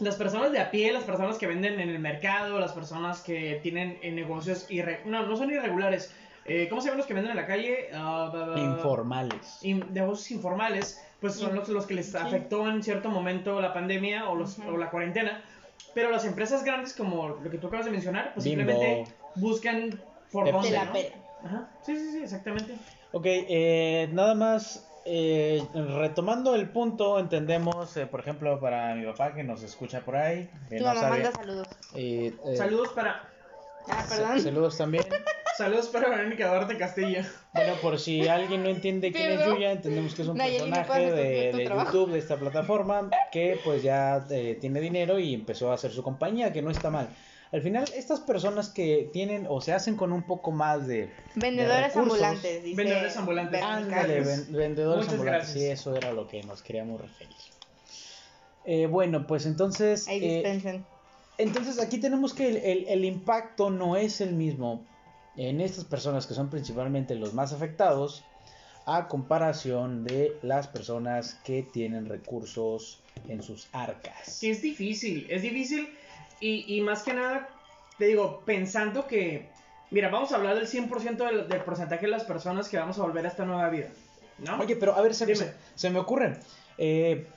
las 0.01 0.17
personas 0.17 0.51
de 0.53 0.59
a 0.59 0.71
pie, 0.73 0.93
las 0.93 1.05
personas 1.05 1.39
que 1.39 1.47
venden 1.47 1.79
en 1.79 1.89
el 1.89 2.01
mercado, 2.01 2.59
las 2.59 2.73
personas 2.73 3.21
que 3.21 3.61
tienen 3.63 3.99
eh, 4.03 4.11
negocios 4.11 4.67
irre- 4.69 5.05
no, 5.05 5.25
no 5.25 5.37
son 5.37 5.51
irregulares. 5.53 6.13
Eh, 6.45 6.67
¿Cómo 6.69 6.81
se 6.83 6.89
llaman 6.89 6.99
los 6.99 7.07
que 7.07 7.15
venden 7.15 7.31
en 7.31 7.37
la 7.37 7.47
calle? 7.47 7.89
Ba- 7.93 8.55
informales. 8.59 9.59
in- 9.63 9.87
negocios 9.93 10.33
informales, 10.33 11.01
pues 11.21 11.37
son 11.37 11.55
los, 11.55 11.69
los 11.69 11.87
que 11.87 11.95
les 11.95 12.11
Sí. 12.11 12.17
afectó 12.17 12.69
en 12.69 12.83
cierto 12.83 13.09
momento 13.11 13.61
la 13.61 13.73
pandemia 13.73 14.29
o, 14.29 14.35
los, 14.35 14.59
Ujú. 14.59 14.71
o 14.73 14.77
la 14.77 14.91
cuarentena. 14.91 15.45
Pero 15.95 16.11
las 16.11 16.25
empresas 16.25 16.65
grandes, 16.65 16.95
como 16.95 17.29
lo 17.29 17.51
que 17.51 17.59
tú 17.59 17.67
acabas 17.67 17.87
de 17.87 17.93
mencionar, 17.93 18.33
pues 18.35 18.45
Bimbo. 18.45 18.61
simplemente 18.63 19.15
buscan 19.35 19.91
por 20.31 20.51
dónde, 20.51 20.71
la 20.71 20.85
¿no? 20.87 20.93
Ajá, 21.45 21.69
sí, 21.83 21.97
sí, 21.97 22.13
sí, 22.13 22.23
exactamente. 22.23 22.77
Ok, 23.13 23.25
eh, 23.27 24.09
nada 24.13 24.35
más 24.35 24.89
eh, 25.05 25.67
retomando 25.75 26.55
el 26.55 26.69
punto, 26.71 27.19
entendemos, 27.19 27.97
eh, 27.97 28.07
por 28.07 28.21
ejemplo, 28.21 28.61
para 28.61 28.95
mi 28.95 29.05
papá 29.05 29.35
que 29.35 29.43
nos 29.43 29.63
escucha 29.63 30.01
por 30.01 30.17
ahí. 30.17 30.49
tu 30.69 30.77
no 30.77 30.85
mamá 30.85 31.01
sabe, 31.01 31.11
manda 31.11 31.33
saludos 31.33 31.69
eh, 31.95 32.33
eh, 32.45 32.57
Saludos 32.57 32.89
para 32.91 33.29
ah 33.89 34.05
perdón 34.09 34.41
Saludos 34.41 34.79
también. 34.79 35.05
saludos 35.63 35.87
para 35.89 36.09
Verónica 36.09 36.49
Duarte 36.49 36.77
Castillo. 36.77 37.21
Bueno, 37.55 37.75
por 37.81 37.99
si 38.01 38.27
alguien 38.27 38.65
no 38.65 38.69
entiende 38.69 39.13
quién 39.13 39.33
es. 39.33 39.47
Yuya, 39.47 39.71
entendemos 39.73 40.13
que 40.15 40.23
es 40.23 40.29
un 40.29 40.37
Nayeli, 40.37 40.71
¿me 40.71 40.77
personaje 40.79 41.13
de? 41.13 41.65
YouTube, 41.69 42.11
de 42.11 42.19
esta 42.19 42.37
plataforma, 42.37 43.11
que 43.31 43.61
pues 43.65 43.83
ya 43.83 44.27
eh, 44.31 44.59
tiene 44.61 44.81
dinero 44.81 45.19
y 45.21 45.35
empezó 45.35 45.71
a 45.71 45.75
hacer 45.75 45.93
su 45.93 46.03
compañía, 46.03 46.53
que 46.53 46.63
no 46.63 46.71
está 46.71 46.91
mal. 46.91 47.09
Al 47.53 47.63
final, 47.63 47.85
estas 47.95 48.19
personas 48.21 48.71
que 48.71 49.09
tienen 49.13 49.47
o 49.49 49.61
se 49.61 49.73
hacen 49.73 49.95
con 49.97 50.11
un 50.13 50.23
poco 50.25 50.51
más 50.51 50.87
de... 50.89 51.11
vendedores 51.37 51.89
recursos. 51.95 52.15
ambulantes 52.15 52.63
dice 52.65 52.77
Vendedores 52.77 53.17
ambulantes. 53.17 53.63
Ándale, 53.63 54.21
ven- 54.23 54.47
vendedores 54.53 55.05
Muchas 55.05 55.13
ambulantes, 55.15 55.47
gracias. 55.55 55.65
sí, 55.65 55.71
eso 55.71 55.95
era 55.95 56.13
lo 56.13 56.27
que 56.27 56.43
nos 56.43 56.63
queríamos 56.63 57.01
referir. 57.01 57.37
Eh, 58.65 58.87
bueno, 58.87 59.27
pues 59.27 59.47
entonces... 59.47 60.09
ahí 60.09 60.21
eh, 60.25 60.83
entonces 61.39 61.79
aquí 61.81 61.99
tenemos 61.99 62.33
que 62.35 62.49
el, 62.49 62.57
el- 62.57 62.89
el 62.89 63.05
impacto 63.05 63.71
no 63.71 63.97
es 63.97 64.21
el 64.23 64.33
mismo 64.33 64.85
en 65.37 65.61
estas 65.61 65.85
personas 65.85 66.27
que 66.27 66.35
son 66.35 66.51
principalmente 66.51 67.15
los 67.15 67.33
más 67.35 67.53
afectados 67.53 68.25
a 68.85 69.09
comparación 69.09 70.05
de 70.05 70.39
las 70.43 70.67
personas 70.69 71.35
que 71.45 71.63
tienen 71.63 72.07
recursos 72.07 73.01
en 73.29 73.43
sus 73.43 73.69
arcas. 73.73 74.43
Es 74.43 74.61
difícil, 74.63 75.27
es 75.31 75.43
difícil 75.43 75.89
y, 76.41 76.77
y 76.77 76.81
más 76.81 77.03
que 77.03 77.15
nada, 77.15 77.49
te 77.97 78.07
digo, 78.07 78.43
pensando 78.45 79.07
que, 79.07 79.49
mira, 79.91 80.09
vamos 80.11 80.33
a 80.33 80.37
hablar 80.37 80.57
del 80.57 80.67
100% 80.67 81.25
del, 81.25 81.49
del 81.49 81.61
porcentaje 81.61 82.03
de 82.07 82.11
las 82.11 82.25
personas 82.25 82.69
que 82.69 82.77
vamos 82.79 82.99
a 82.99 83.03
volver 83.03 83.25
a 83.25 83.29
esta 83.29 83.45
nueva 83.45 83.69
vida, 83.69 83.89
¿no? 84.39 84.59
Oye, 84.59 84.75
pero 84.77 84.95
a 84.97 85.01
ver, 85.03 85.15
se, 85.15 85.33
se- 85.37 85.55
se 85.75 85.91
me 85.91 86.01
ocurre. 86.01 86.39
eh, 86.79 87.29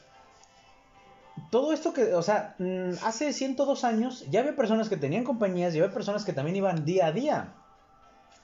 todo 1.49 1.73
esto 1.73 1.93
que, 1.93 2.13
o 2.13 2.21
sea, 2.21 2.55
mm, 2.59 2.91
hace 3.03 3.33
102 3.33 3.83
años 3.83 4.25
ya 4.29 4.39
había 4.39 4.55
personas 4.55 4.89
que 4.89 4.97
tenían 4.97 5.23
compañías 5.23 5.73
y 5.75 5.79
había 5.79 5.93
personas 5.93 6.25
que 6.25 6.33
también 6.33 6.55
iban 6.55 6.85
día 6.85 7.07
a 7.07 7.11
día. 7.11 7.53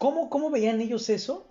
¿Cómo, 0.01 0.29
¿cómo 0.31 0.49
veían 0.49 0.81
ellos 0.81 1.07
eso? 1.09 1.45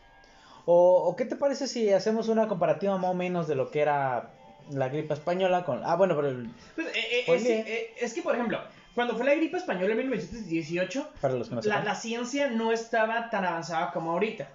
O, 0.67 1.05
o 1.09 1.15
qué 1.17 1.25
te 1.25 1.37
parece 1.37 1.69
si 1.69 1.91
hacemos 1.93 2.29
una 2.29 2.49
comparativa 2.49 2.99
más 2.99 3.13
o 3.13 3.15
menos 3.15 3.47
de 3.47 3.55
lo 3.55 3.71
que 3.71 3.81
era 3.81 4.31
la 4.73 4.89
gripe 4.89 5.15
española 5.15 5.65
con... 5.65 5.83
Ah, 5.85 5.95
bueno, 5.95 6.17
pero... 6.17 6.29
el- 6.29 6.51
Pues, 6.75 6.89
eh, 6.89 6.93
eh, 6.97 7.25
es, 7.29 7.47
eh, 7.47 7.95
es 8.01 8.13
que, 8.13 8.23
por 8.23 8.35
ejemplo, 8.35 8.59
cuando 8.95 9.17
fue 9.17 9.25
la 9.25 9.35
gripe 9.35 9.57
española 9.57 9.93
en 9.93 9.99
1918, 9.99 11.09
Para 11.21 11.35
los 11.35 11.51
no 11.51 11.61
la, 11.63 11.83
la 11.85 11.95
ciencia 11.95 12.49
no 12.51 12.73
estaba 12.73 13.31
tan 13.31 13.45
avanzada 13.45 13.93
como 13.93 14.11
ahorita. 14.11 14.49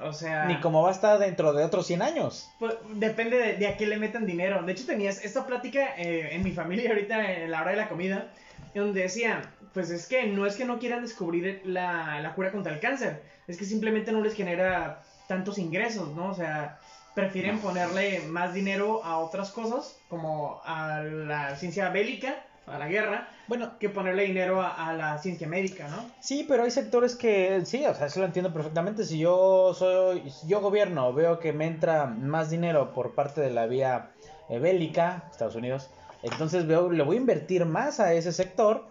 O 0.00 0.12
sea, 0.12 0.46
Ni 0.46 0.58
como 0.60 0.82
va 0.82 0.88
a 0.88 0.92
estar 0.92 1.18
dentro 1.18 1.52
de 1.52 1.64
otros 1.64 1.86
100 1.86 2.02
años. 2.02 2.48
pues, 2.60 2.74
depende 2.94 3.36
de, 3.38 3.54
de 3.54 3.66
a 3.66 3.76
qué 3.76 3.86
le 3.86 3.98
metan 3.98 4.24
dinero. 4.26 4.62
De 4.62 4.72
hecho, 4.72 4.86
tenías 4.86 5.22
esta 5.24 5.46
plática 5.46 5.94
eh, 5.96 6.30
en 6.34 6.42
mi 6.42 6.52
familia 6.52 6.90
ahorita 6.90 7.32
en 7.42 7.50
la 7.50 7.60
hora 7.60 7.70
de 7.72 7.76
la 7.76 7.88
comida, 7.88 8.32
donde 8.80 9.02
decían, 9.02 9.42
pues 9.74 9.90
es 9.90 10.06
que 10.06 10.26
no 10.26 10.46
es 10.46 10.56
que 10.56 10.64
no 10.64 10.78
quieran 10.78 11.02
descubrir 11.02 11.62
la, 11.64 12.20
la 12.20 12.34
cura 12.34 12.52
contra 12.52 12.72
el 12.72 12.80
cáncer, 12.80 13.22
es 13.46 13.56
que 13.56 13.64
simplemente 13.64 14.12
no 14.12 14.20
les 14.20 14.34
genera 14.34 15.02
tantos 15.28 15.58
ingresos, 15.58 16.14
¿no? 16.14 16.30
O 16.30 16.34
sea, 16.34 16.78
prefieren 17.14 17.58
ponerle 17.58 18.20
más 18.28 18.54
dinero 18.54 19.04
a 19.04 19.18
otras 19.18 19.50
cosas, 19.50 19.98
como 20.08 20.60
a 20.64 21.02
la 21.02 21.56
ciencia 21.56 21.88
bélica, 21.90 22.44
a 22.66 22.78
la 22.78 22.86
guerra, 22.88 23.28
Bueno, 23.48 23.76
que 23.78 23.88
ponerle 23.88 24.22
dinero 24.22 24.62
a, 24.62 24.88
a 24.88 24.92
la 24.94 25.18
ciencia 25.18 25.48
médica, 25.48 25.88
¿no? 25.88 26.04
Sí, 26.20 26.46
pero 26.48 26.62
hay 26.62 26.70
sectores 26.70 27.16
que 27.16 27.62
sí, 27.64 27.84
o 27.84 27.94
sea, 27.94 28.06
eso 28.06 28.20
lo 28.20 28.26
entiendo 28.26 28.52
perfectamente. 28.52 29.04
Si 29.04 29.18
yo 29.18 29.74
soy, 29.74 30.30
si 30.30 30.46
yo 30.46 30.60
gobierno, 30.60 31.12
veo 31.12 31.38
que 31.40 31.52
me 31.52 31.66
entra 31.66 32.06
más 32.06 32.50
dinero 32.50 32.92
por 32.92 33.14
parte 33.14 33.40
de 33.40 33.50
la 33.50 33.66
vía 33.66 34.10
eh, 34.48 34.58
bélica, 34.58 35.24
Estados 35.30 35.56
Unidos, 35.56 35.90
entonces 36.22 36.66
veo, 36.66 36.90
le 36.90 37.02
voy 37.02 37.16
a 37.16 37.20
invertir 37.20 37.64
más 37.64 38.00
a 38.00 38.12
ese 38.14 38.32
sector 38.32 38.86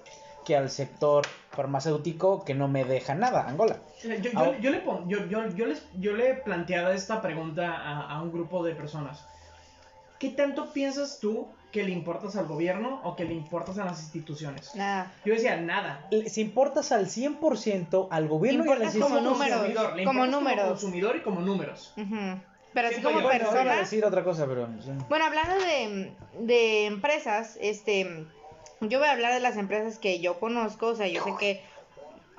que 0.45 0.55
al 0.57 0.69
sector 0.69 1.25
farmacéutico 1.51 2.43
que 2.43 2.53
no 2.55 2.67
me 2.67 2.83
deja 2.83 3.13
nada, 3.15 3.47
Angola. 3.47 3.77
Yo, 4.03 4.15
yo, 4.15 4.29
Ah. 4.35 4.51
yo 4.59 4.71
le, 4.71 4.79
pon- 4.79 5.07
yo, 5.07 5.25
yo, 5.27 5.47
yo 5.49 5.65
les, 5.67 5.83
yo 5.99 6.13
le 6.13 6.33
planteaba 6.35 6.93
esta 6.93 7.21
pregunta 7.21 7.75
a, 7.75 8.09
a 8.15 8.21
un 8.21 8.31
grupo 8.31 8.63
de 8.63 8.73
personas. 8.75 9.23
¿Qué 10.19 10.29
tanto 10.29 10.71
piensas 10.73 11.19
tú 11.19 11.47
que 11.71 11.83
le 11.83 11.91
importas 11.91 12.35
al 12.35 12.45
gobierno 12.47 13.01
o 13.03 13.15
que 13.15 13.23
le 13.25 13.33
importas 13.33 13.77
a 13.79 13.85
las 13.85 14.01
instituciones? 14.01 14.75
Nada. 14.75 15.11
Yo 15.25 15.33
decía, 15.33 15.57
nada. 15.57 16.05
Le- 16.11 16.29
Si 16.29 16.41
importas 16.41 16.91
al 16.91 17.07
100% 17.07 18.07
al 18.11 18.27
gobierno 18.27 18.65
y 18.65 18.69
a 18.69 18.75
las 18.79 18.93
Importas 18.95 19.01
como 19.09 19.19
instituciones- 19.19 19.39
números, 19.39 19.57
consumidor, 19.59 19.95
le 19.95 20.03
como 20.03 20.25
importas 20.25 20.41
números. 20.41 20.67
consumidor 20.69 21.15
y 21.15 21.21
como 21.21 21.41
números. 21.41 21.93
Ujú. 21.97 22.39
Pero 22.73 22.87
así 22.87 23.01
como 23.01 23.27
persona. 23.27 23.75
decir 23.75 24.05
otra 24.05 24.23
cosa, 24.23 24.45
pero... 24.47 24.67
Bueno, 25.09 25.25
hablando 25.25 25.55
de, 25.65 26.13
de 26.39 26.85
empresas, 26.85 27.57
este, 27.59 28.25
yo 28.81 28.99
voy 28.99 29.07
a 29.07 29.11
hablar 29.11 29.33
de 29.33 29.41
las 29.41 29.57
empresas 29.57 29.99
que 29.99 30.19
yo 30.21 30.39
conozco, 30.39 30.87
o 30.87 30.95
sea, 30.95 31.07
yo 31.07 31.23
sé 31.23 31.33
que 31.37 31.61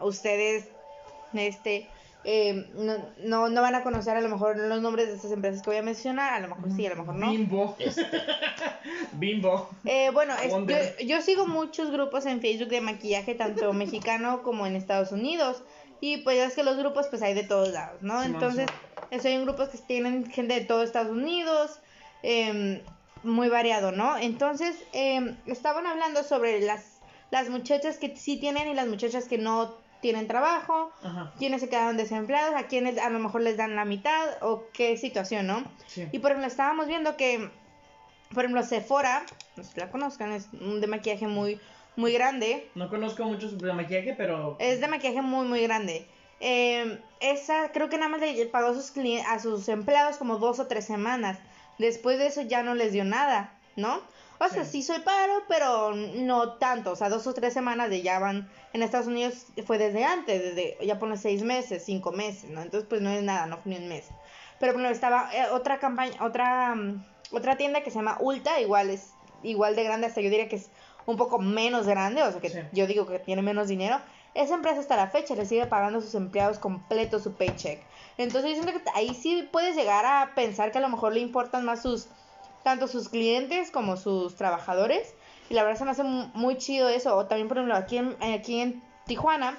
ustedes, 0.00 0.68
este, 1.34 1.86
eh, 2.24 2.66
no, 2.74 2.94
no, 3.24 3.48
no 3.50 3.60
van 3.62 3.74
a 3.74 3.82
conocer 3.82 4.16
a 4.16 4.20
lo 4.20 4.28
mejor 4.30 4.56
los 4.56 4.80
nombres 4.80 5.08
de 5.08 5.14
estas 5.16 5.32
empresas 5.32 5.60
que 5.62 5.70
voy 5.70 5.78
a 5.78 5.82
mencionar, 5.82 6.32
a 6.32 6.40
lo 6.40 6.48
mejor 6.54 6.72
sí, 6.74 6.86
a 6.86 6.90
lo 6.90 6.96
mejor 6.96 7.14
no. 7.16 7.30
Bimbo. 7.30 7.76
Bimbo. 9.12 9.68
Eh, 9.84 10.10
bueno, 10.12 10.34
es- 10.42 10.98
yo, 10.98 11.04
yo 11.06 11.22
sigo 11.22 11.46
muchos 11.46 11.90
grupos 11.90 12.26
en 12.26 12.40
Facebook 12.40 12.68
de 12.68 12.80
maquillaje, 12.80 13.34
tanto 13.34 13.72
mexicano 13.74 14.42
como 14.42 14.66
en 14.66 14.76
Estados 14.76 15.12
Unidos. 15.12 15.62
Y 16.00 16.16
pues 16.18 16.36
ya 16.36 16.46
es 16.46 16.54
que 16.54 16.64
los 16.64 16.76
grupos 16.76 17.06
pues 17.08 17.22
hay 17.22 17.32
de 17.32 17.44
todos 17.44 17.68
lados, 17.68 18.02
¿no? 18.02 18.24
Entonces, 18.24 18.66
estoy 19.16 19.32
en 19.32 19.44
grupos 19.44 19.68
que 19.68 19.78
tienen 19.78 20.30
gente 20.30 20.54
de 20.54 20.62
todo 20.62 20.82
Estados 20.82 21.10
Unidos, 21.12 21.78
em, 22.22 22.80
muy 23.22 23.48
variado, 23.48 23.92
¿no? 23.92 24.18
Entonces, 24.18 24.76
em, 24.92 25.36
estaban 25.46 25.86
hablando 25.86 26.24
sobre 26.24 26.60
las, 26.60 27.00
las 27.30 27.48
muchachas 27.48 27.98
que 27.98 28.16
sí 28.16 28.38
tienen 28.38 28.68
y 28.68 28.74
las 28.74 28.88
muchachas 28.88 29.26
que 29.28 29.38
no 29.38 29.74
tienen 30.00 30.26
trabajo, 30.26 30.90
Ajá. 31.04 31.32
quienes 31.38 31.60
se 31.60 31.68
quedaron 31.68 31.96
desempleados, 31.96 32.56
a 32.56 32.66
quienes 32.66 32.98
a 32.98 33.08
lo 33.10 33.20
mejor 33.20 33.42
les 33.42 33.56
dan 33.56 33.76
la 33.76 33.84
mitad 33.84 34.28
o 34.40 34.64
qué 34.72 34.96
situación, 34.96 35.46
¿no? 35.46 35.62
Sí. 35.86 36.08
Y 36.10 36.18
por 36.18 36.32
ejemplo, 36.32 36.48
estábamos 36.48 36.88
viendo 36.88 37.16
que, 37.16 37.50
por 38.34 38.44
ejemplo, 38.44 38.64
Sephora, 38.64 39.24
no 39.56 39.62
sé 39.62 39.74
si 39.74 39.80
la 39.80 39.90
conozcan, 39.90 40.32
es 40.32 40.48
un 40.60 40.80
de 40.80 40.88
maquillaje 40.88 41.28
muy, 41.28 41.60
muy 41.94 42.12
grande. 42.12 42.68
No 42.74 42.88
conozco 42.88 43.24
mucho 43.24 43.48
sobre 43.48 43.72
maquillaje, 43.74 44.14
pero. 44.16 44.56
Es 44.58 44.80
de 44.80 44.88
maquillaje 44.88 45.22
muy, 45.22 45.46
muy 45.46 45.62
grande. 45.62 46.06
Eh, 46.44 47.00
esa 47.20 47.70
creo 47.72 47.88
que 47.88 47.96
nada 47.98 48.08
más 48.08 48.20
le 48.20 48.46
pagó 48.46 48.68
a 48.70 48.74
sus, 48.74 48.92
clien- 48.94 49.24
a 49.28 49.38
sus 49.38 49.68
empleados 49.68 50.16
como 50.16 50.38
dos 50.38 50.58
o 50.58 50.66
tres 50.66 50.84
semanas. 50.84 51.38
Después 51.78 52.18
de 52.18 52.26
eso 52.26 52.42
ya 52.42 52.64
no 52.64 52.74
les 52.74 52.92
dio 52.92 53.04
nada, 53.04 53.52
¿no? 53.76 54.00
O 54.40 54.48
sea, 54.48 54.64
Sí. 54.64 54.72
sí 54.72 54.82
soy 54.82 54.98
paro, 55.02 55.44
pero 55.46 55.92
no 55.94 56.54
tanto. 56.54 56.90
O 56.90 56.96
sea, 56.96 57.08
dos 57.08 57.28
o 57.28 57.32
tres 57.32 57.54
semanas 57.54 57.90
de 57.90 58.02
ya 58.02 58.18
van. 58.18 58.50
En 58.72 58.82
Estados 58.82 59.06
Unidos 59.06 59.46
fue 59.64 59.78
desde 59.78 60.04
antes, 60.04 60.42
desde 60.42 60.76
ya 60.84 60.98
pone 60.98 61.16
seis 61.16 61.44
meses, 61.44 61.84
cinco 61.84 62.10
meses, 62.10 62.50
¿no? 62.50 62.60
Entonces, 62.60 62.88
pues 62.88 63.00
no 63.00 63.10
es 63.10 63.22
nada, 63.22 63.46
no 63.46 63.58
fue 63.58 63.70
ni 63.70 63.78
un 63.78 63.88
mes. 63.88 64.06
Pero 64.58 64.72
bueno, 64.72 64.88
estaba 64.88 65.30
eh, 65.32 65.46
otra 65.52 65.78
campaña, 65.78 66.14
otra, 66.24 66.74
mm, 66.74 67.04
otra 67.30 67.56
tienda 67.56 67.82
que 67.84 67.90
se 67.90 67.96
llama 67.98 68.16
Ulta, 68.20 68.60
igual 68.60 68.90
es 68.90 69.12
igual 69.44 69.76
de 69.76 69.84
grande, 69.84 70.06
hasta 70.08 70.20
yo 70.20 70.28
diría 70.30 70.48
que 70.48 70.56
es 70.56 70.70
un 71.06 71.16
poco 71.16 71.38
menos 71.40 71.86
grande, 71.86 72.22
o 72.22 72.30
sea 72.32 72.40
que 72.40 72.48
Sí. 72.50 72.58
yo 72.72 72.86
digo 72.88 73.06
que 73.06 73.18
tiene 73.20 73.42
menos 73.42 73.68
dinero. 73.68 74.00
Esa 74.34 74.54
empresa 74.54 74.80
hasta 74.80 74.96
la 74.96 75.08
fecha 75.08 75.34
le 75.34 75.44
sigue 75.44 75.66
pagando 75.66 75.98
a 75.98 76.02
sus 76.02 76.14
empleados 76.14 76.58
completo 76.58 77.18
su 77.20 77.34
paycheck. 77.34 77.82
Entonces 78.16 78.56
yo 78.56 78.64
que 78.64 78.80
ahí 78.94 79.14
sí 79.14 79.48
puedes 79.52 79.76
llegar 79.76 80.06
a 80.06 80.34
pensar 80.34 80.72
que 80.72 80.78
a 80.78 80.80
lo 80.80 80.88
mejor 80.88 81.12
le 81.12 81.20
importan 81.20 81.64
más 81.64 81.82
sus 81.82 82.08
tanto 82.62 82.86
sus 82.86 83.08
clientes 83.08 83.70
como 83.70 83.96
sus 83.96 84.36
trabajadores. 84.36 85.14
Y 85.50 85.54
la 85.54 85.64
verdad 85.64 85.78
se 85.78 85.84
me 85.84 85.90
hace 85.90 86.04
mu- 86.04 86.28
muy 86.34 86.56
chido 86.56 86.88
eso. 86.88 87.16
O 87.16 87.26
también, 87.26 87.48
por 87.48 87.58
ejemplo, 87.58 87.76
aquí 87.76 87.98
en, 87.98 88.16
aquí 88.22 88.60
en 88.60 88.82
Tijuana, 89.06 89.58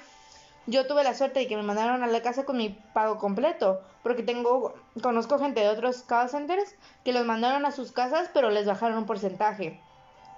yo 0.66 0.86
tuve 0.86 1.04
la 1.04 1.14
suerte 1.14 1.40
de 1.40 1.46
que 1.46 1.56
me 1.56 1.62
mandaron 1.62 2.02
a 2.02 2.06
la 2.06 2.22
casa 2.22 2.44
con 2.44 2.56
mi 2.56 2.70
pago 2.94 3.18
completo. 3.18 3.80
Porque 4.02 4.22
tengo, 4.22 4.74
conozco 5.02 5.38
gente 5.38 5.60
de 5.60 5.68
otros 5.68 6.02
call 6.02 6.28
centers 6.30 6.74
que 7.04 7.12
los 7.12 7.26
mandaron 7.26 7.64
a 7.66 7.70
sus 7.72 7.92
casas, 7.92 8.30
pero 8.34 8.50
les 8.50 8.66
bajaron 8.66 8.98
un 8.98 9.06
porcentaje. 9.06 9.78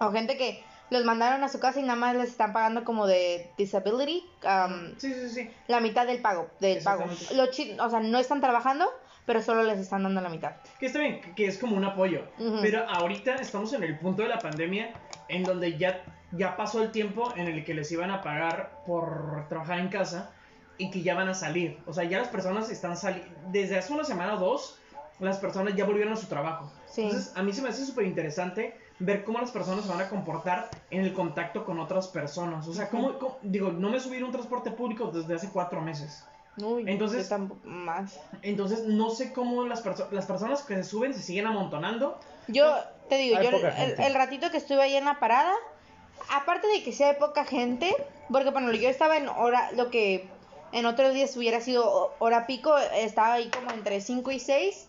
O 0.00 0.10
gente 0.10 0.36
que 0.36 0.62
los 0.90 1.04
mandaron 1.04 1.42
a 1.44 1.48
su 1.48 1.58
casa 1.60 1.80
y 1.80 1.82
nada 1.82 1.96
más 1.96 2.14
les 2.16 2.28
están 2.30 2.52
pagando 2.52 2.84
como 2.84 3.06
de 3.06 3.50
disability, 3.58 4.24
um, 4.44 4.94
Sí, 4.98 5.12
sí, 5.12 5.28
sí. 5.30 5.50
la 5.68 5.80
mitad 5.80 6.06
del 6.06 6.20
pago, 6.20 6.48
del 6.60 6.82
pago. 6.82 7.04
Exactamente. 7.04 7.34
Lo 7.36 7.50
chi- 7.50 7.76
o 7.80 7.90
sea, 7.90 8.00
no 8.00 8.18
están 8.18 8.40
trabajando, 8.40 8.86
pero 9.24 9.42
solo 9.42 9.62
les 9.64 9.78
están 9.80 10.04
dando 10.04 10.20
la 10.20 10.28
mitad. 10.28 10.52
Que 10.78 10.86
está 10.86 11.00
bien, 11.00 11.20
que 11.34 11.46
es 11.46 11.58
como 11.58 11.76
un 11.76 11.84
apoyo. 11.84 12.22
Ujú. 12.38 12.58
Pero 12.62 12.88
ahorita 12.88 13.34
estamos 13.36 13.72
en 13.72 13.82
el 13.82 13.98
punto 13.98 14.22
de 14.22 14.28
la 14.28 14.38
pandemia 14.38 14.92
en 15.28 15.42
donde 15.42 15.76
ya, 15.76 16.04
ya 16.32 16.56
pasó 16.56 16.82
el 16.82 16.92
tiempo 16.92 17.32
en 17.36 17.48
el 17.48 17.64
que 17.64 17.74
les 17.74 17.90
iban 17.90 18.10
a 18.12 18.22
pagar 18.22 18.82
por 18.86 19.46
trabajar 19.48 19.80
en 19.80 19.88
casa 19.88 20.30
y 20.78 20.90
que 20.92 21.02
ya 21.02 21.14
van 21.16 21.28
a 21.28 21.34
salir. 21.34 21.78
O 21.86 21.92
sea, 21.92 22.04
ya 22.04 22.18
las 22.18 22.28
personas 22.28 22.70
están 22.70 22.96
saliendo. 22.96 23.28
Desde 23.48 23.76
hace 23.78 23.92
una 23.92 24.04
semana 24.04 24.34
o 24.34 24.38
dos, 24.38 24.78
las 25.18 25.38
personas 25.38 25.74
ya 25.74 25.84
volvieron 25.84 26.12
a 26.12 26.16
su 26.16 26.26
trabajo. 26.26 26.70
Sí. 26.86 27.02
Entonces, 27.02 27.32
a 27.36 27.42
mí 27.42 27.52
se 27.52 27.62
me 27.62 27.70
hace 27.70 27.84
súper 27.84 28.04
interesante 28.06 28.76
ver 28.98 29.24
cómo 29.24 29.38
las 29.40 29.50
personas 29.50 29.84
se 29.84 29.90
van 29.90 30.00
a 30.00 30.08
comportar 30.08 30.70
en 30.90 31.02
el 31.02 31.12
contacto 31.12 31.64
con 31.64 31.78
otras 31.78 32.08
personas. 32.08 32.66
O 32.68 32.72
sea, 32.74 32.88
cómo, 32.88 33.18
cómo- 33.18 33.38
digo, 33.42 33.70
no 33.70 33.90
me 33.90 34.00
subí 34.00 34.18
a 34.20 34.24
un 34.24 34.32
transporte 34.32 34.70
público 34.70 35.10
desde 35.10 35.34
hace 35.34 35.50
cuatro 35.50 35.80
meses. 35.82 36.24
Uy, 36.58 36.84
Entonces- 36.86 37.30
más. 37.64 38.18
Entonces, 38.42 38.84
no 38.84 39.10
sé 39.10 39.32
cómo 39.34 39.64
las, 39.66 39.84
perso- 39.84 40.08
las 40.10 40.24
personas 40.24 40.62
que 40.62 40.76
se 40.76 40.84
suben 40.84 41.12
se 41.12 41.20
siguen 41.20 41.46
amontonando. 41.46 42.18
Yo 42.48 42.74
te 43.10 43.16
digo, 43.18 43.36
Hay 43.36 43.44
yo 43.44 43.50
el, 43.58 44.14
ratito 44.14 44.50
que 44.50 44.56
estuve 44.56 44.80
ahí 44.80 44.96
en 44.96 45.04
la 45.04 45.18
parada, 45.20 45.52
aparte 46.34 46.66
de 46.68 46.82
que 46.82 46.92
sí 46.92 47.02
hay 47.02 47.16
poca 47.16 47.44
gente, 47.44 47.94
porque 48.30 48.50
bueno, 48.50 48.72
yo 48.72 48.88
estaba 48.88 49.18
en 49.18 49.28
hora, 49.28 49.70
lo 49.72 49.90
que 49.90 50.26
en 50.72 50.86
otros 50.86 51.12
días 51.12 51.36
hubiera 51.36 51.60
sido 51.60 51.84
ho- 51.86 52.14
hora 52.18 52.46
pico, 52.46 52.76
estaba 52.78 53.34
ahí 53.34 53.50
como 53.50 53.70
entre 53.72 54.00
5 54.00 54.30
y 54.30 54.40
6. 54.40 54.88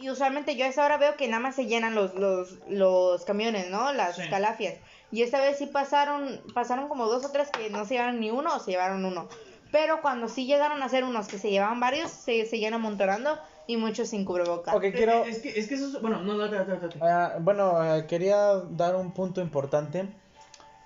Y 0.00 0.10
usualmente 0.10 0.56
yo 0.56 0.64
a 0.64 0.68
esa 0.68 0.84
hora 0.84 0.96
veo 0.98 1.16
que 1.16 1.28
nada 1.28 1.40
más 1.42 1.54
se 1.56 1.66
llenan 1.66 1.94
los, 1.94 2.14
los, 2.14 2.58
los 2.68 3.24
camiones, 3.24 3.70
¿no? 3.70 3.92
Las 3.92 4.16
Sí. 4.16 4.22
calafias. 4.30 4.74
Y 5.12 5.22
esta 5.22 5.40
vez 5.40 5.58
sí 5.58 5.66
pasaron, 5.66 6.40
pasaron 6.54 6.88
como 6.88 7.06
dos 7.06 7.24
o 7.24 7.30
tres 7.32 7.48
que 7.50 7.68
no 7.70 7.84
se 7.84 7.94
llevaron 7.94 8.20
ni 8.20 8.30
uno 8.30 8.54
o 8.56 8.60
se 8.60 8.70
llevaron 8.72 9.04
uno. 9.04 9.28
Pero 9.72 10.00
cuando 10.02 10.28
sí 10.28 10.46
llegaron 10.46 10.82
a 10.82 10.88
ser 10.88 11.04
unos 11.04 11.28
que 11.28 11.38
se 11.38 11.50
llevaban 11.50 11.78
varios, 11.80 12.10
se 12.10 12.44
seguían 12.46 12.74
amontonando 12.74 13.38
y 13.66 13.76
muchos 13.76 14.08
sin 14.08 14.24
cubrebocas. 14.24 14.74
Ok, 14.74 14.86
quiero... 14.92 15.24
Es 15.24 15.38
que, 15.40 15.50
es 15.58 15.68
que 15.68 15.74
eso 15.74 15.86
es. 15.86 16.00
Bueno, 16.02 16.22
no, 16.22 16.34
no, 16.34 16.46
no, 16.48 16.64
no, 16.64 16.64
no, 16.64 16.80
no. 16.80 16.88
Ah, 17.06 17.36
bueno, 17.40 17.94
eh, 17.96 18.06
quería 18.06 18.36
dar 18.70 18.96
un 18.96 19.12
punto 19.12 19.40
importante 19.40 20.08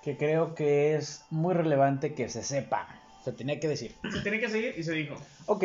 que 0.03 0.17
creo 0.17 0.53
que 0.53 0.95
es 0.95 1.25
muy 1.31 1.53
relevante 1.55 2.13
que 2.13 2.29
se 2.29 2.43
sepa. 2.43 2.87
Se 3.23 3.31
tenía 3.31 3.59
que 3.59 3.67
decir. 3.67 3.95
Se 4.11 4.19
tiene 4.21 4.39
que 4.39 4.49
seguir 4.49 4.75
y 4.77 4.83
se 4.83 4.91
dijo. 4.91 5.15
Ok, 5.47 5.63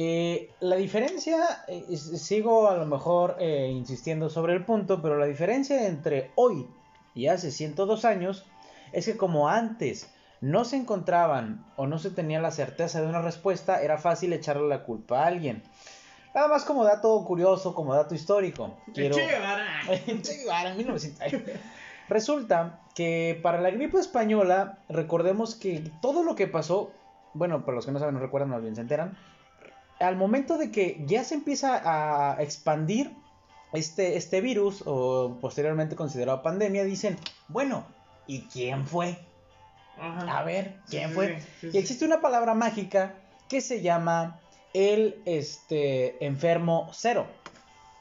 eh, 0.00 0.52
la 0.60 0.76
diferencia, 0.76 1.64
eh, 1.66 1.96
sigo 1.96 2.68
a 2.68 2.76
lo 2.76 2.86
mejor 2.86 3.34
eh, 3.40 3.68
insistiendo 3.68 4.30
sobre 4.30 4.54
el 4.54 4.64
punto, 4.64 5.02
pero 5.02 5.18
la 5.18 5.26
diferencia 5.26 5.88
entre 5.88 6.30
hoy 6.36 6.68
y 7.16 7.26
hace 7.26 7.50
102 7.50 8.04
años 8.04 8.46
es 8.92 9.06
que 9.06 9.16
como 9.16 9.48
antes 9.48 10.08
no 10.40 10.64
se 10.64 10.76
encontraban 10.76 11.66
o 11.74 11.88
no 11.88 11.98
se 11.98 12.10
tenía 12.10 12.40
la 12.40 12.52
certeza 12.52 13.00
de 13.00 13.08
una 13.08 13.22
respuesta, 13.22 13.82
era 13.82 13.98
fácil 13.98 14.32
echarle 14.32 14.68
la 14.68 14.84
culpa 14.84 15.24
a 15.24 15.26
alguien. 15.26 15.64
Nada 16.32 16.46
más 16.46 16.64
como 16.64 16.84
dato 16.84 17.24
curioso, 17.24 17.74
como 17.74 17.92
dato 17.92 18.14
histórico. 18.14 18.78
Quiero... 18.94 19.16
Che 19.16 19.26
Guevara. 19.26 19.66
Che 20.22 20.36
Guevara, 20.36 20.74
1900. 20.74 21.42
Resulta 22.08 22.82
que 22.94 23.36
para 23.42 23.60
la 23.60 23.70
gripe 23.70 23.98
española, 23.98 24.78
recordemos 24.88 25.56
que 25.56 25.90
todo 26.00 26.22
lo 26.22 26.36
que 26.36 26.46
pasó 26.46 26.92
bueno, 27.34 27.64
para 27.64 27.76
los 27.76 27.86
que 27.86 27.92
no 27.92 27.98
saben, 27.98 28.14
no 28.14 28.20
recuerdan, 28.20 28.50
más 28.50 28.62
bien 28.62 28.74
se 28.74 28.80
enteran, 28.80 29.16
al 30.00 30.16
momento 30.16 30.58
de 30.58 30.70
que 30.70 31.02
ya 31.06 31.24
se 31.24 31.34
empieza 31.34 31.80
a 31.84 32.42
expandir 32.42 33.12
este, 33.72 34.16
este 34.16 34.40
virus, 34.40 34.82
o 34.86 35.38
posteriormente 35.40 35.96
considerado 35.96 36.42
pandemia, 36.42 36.84
dicen, 36.84 37.18
bueno, 37.48 37.86
¿y 38.26 38.42
quién 38.42 38.86
fue? 38.86 39.18
A 40.00 40.42
ver, 40.44 40.76
¿quién 40.88 41.10
fue? 41.10 41.42
y 41.62 41.76
existe 41.76 42.04
una 42.04 42.20
palabra 42.20 42.54
mágica 42.54 43.16
que 43.48 43.60
se 43.60 43.82
llama 43.82 44.40
el 44.72 45.20
este, 45.24 46.24
enfermo 46.24 46.88
cero. 46.92 47.26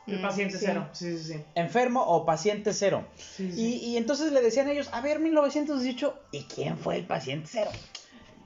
El 0.06 0.22
paciente 0.22 0.58
cero, 0.58 0.88
sí, 0.94 1.18
sí, 1.18 1.34
sí. 1.34 1.44
Enfermo 1.56 2.02
o 2.02 2.26
paciente 2.26 2.72
cero. 2.72 3.06
Y, 3.40 3.76
y, 3.76 3.98
entonces 3.98 4.32
le 4.32 4.42
decían 4.42 4.70
ellos, 4.70 4.90
a 4.94 5.02
ver, 5.02 5.20
1918, 5.20 6.18
¿y 6.32 6.44
quién 6.44 6.78
fue 6.78 6.96
el 6.96 7.06
paciente 7.06 7.50
cero? 7.52 7.72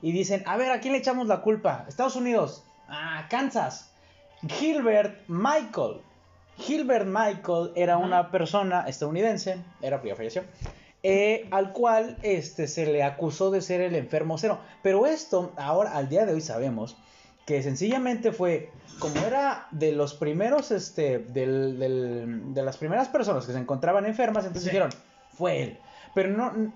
Y 0.00 0.10
dicen, 0.10 0.42
a 0.46 0.56
ver, 0.56 0.72
¿a 0.72 0.80
quién 0.80 0.92
le 0.92 0.98
echamos 0.98 1.28
la 1.28 1.42
culpa? 1.42 1.84
Estados 1.88 2.16
Unidos, 2.16 2.64
ah, 2.88 3.26
Kansas, 3.28 3.90
Gilbert 4.46 5.20
Michael. 5.28 6.00
Gilbert 6.58 7.06
Michael 7.06 7.72
era 7.74 7.96
una 7.96 8.30
persona 8.30 8.84
estadounidense, 8.86 9.56
era 9.80 10.02
ya 10.02 10.14
falleció, 10.14 10.44
eh, 11.02 11.48
al 11.50 11.72
cual 11.72 12.18
este, 12.22 12.68
se 12.68 12.86
le 12.86 13.02
acusó 13.02 13.50
de 13.50 13.62
ser 13.62 13.80
el 13.80 13.94
enfermo 13.94 14.38
cero. 14.38 14.58
Pero 14.82 15.06
esto, 15.06 15.52
ahora, 15.56 15.96
al 15.96 16.08
día 16.08 16.26
de 16.26 16.34
hoy 16.34 16.40
sabemos 16.40 16.96
que 17.46 17.62
sencillamente 17.62 18.32
fue, 18.32 18.70
como 18.98 19.16
era 19.26 19.66
de 19.72 19.92
los 19.92 20.14
primeros, 20.14 20.70
este, 20.70 21.18
del, 21.18 21.78
del, 21.78 22.54
de 22.54 22.62
las 22.62 22.76
primeras 22.76 23.08
personas 23.08 23.46
que 23.46 23.52
se 23.52 23.58
encontraban 23.58 24.06
enfermas, 24.06 24.44
entonces 24.44 24.70
dijeron, 24.70 24.90
fue 25.36 25.62
él. 25.62 25.78
Pero 26.14 26.28
no, 26.30 26.72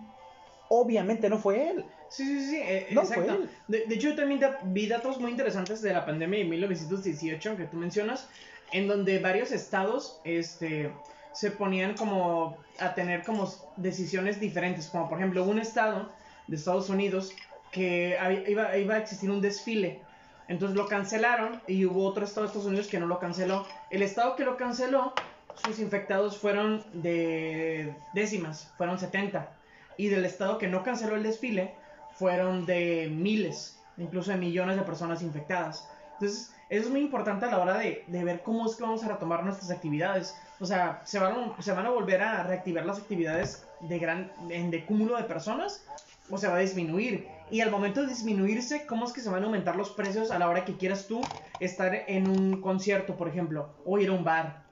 obviamente 0.69 1.29
no 1.29 1.39
fue 1.39 1.71
él. 1.71 1.85
Sí, 2.09 2.25
sí, 2.25 2.51
sí, 2.51 2.57
eh, 2.57 2.87
exacto. 2.91 3.41
De, 3.69 3.85
hecho, 3.89 4.11
yo 4.11 4.17
también 4.17 4.41
vi 4.65 4.87
datos 4.87 5.19
muy 5.21 5.31
interesantes 5.31 5.83
de 5.83 5.93
la 5.93 6.05
pandemia 6.05 6.41
de 6.41 6.45
1918 6.45 7.57
que 7.57 7.65
tú 7.65 7.77
mencionas, 7.77 8.29
en 8.73 8.89
donde 8.89 9.19
varios 9.19 9.53
estados, 9.53 10.21
este, 10.25 10.91
se 11.33 11.51
ponían 11.51 11.95
como 11.95 12.57
a 12.79 12.95
tener 12.95 13.23
como 13.23 13.53
decisiones 13.77 14.41
diferentes, 14.41 14.87
como 14.87 15.09
por 15.09 15.19
ejemplo 15.19 15.45
un 15.45 15.59
estado 15.59 16.11
de 16.47 16.57
Estados 16.57 16.89
Unidos 16.89 17.33
que 17.73 18.17
iba, 18.49 18.77
iba 18.77 18.95
a 18.95 18.99
existir 18.99 19.31
un 19.31 19.41
desfile 19.41 20.01
entonces 20.49 20.77
lo 20.77 20.87
cancelaron 20.87 21.61
y 21.67 21.85
hubo 21.87 22.05
otro 22.05 22.25
estado 22.25 22.43
de 22.43 22.47
Estados 22.49 22.69
Unidos 22.69 22.87
que 22.87 23.01
no 23.01 23.07
lo 23.07 23.19
canceló. 23.19 23.67
El 23.91 24.03
estado 24.03 24.37
que 24.37 24.45
lo 24.45 24.57
canceló, 24.57 25.13
sus 25.55 25.79
infectados 25.81 26.39
fueron 26.39 26.85
de 26.93 27.95
décimas, 28.15 28.73
fueron 28.77 28.99
70. 28.99 29.51
Y 29.97 30.09
del 30.09 30.25
estado 30.25 30.59
que 30.59 30.69
no 30.69 30.85
canceló 30.85 31.17
el 31.17 31.23
desfile, 31.23 31.75
fueron 32.19 32.67
de 32.67 33.09
miles, 33.13 33.79
incluso 33.97 34.31
de 34.31 34.39
millones 34.39 34.77
de 34.77 34.83
personas 34.83 35.23
infectadas. 35.23 35.89
Entonces, 36.15 36.53
eso 36.69 36.87
es 36.87 36.91
muy 36.91 37.01
importante 37.01 37.47
a 37.47 37.51
la 37.51 37.59
hora 37.59 37.79
de, 37.79 38.05
ver 38.09 38.43
cómo 38.43 38.67
es 38.67 38.75
que 38.75 38.83
vamos 38.83 39.05
a 39.05 39.09
retomar 39.09 39.45
nuestras 39.45 39.71
actividades. 39.71 40.37
O 40.59 40.67
sea, 40.67 41.01
se 41.05 41.19
van, 41.19 41.53
se 41.61 41.73
van 41.73 41.87
a 41.87 41.91
volver 41.91 42.23
a 42.23 42.43
reactivar 42.43 42.85
las 42.85 42.99
actividades 42.99 43.67
de, 43.81 43.99
gran, 43.99 44.33
de 44.49 44.85
cúmulo 44.85 45.17
de 45.17 45.25
personas 45.25 45.85
o 46.31 46.39
se 46.39 46.49
va 46.49 46.57
a 46.57 46.59
disminuir. 46.59 47.29
Y 47.51 47.61
al 47.61 47.71
momento 47.71 48.01
de 48.01 48.09
disminuirse, 48.09 48.87
¿cómo 48.87 49.05
es 49.05 49.13
que 49.13 49.21
se 49.21 49.31
van 49.31 49.43
a 49.43 49.47
aumentar 49.47 49.77
los 49.77 49.91
precios 49.91 50.33
a 50.33 50.39
la 50.39 50.49
hora 50.49 50.65
que 50.65 50.77
quieras 50.77 51.07
tú 51.07 51.21
estar 51.61 51.95
en 51.95 52.29
un 52.29 52.61
concierto, 52.61 53.17
por 53.17 53.29
ejemplo, 53.29 53.69
o 53.85 53.99
ir 53.99 54.09
a 54.09 54.13
un 54.13 54.25
bar? 54.25 54.65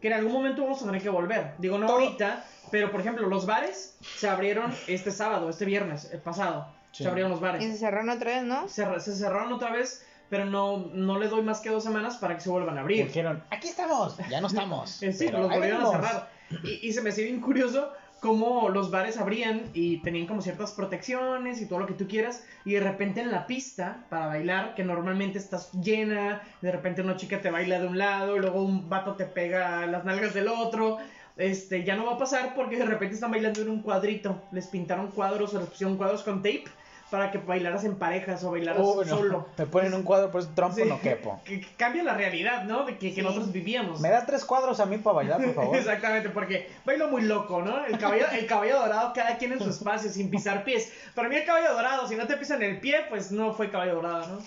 Que 0.00 0.08
en 0.08 0.14
algún 0.14 0.32
momento 0.32 0.62
vamos 0.62 0.82
a 0.82 0.86
tener 0.86 1.00
que 1.00 1.08
volver. 1.08 1.54
Digo, 1.58 1.78
no 1.78 1.86
ahorita, 1.88 2.44
pero 2.72 2.90
por 2.90 3.00
ejemplo, 3.00 3.28
los 3.28 3.46
bares 3.46 3.96
se 4.00 4.28
abrieron 4.28 4.74
este 4.88 5.12
sábado, 5.12 5.48
este 5.48 5.64
viernes, 5.64 6.10
el 6.12 6.20
pasado. 6.20 6.75
Se 7.04 7.08
abrieron 7.08 7.30
los 7.30 7.40
bares. 7.40 7.62
Y 7.62 7.70
se 7.70 7.78
cerraron 7.78 8.08
otra 8.10 8.36
vez, 8.36 8.42
¿no? 8.44 8.68
Se, 8.68 9.00
se 9.00 9.16
cerraron 9.16 9.52
otra 9.52 9.70
vez, 9.70 10.04
pero 10.28 10.44
no, 10.44 10.90
no 10.92 11.18
le 11.18 11.28
doy 11.28 11.42
más 11.42 11.60
que 11.60 11.70
dos 11.70 11.84
semanas 11.84 12.16
para 12.16 12.34
que 12.34 12.40
se 12.40 12.50
vuelvan 12.50 12.78
a 12.78 12.82
abrir. 12.82 13.06
Dijeron, 13.06 13.42
aquí 13.50 13.68
estamos, 13.68 14.16
ya 14.28 14.40
no 14.40 14.46
estamos. 14.46 14.90
sí, 14.90 15.10
pero 15.18 15.40
los 15.40 15.50
volvieron 15.50 15.82
a 15.82 15.90
cerrar. 15.90 16.30
Y, 16.62 16.88
y 16.88 16.92
se 16.92 17.02
me 17.02 17.12
sigue 17.12 17.28
bien 17.28 17.40
curioso 17.40 17.92
como 18.20 18.70
los 18.70 18.90
bares 18.90 19.18
abrían 19.18 19.62
y 19.74 19.98
tenían 19.98 20.26
como 20.26 20.40
ciertas 20.40 20.72
protecciones 20.72 21.60
y 21.60 21.66
todo 21.66 21.80
lo 21.80 21.86
que 21.86 21.94
tú 21.94 22.08
quieras 22.08 22.44
y 22.64 22.72
de 22.72 22.80
repente 22.80 23.20
en 23.20 23.30
la 23.30 23.46
pista 23.46 24.04
para 24.08 24.26
bailar 24.26 24.74
que 24.74 24.84
normalmente 24.84 25.38
estás 25.38 25.70
llena 25.72 26.42
de 26.62 26.72
repente 26.72 27.02
una 27.02 27.16
chica 27.16 27.40
te 27.42 27.50
baila 27.50 27.78
de 27.78 27.86
un 27.86 27.98
lado 27.98 28.36
y 28.36 28.40
luego 28.40 28.62
un 28.62 28.88
vato 28.88 29.14
te 29.14 29.26
pega 29.26 29.86
las 29.86 30.04
nalgas 30.04 30.32
del 30.32 30.48
otro 30.48 30.98
este 31.36 31.84
ya 31.84 31.94
no 31.94 32.06
va 32.06 32.14
a 32.14 32.18
pasar 32.18 32.54
porque 32.54 32.78
de 32.78 32.86
repente 32.86 33.14
están 33.14 33.30
bailando 33.30 33.60
en 33.60 33.68
un 33.68 33.82
cuadrito 33.82 34.42
les 34.50 34.66
pintaron 34.66 35.10
cuadros 35.10 35.52
o 35.54 35.60
les 35.60 35.68
pusieron 35.68 35.96
cuadros 35.96 36.22
con 36.22 36.38
tape 36.38 36.64
para 37.10 37.30
que 37.30 37.38
bailaras 37.38 37.84
en 37.84 37.96
parejas 37.96 38.42
o 38.44 38.50
bailaras 38.50 38.84
solo. 39.08 39.46
Me 39.58 39.66
ponen 39.66 39.94
un 39.94 40.02
cuadro, 40.02 40.30
pues 40.30 40.48
trompo 40.54 40.84
no 40.84 41.00
quepo. 41.00 41.40
Que, 41.44 41.64
cambia 41.76 42.02
la 42.02 42.14
realidad, 42.14 42.64
¿no? 42.64 42.84
De 42.84 42.98
que, 42.98 43.22
nosotros 43.22 43.52
vivíamos. 43.52 44.00
Me 44.00 44.10
da 44.10 44.26
tres 44.26 44.44
cuadros 44.44 44.80
a 44.80 44.86
mí 44.86 44.98
para 44.98 45.16
bailar, 45.16 45.42
por 45.42 45.54
favor. 45.54 45.76
Exactamente, 45.76 46.30
porque 46.30 46.70
bailo 46.84 47.08
muy 47.08 47.22
loco, 47.22 47.62
¿no? 47.62 47.84
El 47.84 47.98
caballo, 47.98 48.26
el 48.32 48.46
caballo 48.46 48.78
dorado, 48.78 49.12
cada 49.14 49.36
quien 49.38 49.52
en 49.52 49.60
su 49.60 49.70
espacio, 49.70 50.10
sin 50.10 50.30
pisar 50.30 50.64
pies. 50.64 50.92
Para 51.14 51.28
mí 51.28 51.36
el 51.36 51.44
caballo 51.44 51.72
dorado, 51.72 52.08
si 52.08 52.16
no 52.16 52.26
te 52.26 52.36
pisan 52.36 52.62
el 52.62 52.80
pie, 52.80 53.06
pues 53.08 53.30
no 53.30 53.54
fue 53.54 53.70
caballo 53.70 53.96
dorado, 53.96 54.26
¿no? 54.26 54.38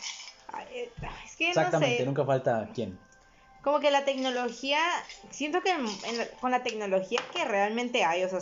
Eh, 0.73 0.91
es 1.25 1.35
que 1.35 1.49
Exactamente, 1.49 2.05
nunca 2.05 2.25
falta 2.25 2.69
quién. 2.73 2.97
Como 3.63 3.79
que 3.79 3.91
la 3.91 4.05
tecnología, 4.05 4.79
siento 5.31 5.61
que 5.61 5.73
con 6.39 6.51
la 6.51 6.63
tecnología 6.63 7.19
que 7.33 7.43
realmente 7.45 8.03
hay, 8.05 8.23
o 8.23 8.29
sea, 8.29 8.39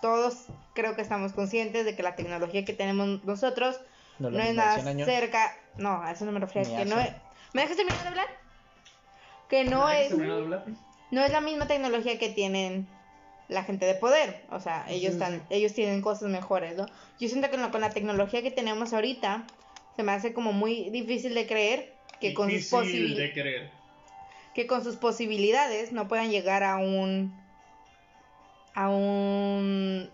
todos 0.00 0.46
creo 0.74 0.94
que 0.96 1.02
estamos 1.02 1.32
conscientes 1.32 1.84
de 1.84 1.94
que 1.94 2.02
la 2.02 2.16
tecnología 2.16 2.64
que 2.64 2.72
tenemos 2.72 3.24
nosotros 3.24 3.80
no, 4.18 4.28
es 4.28 4.54
nada 4.54 4.80
cerca. 5.04 5.56
No, 5.76 6.02
a 6.02 6.12
eso 6.12 6.24
no 6.24 6.32
me 6.32 6.40
refiero. 6.40 6.68
Que 6.76 6.84
no 6.84 6.96
¿Me 7.52 7.62
dejas 7.62 7.76
terminar 7.76 8.02
de 8.02 8.08
hablar? 8.08 8.28
Que 9.48 9.64
no 9.64 9.90
es. 9.90 10.14
No 11.10 11.22
es 11.22 11.30
la 11.30 11.40
misma 11.40 11.66
tecnología 11.66 12.18
que 12.18 12.30
tienen 12.30 12.86
la 13.48 13.64
gente 13.64 13.84
de 13.84 13.94
poder. 13.94 14.42
O 14.50 14.60
sea, 14.60 14.86
ellos 14.88 15.12
están, 15.12 15.42
ellos 15.50 15.74
tienen 15.74 16.00
cosas 16.00 16.30
mejores, 16.30 16.76
¿no? 16.76 16.86
Yo 17.20 17.28
siento 17.28 17.50
que 17.50 17.58
con 17.70 17.80
la 17.80 17.90
tecnología 17.90 18.42
que 18.42 18.50
tenemos 18.50 18.94
ahorita, 18.94 19.44
se 19.96 20.02
me 20.02 20.12
hace 20.12 20.32
como 20.32 20.52
muy 20.52 20.88
difícil 20.90 21.34
de 21.34 21.46
creer 21.46 21.92
que 22.20 22.32
con 22.32 22.50
sus 22.50 22.66
posibilidades. 22.68 23.70
Que 24.54 24.66
con 24.66 24.82
sus 24.82 24.96
posibilidades 24.96 25.92
no 25.92 26.08
puedan 26.08 26.30
llegar 26.30 26.62
a 26.62 26.76
un 26.76 27.34
a 28.74 28.88
un 28.88 30.10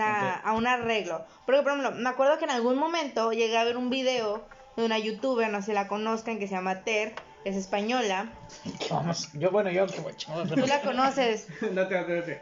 a 0.00 0.52
un 0.56 0.66
arreglo. 0.66 1.24
Porque, 1.46 1.62
por 1.62 1.72
ejemplo, 1.72 1.92
me 1.92 2.08
acuerdo 2.08 2.38
que 2.38 2.44
en 2.44 2.50
algún 2.50 2.76
momento 2.76 3.32
llegué 3.32 3.56
a 3.58 3.64
ver 3.64 3.76
un 3.76 3.90
video 3.90 4.44
de 4.76 4.84
una 4.84 4.98
youtuber, 4.98 5.50
no 5.50 5.60
sé 5.60 5.66
si 5.66 5.72
la 5.72 5.88
conozcan, 5.88 6.38
que 6.38 6.46
se 6.46 6.54
llama 6.54 6.82
Ter, 6.82 7.14
es 7.44 7.56
española. 7.56 8.30
yo, 9.34 9.50
bueno, 9.50 9.70
yo 9.70 9.86
Tú 9.86 10.66
la 10.66 10.80
conoces. 10.80 11.48
date, 11.60 11.94
date, 11.94 12.14
date. 12.14 12.40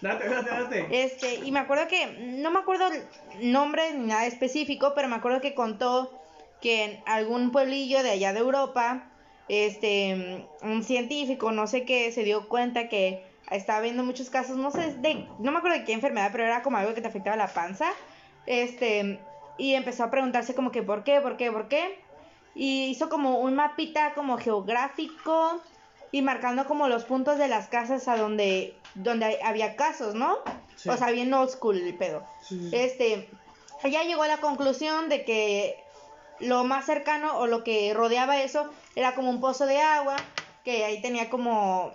Date, 0.00 0.28
date, 0.28 0.50
date. 0.50 1.04
Este, 1.04 1.34
y 1.36 1.50
me 1.50 1.60
acuerdo 1.60 1.88
que, 1.88 2.06
no 2.38 2.50
me 2.50 2.60
acuerdo 2.60 2.86
el 2.86 3.52
nombre 3.52 3.92
ni 3.94 4.06
nada 4.06 4.26
específico, 4.26 4.92
pero 4.94 5.08
me 5.08 5.16
acuerdo 5.16 5.40
que 5.40 5.54
contó 5.54 6.12
que 6.60 6.84
en 6.84 7.02
algún 7.06 7.50
pueblillo 7.52 8.02
de 8.02 8.10
allá 8.10 8.32
de 8.32 8.40
Europa, 8.40 9.10
este, 9.48 10.46
un 10.62 10.84
científico, 10.84 11.52
no 11.52 11.66
sé 11.66 11.84
qué, 11.84 12.12
se 12.12 12.22
dio 12.22 12.48
cuenta 12.48 12.88
que 12.88 13.24
estaba 13.56 13.80
viendo 13.80 14.04
muchos 14.04 14.30
casos, 14.30 14.56
no 14.56 14.70
sé, 14.70 14.94
de, 14.94 15.26
no 15.38 15.52
me 15.52 15.58
acuerdo 15.58 15.78
de 15.78 15.84
qué 15.84 15.92
enfermedad, 15.92 16.30
pero 16.32 16.44
era 16.44 16.62
como 16.62 16.76
algo 16.76 16.94
que 16.94 17.00
te 17.00 17.08
afectaba 17.08 17.36
la 17.36 17.48
panza. 17.48 17.90
Este, 18.46 19.20
y 19.56 19.74
empezó 19.74 20.04
a 20.04 20.10
preguntarse 20.10 20.54
como 20.54 20.70
que 20.70 20.82
por 20.82 21.04
qué, 21.04 21.20
por 21.20 21.36
qué, 21.36 21.50
por 21.50 21.68
qué. 21.68 21.98
Y 22.54 22.86
hizo 22.86 23.08
como 23.08 23.38
un 23.40 23.54
mapita 23.54 24.14
como 24.14 24.38
geográfico 24.38 25.60
y 26.10 26.22
marcando 26.22 26.66
como 26.66 26.88
los 26.88 27.04
puntos 27.04 27.38
de 27.38 27.48
las 27.48 27.68
casas 27.68 28.08
a 28.08 28.16
donde, 28.16 28.74
donde 28.94 29.38
había 29.42 29.76
casos, 29.76 30.14
¿no? 30.14 30.38
O 30.86 30.96
sea, 30.96 31.10
bien 31.10 31.32
old 31.34 31.50
school 31.50 31.76
el 31.76 31.94
pedo. 31.94 32.24
Este, 32.72 33.28
ella 33.82 34.02
llegó 34.04 34.22
a 34.22 34.28
la 34.28 34.38
conclusión 34.38 35.08
de 35.08 35.24
que 35.24 35.76
lo 36.40 36.64
más 36.64 36.86
cercano 36.86 37.36
o 37.38 37.46
lo 37.46 37.64
que 37.64 37.92
rodeaba 37.94 38.40
eso 38.40 38.70
era 38.94 39.14
como 39.14 39.30
un 39.30 39.40
pozo 39.40 39.66
de 39.66 39.80
agua, 39.80 40.16
que 40.64 40.84
ahí 40.84 41.02
tenía 41.02 41.28
como 41.30 41.92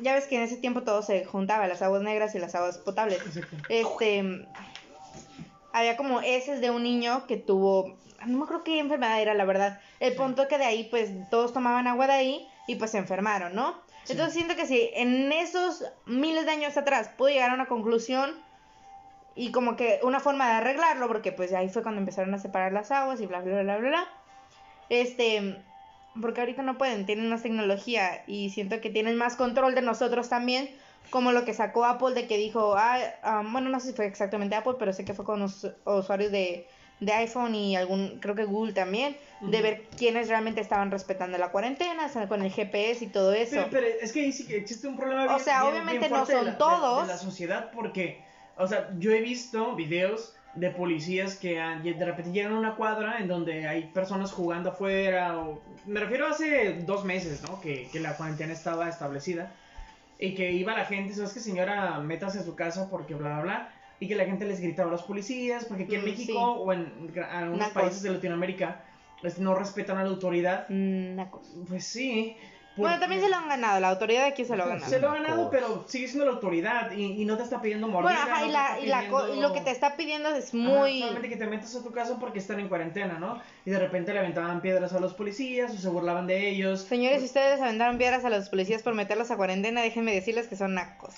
ya 0.00 0.14
ves 0.14 0.26
que 0.26 0.36
en 0.36 0.42
ese 0.42 0.56
tiempo 0.56 0.82
todo 0.82 1.02
se 1.02 1.24
juntaba, 1.24 1.66
las 1.66 1.82
aguas 1.82 2.02
negras 2.02 2.34
y 2.34 2.38
las 2.38 2.54
aguas 2.54 2.78
potables. 2.78 3.20
Este, 3.68 4.46
había 5.72 5.96
como 5.96 6.20
heces 6.20 6.60
de 6.60 6.70
un 6.70 6.82
niño 6.82 7.26
que 7.26 7.36
tuvo, 7.36 7.96
no 8.26 8.38
me 8.38 8.44
acuerdo 8.44 8.64
qué 8.64 8.78
enfermedad 8.78 9.20
era, 9.20 9.34
la 9.34 9.44
verdad. 9.44 9.80
El 10.00 10.14
punto 10.14 10.48
que 10.48 10.58
de 10.58 10.64
ahí, 10.64 10.84
pues, 10.90 11.10
todos 11.30 11.52
tomaban 11.52 11.86
agua 11.86 12.06
de 12.06 12.12
ahí 12.12 12.48
y 12.66 12.76
pues 12.76 12.90
se 12.92 12.98
enfermaron, 12.98 13.54
¿no? 13.54 13.80
Entonces 14.08 14.34
siento 14.34 14.54
que 14.54 14.66
si 14.66 14.90
en 14.94 15.32
esos 15.32 15.84
miles 16.04 16.46
de 16.46 16.52
años 16.52 16.76
atrás 16.76 17.10
pudo 17.16 17.28
llegar 17.28 17.50
a 17.50 17.54
una 17.54 17.66
conclusión 17.66 18.34
y 19.34 19.50
como 19.50 19.76
que 19.76 20.00
una 20.02 20.20
forma 20.20 20.46
de 20.48 20.54
arreglarlo, 20.54 21.08
porque 21.08 21.32
pues 21.32 21.52
ahí 21.52 21.68
fue 21.68 21.82
cuando 21.82 22.00
empezaron 22.00 22.32
a 22.32 22.38
separar 22.38 22.72
las 22.72 22.90
aguas 22.90 23.20
y 23.20 23.26
bla, 23.26 23.40
bla, 23.40 23.62
bla, 23.62 23.76
bla, 23.78 23.88
bla. 23.88 24.08
Este, 24.88 25.62
porque 26.20 26.40
ahorita 26.40 26.62
no 26.62 26.78
pueden, 26.78 27.06
tienen 27.06 27.28
más 27.28 27.42
tecnología 27.42 28.22
y 28.26 28.50
siento 28.50 28.80
que 28.80 28.90
tienen 28.90 29.16
más 29.16 29.36
control 29.36 29.74
de 29.74 29.82
nosotros 29.82 30.28
también, 30.28 30.68
como 31.10 31.32
lo 31.32 31.44
que 31.44 31.54
sacó 31.54 31.84
Apple 31.84 32.14
de 32.14 32.26
que 32.26 32.36
dijo, 32.36 32.74
ah, 32.76 32.98
bueno, 33.52 33.68
no 33.70 33.78
sé 33.80 33.88
si 33.88 33.92
fue 33.94 34.06
exactamente 34.06 34.54
Apple, 34.56 34.74
pero 34.78 34.92
sé 34.92 35.04
que 35.04 35.14
fue 35.14 35.24
con 35.24 35.40
los 35.40 35.66
usuarios 35.84 36.32
de, 36.32 36.66
de 37.00 37.12
iPhone 37.12 37.54
y 37.54 37.76
algún, 37.76 38.18
creo 38.20 38.34
que 38.34 38.44
Google 38.44 38.72
también, 38.72 39.16
de 39.40 39.62
ver 39.62 39.88
quiénes 39.96 40.28
realmente 40.28 40.60
estaban 40.60 40.90
respetando 40.90 41.38
la 41.38 41.50
cuarentena, 41.52 42.06
o 42.06 42.08
sea, 42.08 42.26
con 42.26 42.42
el 42.42 42.50
GPS 42.50 43.04
y 43.04 43.08
todo 43.08 43.32
eso. 43.32 43.54
Pero, 43.54 43.68
pero 43.70 43.86
es 43.86 44.12
que 44.12 44.20
ahí 44.22 44.32
sí 44.32 44.46
que 44.46 44.56
existe 44.56 44.88
un 44.88 44.96
problema. 44.96 45.26
O 45.26 45.28
bien- 45.28 45.40
sea, 45.40 45.60
bien- 45.62 45.72
obviamente 45.74 45.98
bien 46.08 46.10
no 46.10 46.16
fuerte 46.26 46.32
de 46.32 46.38
son 46.38 46.46
la- 46.46 46.52
de- 46.52 46.58
todos. 46.58 47.02
De, 47.06 47.12
la 47.12 47.18
sociedad, 47.18 47.70
porque, 47.70 48.24
o 48.56 48.66
sea, 48.66 48.90
yo 48.98 49.12
he 49.12 49.20
visto 49.20 49.76
videos 49.76 50.34
de 50.56 50.70
policías 50.70 51.36
que 51.36 51.60
han- 51.60 51.82
de 51.82 52.04
repente 52.04 52.32
llegan 52.32 52.52
a 52.54 52.58
una 52.58 52.74
cuadra 52.76 53.18
en 53.18 53.28
donde 53.28 53.68
hay 53.68 53.84
personas 53.84 54.32
jugando 54.32 54.70
afuera, 54.70 55.38
o 55.38 55.60
me 55.86 56.00
refiero 56.00 56.26
a 56.26 56.30
hace 56.30 56.74
dos 56.84 57.04
meses, 57.04 57.42
¿no? 57.42 57.60
Que, 57.60 57.88
que 57.92 58.00
la 58.00 58.16
cuarentena 58.16 58.52
estaba 58.52 58.88
establecida 58.88 59.52
y 60.18 60.34
que 60.34 60.50
iba 60.52 60.74
la 60.76 60.84
gente, 60.86 61.14
¿sabes 61.14 61.32
qué, 61.34 61.40
señora? 61.40 61.98
Métase 62.00 62.38
a 62.38 62.42
su 62.42 62.54
casa 62.54 62.88
porque 62.90 63.14
bla, 63.14 63.34
bla, 63.34 63.42
bla. 63.42 63.72
Y 64.00 64.08
que 64.08 64.14
la 64.14 64.24
gente 64.26 64.44
les 64.46 64.60
gritaba 64.60 64.88
a 64.88 64.92
los 64.92 65.02
policías, 65.04 65.64
porque 65.64 65.84
aquí 65.84 65.94
en 65.94 66.02
Mm, 66.02 66.04
México 66.04 66.32
sí. 66.32 66.34
o 66.38 66.72
en 66.72 67.14
gra- 67.14 67.30
algunos 67.30 67.58
Nacos. 67.68 67.82
países 67.82 68.02
de 68.02 68.10
Latinoamérica 68.10 68.82
este, 69.22 69.40
no 69.42 69.54
respetan 69.54 69.96
a 69.98 70.02
la 70.04 70.10
autoridad. 70.10 70.66
Mm, 70.68 71.12
una 71.14 71.30
cosa. 71.30 71.50
Pues 71.68 71.84
sí. 71.84 72.36
Bueno, 72.76 73.00
también 73.00 73.22
se 73.22 73.28
lo 73.28 73.36
han 73.36 73.48
ganado, 73.48 73.80
la 73.80 73.88
autoridad 73.88 74.22
de 74.22 74.28
aquí 74.28 74.44
se 74.44 74.54
lo 74.56 74.64
ha 74.64 74.66
ganado. 74.66 74.90
se 74.90 75.00
lo 75.00 75.10
ha 75.10 75.14
ganado, 75.14 75.50
pero 75.50 75.84
sigue 75.88 76.08
siendo 76.08 76.26
la 76.26 76.32
autoridad 76.32 76.90
y, 76.92 77.22
y 77.22 77.24
no 77.24 77.36
te 77.36 77.42
está 77.42 77.62
pidiendo 77.62 77.88
mordida. 77.88 78.12
Bueno, 78.12 78.20
ajá, 78.32 78.40
no 78.42 78.46
y, 78.46 78.50
la, 78.52 78.80
y, 78.80 78.86
la 78.86 79.08
co- 79.08 79.34
y 79.34 79.40
lo 79.40 79.52
que 79.54 79.62
te 79.62 79.70
está 79.70 79.96
pidiendo 79.96 80.28
es 80.28 80.48
Ajá, 80.48 80.56
muy... 80.58 81.00
solamente 81.00 81.28
que 81.30 81.36
te 81.36 81.46
metas 81.46 81.74
a 81.74 81.82
tu 81.82 81.90
casa 81.92 82.18
porque 82.20 82.38
están 82.38 82.60
en 82.60 82.68
cuarentena, 82.68 83.18
¿no? 83.18 83.40
Y 83.64 83.70
de 83.70 83.78
repente 83.78 84.12
le 84.12 84.18
aventaban 84.18 84.60
piedras 84.60 84.92
a 84.92 85.00
los 85.00 85.14
policías 85.14 85.72
o 85.72 85.78
se 85.78 85.88
burlaban 85.88 86.26
de 86.26 86.48
ellos. 86.50 86.82
Señores, 86.82 87.20
si 87.20 87.26
ustedes 87.26 87.60
aventaron 87.60 87.96
piedras 87.98 88.24
a 88.24 88.30
los 88.30 88.48
policías 88.50 88.82
por 88.82 88.94
meterlos 88.94 89.30
a 89.30 89.36
cuarentena, 89.36 89.80
déjenme 89.80 90.12
decirles 90.12 90.46
que 90.48 90.56
son 90.56 90.74
nacos. 90.74 91.14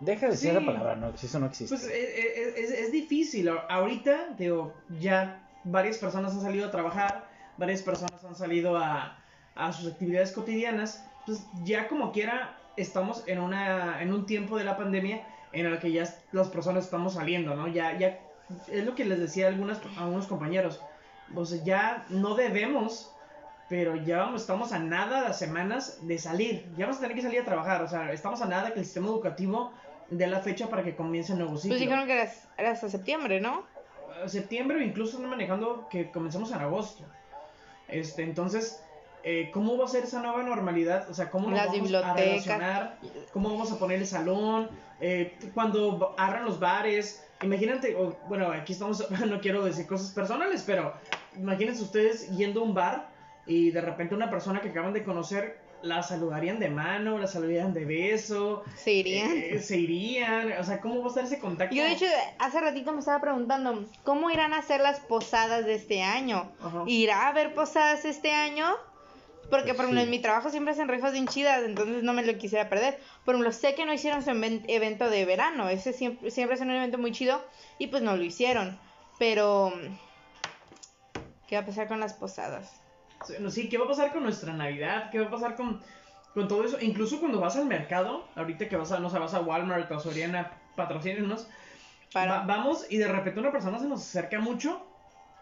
Deja 0.00 0.26
de 0.26 0.32
decir 0.32 0.50
Sí. 0.50 0.54
la 0.54 0.64
palabra, 0.64 0.96
no, 0.96 1.10
eso 1.10 1.38
no 1.38 1.46
existe. 1.46 1.74
Pues 1.76 1.84
es, 1.86 1.92
es- 1.92 2.56
es- 2.56 2.78
es 2.80 2.92
difícil. 2.92 3.48
Ahorita, 3.68 4.28
digo, 4.38 4.74
ya 5.00 5.42
varias 5.64 5.98
personas 5.98 6.32
han 6.32 6.40
salido 6.40 6.66
a 6.66 6.70
trabajar, 6.70 7.28
varias 7.58 7.82
personas 7.82 8.24
han 8.24 8.34
salido 8.34 8.76
a, 8.76 9.17
a 9.58 9.72
sus 9.72 9.92
actividades 9.92 10.32
cotidianas. 10.32 11.04
Pues 11.26 11.44
ya 11.64 11.88
como 11.88 12.12
quiera, 12.12 12.56
estamos 12.76 13.24
en, 13.26 13.40
una, 13.40 14.00
en 14.00 14.14
un 14.14 14.24
tiempo 14.24 14.56
de 14.56 14.64
la 14.64 14.76
pandemia 14.76 15.26
en 15.52 15.66
el 15.66 15.78
que 15.78 15.92
ya 15.92 16.08
las 16.32 16.48
personas 16.48 16.84
estamos 16.84 17.14
saliendo, 17.14 17.54
¿no? 17.54 17.68
Ya, 17.68 17.98
ya 17.98 18.20
es 18.70 18.84
lo 18.84 18.94
que 18.94 19.04
les 19.04 19.18
decía 19.18 19.46
a, 19.46 19.48
algunas, 19.48 19.80
a 19.96 20.04
algunos 20.04 20.26
compañeros. 20.26 20.80
O 21.34 21.44
sea, 21.44 21.62
ya 21.62 22.06
no 22.08 22.34
debemos, 22.34 23.12
pero 23.68 23.96
ya 23.96 24.32
estamos 24.34 24.72
a 24.72 24.78
nada 24.78 25.28
de 25.28 25.34
semanas 25.34 25.98
de 26.06 26.18
salir. 26.18 26.66
Ya 26.78 26.86
vamos 26.86 26.98
a 26.98 27.00
tener 27.00 27.16
que 27.16 27.22
salir 27.22 27.40
a 27.40 27.44
trabajar. 27.44 27.82
O 27.82 27.88
sea, 27.88 28.12
estamos 28.12 28.40
a 28.40 28.46
nada 28.46 28.72
que 28.72 28.78
el 28.78 28.84
sistema 28.84 29.08
educativo 29.08 29.72
dé 30.10 30.26
la 30.26 30.40
fecha 30.40 30.70
para 30.70 30.82
que 30.82 30.96
comience 30.96 31.32
el 31.32 31.38
nuevo 31.40 31.56
ciclo. 31.56 31.76
Pues 31.76 31.80
dijeron 31.80 32.06
que 32.06 32.28
era, 32.56 32.70
hasta 32.70 32.88
septiembre, 32.88 33.40
¿no? 33.40 33.64
Septiembre 34.26 34.78
o 34.78 34.80
incluso 34.80 35.16
están 35.16 35.30
manejando 35.30 35.86
que 35.90 36.10
comenzamos 36.10 36.50
en 36.50 36.58
agosto. 36.58 37.04
Este, 37.88 38.22
entonces, 38.22 38.82
eh, 39.30 39.50
¿cómo 39.52 39.76
va 39.76 39.84
a 39.84 39.88
ser 39.88 40.04
esa 40.04 40.22
nueva 40.22 40.42
normalidad? 40.42 41.06
O 41.10 41.12
sea, 41.12 41.30
¿cómo 41.30 41.50
nos 41.50 41.58
Las 41.58 41.66
vamos 41.66 41.92
a 41.92 42.14
relacionar? 42.14 42.98
¿Cómo 43.34 43.50
vamos 43.50 43.70
a 43.70 43.78
poner 43.78 43.98
el 43.98 44.06
salón? 44.06 44.70
Eh, 45.02 45.36
cuando 45.52 46.14
abran 46.16 46.46
los 46.46 46.58
bares, 46.58 47.22
imagínate, 47.42 47.94
o, 47.94 48.16
bueno, 48.26 48.50
aquí 48.50 48.72
estamos, 48.72 49.06
no 49.26 49.40
quiero 49.42 49.62
decir 49.66 49.86
cosas 49.86 50.12
personales, 50.12 50.64
pero 50.66 50.94
imagínense 51.36 51.82
ustedes 51.82 52.34
yendo 52.38 52.60
a 52.60 52.64
un 52.64 52.72
bar 52.72 53.10
y 53.46 53.70
de 53.70 53.82
repente 53.82 54.14
una 54.14 54.30
persona 54.30 54.62
que 54.62 54.70
acaban 54.70 54.94
de 54.94 55.04
conocer 55.04 55.60
la 55.82 56.02
saludarían 56.02 56.58
de 56.58 56.70
mano, 56.70 57.18
la 57.18 57.26
saludarían 57.26 57.74
de 57.74 57.84
beso, 57.84 58.64
Se 58.76 58.92
irían. 58.92 59.30
eh, 59.36 59.58
se 59.60 59.76
irían, 59.76 60.52
o 60.58 60.64
sea, 60.64 60.80
¿cómo 60.80 61.00
va 61.00 61.04
a 61.04 61.08
estar 61.08 61.24
ese 61.24 61.38
contacto? 61.38 61.74
Yo 61.74 61.82
de 61.82 61.92
hecho 61.92 62.06
hace 62.38 62.60
ratito 62.62 62.92
me 62.92 63.00
estaba 63.00 63.20
preguntando, 63.20 63.84
¿cómo 64.04 64.30
irán 64.30 64.54
a 64.54 64.62
ser 64.62 64.80
las 64.80 65.00
posadas 65.00 65.66
de 65.66 65.74
este 65.74 66.02
año? 66.02 66.50
Ajá. 66.62 66.84
¿Irá 66.86 67.26
a 67.26 67.28
haber 67.28 67.54
posadas 67.54 68.06
este 68.06 68.32
año? 68.32 68.74
Porque, 69.50 69.72
por 69.74 69.84
ejemplo, 69.86 70.00
sí. 70.00 70.04
en 70.04 70.10
mi 70.10 70.18
trabajo 70.18 70.50
siempre 70.50 70.72
hacen 70.72 70.88
rifas 70.88 71.12
bien 71.12 71.26
chidas, 71.26 71.62
entonces 71.64 72.02
no 72.02 72.12
me 72.12 72.24
lo 72.24 72.36
quisiera 72.36 72.68
perder. 72.68 72.98
Por 73.24 73.34
ejemplo, 73.34 73.52
sé 73.52 73.74
que 73.74 73.86
no 73.86 73.92
hicieron 73.94 74.22
su 74.22 74.30
even- 74.30 74.64
evento 74.68 75.08
de 75.08 75.24
verano, 75.24 75.68
ese 75.68 75.92
siempre, 75.92 76.30
siempre 76.30 76.56
es 76.56 76.60
un 76.60 76.70
evento 76.70 76.98
muy 76.98 77.12
chido, 77.12 77.42
y 77.78 77.86
pues 77.86 78.02
no 78.02 78.16
lo 78.16 78.22
hicieron. 78.22 78.78
Pero, 79.18 79.72
¿qué 81.46 81.56
va 81.56 81.62
a 81.62 81.66
pasar 81.66 81.88
con 81.88 81.98
las 82.00 82.12
posadas? 82.12 82.80
Sí, 83.50 83.68
¿qué 83.68 83.78
va 83.78 83.86
a 83.86 83.88
pasar 83.88 84.12
con 84.12 84.22
nuestra 84.22 84.52
Navidad? 84.52 85.10
¿Qué 85.10 85.18
va 85.18 85.26
a 85.26 85.30
pasar 85.30 85.56
con, 85.56 85.82
con 86.34 86.46
todo 86.46 86.64
eso? 86.64 86.78
Incluso 86.80 87.18
cuando 87.18 87.40
vas 87.40 87.56
al 87.56 87.66
mercado, 87.66 88.28
ahorita 88.36 88.68
que 88.68 88.76
vas 88.76 88.92
a, 88.92 89.00
no 89.00 89.10
sé, 89.10 89.18
vas 89.18 89.34
a 89.34 89.40
Walmart 89.40 89.90
o 89.90 89.98
Soriana, 89.98 90.52
patrocínenos, 90.76 91.48
Para... 92.12 92.40
va- 92.40 92.46
vamos 92.46 92.86
y 92.90 92.98
de 92.98 93.08
repente 93.08 93.40
una 93.40 93.50
persona 93.50 93.78
se 93.78 93.88
nos 93.88 94.02
acerca 94.02 94.38
mucho 94.38 94.86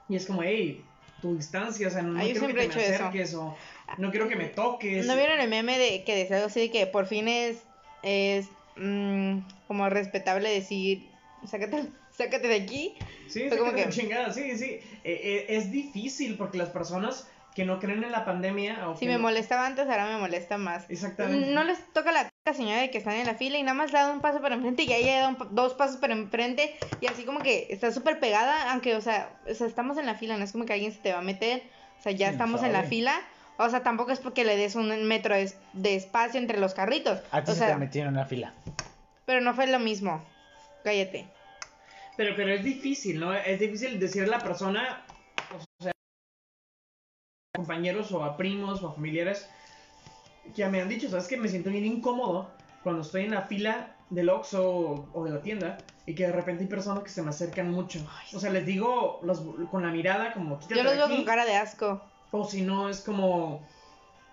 y 0.08 0.16
es 0.16 0.24
como, 0.26 0.42
hey, 0.42 0.85
tu 1.20 1.36
distancia, 1.36 1.88
o 1.88 1.90
sea, 1.90 2.02
no 2.02 2.18
quiero 2.20 2.32
que 2.34 2.38
siempre 2.38 2.54
te 2.54 2.64
he 2.64 2.68
me 2.68 2.74
hecho 2.84 2.94
eso. 2.94 3.04
acerques 3.04 3.34
o 3.34 3.56
no 3.98 4.10
quiero 4.10 4.28
que 4.28 4.36
me 4.36 4.46
toques. 4.46 5.06
¿No 5.06 5.16
vieron 5.16 5.40
el 5.40 5.48
meme 5.48 5.78
de 5.78 6.04
que 6.04 6.14
decía 6.14 6.36
algo 6.36 6.48
así 6.48 6.60
de 6.60 6.70
que 6.70 6.86
por 6.86 7.06
fin 7.06 7.28
es, 7.28 7.62
es 8.02 8.48
mm, 8.76 9.38
como 9.66 9.88
respetable 9.88 10.50
decir, 10.50 11.08
sácate, 11.46 11.84
sácate 12.10 12.48
de 12.48 12.54
aquí? 12.56 12.94
Sí, 13.28 13.48
como 13.48 13.64
sácate 13.64 13.80
la 13.80 13.84
que- 13.86 13.92
chingada, 13.92 14.32
sí, 14.32 14.56
sí. 14.58 14.64
Eh, 14.64 14.80
eh, 15.04 15.46
es 15.48 15.70
difícil 15.72 16.36
porque 16.36 16.58
las 16.58 16.68
personas 16.68 17.26
que 17.54 17.64
no 17.64 17.80
creen 17.80 18.04
en 18.04 18.12
la 18.12 18.24
pandemia... 18.26 18.88
O 18.90 18.96
Si 18.96 19.06
me 19.06 19.14
no- 19.14 19.20
molestaba 19.20 19.66
antes, 19.66 19.88
ahora 19.88 20.06
me 20.06 20.18
molesta 20.18 20.58
más. 20.58 20.84
Exactamente. 20.90 21.52
No 21.54 21.64
les 21.64 21.78
toca 21.94 22.12
la 22.12 22.28
señora 22.54 22.80
de 22.80 22.90
que 22.90 22.98
están 22.98 23.14
en 23.14 23.26
la 23.26 23.34
fila 23.34 23.58
y 23.58 23.62
nada 23.62 23.74
más 23.74 23.92
le 23.92 23.98
da 23.98 24.10
un 24.12 24.20
paso 24.20 24.40
para 24.40 24.54
enfrente 24.54 24.82
y 24.84 24.86
ya 24.86 24.96
ella 24.96 25.20
da 25.20 25.28
un 25.28 25.38
dos 25.50 25.74
pasos 25.74 25.96
para 25.96 26.14
enfrente 26.14 26.76
y 27.00 27.06
así 27.06 27.24
como 27.24 27.40
que 27.40 27.66
está 27.70 27.90
súper 27.92 28.20
pegada, 28.20 28.72
aunque, 28.72 28.94
o 28.94 29.00
sea, 29.00 29.30
o 29.50 29.54
sea, 29.54 29.66
estamos 29.66 29.98
en 29.98 30.06
la 30.06 30.14
fila, 30.14 30.36
no 30.36 30.44
es 30.44 30.52
como 30.52 30.64
que 30.66 30.72
alguien 30.72 30.92
se 30.92 30.98
te 31.00 31.12
va 31.12 31.18
a 31.18 31.22
meter, 31.22 31.62
o 31.98 32.02
sea, 32.02 32.12
ya 32.12 32.18
¿Quién 32.28 32.30
estamos 32.32 32.62
en 32.62 32.72
la 32.72 32.82
fila, 32.84 33.20
o 33.58 33.68
sea, 33.68 33.82
tampoco 33.82 34.12
es 34.12 34.20
porque 34.20 34.44
le 34.44 34.56
des 34.56 34.74
un 34.76 35.04
metro 35.06 35.34
de, 35.34 35.52
de 35.72 35.94
espacio 35.96 36.38
entre 36.40 36.58
los 36.58 36.74
carritos, 36.74 37.20
A 37.30 37.42
ti 37.42 37.50
o 37.50 37.54
se 37.54 37.60
te 37.60 37.66
sea, 37.66 37.78
metieron 37.78 38.14
en 38.14 38.20
la 38.20 38.26
fila. 38.26 38.54
pero 39.24 39.40
no 39.40 39.54
fue 39.54 39.66
lo 39.66 39.78
mismo, 39.78 40.22
cállate. 40.84 41.26
Pero, 42.16 42.34
pero 42.36 42.52
es 42.54 42.62
difícil, 42.64 43.20
¿no? 43.20 43.34
Es 43.34 43.60
difícil 43.60 43.98
decirle 44.00 44.28
a 44.34 44.38
la 44.38 44.44
persona, 44.44 45.04
o 45.54 45.82
sea, 45.82 45.92
a 47.54 47.58
compañeros 47.58 48.10
o 48.12 48.24
a 48.24 48.36
primos 48.36 48.82
o 48.82 48.88
a 48.88 48.94
familiares 48.94 49.48
que 50.54 50.66
me 50.68 50.80
han 50.80 50.88
dicho, 50.88 51.08
¿sabes 51.08 51.26
que 51.28 51.36
Me 51.36 51.48
siento 51.48 51.70
bien 51.70 51.84
incómodo 51.86 52.50
cuando 52.82 53.02
estoy 53.02 53.24
en 53.24 53.32
la 53.32 53.42
fila 53.42 53.96
del 54.10 54.28
Oxxo 54.28 54.68
o, 54.68 55.08
o 55.12 55.24
de 55.24 55.30
la 55.30 55.40
tienda 55.42 55.78
y 56.06 56.14
que 56.14 56.26
de 56.26 56.32
repente 56.32 56.62
hay 56.62 56.68
personas 56.68 57.02
que 57.02 57.10
se 57.10 57.22
me 57.22 57.30
acercan 57.30 57.70
mucho. 57.70 57.98
O 58.34 58.38
sea, 58.38 58.50
les 58.50 58.64
digo 58.64 59.20
los- 59.24 59.42
con 59.70 59.82
la 59.82 59.90
mirada 59.90 60.32
como, 60.32 60.60
Yo 60.68 60.82
los 60.82 60.92
veo 60.94 61.04
aquí", 61.06 61.16
con 61.16 61.24
cara 61.24 61.44
de 61.44 61.56
asco. 61.56 62.00
o 62.30 62.44
si 62.44 62.62
no, 62.62 62.88
es 62.88 63.00
como... 63.00 63.66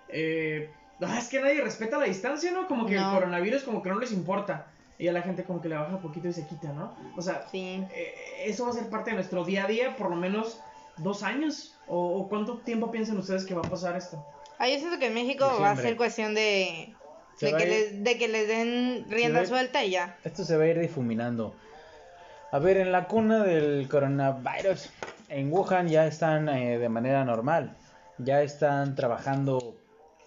Eh, 0.10 0.70
"Ah, 1.02 1.18
es 1.18 1.30
que 1.30 1.42
nadie 1.42 1.62
respeta 1.62 1.98
la 1.98 2.06
distancia, 2.06 2.52
¿no? 2.52 2.68
Como 2.68 2.86
que 2.86 2.96
No. 2.96 3.10
el 3.10 3.16
coronavirus 3.16 3.64
como 3.64 3.82
que 3.82 3.90
no 3.90 4.00
les 4.00 4.12
importa. 4.12 4.68
Y 5.00 5.08
a 5.08 5.12
la 5.12 5.24
gente 5.24 5.44
como 5.44 5.60
que 5.60 5.70
le 5.70 5.76
baja 5.76 5.96
un 5.96 6.02
poquito 6.02 6.28
y 6.28 6.34
se 6.34 6.46
quita, 6.46 6.72
¿no? 6.72 6.94
O 7.18 7.22
sea, 7.22 7.48
Sí. 7.50 7.84
eh, 7.92 8.14
eso 8.46 8.66
va 8.66 8.70
a 8.70 8.74
ser 8.74 8.90
parte 8.90 9.10
de 9.10 9.16
nuestro 9.16 9.44
día 9.44 9.64
a 9.66 9.68
día 9.68 9.96
por 9.98 10.10
lo 10.12 10.16
menos 10.16 10.60
dos 10.98 11.24
años. 11.24 11.76
¿O, 11.88 12.20
o 12.20 12.30
cuánto 12.30 12.60
tiempo 12.60 12.92
piensan 12.92 13.18
ustedes 13.18 13.44
que 13.46 13.56
va 13.56 13.62
a 13.62 13.70
pasar 13.70 13.98
esto? 13.98 14.24
Ah, 14.60 14.70
yo 14.70 14.78
siento 14.78 15.00
que 15.00 15.08
en 15.08 15.14
México 15.14 15.46
va 15.62 15.72
a 15.72 15.76
ser 15.76 15.98
cuestión 15.98 16.34
de, 16.36 16.96
de, 17.40 17.52
que 17.58 17.64
ir- 17.64 17.70
les, 17.70 18.04
de 18.04 18.18
que 18.18 18.28
les 18.28 18.48
den 18.48 19.06
rienda 19.10 19.42
ir- 19.42 19.48
suelta 19.48 19.84
y 19.84 19.92
ya. 19.92 20.18
Esto 20.24 20.46
se 20.46 20.56
va 20.58 20.64
a 20.64 20.68
ir 20.68 20.80
difuminando. 20.80 21.56
A 22.52 22.60
ver, 22.60 22.78
en 22.78 22.92
la 22.92 23.08
cuna 23.08 23.44
del 23.44 23.88
coronavirus, 23.90 24.90
en 25.30 25.52
Wuhan 25.52 25.88
ya 25.88 26.06
están 26.06 26.48
eh, 26.50 26.78
de 26.78 26.90
manera 26.90 27.26
normal. 27.26 27.76
Ya 28.20 28.42
están 28.44 28.96
trabajando 28.96 29.76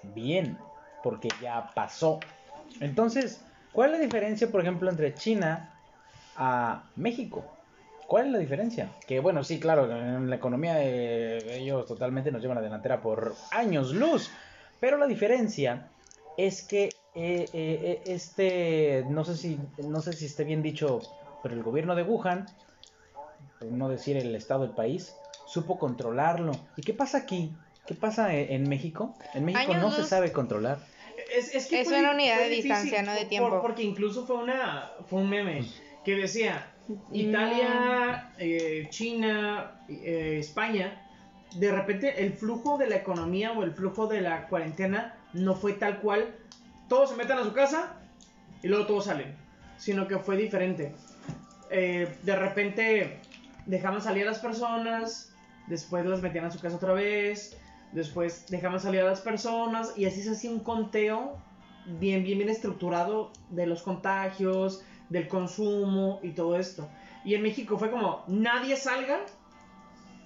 bien, 0.03 0.59
porque 1.03 1.29
ya 1.41 1.73
pasó. 1.75 2.21
Entonces, 2.81 3.41
¿cuál 3.73 3.95
es 3.95 4.01
la 4.01 4.05
diferencia, 4.05 4.51
por 4.51 4.61
ejemplo, 4.61 4.91
entre 4.91 5.15
China 5.15 5.71
a 6.37 6.91
México? 6.97 7.56
¿Cuál 8.07 8.27
es 8.27 8.33
la 8.33 8.39
diferencia? 8.39 8.91
Que 9.07 9.21
bueno, 9.21 9.43
sí, 9.43 9.59
claro, 9.59 9.91
en 9.91 10.31
la 10.31 10.37
economía 10.37 10.75
de 10.75 11.59
ellos 11.59 11.87
totalmente 11.87 12.31
nos 12.31 12.41
llevan 12.41 12.59
a 12.59 12.61
la 12.61 12.67
delantera 12.67 13.03
por 13.03 13.35
años 13.51 13.93
luz. 13.93 14.31
Pero 14.81 14.97
la 14.97 15.07
diferencia 15.07 15.91
es 16.37 16.63
que 16.63 16.85
eh, 16.85 16.93
eh, 17.15 17.49
eh, 17.53 18.03
este, 18.07 19.05
no 19.09 19.25
sé 19.25 19.37
si, 19.37 19.59
no 19.79 20.01
sé 20.03 20.13
si 20.13 20.27
esté 20.27 20.45
bien 20.45 20.63
dicho, 20.63 21.01
pero 21.43 21.55
el 21.55 21.63
gobierno 21.63 21.95
de 21.97 22.03
Wuhan, 22.03 22.47
por 23.59 23.73
no 23.73 23.89
decir 23.89 24.17
el 24.17 24.35
estado 24.35 24.63
del 24.63 24.73
país, 24.73 25.17
supo 25.47 25.79
controlarlo. 25.79 26.53
¿Y 26.77 26.83
qué 26.83 26.93
pasa 26.95 27.19
aquí? 27.19 27.53
¿Qué 27.87 27.95
pasa 27.95 28.35
en, 28.35 28.53
en 28.53 28.69
México? 28.69 29.15
En 29.35 29.45
México 29.47 29.73
Años 29.73 29.83
no 29.83 29.91
se 29.91 30.05
sabe 30.05 30.31
controlar. 30.33 30.79
Es, 31.35 31.55
es 31.55 31.67
que 31.67 31.81
Es 31.81 31.89
fue 31.89 31.99
una 31.99 32.11
di- 32.11 32.17
unidad 32.17 32.37
fue 32.37 32.45
de 32.49 32.55
distancia, 32.57 33.03
no 33.03 33.13
de 33.13 33.21
por- 33.21 33.29
tiempo. 33.29 33.61
porque 33.63 33.83
incluso 33.83 34.27
fue, 34.27 34.37
una, 34.37 34.93
fue 35.07 35.21
un 35.21 35.31
meme 35.31 35.65
que 36.05 36.15
decía. 36.17 36.73
Italia, 37.13 38.31
eh, 38.39 38.87
China, 38.91 39.81
eh, 39.89 40.39
España, 40.41 41.03
de 41.55 41.73
repente 41.73 42.25
el 42.25 42.33
flujo 42.33 42.79
de 42.79 42.89
la 42.89 42.97
economía 42.97 43.53
o 43.53 43.63
el 43.63 43.73
flujo 43.73 44.07
de 44.07 44.21
la 44.21 44.47
cuarentena 44.49 45.15
no 45.33 45.55
fue 45.55 45.73
tal 45.75 46.01
cual, 46.01 46.35
todos 46.89 47.11
se 47.11 47.17
meten 47.17 47.39
a 47.39 47.45
su 47.45 47.53
casa 47.53 47.95
y 48.63 48.69
luego 48.69 48.87
todos 48.87 49.07
salen, 49.07 49.35
sino 49.77 50.07
que 50.07 50.19
fue 50.19 50.37
diferente. 50.37 50.95
Eh, 51.71 52.09
de 52.23 52.37
repente 52.37 53.21
dejaban 53.67 54.01
salir 54.01 54.23
a 54.25 54.31
las 54.31 54.39
personas, 54.39 55.35
después 55.67 56.07
las 56.07 56.23
metían 56.23 56.45
a 56.45 56.51
su 56.51 56.61
casa 56.61 56.77
otra 56.77 56.93
vez, 56.93 57.59
después 57.93 58.47
dejaban 58.49 58.81
salir 58.81 59.01
a 59.01 59.05
las 59.05 59.21
personas 59.21 59.93
y 59.97 60.05
así 60.05 60.23
se 60.23 60.31
hacía 60.31 60.51
un 60.51 60.61
conteo 60.61 61.39
bien, 61.87 62.25
bien, 62.25 62.39
bien 62.39 62.51
estructurado 62.51 63.33
de 63.51 63.67
los 63.67 63.83
contagios, 63.83 64.85
del 65.09 65.29
consumo 65.29 66.21
y 66.23 66.31
todo 66.31 66.59
esto. 66.59 66.89
Y 67.25 67.35
en 67.35 67.43
México 67.43 67.79
fue 67.79 67.91
como, 67.91 68.25
nadie 68.29 68.77
salga. 68.77 69.21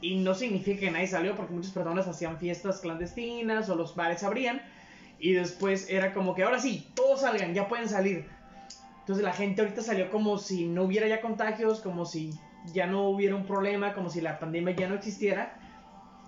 Y 0.02 0.16
no 0.16 0.35
significa 0.35 0.81
que 0.81 0.90
nadie 0.90 1.07
salió 1.07 1.36
porque 1.36 1.52
muchas 1.52 1.73
personas 1.73 2.09
hacían 2.09 2.39
fiestas 2.39 2.81
clandestinas 2.81 3.69
o 3.69 3.74
los 3.74 3.94
bares 3.94 4.23
abrían. 4.23 4.62
Y 5.19 5.32
después 5.32 5.90
era 5.90 6.15
como 6.15 6.35
que 6.35 6.43
ahora 6.43 6.59
sí, 6.59 6.89
todos 6.94 7.20
salgan, 7.20 7.52
ya 7.52 7.69
pueden 7.69 7.89
salir. 7.89 8.27
Entonces 9.01 9.24
la 9.24 9.32
gente 9.32 9.61
ahorita 9.61 9.82
salió 9.82 10.11
como 10.11 10.39
si 10.39 10.66
no 10.66 10.85
hubiera 10.85 11.07
ya 11.07 11.20
contagios, 11.20 11.81
como 11.81 12.07
si 12.07 12.31
ya 12.73 12.86
no 12.86 13.09
hubiera 13.09 13.35
un 13.35 13.44
problema, 13.44 13.93
como 13.93 14.09
si 14.09 14.20
la 14.20 14.39
pandemia 14.39 14.74
ya 14.74 14.89
no 14.89 14.94
existiera. 14.94 15.59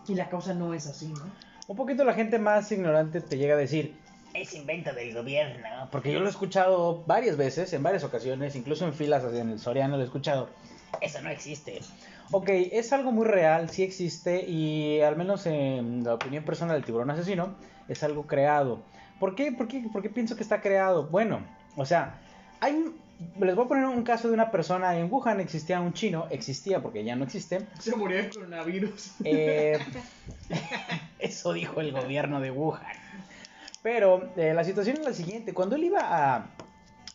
Y 0.09 0.15
la 0.15 0.29
causa 0.29 0.53
no 0.53 0.75
es 0.75 0.87
así, 0.87 1.09
¿no? 1.09 1.25
Un 1.69 1.77
poquito 1.77 2.05
la 2.05 2.13
gente 2.13 2.39
más 2.39 2.71
ignorante 2.73 3.21
te 3.21 3.39
llega 3.39 3.55
a 3.55 3.59
decir, 3.59 3.97
es 4.35 4.55
invento 4.55 4.93
del 4.93 5.15
gobierno. 5.15 5.89
Porque 5.91 6.13
yo 6.13 6.21
lo 6.21 6.27
he 6.27 6.31
escuchado 6.31 7.03
varias 7.07 7.37
veces, 7.37 7.73
en 7.73 7.83
varias 7.83 8.05
ocasiones, 8.05 8.57
incluso 8.57 8.87
en 8.87 8.95
filas 8.95 9.25
en 9.33 9.51
el 9.51 9.59
Soriano 9.59 9.97
lo 9.97 10.03
he 10.03 10.07
escuchado. 10.07 10.49
Eso 11.01 11.21
no 11.23 11.31
existe. 11.31 11.81
Ok, 12.31 12.49
es 12.49 12.93
algo 12.93 13.13
muy 13.13 13.27
real, 13.27 13.69
sí 13.71 13.83
existe 13.83 14.43
y 14.49 15.01
al 15.01 15.17
menos 15.17 15.47
en 15.47 16.05
la 16.05 16.15
opinión 16.15 16.45
personal 16.45 16.77
del 16.77 16.85
tiburón 16.85 17.11
asesino 17.11 17.55
es 17.89 18.03
algo 18.03 18.27
creado. 18.27 18.83
¿Por 19.21 19.35
qué? 19.35 19.53
¿Por 19.53 19.69
qué, 19.69 19.85
¿Por 19.93 20.03
qué 20.03 20.09
pienso 20.09 20.37
que 20.37 20.43
está 20.43 20.61
creado? 20.61 21.09
Bueno, 21.09 21.41
o 21.77 21.85
sea, 21.85 22.21
hay, 22.61 22.93
les 23.39 23.55
voy 23.55 23.65
a 23.67 23.69
poner 23.69 23.85
un 23.85 24.03
caso 24.03 24.29
de 24.29 24.35
una 24.35 24.51
persona 24.51 24.97
en 24.97 25.13
Wuhan, 25.13 25.41
existía 25.41 25.81
un 25.81 25.93
chino, 25.93 26.27
existía 26.31 26.81
porque 26.81 27.05
ya 27.05 27.17
no 27.17 27.25
existe. 27.25 27.67
Se 27.79 27.95
murió 27.95 28.23
de 28.23 28.31
coronavirus. 28.31 29.13
Eh, 29.25 29.79
eso 31.19 31.53
dijo 31.53 31.81
el 31.81 31.93
gobierno 31.93 32.41
de 32.41 32.51
Wuhan. 32.51 33.02
Pero 33.83 34.31
eh, 34.37 34.55
la 34.55 34.65
situación 34.65 34.97
es 34.99 35.05
la 35.05 35.13
siguiente, 35.13 35.53
cuando 35.55 35.77
él 35.77 35.85
iba 35.85 36.01
a, 36.03 36.47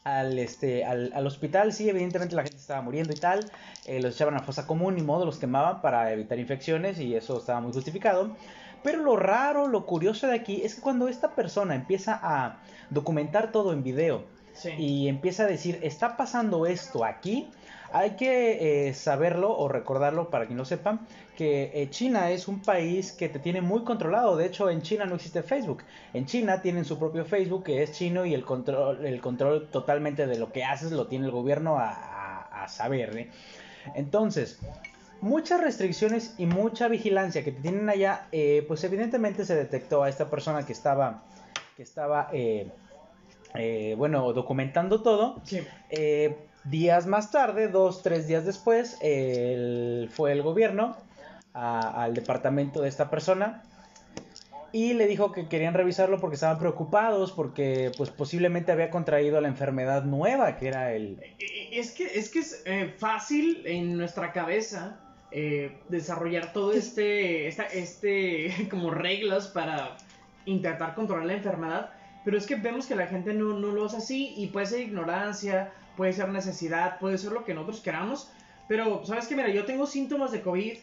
al, 0.03 0.37
este, 0.37 0.83
al, 0.83 1.11
al, 1.13 1.25
hospital, 1.25 1.71
sí, 1.71 1.89
evidentemente 1.89 2.35
la 2.35 2.43
gente 2.43 2.57
estaba 2.57 2.81
muriendo 2.81 3.13
y 3.13 3.17
tal, 3.17 3.49
eh, 3.85 4.01
los 4.01 4.15
echaban 4.15 4.35
a 4.35 4.39
fosa 4.39 4.67
común 4.67 4.97
y 4.97 5.01
modo, 5.01 5.25
los 5.25 5.37
quemaban 5.37 5.81
para 5.81 6.11
evitar 6.11 6.39
infecciones 6.39 6.99
y 6.99 7.15
eso 7.15 7.39
estaba 7.39 7.61
muy 7.61 7.71
justificado. 7.71 8.35
Pero 8.83 9.01
lo 9.01 9.15
raro, 9.15 9.67
lo 9.67 9.85
curioso 9.85 10.27
de 10.27 10.35
aquí 10.35 10.61
es 10.63 10.75
que 10.75 10.81
cuando 10.81 11.07
esta 11.07 11.35
persona 11.35 11.73
empieza 11.75 12.19
a 12.21 12.59
documentar 12.89 13.51
todo 13.51 13.73
en 13.73 13.83
video 13.83 14.25
sí. 14.53 14.71
y 14.77 15.07
empieza 15.07 15.43
a 15.43 15.47
decir, 15.47 15.79
está 15.81 16.15
pasando 16.15 16.65
esto 16.65 17.03
aquí, 17.03 17.49
hay 17.91 18.11
que 18.11 18.87
eh, 18.87 18.93
saberlo 18.93 19.57
o 19.57 19.67
recordarlo 19.67 20.29
para 20.29 20.45
quien 20.45 20.57
lo 20.57 20.65
sepa, 20.65 20.99
que 21.37 21.71
eh, 21.73 21.89
China 21.89 22.31
es 22.31 22.47
un 22.47 22.61
país 22.61 23.11
que 23.11 23.29
te 23.29 23.39
tiene 23.39 23.61
muy 23.61 23.83
controlado. 23.83 24.35
De 24.35 24.45
hecho, 24.45 24.69
en 24.69 24.81
China 24.81 25.05
no 25.05 25.15
existe 25.15 25.43
Facebook. 25.43 25.83
En 26.13 26.25
China 26.25 26.61
tienen 26.61 26.85
su 26.85 26.97
propio 26.97 27.25
Facebook 27.25 27.63
que 27.65 27.83
es 27.83 27.91
chino 27.91 28.25
y 28.25 28.33
el 28.33 28.43
control, 28.43 29.05
el 29.05 29.21
control 29.21 29.69
totalmente 29.69 30.25
de 30.25 30.39
lo 30.39 30.51
que 30.51 30.63
haces 30.63 30.91
lo 30.91 31.07
tiene 31.07 31.25
el 31.25 31.31
gobierno 31.31 31.77
a, 31.77 31.89
a, 31.91 32.63
a 32.63 32.67
saber. 32.67 33.17
¿eh? 33.17 33.29
Entonces, 33.95 34.59
muchas 35.21 35.61
restricciones 35.61 36.35
y 36.37 36.45
mucha 36.45 36.87
vigilancia 36.87 37.43
que 37.43 37.51
te 37.51 37.61
tienen 37.61 37.89
allá, 37.89 38.27
eh, 38.31 38.63
pues 38.67 38.83
evidentemente 38.83 39.45
se 39.45 39.55
detectó 39.55 40.03
a 40.03 40.09
esta 40.09 40.29
persona 40.29 40.65
que 40.65 40.73
estaba, 40.73 41.23
que 41.75 41.83
estaba, 41.83 42.29
eh, 42.33 42.71
eh, 43.55 43.95
bueno, 43.97 44.33
documentando 44.33 45.01
todo. 45.01 45.41
Sí. 45.43 45.61
Días 46.69 47.07
más 47.07 47.31
tarde, 47.31 47.67
dos, 47.67 48.03
tres 48.03 48.27
días 48.27 48.45
después, 48.45 48.97
el, 49.01 50.09
fue 50.11 50.31
el 50.31 50.41
gobierno 50.41 50.95
a, 51.53 52.03
al 52.03 52.13
departamento 52.13 52.81
de 52.81 52.89
esta 52.89 53.09
persona 53.09 53.63
y 54.71 54.93
le 54.93 55.07
dijo 55.07 55.31
que 55.31 55.47
querían 55.47 55.73
revisarlo 55.73 56.19
porque 56.19 56.35
estaban 56.35 56.59
preocupados 56.59 57.31
porque 57.31 57.91
pues 57.97 58.09
posiblemente 58.09 58.71
había 58.71 58.89
contraído 58.89 59.39
la 59.39 59.47
enfermedad 59.47 60.03
nueva 60.03 60.57
que 60.57 60.67
era 60.67 60.93
el 60.93 61.19
es 61.71 61.91
que 61.91 62.05
es 62.05 62.29
que 62.29 62.39
es 62.39 62.63
eh, 62.65 62.93
fácil 62.97 63.63
en 63.65 63.97
nuestra 63.97 64.33
cabeza 64.33 64.99
eh, 65.31 65.77
desarrollar 65.89 66.53
todo 66.53 66.73
este 66.73 67.47
esta, 67.47 67.63
este 67.63 68.67
como 68.69 68.91
reglas 68.91 69.47
para 69.47 69.97
intentar 70.45 70.95
controlar 70.95 71.25
la 71.25 71.33
enfermedad 71.33 71.89
pero 72.25 72.37
es 72.37 72.45
que 72.45 72.55
vemos 72.55 72.87
que 72.87 72.95
la 72.95 73.07
gente 73.07 73.33
no, 73.33 73.57
no 73.57 73.71
lo 73.71 73.85
hace 73.85 73.97
así 73.97 74.33
y 74.35 74.47
puede 74.47 74.65
ser 74.65 74.81
ignorancia 74.81 75.71
puede 75.97 76.13
ser 76.13 76.29
necesidad 76.29 76.99
puede 76.99 77.17
ser 77.17 77.33
lo 77.33 77.43
que 77.43 77.53
nosotros 77.53 77.81
queramos 77.81 78.31
pero 78.69 79.05
sabes 79.05 79.27
que 79.27 79.35
mira 79.35 79.49
yo 79.49 79.65
tengo 79.65 79.85
síntomas 79.85 80.31
de 80.31 80.41
covid 80.41 80.77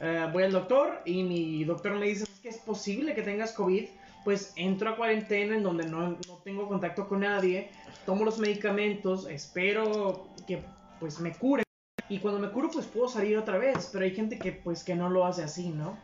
Uh, 0.00 0.30
voy 0.32 0.44
al 0.44 0.52
doctor 0.52 1.00
y 1.04 1.24
mi 1.24 1.64
doctor 1.64 1.92
me 1.92 2.06
dice 2.06 2.24
que 2.40 2.48
es 2.48 2.58
posible 2.58 3.14
que 3.14 3.22
tengas 3.22 3.52
COVID, 3.52 3.86
pues 4.24 4.52
entro 4.54 4.90
a 4.90 4.96
cuarentena 4.96 5.56
en 5.56 5.64
donde 5.64 5.88
no, 5.88 6.10
no, 6.10 6.34
tengo 6.44 6.68
contacto 6.68 7.08
con 7.08 7.20
nadie, 7.20 7.70
tomo 8.06 8.24
los 8.24 8.38
medicamentos, 8.38 9.26
espero 9.28 10.28
que 10.46 10.62
pues 11.00 11.18
me 11.18 11.32
cure 11.32 11.64
y 12.08 12.18
cuando 12.20 12.38
me 12.38 12.50
curo 12.50 12.70
pues 12.70 12.86
puedo 12.86 13.08
salir 13.08 13.36
otra 13.36 13.58
vez, 13.58 13.90
pero 13.92 14.04
hay 14.04 14.14
gente 14.14 14.38
que 14.38 14.52
pues 14.52 14.84
que 14.84 14.94
no 14.94 15.10
lo 15.10 15.26
hace 15.26 15.42
así, 15.42 15.70
¿no? 15.70 15.96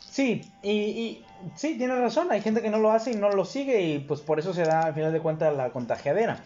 Sí, 0.00 0.50
y, 0.62 0.70
y 0.72 1.24
sí, 1.54 1.78
tienes 1.78 1.98
razón, 1.98 2.32
hay 2.32 2.40
gente 2.40 2.62
que 2.62 2.70
no 2.70 2.78
lo 2.78 2.90
hace 2.90 3.12
y 3.12 3.14
no 3.14 3.30
lo 3.30 3.44
sigue 3.44 3.80
y 3.82 3.98
pues 4.00 4.22
por 4.22 4.40
eso 4.40 4.54
se 4.54 4.62
da 4.62 4.86
al 4.86 4.94
final 4.94 5.12
de 5.12 5.20
cuentas 5.20 5.56
la 5.56 5.70
contagiadera. 5.70 6.44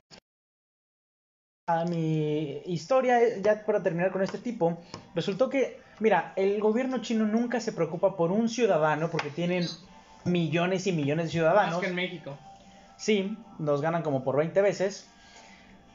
A 1.73 1.85
mi 1.85 2.63
historia, 2.67 3.39
ya 3.43 3.65
para 3.65 3.83
terminar 3.83 4.11
con 4.11 4.23
este 4.23 4.39
tipo, 4.39 4.79
resultó 5.15 5.49
que 5.49 5.79
Mira, 6.01 6.33
el 6.37 6.61
gobierno 6.61 7.03
chino 7.03 7.27
nunca 7.27 7.61
se 7.61 7.73
preocupa 7.73 8.17
por 8.17 8.33
un 8.33 8.49
ciudadano 8.49 9.11
porque 9.11 9.29
tienen 9.29 9.67
millones 10.25 10.87
y 10.87 10.93
millones 10.93 11.27
de 11.27 11.33
ciudadanos. 11.33 11.75
Más 11.75 11.81
que 11.81 11.89
en 11.89 11.95
México. 11.95 12.39
Sí, 12.97 13.37
nos 13.59 13.83
ganan 13.83 14.03
como 14.03 14.25
por 14.25 14.37
20 14.39 14.63
veces. 14.63 15.07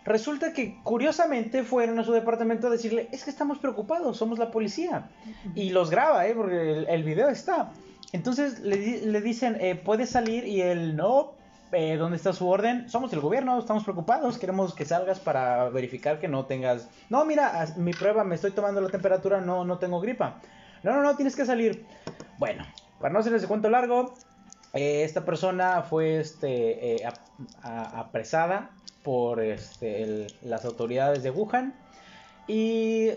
Resulta 0.06 0.54
que 0.54 0.78
curiosamente 0.84 1.64
fueron 1.64 1.98
a 1.98 2.04
su 2.04 2.12
departamento 2.12 2.68
a 2.68 2.70
decirle, 2.70 3.10
es 3.12 3.24
que 3.24 3.32
estamos 3.32 3.58
preocupados, 3.58 4.16
somos 4.18 4.38
la 4.38 4.52
policía. 4.52 5.10
Y 5.56 5.72
los 5.72 5.90
graba, 5.90 6.28
¿eh? 6.28 6.36
porque 6.36 6.74
el, 6.74 6.88
el 6.88 7.04
video 7.04 7.30
está. 7.30 7.72
Entonces 8.12 8.60
le, 8.60 9.08
le 9.08 9.22
dicen, 9.22 9.58
eh, 9.60 9.74
¿puede 9.74 10.06
salir? 10.06 10.46
Y 10.46 10.62
él, 10.62 10.96
no, 10.96 11.34
eh, 11.76 11.98
¿dónde 11.98 12.18
está 12.18 12.34
su 12.34 12.48
orden? 12.48 12.90
Somos 12.90 13.12
el 13.14 13.20
gobierno, 13.20 13.60
estamos 13.60 13.84
preocupados, 13.84 14.38
queremos 14.38 14.74
que 14.74 14.86
salgas 14.86 15.20
para 15.20 15.70
verificar 15.70 16.20
que 16.20 16.28
no 16.28 16.46
tengas... 16.46 16.90
No, 17.10 17.26
mira, 17.26 17.68
mi 17.78 17.92
prueba, 17.92 18.24
me 18.24 18.36
estoy 18.36 18.52
tomando 18.52 18.82
la 18.82 18.90
temperatura, 18.90 19.42
no, 19.42 19.66
no 19.66 19.78
tengo 19.78 20.00
gripa. 20.00 20.42
No, 20.84 20.94
no, 20.94 21.02
no, 21.02 21.16
tienes 21.16 21.36
que 21.36 21.46
salir. 21.46 21.86
Bueno, 22.38 22.66
para 23.00 23.14
no 23.14 23.20
hacerles 23.20 23.42
de 23.42 23.48
cuento 23.48 23.70
largo, 23.70 24.14
eh, 24.74 25.04
esta 25.04 25.26
persona 25.26 25.82
fue 25.84 26.20
este, 26.20 26.96
eh, 26.96 27.06
a, 27.06 27.14
a, 27.62 28.00
apresada 28.00 28.72
por 29.04 29.42
este, 29.42 30.04
el, 30.04 30.28
las 30.44 30.66
autoridades 30.66 31.24
de 31.24 31.32
Wuhan 31.32 31.76
y 32.48 33.10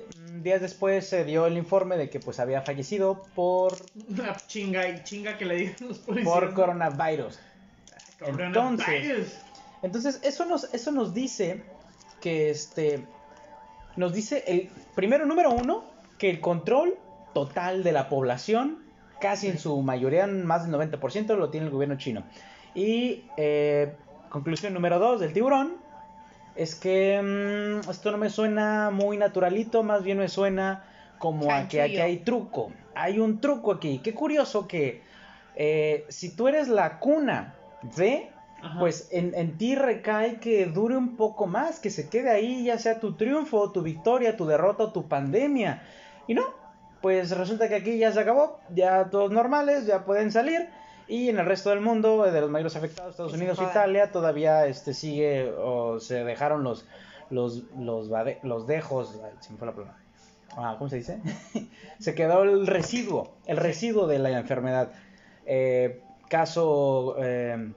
días 0.43 0.61
después 0.61 1.07
se 1.07 1.25
dio 1.25 1.47
el 1.47 1.59
informe 1.59 1.97
de 1.97 2.09
que 2.09 2.19
pues 2.19 2.41
había 2.41 2.63
fallecido 2.63 3.23
por... 3.35 3.77
Una 4.09 4.35
chinga 4.47 4.89
y 4.89 5.03
chinga 5.05 5.37
que 5.37 5.45
le 5.45 5.57
dieron 5.57 5.89
los 5.89 5.99
policías. 5.99 6.35
Por 6.35 6.55
coronavirus. 6.55 7.39
Entonces, 8.21 9.39
entonces 9.83 10.21
eso 10.25 10.45
nos, 10.45 10.73
eso 10.75 10.91
nos 10.91 11.15
dice 11.15 11.63
que 12.21 12.51
este 12.51 13.07
nos 13.97 14.13
dice 14.13 14.45
el 14.47 14.71
primero 14.95 15.27
número 15.27 15.51
uno 15.51 15.85
que 16.19 16.31
el 16.31 16.41
control 16.41 16.97
total 17.33 17.85
de 17.85 17.93
la 17.93 18.09
población, 18.09 18.79
casi 19.21 19.49
en 19.49 19.59
su 19.59 19.81
mayoría, 19.83 20.27
más 20.27 20.69
del 20.69 20.75
90% 20.75 21.37
lo 21.37 21.51
tiene 21.51 21.67
el 21.67 21.73
gobierno 21.73 21.97
chino. 21.97 22.25
Y 22.75 23.25
eh, 23.37 23.95
conclusión 24.29 24.75
número 24.75 24.99
dos 24.99 25.21
del 25.21 25.33
tiburón 25.33 25.77
es 26.57 26.75
que 26.75 27.21
mmm, 27.23 27.89
esto 27.89 28.11
no 28.11 28.19
me 28.19 28.31
suena 28.31 28.91
muy 28.91 29.17
naturalito, 29.17 29.83
más 29.83 30.03
bien 30.03 30.19
me 30.19 30.29
suena 30.29 30.85
como 31.19 31.53
a 31.53 31.69
que 31.69 31.83
aquí 31.83 31.99
hay 31.99 32.19
truco. 32.19 32.73
Hay 32.95 33.19
un 33.19 33.41
truco 33.41 33.73
aquí. 33.73 34.01
Qué 34.03 34.15
curioso 34.15 34.67
que 34.67 35.03
eh, 35.55 36.05
si 36.09 36.35
tú 36.35 36.49
eres 36.49 36.69
la 36.69 36.99
cuna 36.99 37.55
de, 37.83 38.31
Ajá. 38.63 38.79
pues 38.79 39.09
en, 39.13 39.35
en, 39.35 39.57
ti 39.59 39.75
recae 39.75 40.41
que 40.41 40.67
dure 40.67 40.97
un 40.97 41.17
poco 41.17 41.47
más, 41.47 41.81
que 41.81 41.91
se 41.91 42.09
quede 42.09 42.31
ahí, 42.31 42.65
ya 42.65 42.79
sea 42.79 43.01
tu 43.01 43.17
triunfo, 43.17 43.71
tu 43.73 43.83
victoria, 43.83 44.37
tu 44.37 44.47
derrota 44.47 44.85
o 44.85 44.93
tu 44.93 45.09
pandemia. 45.09 45.83
Y 46.27 46.35
no, 46.35 46.45
pues 47.01 47.31
resulta 47.37 47.69
que 47.69 47.77
aquí 47.77 47.99
ya 47.99 48.13
se 48.13 48.21
acabó, 48.21 48.59
ya 48.75 49.11
todos 49.11 49.31
normales, 49.31 49.87
ya 49.87 50.05
pueden 50.05 50.33
salir. 50.33 50.69
Y 51.07 51.31
en 51.31 51.39
el 51.39 51.47
resto 51.47 51.71
del 51.71 51.81
mundo, 51.81 52.23
de 52.25 52.41
los 52.41 52.51
mayores 52.51 52.77
afectados, 52.77 53.13
Estados 53.13 53.33
Unidos, 53.33 53.59
Italia, 53.63 54.13
todavía 54.13 54.67
este 54.67 54.93
sigue 54.93 55.51
o 55.53 56.01
se 56.01 56.23
dejaron 56.25 56.65
los 56.65 56.87
los 57.31 57.65
los, 57.79 58.11
los 58.43 58.67
dejos, 58.67 59.19
se 59.41 59.53
me 59.53 59.59
fue 59.59 59.67
la 59.69 59.73
palabra. 59.73 59.97
Ah, 60.57 60.75
¿cómo 60.77 60.91
se 60.91 60.97
dice? 60.97 61.21
se 61.99 62.15
quedó 62.15 62.43
el 62.43 62.67
residuo, 62.67 63.33
el 63.47 63.57
residuo 63.57 64.07
de 64.07 64.19
la 64.19 64.31
enfermedad. 64.31 64.91
Eh, 65.47 66.03
caso 66.29 67.17
eh, 67.19 67.73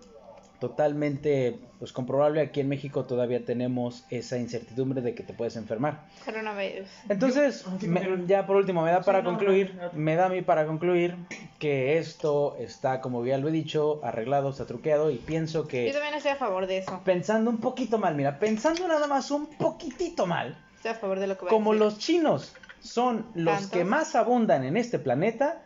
totalmente 0.60 1.60
pues 1.80 1.92
comprobable 1.92 2.42
aquí 2.42 2.60
en 2.60 2.70
México 2.70 3.06
todavía 3.06 3.44
tenemos 3.44 4.06
esa 4.12 4.38
incertidumbre 4.38 5.02
de 5.02 5.16
que 5.16 5.24
te 5.24 5.34
puedes 5.34 5.56
enfermar. 5.56 6.02
Coronavirus. 6.24 6.88
Entonces, 7.10 7.66
Yo- 7.80 7.88
me- 7.90 8.28
ya 8.28 8.46
por 8.46 8.58
último, 8.58 8.84
me 8.84 8.92
da 8.92 9.00
Sí, 9.02 9.06
para 9.08 9.24
no, 9.24 9.32
concluir, 9.32 9.74
no, 9.74 9.86
no. 9.86 9.90
me 9.94 10.16
da 10.16 10.28
a 10.28 10.30
mí 10.30 10.44
para 10.44 10.68
concluir 10.68 11.16
que 11.58 11.98
esto 11.98 12.56
está, 12.60 13.02
como 13.02 13.26
ya 13.26 13.40
lo 13.40 13.48
he 13.48 13.52
dicho, 13.52 14.00
arreglado, 14.04 14.52
está 14.52 14.68
truqueado 14.68 15.10
y 15.10 15.16
pienso 15.16 15.64
Yo 15.64 15.68
que 15.68 15.92
también 15.92 16.14
estoy 16.14 16.34
a 16.34 16.36
favor 16.36 16.68
de 16.68 16.78
eso. 16.78 17.02
pensando 17.04 17.50
un 17.50 17.58
poquito 17.58 17.98
mal, 17.98 18.14
mira, 18.14 18.38
pensando 18.38 18.88
nada 18.88 19.08
más 19.08 19.32
un 19.32 19.48
poquitito 19.48 20.28
mal, 20.28 20.56
Estoy 20.76 20.92
a 20.92 20.96
favor 20.96 21.20
de 21.20 21.26
lo 21.26 21.34
que 21.36 21.42
voy 21.42 21.48
a 21.48 21.50
como 21.50 21.72
decir. 21.74 21.86
los 21.86 21.98
chinos 21.98 22.54
son 22.82 23.26
los 23.34 23.56
¿Tantos? 23.56 23.72
que 23.72 23.84
más 23.84 24.14
abundan 24.16 24.64
en 24.64 24.78
este 24.78 25.00
planeta, 25.00 25.64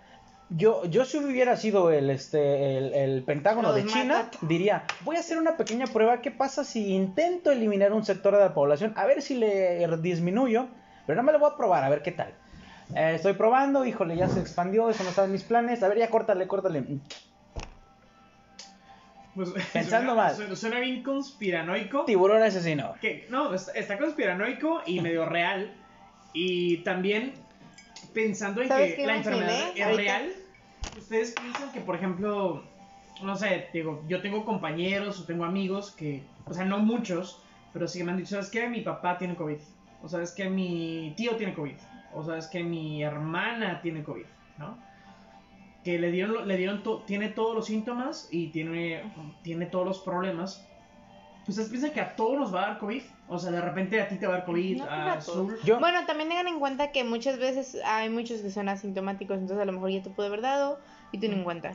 yo, 0.50 0.86
yo 0.86 1.06
si 1.06 1.18
hubiera 1.18 1.58
sido 1.58 1.92
el, 1.92 2.10
este, 2.10 2.78
el, 2.78 2.94
el 2.94 3.24
Pentágono 3.24 3.70
Los 3.70 3.78
de 3.78 3.86
China, 3.86 4.24
mata. 4.24 4.38
diría, 4.42 4.84
voy 5.02 5.16
a 5.16 5.20
hacer 5.20 5.38
una 5.38 5.58
pequeña 5.58 5.88
prueba, 5.88 6.22
¿qué 6.22 6.32
pasa 6.32 6.64
si 6.64 6.94
intento 6.94 7.52
eliminar 7.52 7.94
un 7.94 8.06
sector 8.06 8.34
de 8.36 8.42
la 8.42 8.54
población? 8.54 8.94
A 8.96 9.06
ver 9.06 9.22
si 9.22 9.36
le 9.36 9.88
disminuyo, 9.98 10.68
pero 11.08 11.18
no 11.18 11.24
me 11.24 11.32
lo 11.32 11.40
voy 11.40 11.52
a 11.52 11.58
probar, 11.58 11.84
a 11.84 11.90
ver 11.90 12.04
qué 12.04 12.12
tal. 12.12 12.34
Eh, 12.96 13.14
estoy 13.16 13.34
probando, 13.34 13.86
híjole, 13.86 14.16
ya 14.16 14.30
se 14.30 14.40
expandió, 14.40 14.90
eso 14.90 15.04
no 15.04 15.10
está 15.10 15.26
en 15.26 15.32
mis 15.32 15.44
planes, 15.44 15.82
a 15.82 15.88
ver, 15.88 15.98
ya 15.98 16.10
córtale, 16.10 16.48
córtale. 16.48 16.84
Pues, 19.34 19.50
Pensando 19.74 20.12
suena, 20.12 20.14
mal. 20.14 20.36
Suena, 20.36 20.56
suena 20.56 20.80
bien 20.80 21.02
conspiranoico. 21.02 22.06
Tiburón 22.06 22.44
asesino. 22.44 22.94
Que, 23.02 23.26
no, 23.30 23.54
está 23.54 23.98
conspiranoico 23.98 24.82
y 24.86 25.02
medio 25.02 25.26
real. 25.26 25.74
Y 26.34 26.78
también 26.84 27.34
pensando 28.16 28.62
en 28.64 28.68
¿Sabes 28.70 28.96
que 28.96 29.06
la 29.06 29.18
enfermedad 29.18 29.70
es 29.76 29.86
Ahorita- 29.86 30.02
real. 30.02 30.32
Ustedes 30.98 31.34
piensan 31.40 31.72
que, 31.72 31.82
por 31.82 31.96
ejemplo, 31.96 32.64
no 33.22 33.36
sé, 33.36 33.68
digo, 33.74 34.02
yo 34.08 34.22
tengo 34.22 34.46
compañeros 34.46 35.20
o 35.20 35.26
tengo 35.26 35.46
amigos 35.46 35.92
que, 35.92 36.24
o 36.46 36.54
sea, 36.54 36.66
no 36.66 36.80
muchos, 36.80 37.42
pero 37.74 37.88
sí 37.88 38.00
que 38.00 38.06
me 38.06 38.12
han 38.14 38.18
dicho, 38.18 38.30
¿sabes 38.32 38.50
qué? 38.50 38.68
Mi 38.70 38.82
papá 38.82 39.18
tiene 39.18 39.36
COVID. 39.36 39.58
O 40.02 40.08
sabes 40.10 40.32
que 40.32 40.50
mi 40.50 41.14
tío 41.18 41.36
tiene 41.36 41.54
COVID. 41.54 41.76
O 42.14 42.24
sabes 42.24 42.48
que 42.48 42.64
mi 42.64 43.04
hermana 43.04 43.82
tiene 43.82 44.04
COVID, 44.04 44.26
¿no? 44.58 44.78
Que 45.84 46.00
le 46.00 46.10
dieron, 46.12 46.48
le 46.48 46.58
dieron 46.58 46.82
to- 46.82 47.04
tiene 47.06 47.28
todos 47.30 47.54
los 47.56 47.66
síntomas 47.68 48.30
y 48.32 48.48
tiene, 48.48 49.04
tiene 49.44 49.66
todos 49.66 49.86
los 49.86 50.00
problemas. 50.00 50.66
¿Ustedes 51.48 51.70
piensan 51.70 51.92
que 51.92 52.02
a 52.02 52.16
todos 52.16 52.40
nos 52.40 52.56
va 52.56 52.64
a 52.64 52.68
dar 52.70 52.80
COVID? 52.80 53.04
O 53.28 53.40
sea, 53.40 53.52
de 53.52 53.62
repente 53.62 54.00
a 54.00 54.08
ti 54.08 54.18
te 54.18 54.28
va 54.28 54.36
a 54.36 54.38
dar 54.38 54.46
COVID, 54.46 54.78
No, 54.78 54.84
pues 54.84 54.94
a. 54.98 55.14
Azul. 55.14 55.58
Yo, 55.64 55.80
Bueno, 55.80 56.06
también 56.06 56.30
tengan 56.30 56.48
en 56.48 56.60
cuenta 56.60 56.92
que 56.92 57.04
muchas 57.04 57.40
veces 57.40 57.78
hay 57.86 58.10
muchos 58.10 58.42
que 58.42 58.52
son 58.52 58.70
asintomáticos, 58.70 59.38
entonces 59.38 59.62
a 59.62 59.66
lo 59.66 59.72
mejor 59.72 59.90
ya 59.90 60.04
te 60.04 60.10
puede 60.10 60.28
haber 60.28 60.42
dado 60.42 60.80
y 61.12 61.20
tú 61.20 61.28
no 61.28 61.34
en 61.34 61.44
cuenta. 61.44 61.74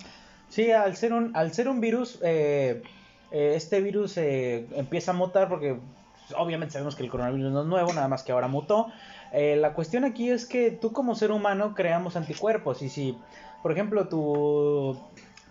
Sí, 0.49 0.71
al 0.71 0.97
ser 0.97 1.13
un, 1.13 1.37
al 1.37 1.53
ser 1.53 1.69
un 1.69 1.81
virus, 1.81 2.21
eh, 2.23 2.83
eh, 3.31 3.53
este 3.55 3.81
virus 3.81 4.17
eh, 4.17 4.67
empieza 4.77 5.13
a 5.13 5.15
mutar 5.15 5.49
porque 5.49 5.75
pues, 5.75 6.39
obviamente 6.39 6.73
sabemos 6.73 6.97
que 6.97 7.03
el 7.03 7.11
coronavirus 7.11 7.53
no 7.53 7.63
es 7.63 7.67
nuevo, 7.67 7.93
nada 7.93 8.09
más 8.09 8.23
que 8.23 8.33
ahora 8.33 8.49
mutó. 8.49 8.89
Eh, 9.33 9.57
la 9.57 9.75
cuestión 9.75 10.05
aquí 10.05 10.31
es 10.31 10.47
que 10.47 10.71
tú 10.71 10.93
como 10.93 11.15
ser 11.15 11.31
humano 11.31 11.75
creamos 11.75 12.17
anticuerpos 12.17 12.83
y 12.83 12.89
si, 12.89 13.17
por 13.63 13.73
ejemplo, 13.73 14.09
tu, 14.09 14.97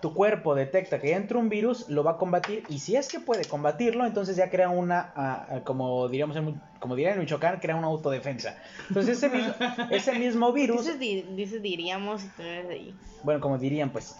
tu 0.01 0.13
cuerpo 0.13 0.55
detecta 0.55 0.99
que 0.99 1.13
entra 1.13 1.37
un 1.37 1.49
virus, 1.49 1.89
lo 1.89 2.03
va 2.03 2.11
a 2.11 2.17
combatir 2.17 2.63
y 2.69 2.79
si 2.79 2.95
es 2.95 3.07
que 3.09 3.19
puede 3.19 3.45
combatirlo, 3.45 4.05
entonces 4.05 4.35
ya 4.37 4.49
crea 4.49 4.69
una, 4.69 5.11
ah, 5.15 5.47
ah, 5.49 5.59
como 5.63 6.07
diríamos 6.07 6.35
en, 6.37 6.61
como 6.79 6.95
dirían 6.95 7.15
en 7.15 7.19
Michoacán, 7.21 7.59
crea 7.59 7.75
una 7.75 7.87
autodefensa. 7.87 8.57
Entonces 8.87 9.17
ese 9.17 9.29
mismo, 9.29 9.53
ese 9.91 10.13
mismo 10.13 10.53
virus, 10.53 10.85
Dices, 10.85 10.99
di- 10.99 11.25
dices 11.35 11.61
diríamos 11.61 12.23
y 12.23 12.27
tú 12.29 12.43
no 12.43 12.49
eres 12.49 12.67
de 12.67 12.73
ahí. 12.73 12.95
bueno, 13.23 13.41
como 13.41 13.57
dirían, 13.57 13.89
pues 13.91 14.17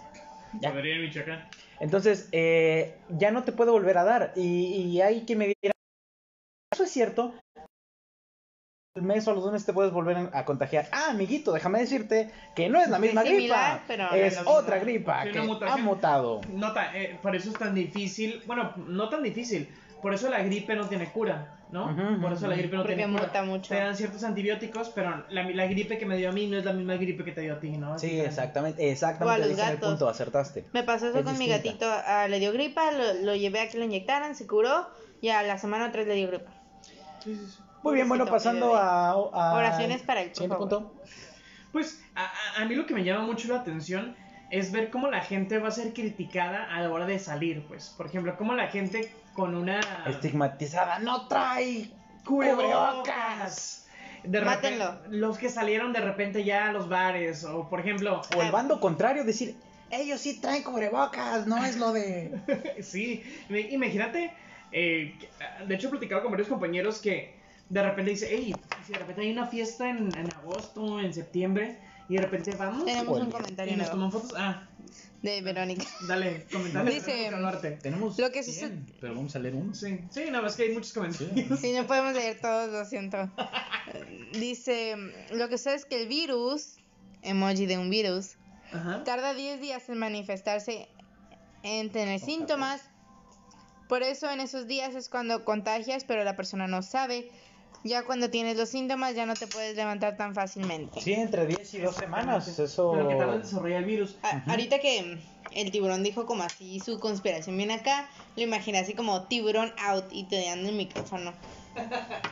ya. 0.60 0.70
A 0.70 0.72
Michoacán. 0.74 1.48
Entonces, 1.78 2.28
eh, 2.32 2.98
ya 3.08 3.30
no 3.30 3.44
te 3.44 3.52
puede 3.52 3.70
volver 3.70 3.96
a 3.96 4.04
dar. 4.04 4.32
Y, 4.36 4.42
y 4.74 5.00
hay 5.00 5.24
que 5.24 5.34
medir. 5.34 5.56
Eso 6.72 6.84
es 6.84 6.90
cierto. 6.90 7.32
El 8.96 9.02
mes 9.02 9.28
o 9.28 9.34
los 9.34 9.44
lunes 9.44 9.64
te 9.64 9.72
puedes 9.72 9.92
volver 9.92 10.30
a 10.32 10.44
contagiar. 10.44 10.88
Ah, 10.90 11.10
amiguito, 11.10 11.52
déjame 11.52 11.78
decirte 11.78 12.28
que 12.56 12.68
no 12.68 12.80
es 12.80 12.88
la 12.90 12.98
misma 12.98 13.22
similar, 13.22 13.82
gripa. 13.84 13.84
pero 13.86 14.10
es 14.14 14.40
otra 14.44 14.80
gripa 14.80 15.22
sí, 15.22 15.30
que 15.30 15.38
ha 15.38 15.76
mutado. 15.76 16.40
Nota, 16.48 16.96
eh, 16.98 17.16
por 17.22 17.36
eso 17.36 17.50
es 17.50 17.56
tan 17.56 17.72
difícil. 17.72 18.42
Bueno, 18.46 18.72
no 18.88 19.08
tan 19.08 19.22
difícil. 19.22 19.68
Por 20.02 20.12
eso 20.12 20.28
la 20.28 20.42
gripe 20.42 20.74
no 20.74 20.88
tiene 20.88 21.08
cura, 21.12 21.56
¿no? 21.70 21.94
Por 22.20 22.32
eso 22.32 22.48
la 22.48 22.56
gripe 22.56 22.74
no 22.74 22.82
Porque 22.82 22.96
tiene 22.96 23.12
cura. 23.12 23.26
muta 23.28 23.42
mucho. 23.44 23.68
Te 23.72 23.78
dan 23.80 23.94
ciertos 23.96 24.24
antibióticos, 24.24 24.88
pero 24.88 25.24
la, 25.28 25.44
la 25.48 25.66
gripe 25.68 25.96
que 25.96 26.06
me 26.06 26.16
dio 26.16 26.30
a 26.30 26.32
mí 26.32 26.48
no 26.48 26.58
es 26.58 26.64
la 26.64 26.72
misma 26.72 26.94
gripe 26.96 27.22
que 27.22 27.30
te 27.30 27.42
dio 27.42 27.54
a 27.54 27.60
ti, 27.60 27.68
¿no? 27.70 27.94
Es 27.94 28.00
Sí, 28.00 28.08
diferente. 28.08 28.28
exactamente. 28.30 28.90
Exactamente. 28.90 29.30
O 29.30 29.44
a 29.44 29.46
los 29.46 29.56
ese 29.56 29.62
es 29.66 29.70
el 29.70 29.78
punto, 29.78 30.08
acertaste. 30.08 30.64
Me 30.72 30.82
pasó 30.82 31.06
eso 31.10 31.18
Es 31.20 31.24
con 31.24 31.38
mi 31.38 31.46
gatito, 31.46 31.86
ah, 31.88 32.26
le 32.28 32.40
dio 32.40 32.52
gripa, 32.52 32.90
lo, 32.90 33.12
lo 33.22 33.36
llevé 33.36 33.60
a 33.60 33.68
que 33.68 33.78
lo 33.78 33.84
inyectaran, 33.84 34.34
se 34.34 34.48
curó 34.48 34.88
y 35.20 35.28
a 35.28 35.44
la 35.44 35.58
semana 35.58 35.86
o 35.86 35.90
tres 35.92 36.08
le 36.08 36.14
dio 36.16 36.26
gripa. 36.26 36.50
Sí, 37.22 37.36
sí, 37.36 37.46
sí. 37.46 37.62
Muy 37.82 37.94
bien, 37.94 38.08
bueno, 38.08 38.26
pasando 38.26 38.68
bebé. 38.68 38.78
a, 38.80 39.10
a- 39.10 39.54
Oraciones 39.54 40.02
para 40.02 40.22
por 40.22 40.34
Siguiente 40.34 40.56
punto. 40.56 40.92
Pues 41.72 42.02
a, 42.14 42.24
a- 42.24 42.62
a 42.62 42.64
mí 42.66 42.74
lo 42.74 42.84
que 42.86 42.94
me 42.94 43.04
llama 43.04 43.24
mucho 43.24 43.48
la 43.48 43.60
atención 43.60 44.16
es 44.50 44.72
ver 44.72 44.90
cómo 44.90 45.08
la 45.08 45.20
gente 45.20 45.58
va 45.58 45.68
a 45.68 45.70
ser 45.70 45.92
criticada 45.94 46.64
a 46.74 46.80
la 46.80 46.90
hora 46.90 47.06
de 47.06 47.18
salir, 47.18 47.64
pues. 47.68 47.94
Por 47.96 48.06
ejemplo, 48.06 48.36
cómo 48.36 48.54
la 48.54 48.66
gente 48.68 49.12
con 49.32 49.54
una 49.54 49.80
Estigmatizada. 50.06 50.98
No 50.98 51.28
trae 51.28 51.88
cubrebocas. 52.24 53.86
De 54.24 54.38
repente, 54.40 54.76
Mátenlo. 54.78 55.18
los 55.18 55.38
que 55.38 55.48
salieron 55.48 55.92
de 55.94 56.00
repente 56.00 56.44
ya 56.44 56.68
a 56.68 56.72
los 56.72 56.88
bares, 56.90 57.44
o 57.44 57.68
por 57.70 57.80
ejemplo, 57.80 58.20
O 58.36 58.42
el 58.42 58.50
bando 58.52 58.78
contrario, 58.78 59.24
decir, 59.24 59.56
ellos 59.90 60.20
sí 60.20 60.40
traen 60.40 60.62
cubrebocas, 60.62 61.46
no 61.46 61.64
es 61.64 61.78
lo 61.78 61.92
de... 61.92 62.38
sí, 62.82 63.22
im- 63.48 63.70
imagínate, 63.72 64.30
eh, 64.72 65.18
de 65.66 65.74
hecho 65.74 65.86
he 65.86 65.90
platicado 65.90 66.20
con 66.22 66.32
varios 66.32 66.48
compañeros 66.48 67.00
que 67.00 67.39
de 67.70 67.82
repente 67.82 68.10
dice, 68.10 68.28
hey, 68.30 68.54
si 68.86 68.92
de 68.92 68.98
repente 68.98 69.22
hay 69.22 69.30
una 69.32 69.46
fiesta 69.46 69.88
en, 69.88 70.14
en 70.16 70.30
agosto, 70.34 71.00
en 71.00 71.14
septiembre, 71.14 71.78
y 72.08 72.16
de 72.16 72.22
repente 72.22 72.50
vamos 72.58 72.84
Tenemos 72.84 73.20
un 73.20 73.28
y 73.28 73.30
comentario 73.30 73.76
nos 73.76 73.86
nuevo 73.86 73.92
toman 73.92 74.12
fotos, 74.12 74.34
ah, 74.36 74.68
de 75.22 75.40
Verónica. 75.42 75.84
dale, 76.00 76.46
comentarios. 76.52 76.94
Dice- 76.94 77.78
tenemos 77.82 78.18
Lo 78.18 78.30
que 78.32 78.42
100, 78.42 78.54
sucede- 78.54 78.94
pero 79.00 79.14
vamos 79.14 79.36
a 79.36 79.38
leer 79.38 79.54
uno. 79.54 79.72
Sí, 79.74 80.00
sí, 80.10 80.24
no, 80.30 80.44
es 80.44 80.56
que 80.56 80.64
hay 80.64 80.74
muchos 80.74 80.92
comentarios. 80.92 81.60
Sí, 81.60 81.72
no 81.72 81.86
podemos 81.86 82.14
leer 82.14 82.40
todos, 82.40 82.70
lo 82.72 82.84
siento. 82.84 83.30
Dice, 84.32 84.96
lo 85.32 85.48
que 85.48 85.58
sé 85.58 85.74
es 85.74 85.84
que 85.84 86.02
el 86.02 86.08
virus, 86.08 86.76
emoji 87.22 87.66
de 87.66 87.78
un 87.78 87.90
virus, 87.90 88.36
Ajá. 88.72 89.04
tarda 89.04 89.34
10 89.34 89.60
días 89.60 89.88
en 89.88 89.98
manifestarse, 89.98 90.88
en 91.62 91.90
tener 91.90 92.18
síntomas. 92.20 92.82
Por 93.88 94.02
eso 94.04 94.30
en 94.30 94.40
esos 94.40 94.66
días 94.68 94.94
es 94.94 95.08
cuando 95.08 95.44
contagias, 95.44 96.04
pero 96.04 96.22
la 96.24 96.36
persona 96.36 96.66
no 96.68 96.82
sabe. 96.82 97.30
Ya 97.82 98.04
cuando 98.04 98.28
tienes 98.28 98.56
los 98.58 98.68
síntomas 98.68 99.14
ya 99.14 99.24
no 99.24 99.34
te 99.36 99.46
puedes 99.46 99.74
levantar 99.74 100.16
tan 100.16 100.34
fácilmente. 100.34 101.00
Sí, 101.00 101.14
entre 101.14 101.46
10 101.46 101.72
y 101.74 101.78
2 101.78 101.96
semanas, 101.96 102.46
eso... 102.58 102.92
Pero 102.92 103.08
que 103.08 103.14
tarda 103.14 103.34
en 103.36 103.42
desarrollar 103.42 103.78
el 103.78 103.84
virus. 103.86 104.16
A- 104.22 104.42
Ahorita 104.50 104.80
que 104.80 105.18
el 105.54 105.70
tiburón 105.70 106.02
dijo 106.02 106.26
como 106.26 106.42
así 106.42 106.78
su 106.80 107.00
conspiración 107.00 107.56
viene 107.56 107.74
acá, 107.74 108.08
lo 108.36 108.42
imaginé 108.42 108.78
así 108.78 108.92
como 108.94 109.22
tiburón 109.28 109.72
out 109.78 110.04
y 110.10 110.24
te 110.24 110.44
dan 110.44 110.66
el 110.66 110.74
micrófono. 110.74 111.32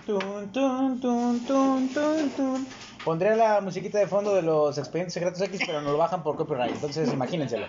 Tun, 0.05 0.52
tun, 0.52 1.01
tun, 1.01 1.47
tun, 1.47 1.93
tun, 1.94 2.31
tun. 2.36 2.66
Pondré 3.05 3.35
la 3.36 3.60
musiquita 3.60 3.98
de 3.98 4.06
fondo 4.06 4.35
de 4.35 4.43
los 4.43 4.77
expedientes 4.77 5.15
secretos 5.15 5.40
X, 5.40 5.62
pero 5.66 5.81
no 5.81 5.93
lo 5.93 5.98
bajan 5.98 6.23
por 6.23 6.36
copyright, 6.36 6.74
entonces 6.74 7.10
imagínenselo. 7.12 7.66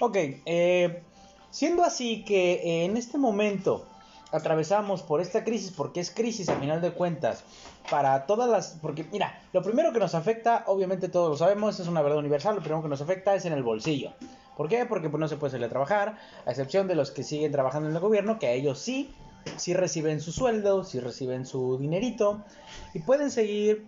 Ok, 0.00 0.16
eh, 0.46 1.02
siendo 1.50 1.84
así 1.84 2.24
que 2.24 2.54
eh, 2.54 2.84
en 2.86 2.96
este 2.96 3.18
momento 3.18 3.86
atravesamos 4.34 5.02
por 5.02 5.20
esta 5.20 5.44
crisis, 5.44 5.70
porque 5.70 6.00
es 6.00 6.10
crisis 6.10 6.48
a 6.48 6.56
final 6.56 6.80
de 6.80 6.92
cuentas, 6.92 7.44
para 7.90 8.26
todas 8.26 8.50
las... 8.50 8.78
Porque 8.82 9.04
mira, 9.12 9.40
lo 9.52 9.62
primero 9.62 9.92
que 9.92 10.00
nos 10.00 10.14
afecta, 10.14 10.64
obviamente 10.66 11.08
todos 11.08 11.30
lo 11.30 11.36
sabemos, 11.36 11.78
es 11.78 11.86
una 11.86 12.02
verdad 12.02 12.18
universal, 12.18 12.56
lo 12.56 12.60
primero 12.60 12.82
que 12.82 12.88
nos 12.88 13.00
afecta 13.00 13.34
es 13.34 13.44
en 13.44 13.52
el 13.52 13.62
bolsillo. 13.62 14.12
¿Por 14.56 14.68
qué? 14.68 14.86
Porque 14.86 15.08
pues, 15.08 15.20
no 15.20 15.28
se 15.28 15.36
puede 15.36 15.52
salir 15.52 15.66
a 15.66 15.70
trabajar, 15.70 16.18
a 16.46 16.50
excepción 16.50 16.88
de 16.88 16.96
los 16.96 17.12
que 17.12 17.22
siguen 17.22 17.52
trabajando 17.52 17.88
en 17.88 17.94
el 17.94 18.00
gobierno, 18.00 18.38
que 18.38 18.48
a 18.48 18.52
ellos 18.52 18.80
sí, 18.80 19.14
sí 19.56 19.72
reciben 19.72 20.20
su 20.20 20.32
sueldo, 20.32 20.82
sí 20.82 20.98
reciben 20.98 21.46
su 21.46 21.78
dinerito, 21.78 22.42
y 22.92 23.00
pueden 23.00 23.30
seguir 23.30 23.86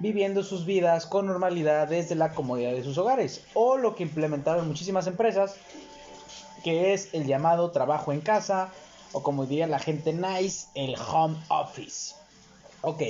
viviendo 0.00 0.42
sus 0.42 0.66
vidas 0.66 1.06
con 1.06 1.26
normalidad 1.26 1.86
desde 1.86 2.16
la 2.16 2.32
comodidad 2.32 2.72
de 2.72 2.82
sus 2.82 2.98
hogares. 2.98 3.44
O 3.54 3.76
lo 3.76 3.94
que 3.94 4.02
implementaron 4.02 4.66
muchísimas 4.66 5.06
empresas, 5.06 5.56
que 6.64 6.94
es 6.94 7.14
el 7.14 7.26
llamado 7.26 7.70
trabajo 7.70 8.12
en 8.12 8.20
casa, 8.20 8.72
o 9.14 9.22
como 9.22 9.46
diría 9.46 9.66
la 9.66 9.78
gente 9.78 10.12
nice, 10.12 10.66
el 10.74 10.96
home 10.96 11.36
office. 11.48 12.14
Ok, 12.82 13.02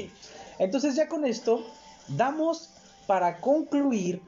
entonces 0.58 0.94
ya 0.94 1.08
con 1.08 1.24
esto 1.24 1.66
damos 2.08 2.70
para 3.08 3.40
concluir 3.40 4.22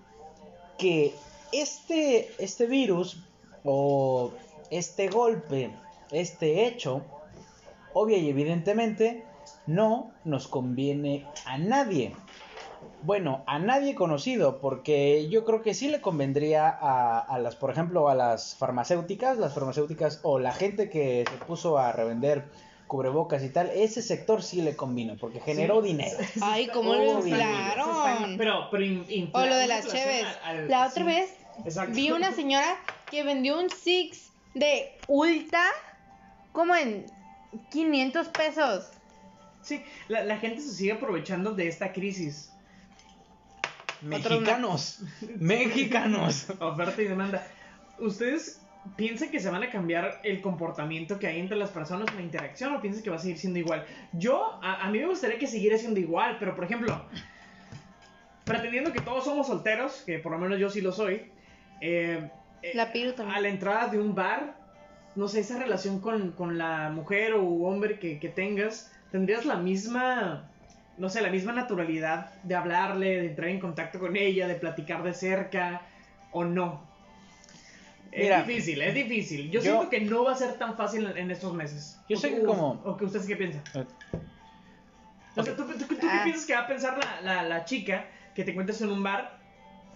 que 0.79 1.15
este, 1.53 2.35
este 2.43 2.67
virus 2.67 3.23
o 3.65 4.33
este 4.71 5.09
golpe, 5.09 5.71
este 6.11 6.67
hecho, 6.67 7.03
obvia 7.93 8.19
y 8.19 8.29
evidentemente 8.29 9.25
no 9.67 10.11
nos 10.25 10.49
conviene 10.49 11.27
a 11.45 11.59
nadie. 11.59 12.15
Bueno, 13.07 13.45
a 13.47 13.61
nadie 13.61 13.95
conocido, 13.95 14.61
porque 14.61 15.29
yo 15.29 15.45
creo 15.45 15.63
que 15.63 15.75
sí 15.75 15.87
le 15.87 16.01
convendría 16.01 16.69
a, 16.69 17.21
a 17.21 17.39
las, 17.39 17.55
por 17.55 17.71
ejemplo, 17.71 18.09
a 18.09 18.17
las 18.17 18.57
farmacéuticas, 18.57 19.39
las 19.39 19.55
farmacéuticas 19.55 20.19
o 20.25 20.41
la 20.41 20.53
gente 20.53 20.91
que 20.91 21.25
se 21.31 21.37
puso 21.45 21.79
a 21.79 21.93
revender 21.93 22.51
cubrebocas 22.89 23.45
y 23.45 23.51
tal, 23.51 23.71
ese 23.71 24.03
sector 24.03 24.43
sí 24.43 24.61
le 24.61 24.75
convino, 24.75 25.15
porque 25.21 25.39
generó 25.39 25.81
Sí. 25.83 25.89
dinero. 25.89 26.19
Ay, 26.43 26.67
cómo 26.67 26.91
Oh, 26.91 26.95
lo 26.97 27.27
inflaron. 27.29 28.37
Pero, 28.37 28.69
pero 28.73 28.85
O 29.33 29.47
lo 29.47 29.55
de 29.55 29.67
las 29.69 29.87
cheves. 29.87 30.25
al- 30.43 30.59
al- 30.59 30.69
La 30.69 30.81
otra 30.89 31.03
sí, 31.03 31.03
vez 31.05 31.31
exacto. 31.65 31.95
vi 31.95 32.11
una 32.11 32.33
señora 32.33 32.77
que 33.09 33.23
vendió 33.23 33.57
un 33.61 33.71
Six 33.71 34.33
de 34.55 34.91
Ulta 35.07 35.63
como 36.51 36.75
en 36.75 37.07
500 37.71 38.27
pesos. 38.31 38.89
Sí, 39.63 39.81
la, 40.09 40.25
la 40.25 40.39
gente 40.39 40.61
se 40.61 40.73
sigue 40.73 40.91
aprovechando 40.93 41.53
de 41.55 41.69
esta 41.69 41.93
crisis. 41.93 42.51
Mexicanos, 44.03 45.01
mexicanos. 45.39 46.47
Oferta 46.61 47.03
y 47.03 47.07
demanda. 47.07 47.47
¿Ustedes 47.99 48.61
piensan 48.97 49.31
que 49.31 49.41
se 49.41 49.51
van 49.51 49.63
a 49.63 49.71
cambiar 49.71 50.21
el 50.23 50.41
comportamiento 50.41 51.19
que 51.19 51.27
hay 51.27 51.41
entre 51.41 51.57
las 51.57 51.71
personas, 51.71 52.15
la 52.15 52.21
interacción, 52.21 52.75
o 52.75 52.81
piensan 52.81 53.03
que 53.03 53.11
va 53.11 53.17
a 53.17 53.21
seguir 53.21 53.39
siendo 53.39 53.59
igual? 53.59 53.85
Yo, 54.13 54.59
a, 54.63 54.87
a 54.87 54.91
mí 54.91 54.99
me 54.99 55.07
gustaría 55.07 55.39
que 55.39 55.47
siguiera 55.47 55.79
siendo 55.79 55.99
igual, 55.99 56.37
pero 56.39 56.55
por 56.55 56.65
ejemplo, 56.65 57.03
pretendiendo 58.45 58.93
que 58.93 59.01
todos 59.01 59.25
somos 59.25 59.49
solteros, 59.49 60.03
que 60.07 60.19
por 60.19 60.33
lo 60.33 60.39
menos 60.39 60.59
yo 60.59 60.71
sí 60.71 60.81
lo 60.81 60.93
soy, 60.93 61.31
eh, 61.81 62.31
eh, 62.63 62.73
La 62.75 62.93
piru 62.93 63.15
a 63.23 63.41
la 63.41 63.49
entrada 63.49 63.89
de 63.89 63.99
un 63.99 64.15
bar, 64.15 64.57
no 65.15 65.29
sé, 65.29 65.41
esa 65.41 65.59
relación 65.59 66.01
con, 66.01 66.33
con 66.33 66.59
la 66.59 66.91
mujer 66.91 67.35
o 67.35 67.45
hombre 67.45 67.99
que, 67.99 68.19
que 68.19 68.29
tengas, 68.29 68.93
tendrías 69.11 69.45
la 69.45 69.57
misma, 69.57 70.49
no 70.99 71.09
sé, 71.09 71.21
la 71.21 71.31
misma 71.31 71.53
naturalidad 71.53 72.33
de 72.43 72.55
hablarle, 72.55 73.21
de 73.21 73.27
entrar 73.27 73.49
en 73.51 73.61
contacto 73.61 73.99
con 73.99 74.17
ella, 74.17 74.47
de 74.49 74.55
platicar 74.55 75.03
de 75.03 75.13
cerca, 75.15 75.83
o 76.33 76.45
no. 76.45 76.81
Mira, 78.13 78.41
es 78.41 78.47
difícil, 78.47 78.81
es 78.83 78.95
difícil. 78.95 79.51
Yo, 79.51 79.61
yo- 79.61 79.63
siento 79.63 79.91
que 79.91 80.01
no 80.01 80.25
va 80.25 80.33
a 80.33 80.37
ser 80.37 80.55
tan 80.55 80.77
fácil 80.77 81.07
en, 81.07 81.17
en 81.19 81.31
estos 81.31 81.53
meses. 81.53 82.01
Yo 82.09 82.17
¿O 82.17 82.21
sé 82.21 82.31
que 82.35 82.43
como- 82.43 82.81
¿O 82.85 82.97
que 82.97 83.05
ustedes 83.05 83.27
qué 83.27 83.37
piensan? 83.37 83.63
Eh, 83.75 83.85
O 85.37 85.43
sea, 85.43 85.55
¿tú, 85.55 85.67
tú- 85.67 85.77
tú 85.77 85.87
qué 85.99 86.07
Ah. 86.09 86.23
piensas 86.25 86.47
que 86.47 86.55
va 86.55 86.61
a 86.61 86.67
pensar 86.67 86.97
la, 86.99 87.21
la, 87.21 87.43
la 87.43 87.65
chica 87.67 88.07
que 88.35 88.43
te 88.43 88.53
encuentras 88.53 88.81
en 88.81 88.91
un 88.91 89.03
bar? 89.03 89.39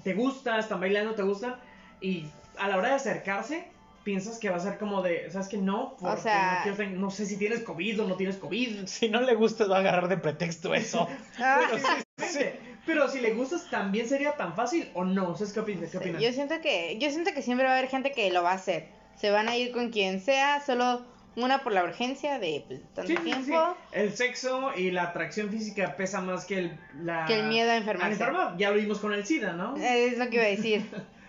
¿Te 0.04 0.12
gusta? 0.12 0.58
¿Están 0.58 0.80
bailando? 0.80 1.14
¿Te 1.14 1.22
gustan? 1.22 1.56
Y 2.02 2.26
a 2.58 2.68
la 2.68 2.76
hora 2.76 2.88
de 2.90 2.94
acercarse, 2.96 3.66
piensas 4.04 4.38
que 4.38 4.48
va 4.50 4.56
a 4.56 4.60
ser 4.60 4.78
como 4.78 5.02
de, 5.02 5.30
¿sabes 5.30 5.48
que 5.48 5.56
No, 5.58 5.96
porque 6.00 6.22
sea- 6.22 6.62
no, 6.66 6.74
quiero 6.76 6.90
no 6.98 7.10
sé 7.10 7.26
si 7.26 7.36
tienes 7.36 7.60
COVID 7.60 8.02
o 8.02 8.08
no 8.08 8.16
tienes 8.16 8.36
COVID. 8.36 8.84
Si 8.86 9.08
no 9.08 9.20
le 9.20 9.34
gusta, 9.34 9.66
va 9.66 9.76
a 9.76 9.80
agarrar 9.80 10.08
de 10.08 10.16
pretexto 10.16 10.74
eso. 10.74 11.06
Ah, 11.38 11.60
Exactamente. 11.72 12.60
Pero 12.86 13.08
si 13.08 13.20
le 13.20 13.34
gustas, 13.34 13.68
¿también 13.70 14.08
sería 14.08 14.32
tan 14.36 14.54
fácil 14.56 14.88
o 14.94 15.04
no? 15.04 15.30
¿Ustedes 15.30 15.52
qué 15.52 15.60
opinan? 15.60 15.90
¿Qué 15.90 15.98
opinan? 15.98 16.20
yo 16.20 16.32
siento 16.32 16.60
que 16.60 16.98
yo 16.98 17.10
siento 17.10 17.32
que 17.34 17.42
siempre 17.42 17.66
va 17.66 17.74
a 17.74 17.78
haber 17.78 17.90
gente 17.90 18.12
que 18.12 18.30
lo 18.32 18.42
va 18.42 18.52
a 18.52 18.54
hacer. 18.54 18.88
Se 19.16 19.30
van 19.30 19.48
a 19.48 19.56
ir 19.56 19.72
con 19.72 19.90
quien 19.90 20.20
sea, 20.20 20.60
solo 20.64 21.04
una 21.36 21.62
por 21.62 21.72
la 21.72 21.84
urgencia 21.84 22.38
de 22.38 22.64
pues, 22.66 22.80
tanto 22.94 23.10
Sí, 23.10 23.16
sí, 23.22 23.32
sí. 23.32 23.42
tiempo. 23.44 23.76
El 23.92 24.16
sexo 24.16 24.72
y 24.76 24.90
la 24.90 25.04
atracción 25.04 25.50
física 25.50 25.94
pesa 25.96 26.20
más 26.20 26.44
que 26.46 26.58
el, 26.58 26.78
la... 27.02 27.26
Que 27.26 27.40
el 27.40 27.46
miedo 27.48 27.70
a 27.70 27.74
a 27.74 27.76
enfermarse. 27.76 28.12
enfermar. 28.12 28.56
Ya 28.56 28.70
lo 28.70 28.76
vimos 28.76 28.98
con 28.98 29.12
el 29.12 29.24
SIDA, 29.26 29.52
¿no? 29.52 29.76
Es 29.76 30.18
lo 30.18 30.28
que 30.28 30.36
iba 30.36 30.44
a 30.44 30.48
decir. 30.48 30.84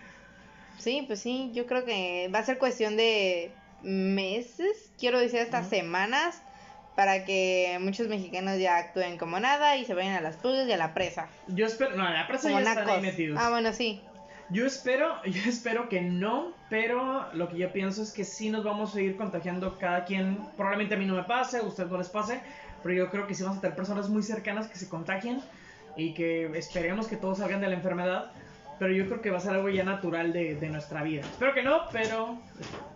Sí, 0.82 1.04
pues 1.06 1.20
sí, 1.20 1.50
yo 1.54 1.66
creo 1.66 1.84
que 1.84 2.28
va 2.34 2.40
a 2.40 2.44
ser 2.44 2.58
cuestión 2.58 2.96
de 2.96 3.52
meses, 3.82 4.90
quiero 4.98 5.20
decir 5.20 5.38
hasta 5.38 5.60
Ujú. 5.60 5.70
semanas, 5.70 6.42
para 6.96 7.24
que 7.24 7.78
muchos 7.80 8.08
mexicanos 8.08 8.58
ya 8.58 8.78
actúen 8.78 9.16
como 9.16 9.38
nada 9.38 9.76
y 9.76 9.84
se 9.84 9.94
vayan 9.94 10.16
a 10.16 10.20
las 10.20 10.36
pulgas 10.36 10.66
y 10.66 10.72
a 10.72 10.76
la 10.76 10.92
presa. 10.92 11.28
Yo 11.46 11.66
espero... 11.66 11.96
No, 11.96 12.02
la 12.02 12.26
presa 12.26 12.48
Como 12.48 12.60
ya 12.60 12.68
están 12.68 12.88
ahí 12.88 13.00
metidos. 13.00 13.38
Ah, 13.40 13.50
bueno, 13.50 13.72
sí. 13.72 14.00
Yo 14.50 14.66
espero, 14.66 15.22
yo 15.24 15.42
espero 15.48 15.88
que 15.88 16.00
no, 16.00 16.52
pero 16.68 17.32
lo 17.32 17.48
que 17.48 17.58
yo 17.58 17.72
pienso 17.72 18.02
es 18.02 18.10
que 18.10 18.24
sí 18.24 18.50
nos 18.50 18.64
vamos 18.64 18.96
a 18.96 19.00
ir 19.00 19.16
contagiando 19.16 19.78
cada 19.78 20.04
quien. 20.04 20.36
Probablemente 20.56 20.96
a 20.96 20.98
mí 20.98 21.06
no 21.06 21.14
me 21.14 21.22
pase, 21.22 21.58
a 21.58 21.62
ustedes 21.62 21.90
no 21.90 21.98
les 21.98 22.08
pase, 22.08 22.40
pero 22.82 22.92
yo 22.92 23.08
creo 23.08 23.28
que 23.28 23.34
sí 23.34 23.44
vamos 23.44 23.58
a 23.58 23.60
tener 23.60 23.76
personas 23.76 24.08
muy 24.08 24.24
cercanas 24.24 24.66
que 24.66 24.78
se 24.78 24.88
contagien 24.88 25.40
y 25.94 26.12
que 26.12 26.46
esperemos 26.58 27.06
que 27.06 27.16
todos 27.16 27.38
salgan 27.38 27.60
de 27.60 27.68
la 27.68 27.74
enfermedad. 27.74 28.32
Pero 28.78 28.92
yo 28.92 29.06
creo 29.06 29.20
que 29.22 29.30
va 29.30 29.38
a 29.38 29.40
ser 29.40 29.52
algo 29.52 29.68
ya 29.68 29.84
natural 29.84 30.32
de, 30.32 30.56
de 30.56 30.68
nuestra 30.68 31.02
vida. 31.02 31.20
Espero 31.22 31.54
que 31.54 31.62
no, 31.62 31.88
pero, 31.92 32.38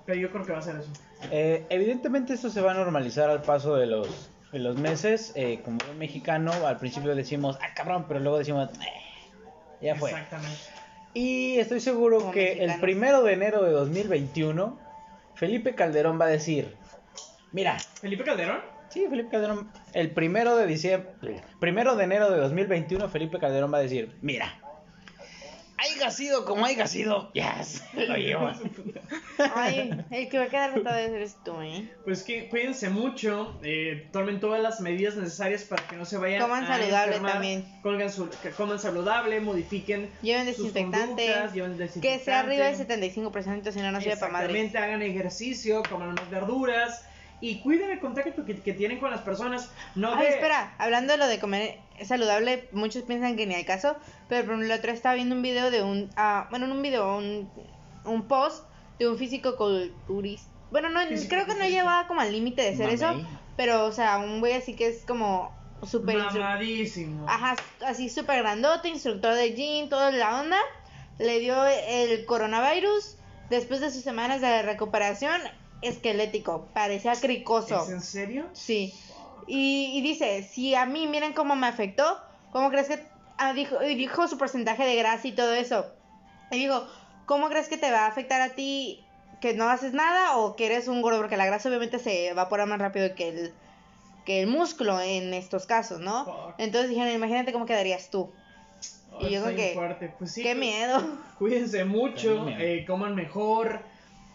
pero 0.05 0.19
yo 0.19 0.31
creo 0.31 0.45
que 0.45 0.53
va 0.53 0.59
a 0.59 0.63
ser 0.63 0.77
eso. 0.77 0.91
Eh, 1.31 1.65
evidentemente 1.69 2.35
esto 2.35 2.51
se 2.51 2.61
va 2.61 2.73
a 2.73 2.75
normalizar 2.75 3.31
al 3.31 3.43
paso 3.43 3.77
de 3.77 3.87
los, 3.87 4.31
de 4.53 4.59
los 4.59 4.77
meses. 4.77 5.33
Eh, 5.37 5.61
como 5.65 5.79
buen 5.87 5.99
mexicano, 5.99 6.51
al 6.67 6.79
principio 6.79 7.15
decimos, 7.15 7.57
ah, 7.63 7.73
cabrón, 7.75 8.07
pero 8.09 8.19
luego 8.21 8.39
decimos, 8.39 8.69
"Eh, 8.81 9.81
ya 9.81 9.95
fue. 9.95 10.11
Exactamente. 10.11 10.59
Y 11.15 11.59
estoy 11.59 11.81
seguro 11.81 12.19
Como 12.19 12.33
que 12.33 12.65
el 12.65 12.79
primero 12.81 13.23
de 13.23 13.33
enero 13.35 13.63
de 13.63 13.71
2021, 13.71 14.79
Felipe 15.35 15.75
Calderón 15.75 16.21
va 16.21 16.25
a 16.27 16.29
decir, 16.29 16.75
mira, 17.53 17.79
Felipe 18.01 18.25
Calderón. 18.25 18.59
sí, 18.91 19.07
Felipe 19.09 19.31
Calderón, 19.31 19.71
el 19.95 20.11
primero 20.11 20.57
de 20.57 20.67
diciembre, 20.67 21.41
primero 21.61 21.97
de 21.97 22.05
enero 22.05 22.31
de 22.31 22.39
2021, 22.39 23.09
Felipe 23.09 23.39
Calderón 23.39 23.73
va 23.73 23.79
a 23.79 23.83
decir, 23.83 24.15
mira, 24.21 24.59
haya 25.79 26.11
sido 26.11 26.45
como 26.45 26.65
haya 26.65 26.87
sido, 26.87 27.31
ya 27.35 27.63
se 27.63 28.07
lo 28.07 28.17
llevo. 28.17 28.51
Ay, 29.55 29.91
el 30.11 30.29
que 30.29 30.39
va 30.39 30.45
a 30.45 30.49
quedar 30.49 30.75
botado 30.75 30.97
eres 30.99 31.37
tú, 31.45 31.61
¿eh? 31.61 31.89
Pues 32.05 32.23
que 32.23 32.49
cuídense 32.49 32.89
mucho, 32.89 33.59
eh, 33.63 34.09
tomen 34.13 34.41
todas 34.41 34.63
las 34.63 34.81
medidas 34.81 35.17
necesarias 35.17 35.65
para 35.65 35.87
que 35.87 35.97
no 35.97 36.05
se 36.05 36.17
vayan 36.17 36.41
Coman 36.41 36.65
a 36.65 36.69
saludable 36.79 37.07
enfermar. 37.09 37.33
también. 37.33 37.65
Colgan 37.83 38.11
su- 38.11 38.31
que 38.43 38.51
coman 38.51 38.79
saludable, 38.79 39.41
modifiquen 39.41 40.11
Lleven 40.23 40.47
sus 40.55 40.73
desinfectante. 40.73 41.27
conductas, 41.27 41.53
lleven 41.55 41.73
Que 41.73 41.79
desinfectante. 41.85 42.25
sea 42.25 42.41
arriba 42.41 42.65
del 42.67 42.77
75%, 42.77 43.73
si 43.73 43.81
no, 43.81 43.93
no 43.93 44.01
sirve 44.01 44.17
para 44.17 44.33
madre. 44.33 44.47
Exactamente, 44.47 44.79
hagan 44.79 45.03
ejercicio, 45.03 45.83
coman 45.89 46.15
más 46.15 46.31
verduras 46.31 47.05
y 47.41 47.61
cuiden 47.61 47.91
el 47.91 48.01
contacto 48.01 48.45
que, 48.45 48.61
que 48.61 48.73
tienen 48.73 48.99
con 48.99 49.11
las 49.11 49.21
personas. 49.21 49.71
No 49.95 50.15
Ay, 50.15 50.27
de- 50.27 50.35
espera, 50.35 50.75
hablando 50.79 51.13
de 51.13 51.19
lo 51.19 51.27
de 51.27 51.39
comer 51.39 51.79
saludable, 52.05 52.69
muchos 52.73 53.03
piensan 53.03 53.37
que 53.37 53.47
ni 53.47 53.55
al 53.55 53.65
caso, 53.65 53.97
pero 54.29 54.47
por 54.47 54.63
el 54.63 54.71
otro 54.71 54.93
estaba 54.93 55.15
viendo 55.15 55.35
un 55.35 55.43
video 55.43 55.71
de 55.71 55.83
un, 55.83 56.11
ah, 56.17 56.47
bueno, 56.51 56.67
no 56.67 56.75
un 56.75 56.83
video, 56.83 57.17
un, 57.17 57.51
un 58.05 58.29
post 58.29 58.65
de 58.99 59.09
un 59.09 59.19
físico 59.19 59.57
culturista. 59.57 60.51
Bueno, 60.71 60.89
no, 60.91 61.01
creo 61.29 61.47
que 61.47 61.55
no 61.55 61.65
llevaba 61.69 62.07
como 62.09 62.21
al 62.21 62.33
límite 62.33 62.63
de 62.63 62.77
ser 62.77 62.89
eso, 62.91 63.07
pero, 63.57 63.85
o 63.87 63.93
sea, 63.93 64.19
un 64.19 64.41
güey 64.41 64.55
así 64.55 64.75
que 64.75 64.89
es 64.89 65.05
como 65.07 65.55
súper... 65.87 66.17
Ajá, 67.29 67.57
así 67.87 68.09
súper 68.09 68.39
grandote, 68.43 68.89
instructor 68.89 69.35
de 69.35 69.53
gym, 69.55 69.89
toda 69.89 70.11
la 70.11 70.41
onda. 70.41 70.59
Le 71.19 71.39
dio 71.39 71.65
el 71.67 72.25
coronavirus. 72.27 73.17
Después 73.49 73.81
de 73.81 73.91
sus 73.91 74.03
semanas 74.03 74.41
de 74.41 74.63
recuperación, 74.63 75.41
esquelético, 75.83 76.69
parecía 76.73 77.15
cricoso. 77.15 77.83
¿Es 77.83 77.91
en 77.91 78.01
serio? 78.01 78.47
Sí. 78.53 78.95
Y, 79.47 79.93
y 79.95 80.01
dice, 80.03 80.43
si 80.43 80.75
a 80.75 80.87
mí 80.87 81.07
miren 81.07 81.33
cómo 81.33 81.55
me 81.57 81.67
afectó, 81.67 82.21
¿cómo 82.53 82.71
crees 82.71 82.89
que... 82.89 83.01
ah, 83.39 83.53
dijo, 83.53 83.83
y 83.83 83.95
dijo 83.95 84.27
su 84.29 84.39
porcentaje 84.39 84.85
de 84.85 84.97
grasa 84.97 85.29
y 85.29 85.33
todo 85.33 85.53
eso. 85.53 85.87
Y 86.51 86.59
digo, 86.59 86.87
¿cómo 87.27 87.49
crees 87.49 87.69
que 87.69 87.77
te 87.77 87.91
va 87.91 88.01
a 88.01 88.07
afectar 88.09 88.41
a 88.41 88.55
ti 88.55 89.05
que 89.41 89.55
no 89.55 89.69
haces 89.69 89.93
nada 89.93 90.37
o 90.39 90.57
que 90.57 90.67
eres 90.67 90.89
un 90.89 91.03
gordo? 91.03 91.19
Porque 91.19 91.37
la 91.37 91.47
grasa 91.47 91.69
obviamente 91.69 91.99
se 91.99 92.29
evapora 92.29 92.67
más 92.67 92.79
rápido 92.79 93.15
que 93.15 93.29
el, 93.29 93.55
que 94.25 94.41
el 94.41 94.47
músculo 94.49 95.01
en 95.01 95.35
estos 95.35 95.67
casos, 95.67 96.01
¿no? 96.01 96.25
Fuck. 96.25 96.55
Entonces 96.59 96.91
dijeron, 96.91 97.13
imagínate 97.13 97.53
cómo 97.53 97.67
quedarías 97.67 98.11
tú. 98.11 98.33
Y 99.21 99.31
yo 99.31 99.43
creo 99.45 99.57
que-. 99.57 100.13
Pues 100.19 100.33
sí, 100.33 100.43
Qué 100.43 100.55
pues, 100.55 100.59
miedo. 100.59 101.03
Cuídense 101.39 101.85
mucho, 101.85 102.49
eh, 102.49 102.85
coman 102.87 103.15
mejor. 103.15 103.81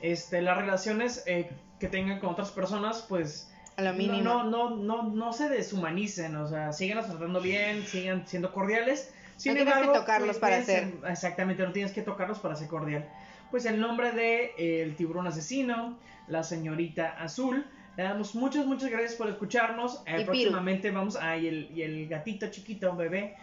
Este, 0.01 0.41
las 0.41 0.57
relaciones 0.57 1.23
eh, 1.27 1.49
que 1.79 1.87
tengan 1.87 2.19
con 2.19 2.29
otras 2.29 2.51
personas, 2.51 3.05
pues 3.07 3.51
A 3.77 3.81
lo 3.83 3.93
mínimo. 3.93 4.23
No, 4.23 4.43
no, 4.43 4.69
no, 4.71 4.75
no, 4.75 5.03
no 5.03 5.33
se 5.33 5.49
deshumanicen, 5.49 6.35
o 6.35 6.47
sea, 6.47 6.73
sigan 6.73 7.03
tratando 7.05 7.41
bien, 7.41 7.85
sigan 7.85 8.27
siendo 8.27 8.51
cordiales. 8.51 9.13
Sin 9.37 9.53
No 9.53 9.57
tienes 9.57 9.73
que 9.73 9.79
embargo, 9.79 9.99
tocarlos 9.99 10.37
para 10.37 10.61
cuídense- 10.63 10.93
Exactamente, 11.09 11.63
no 11.63 11.71
tienes 11.71 11.91
que 11.91 12.01
tocarlos 12.01 12.39
para 12.39 12.55
ser 12.55 12.67
cordial. 12.67 13.07
Pues 13.49 13.65
el 13.65 13.79
nombre 13.81 14.11
de 14.11 14.51
eh, 14.57 14.83
El 14.83 14.95
Tiburón 14.95 15.27
Asesino, 15.27 15.97
la 16.27 16.43
señorita 16.43 17.15
Azul. 17.19 17.65
Le 17.97 18.03
damos 18.03 18.35
muchas, 18.35 18.65
muchas 18.65 18.89
gracias 18.89 19.15
por 19.15 19.27
escucharnos. 19.27 20.01
Eh, 20.05 20.13
Piru. 20.17 20.25
próximamente 20.25 20.91
vamos 20.91 21.15
a 21.17 21.35
y 21.37 21.47
el, 21.47 21.71
y 21.75 21.81
el 21.81 22.07
gatito 22.07 22.47
chiquito, 22.49 22.95
bebé. 22.95 23.35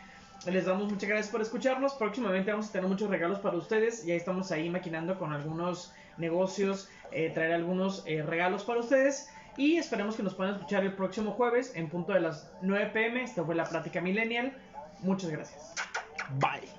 Les 0.46 0.64
damos 0.64 0.90
muchas 0.90 1.08
gracias 1.08 1.28
por 1.30 1.42
escucharnos. 1.42 1.94
Próximamente 1.94 2.50
vamos 2.52 2.68
a 2.68 2.72
tener 2.72 2.88
muchos 2.88 3.10
regalos 3.10 3.40
para 3.40 3.56
ustedes. 3.56 4.06
Ya 4.06 4.14
estamos 4.14 4.50
ahí 4.52 4.70
maquinando 4.70 5.18
con 5.18 5.32
algunos 5.32 5.92
negocios, 6.18 6.88
eh, 7.10 7.30
traer 7.30 7.52
algunos 7.52 8.02
eh, 8.06 8.22
regalos 8.22 8.64
para 8.64 8.80
ustedes. 8.80 9.28
Y 9.56 9.76
esperemos 9.76 10.14
que 10.16 10.22
nos 10.22 10.34
puedan 10.34 10.54
escuchar 10.54 10.84
el 10.84 10.92
próximo 10.94 11.32
jueves 11.32 11.72
en 11.74 11.88
punto 11.88 12.12
de 12.12 12.20
las 12.20 12.52
9 12.62 12.90
pm. 12.92 13.22
Esta 13.22 13.44
fue 13.44 13.54
la 13.54 13.64
plática 13.64 14.00
millennial. 14.00 14.56
Muchas 15.00 15.30
gracias. 15.30 15.74
Bye. 16.38 16.77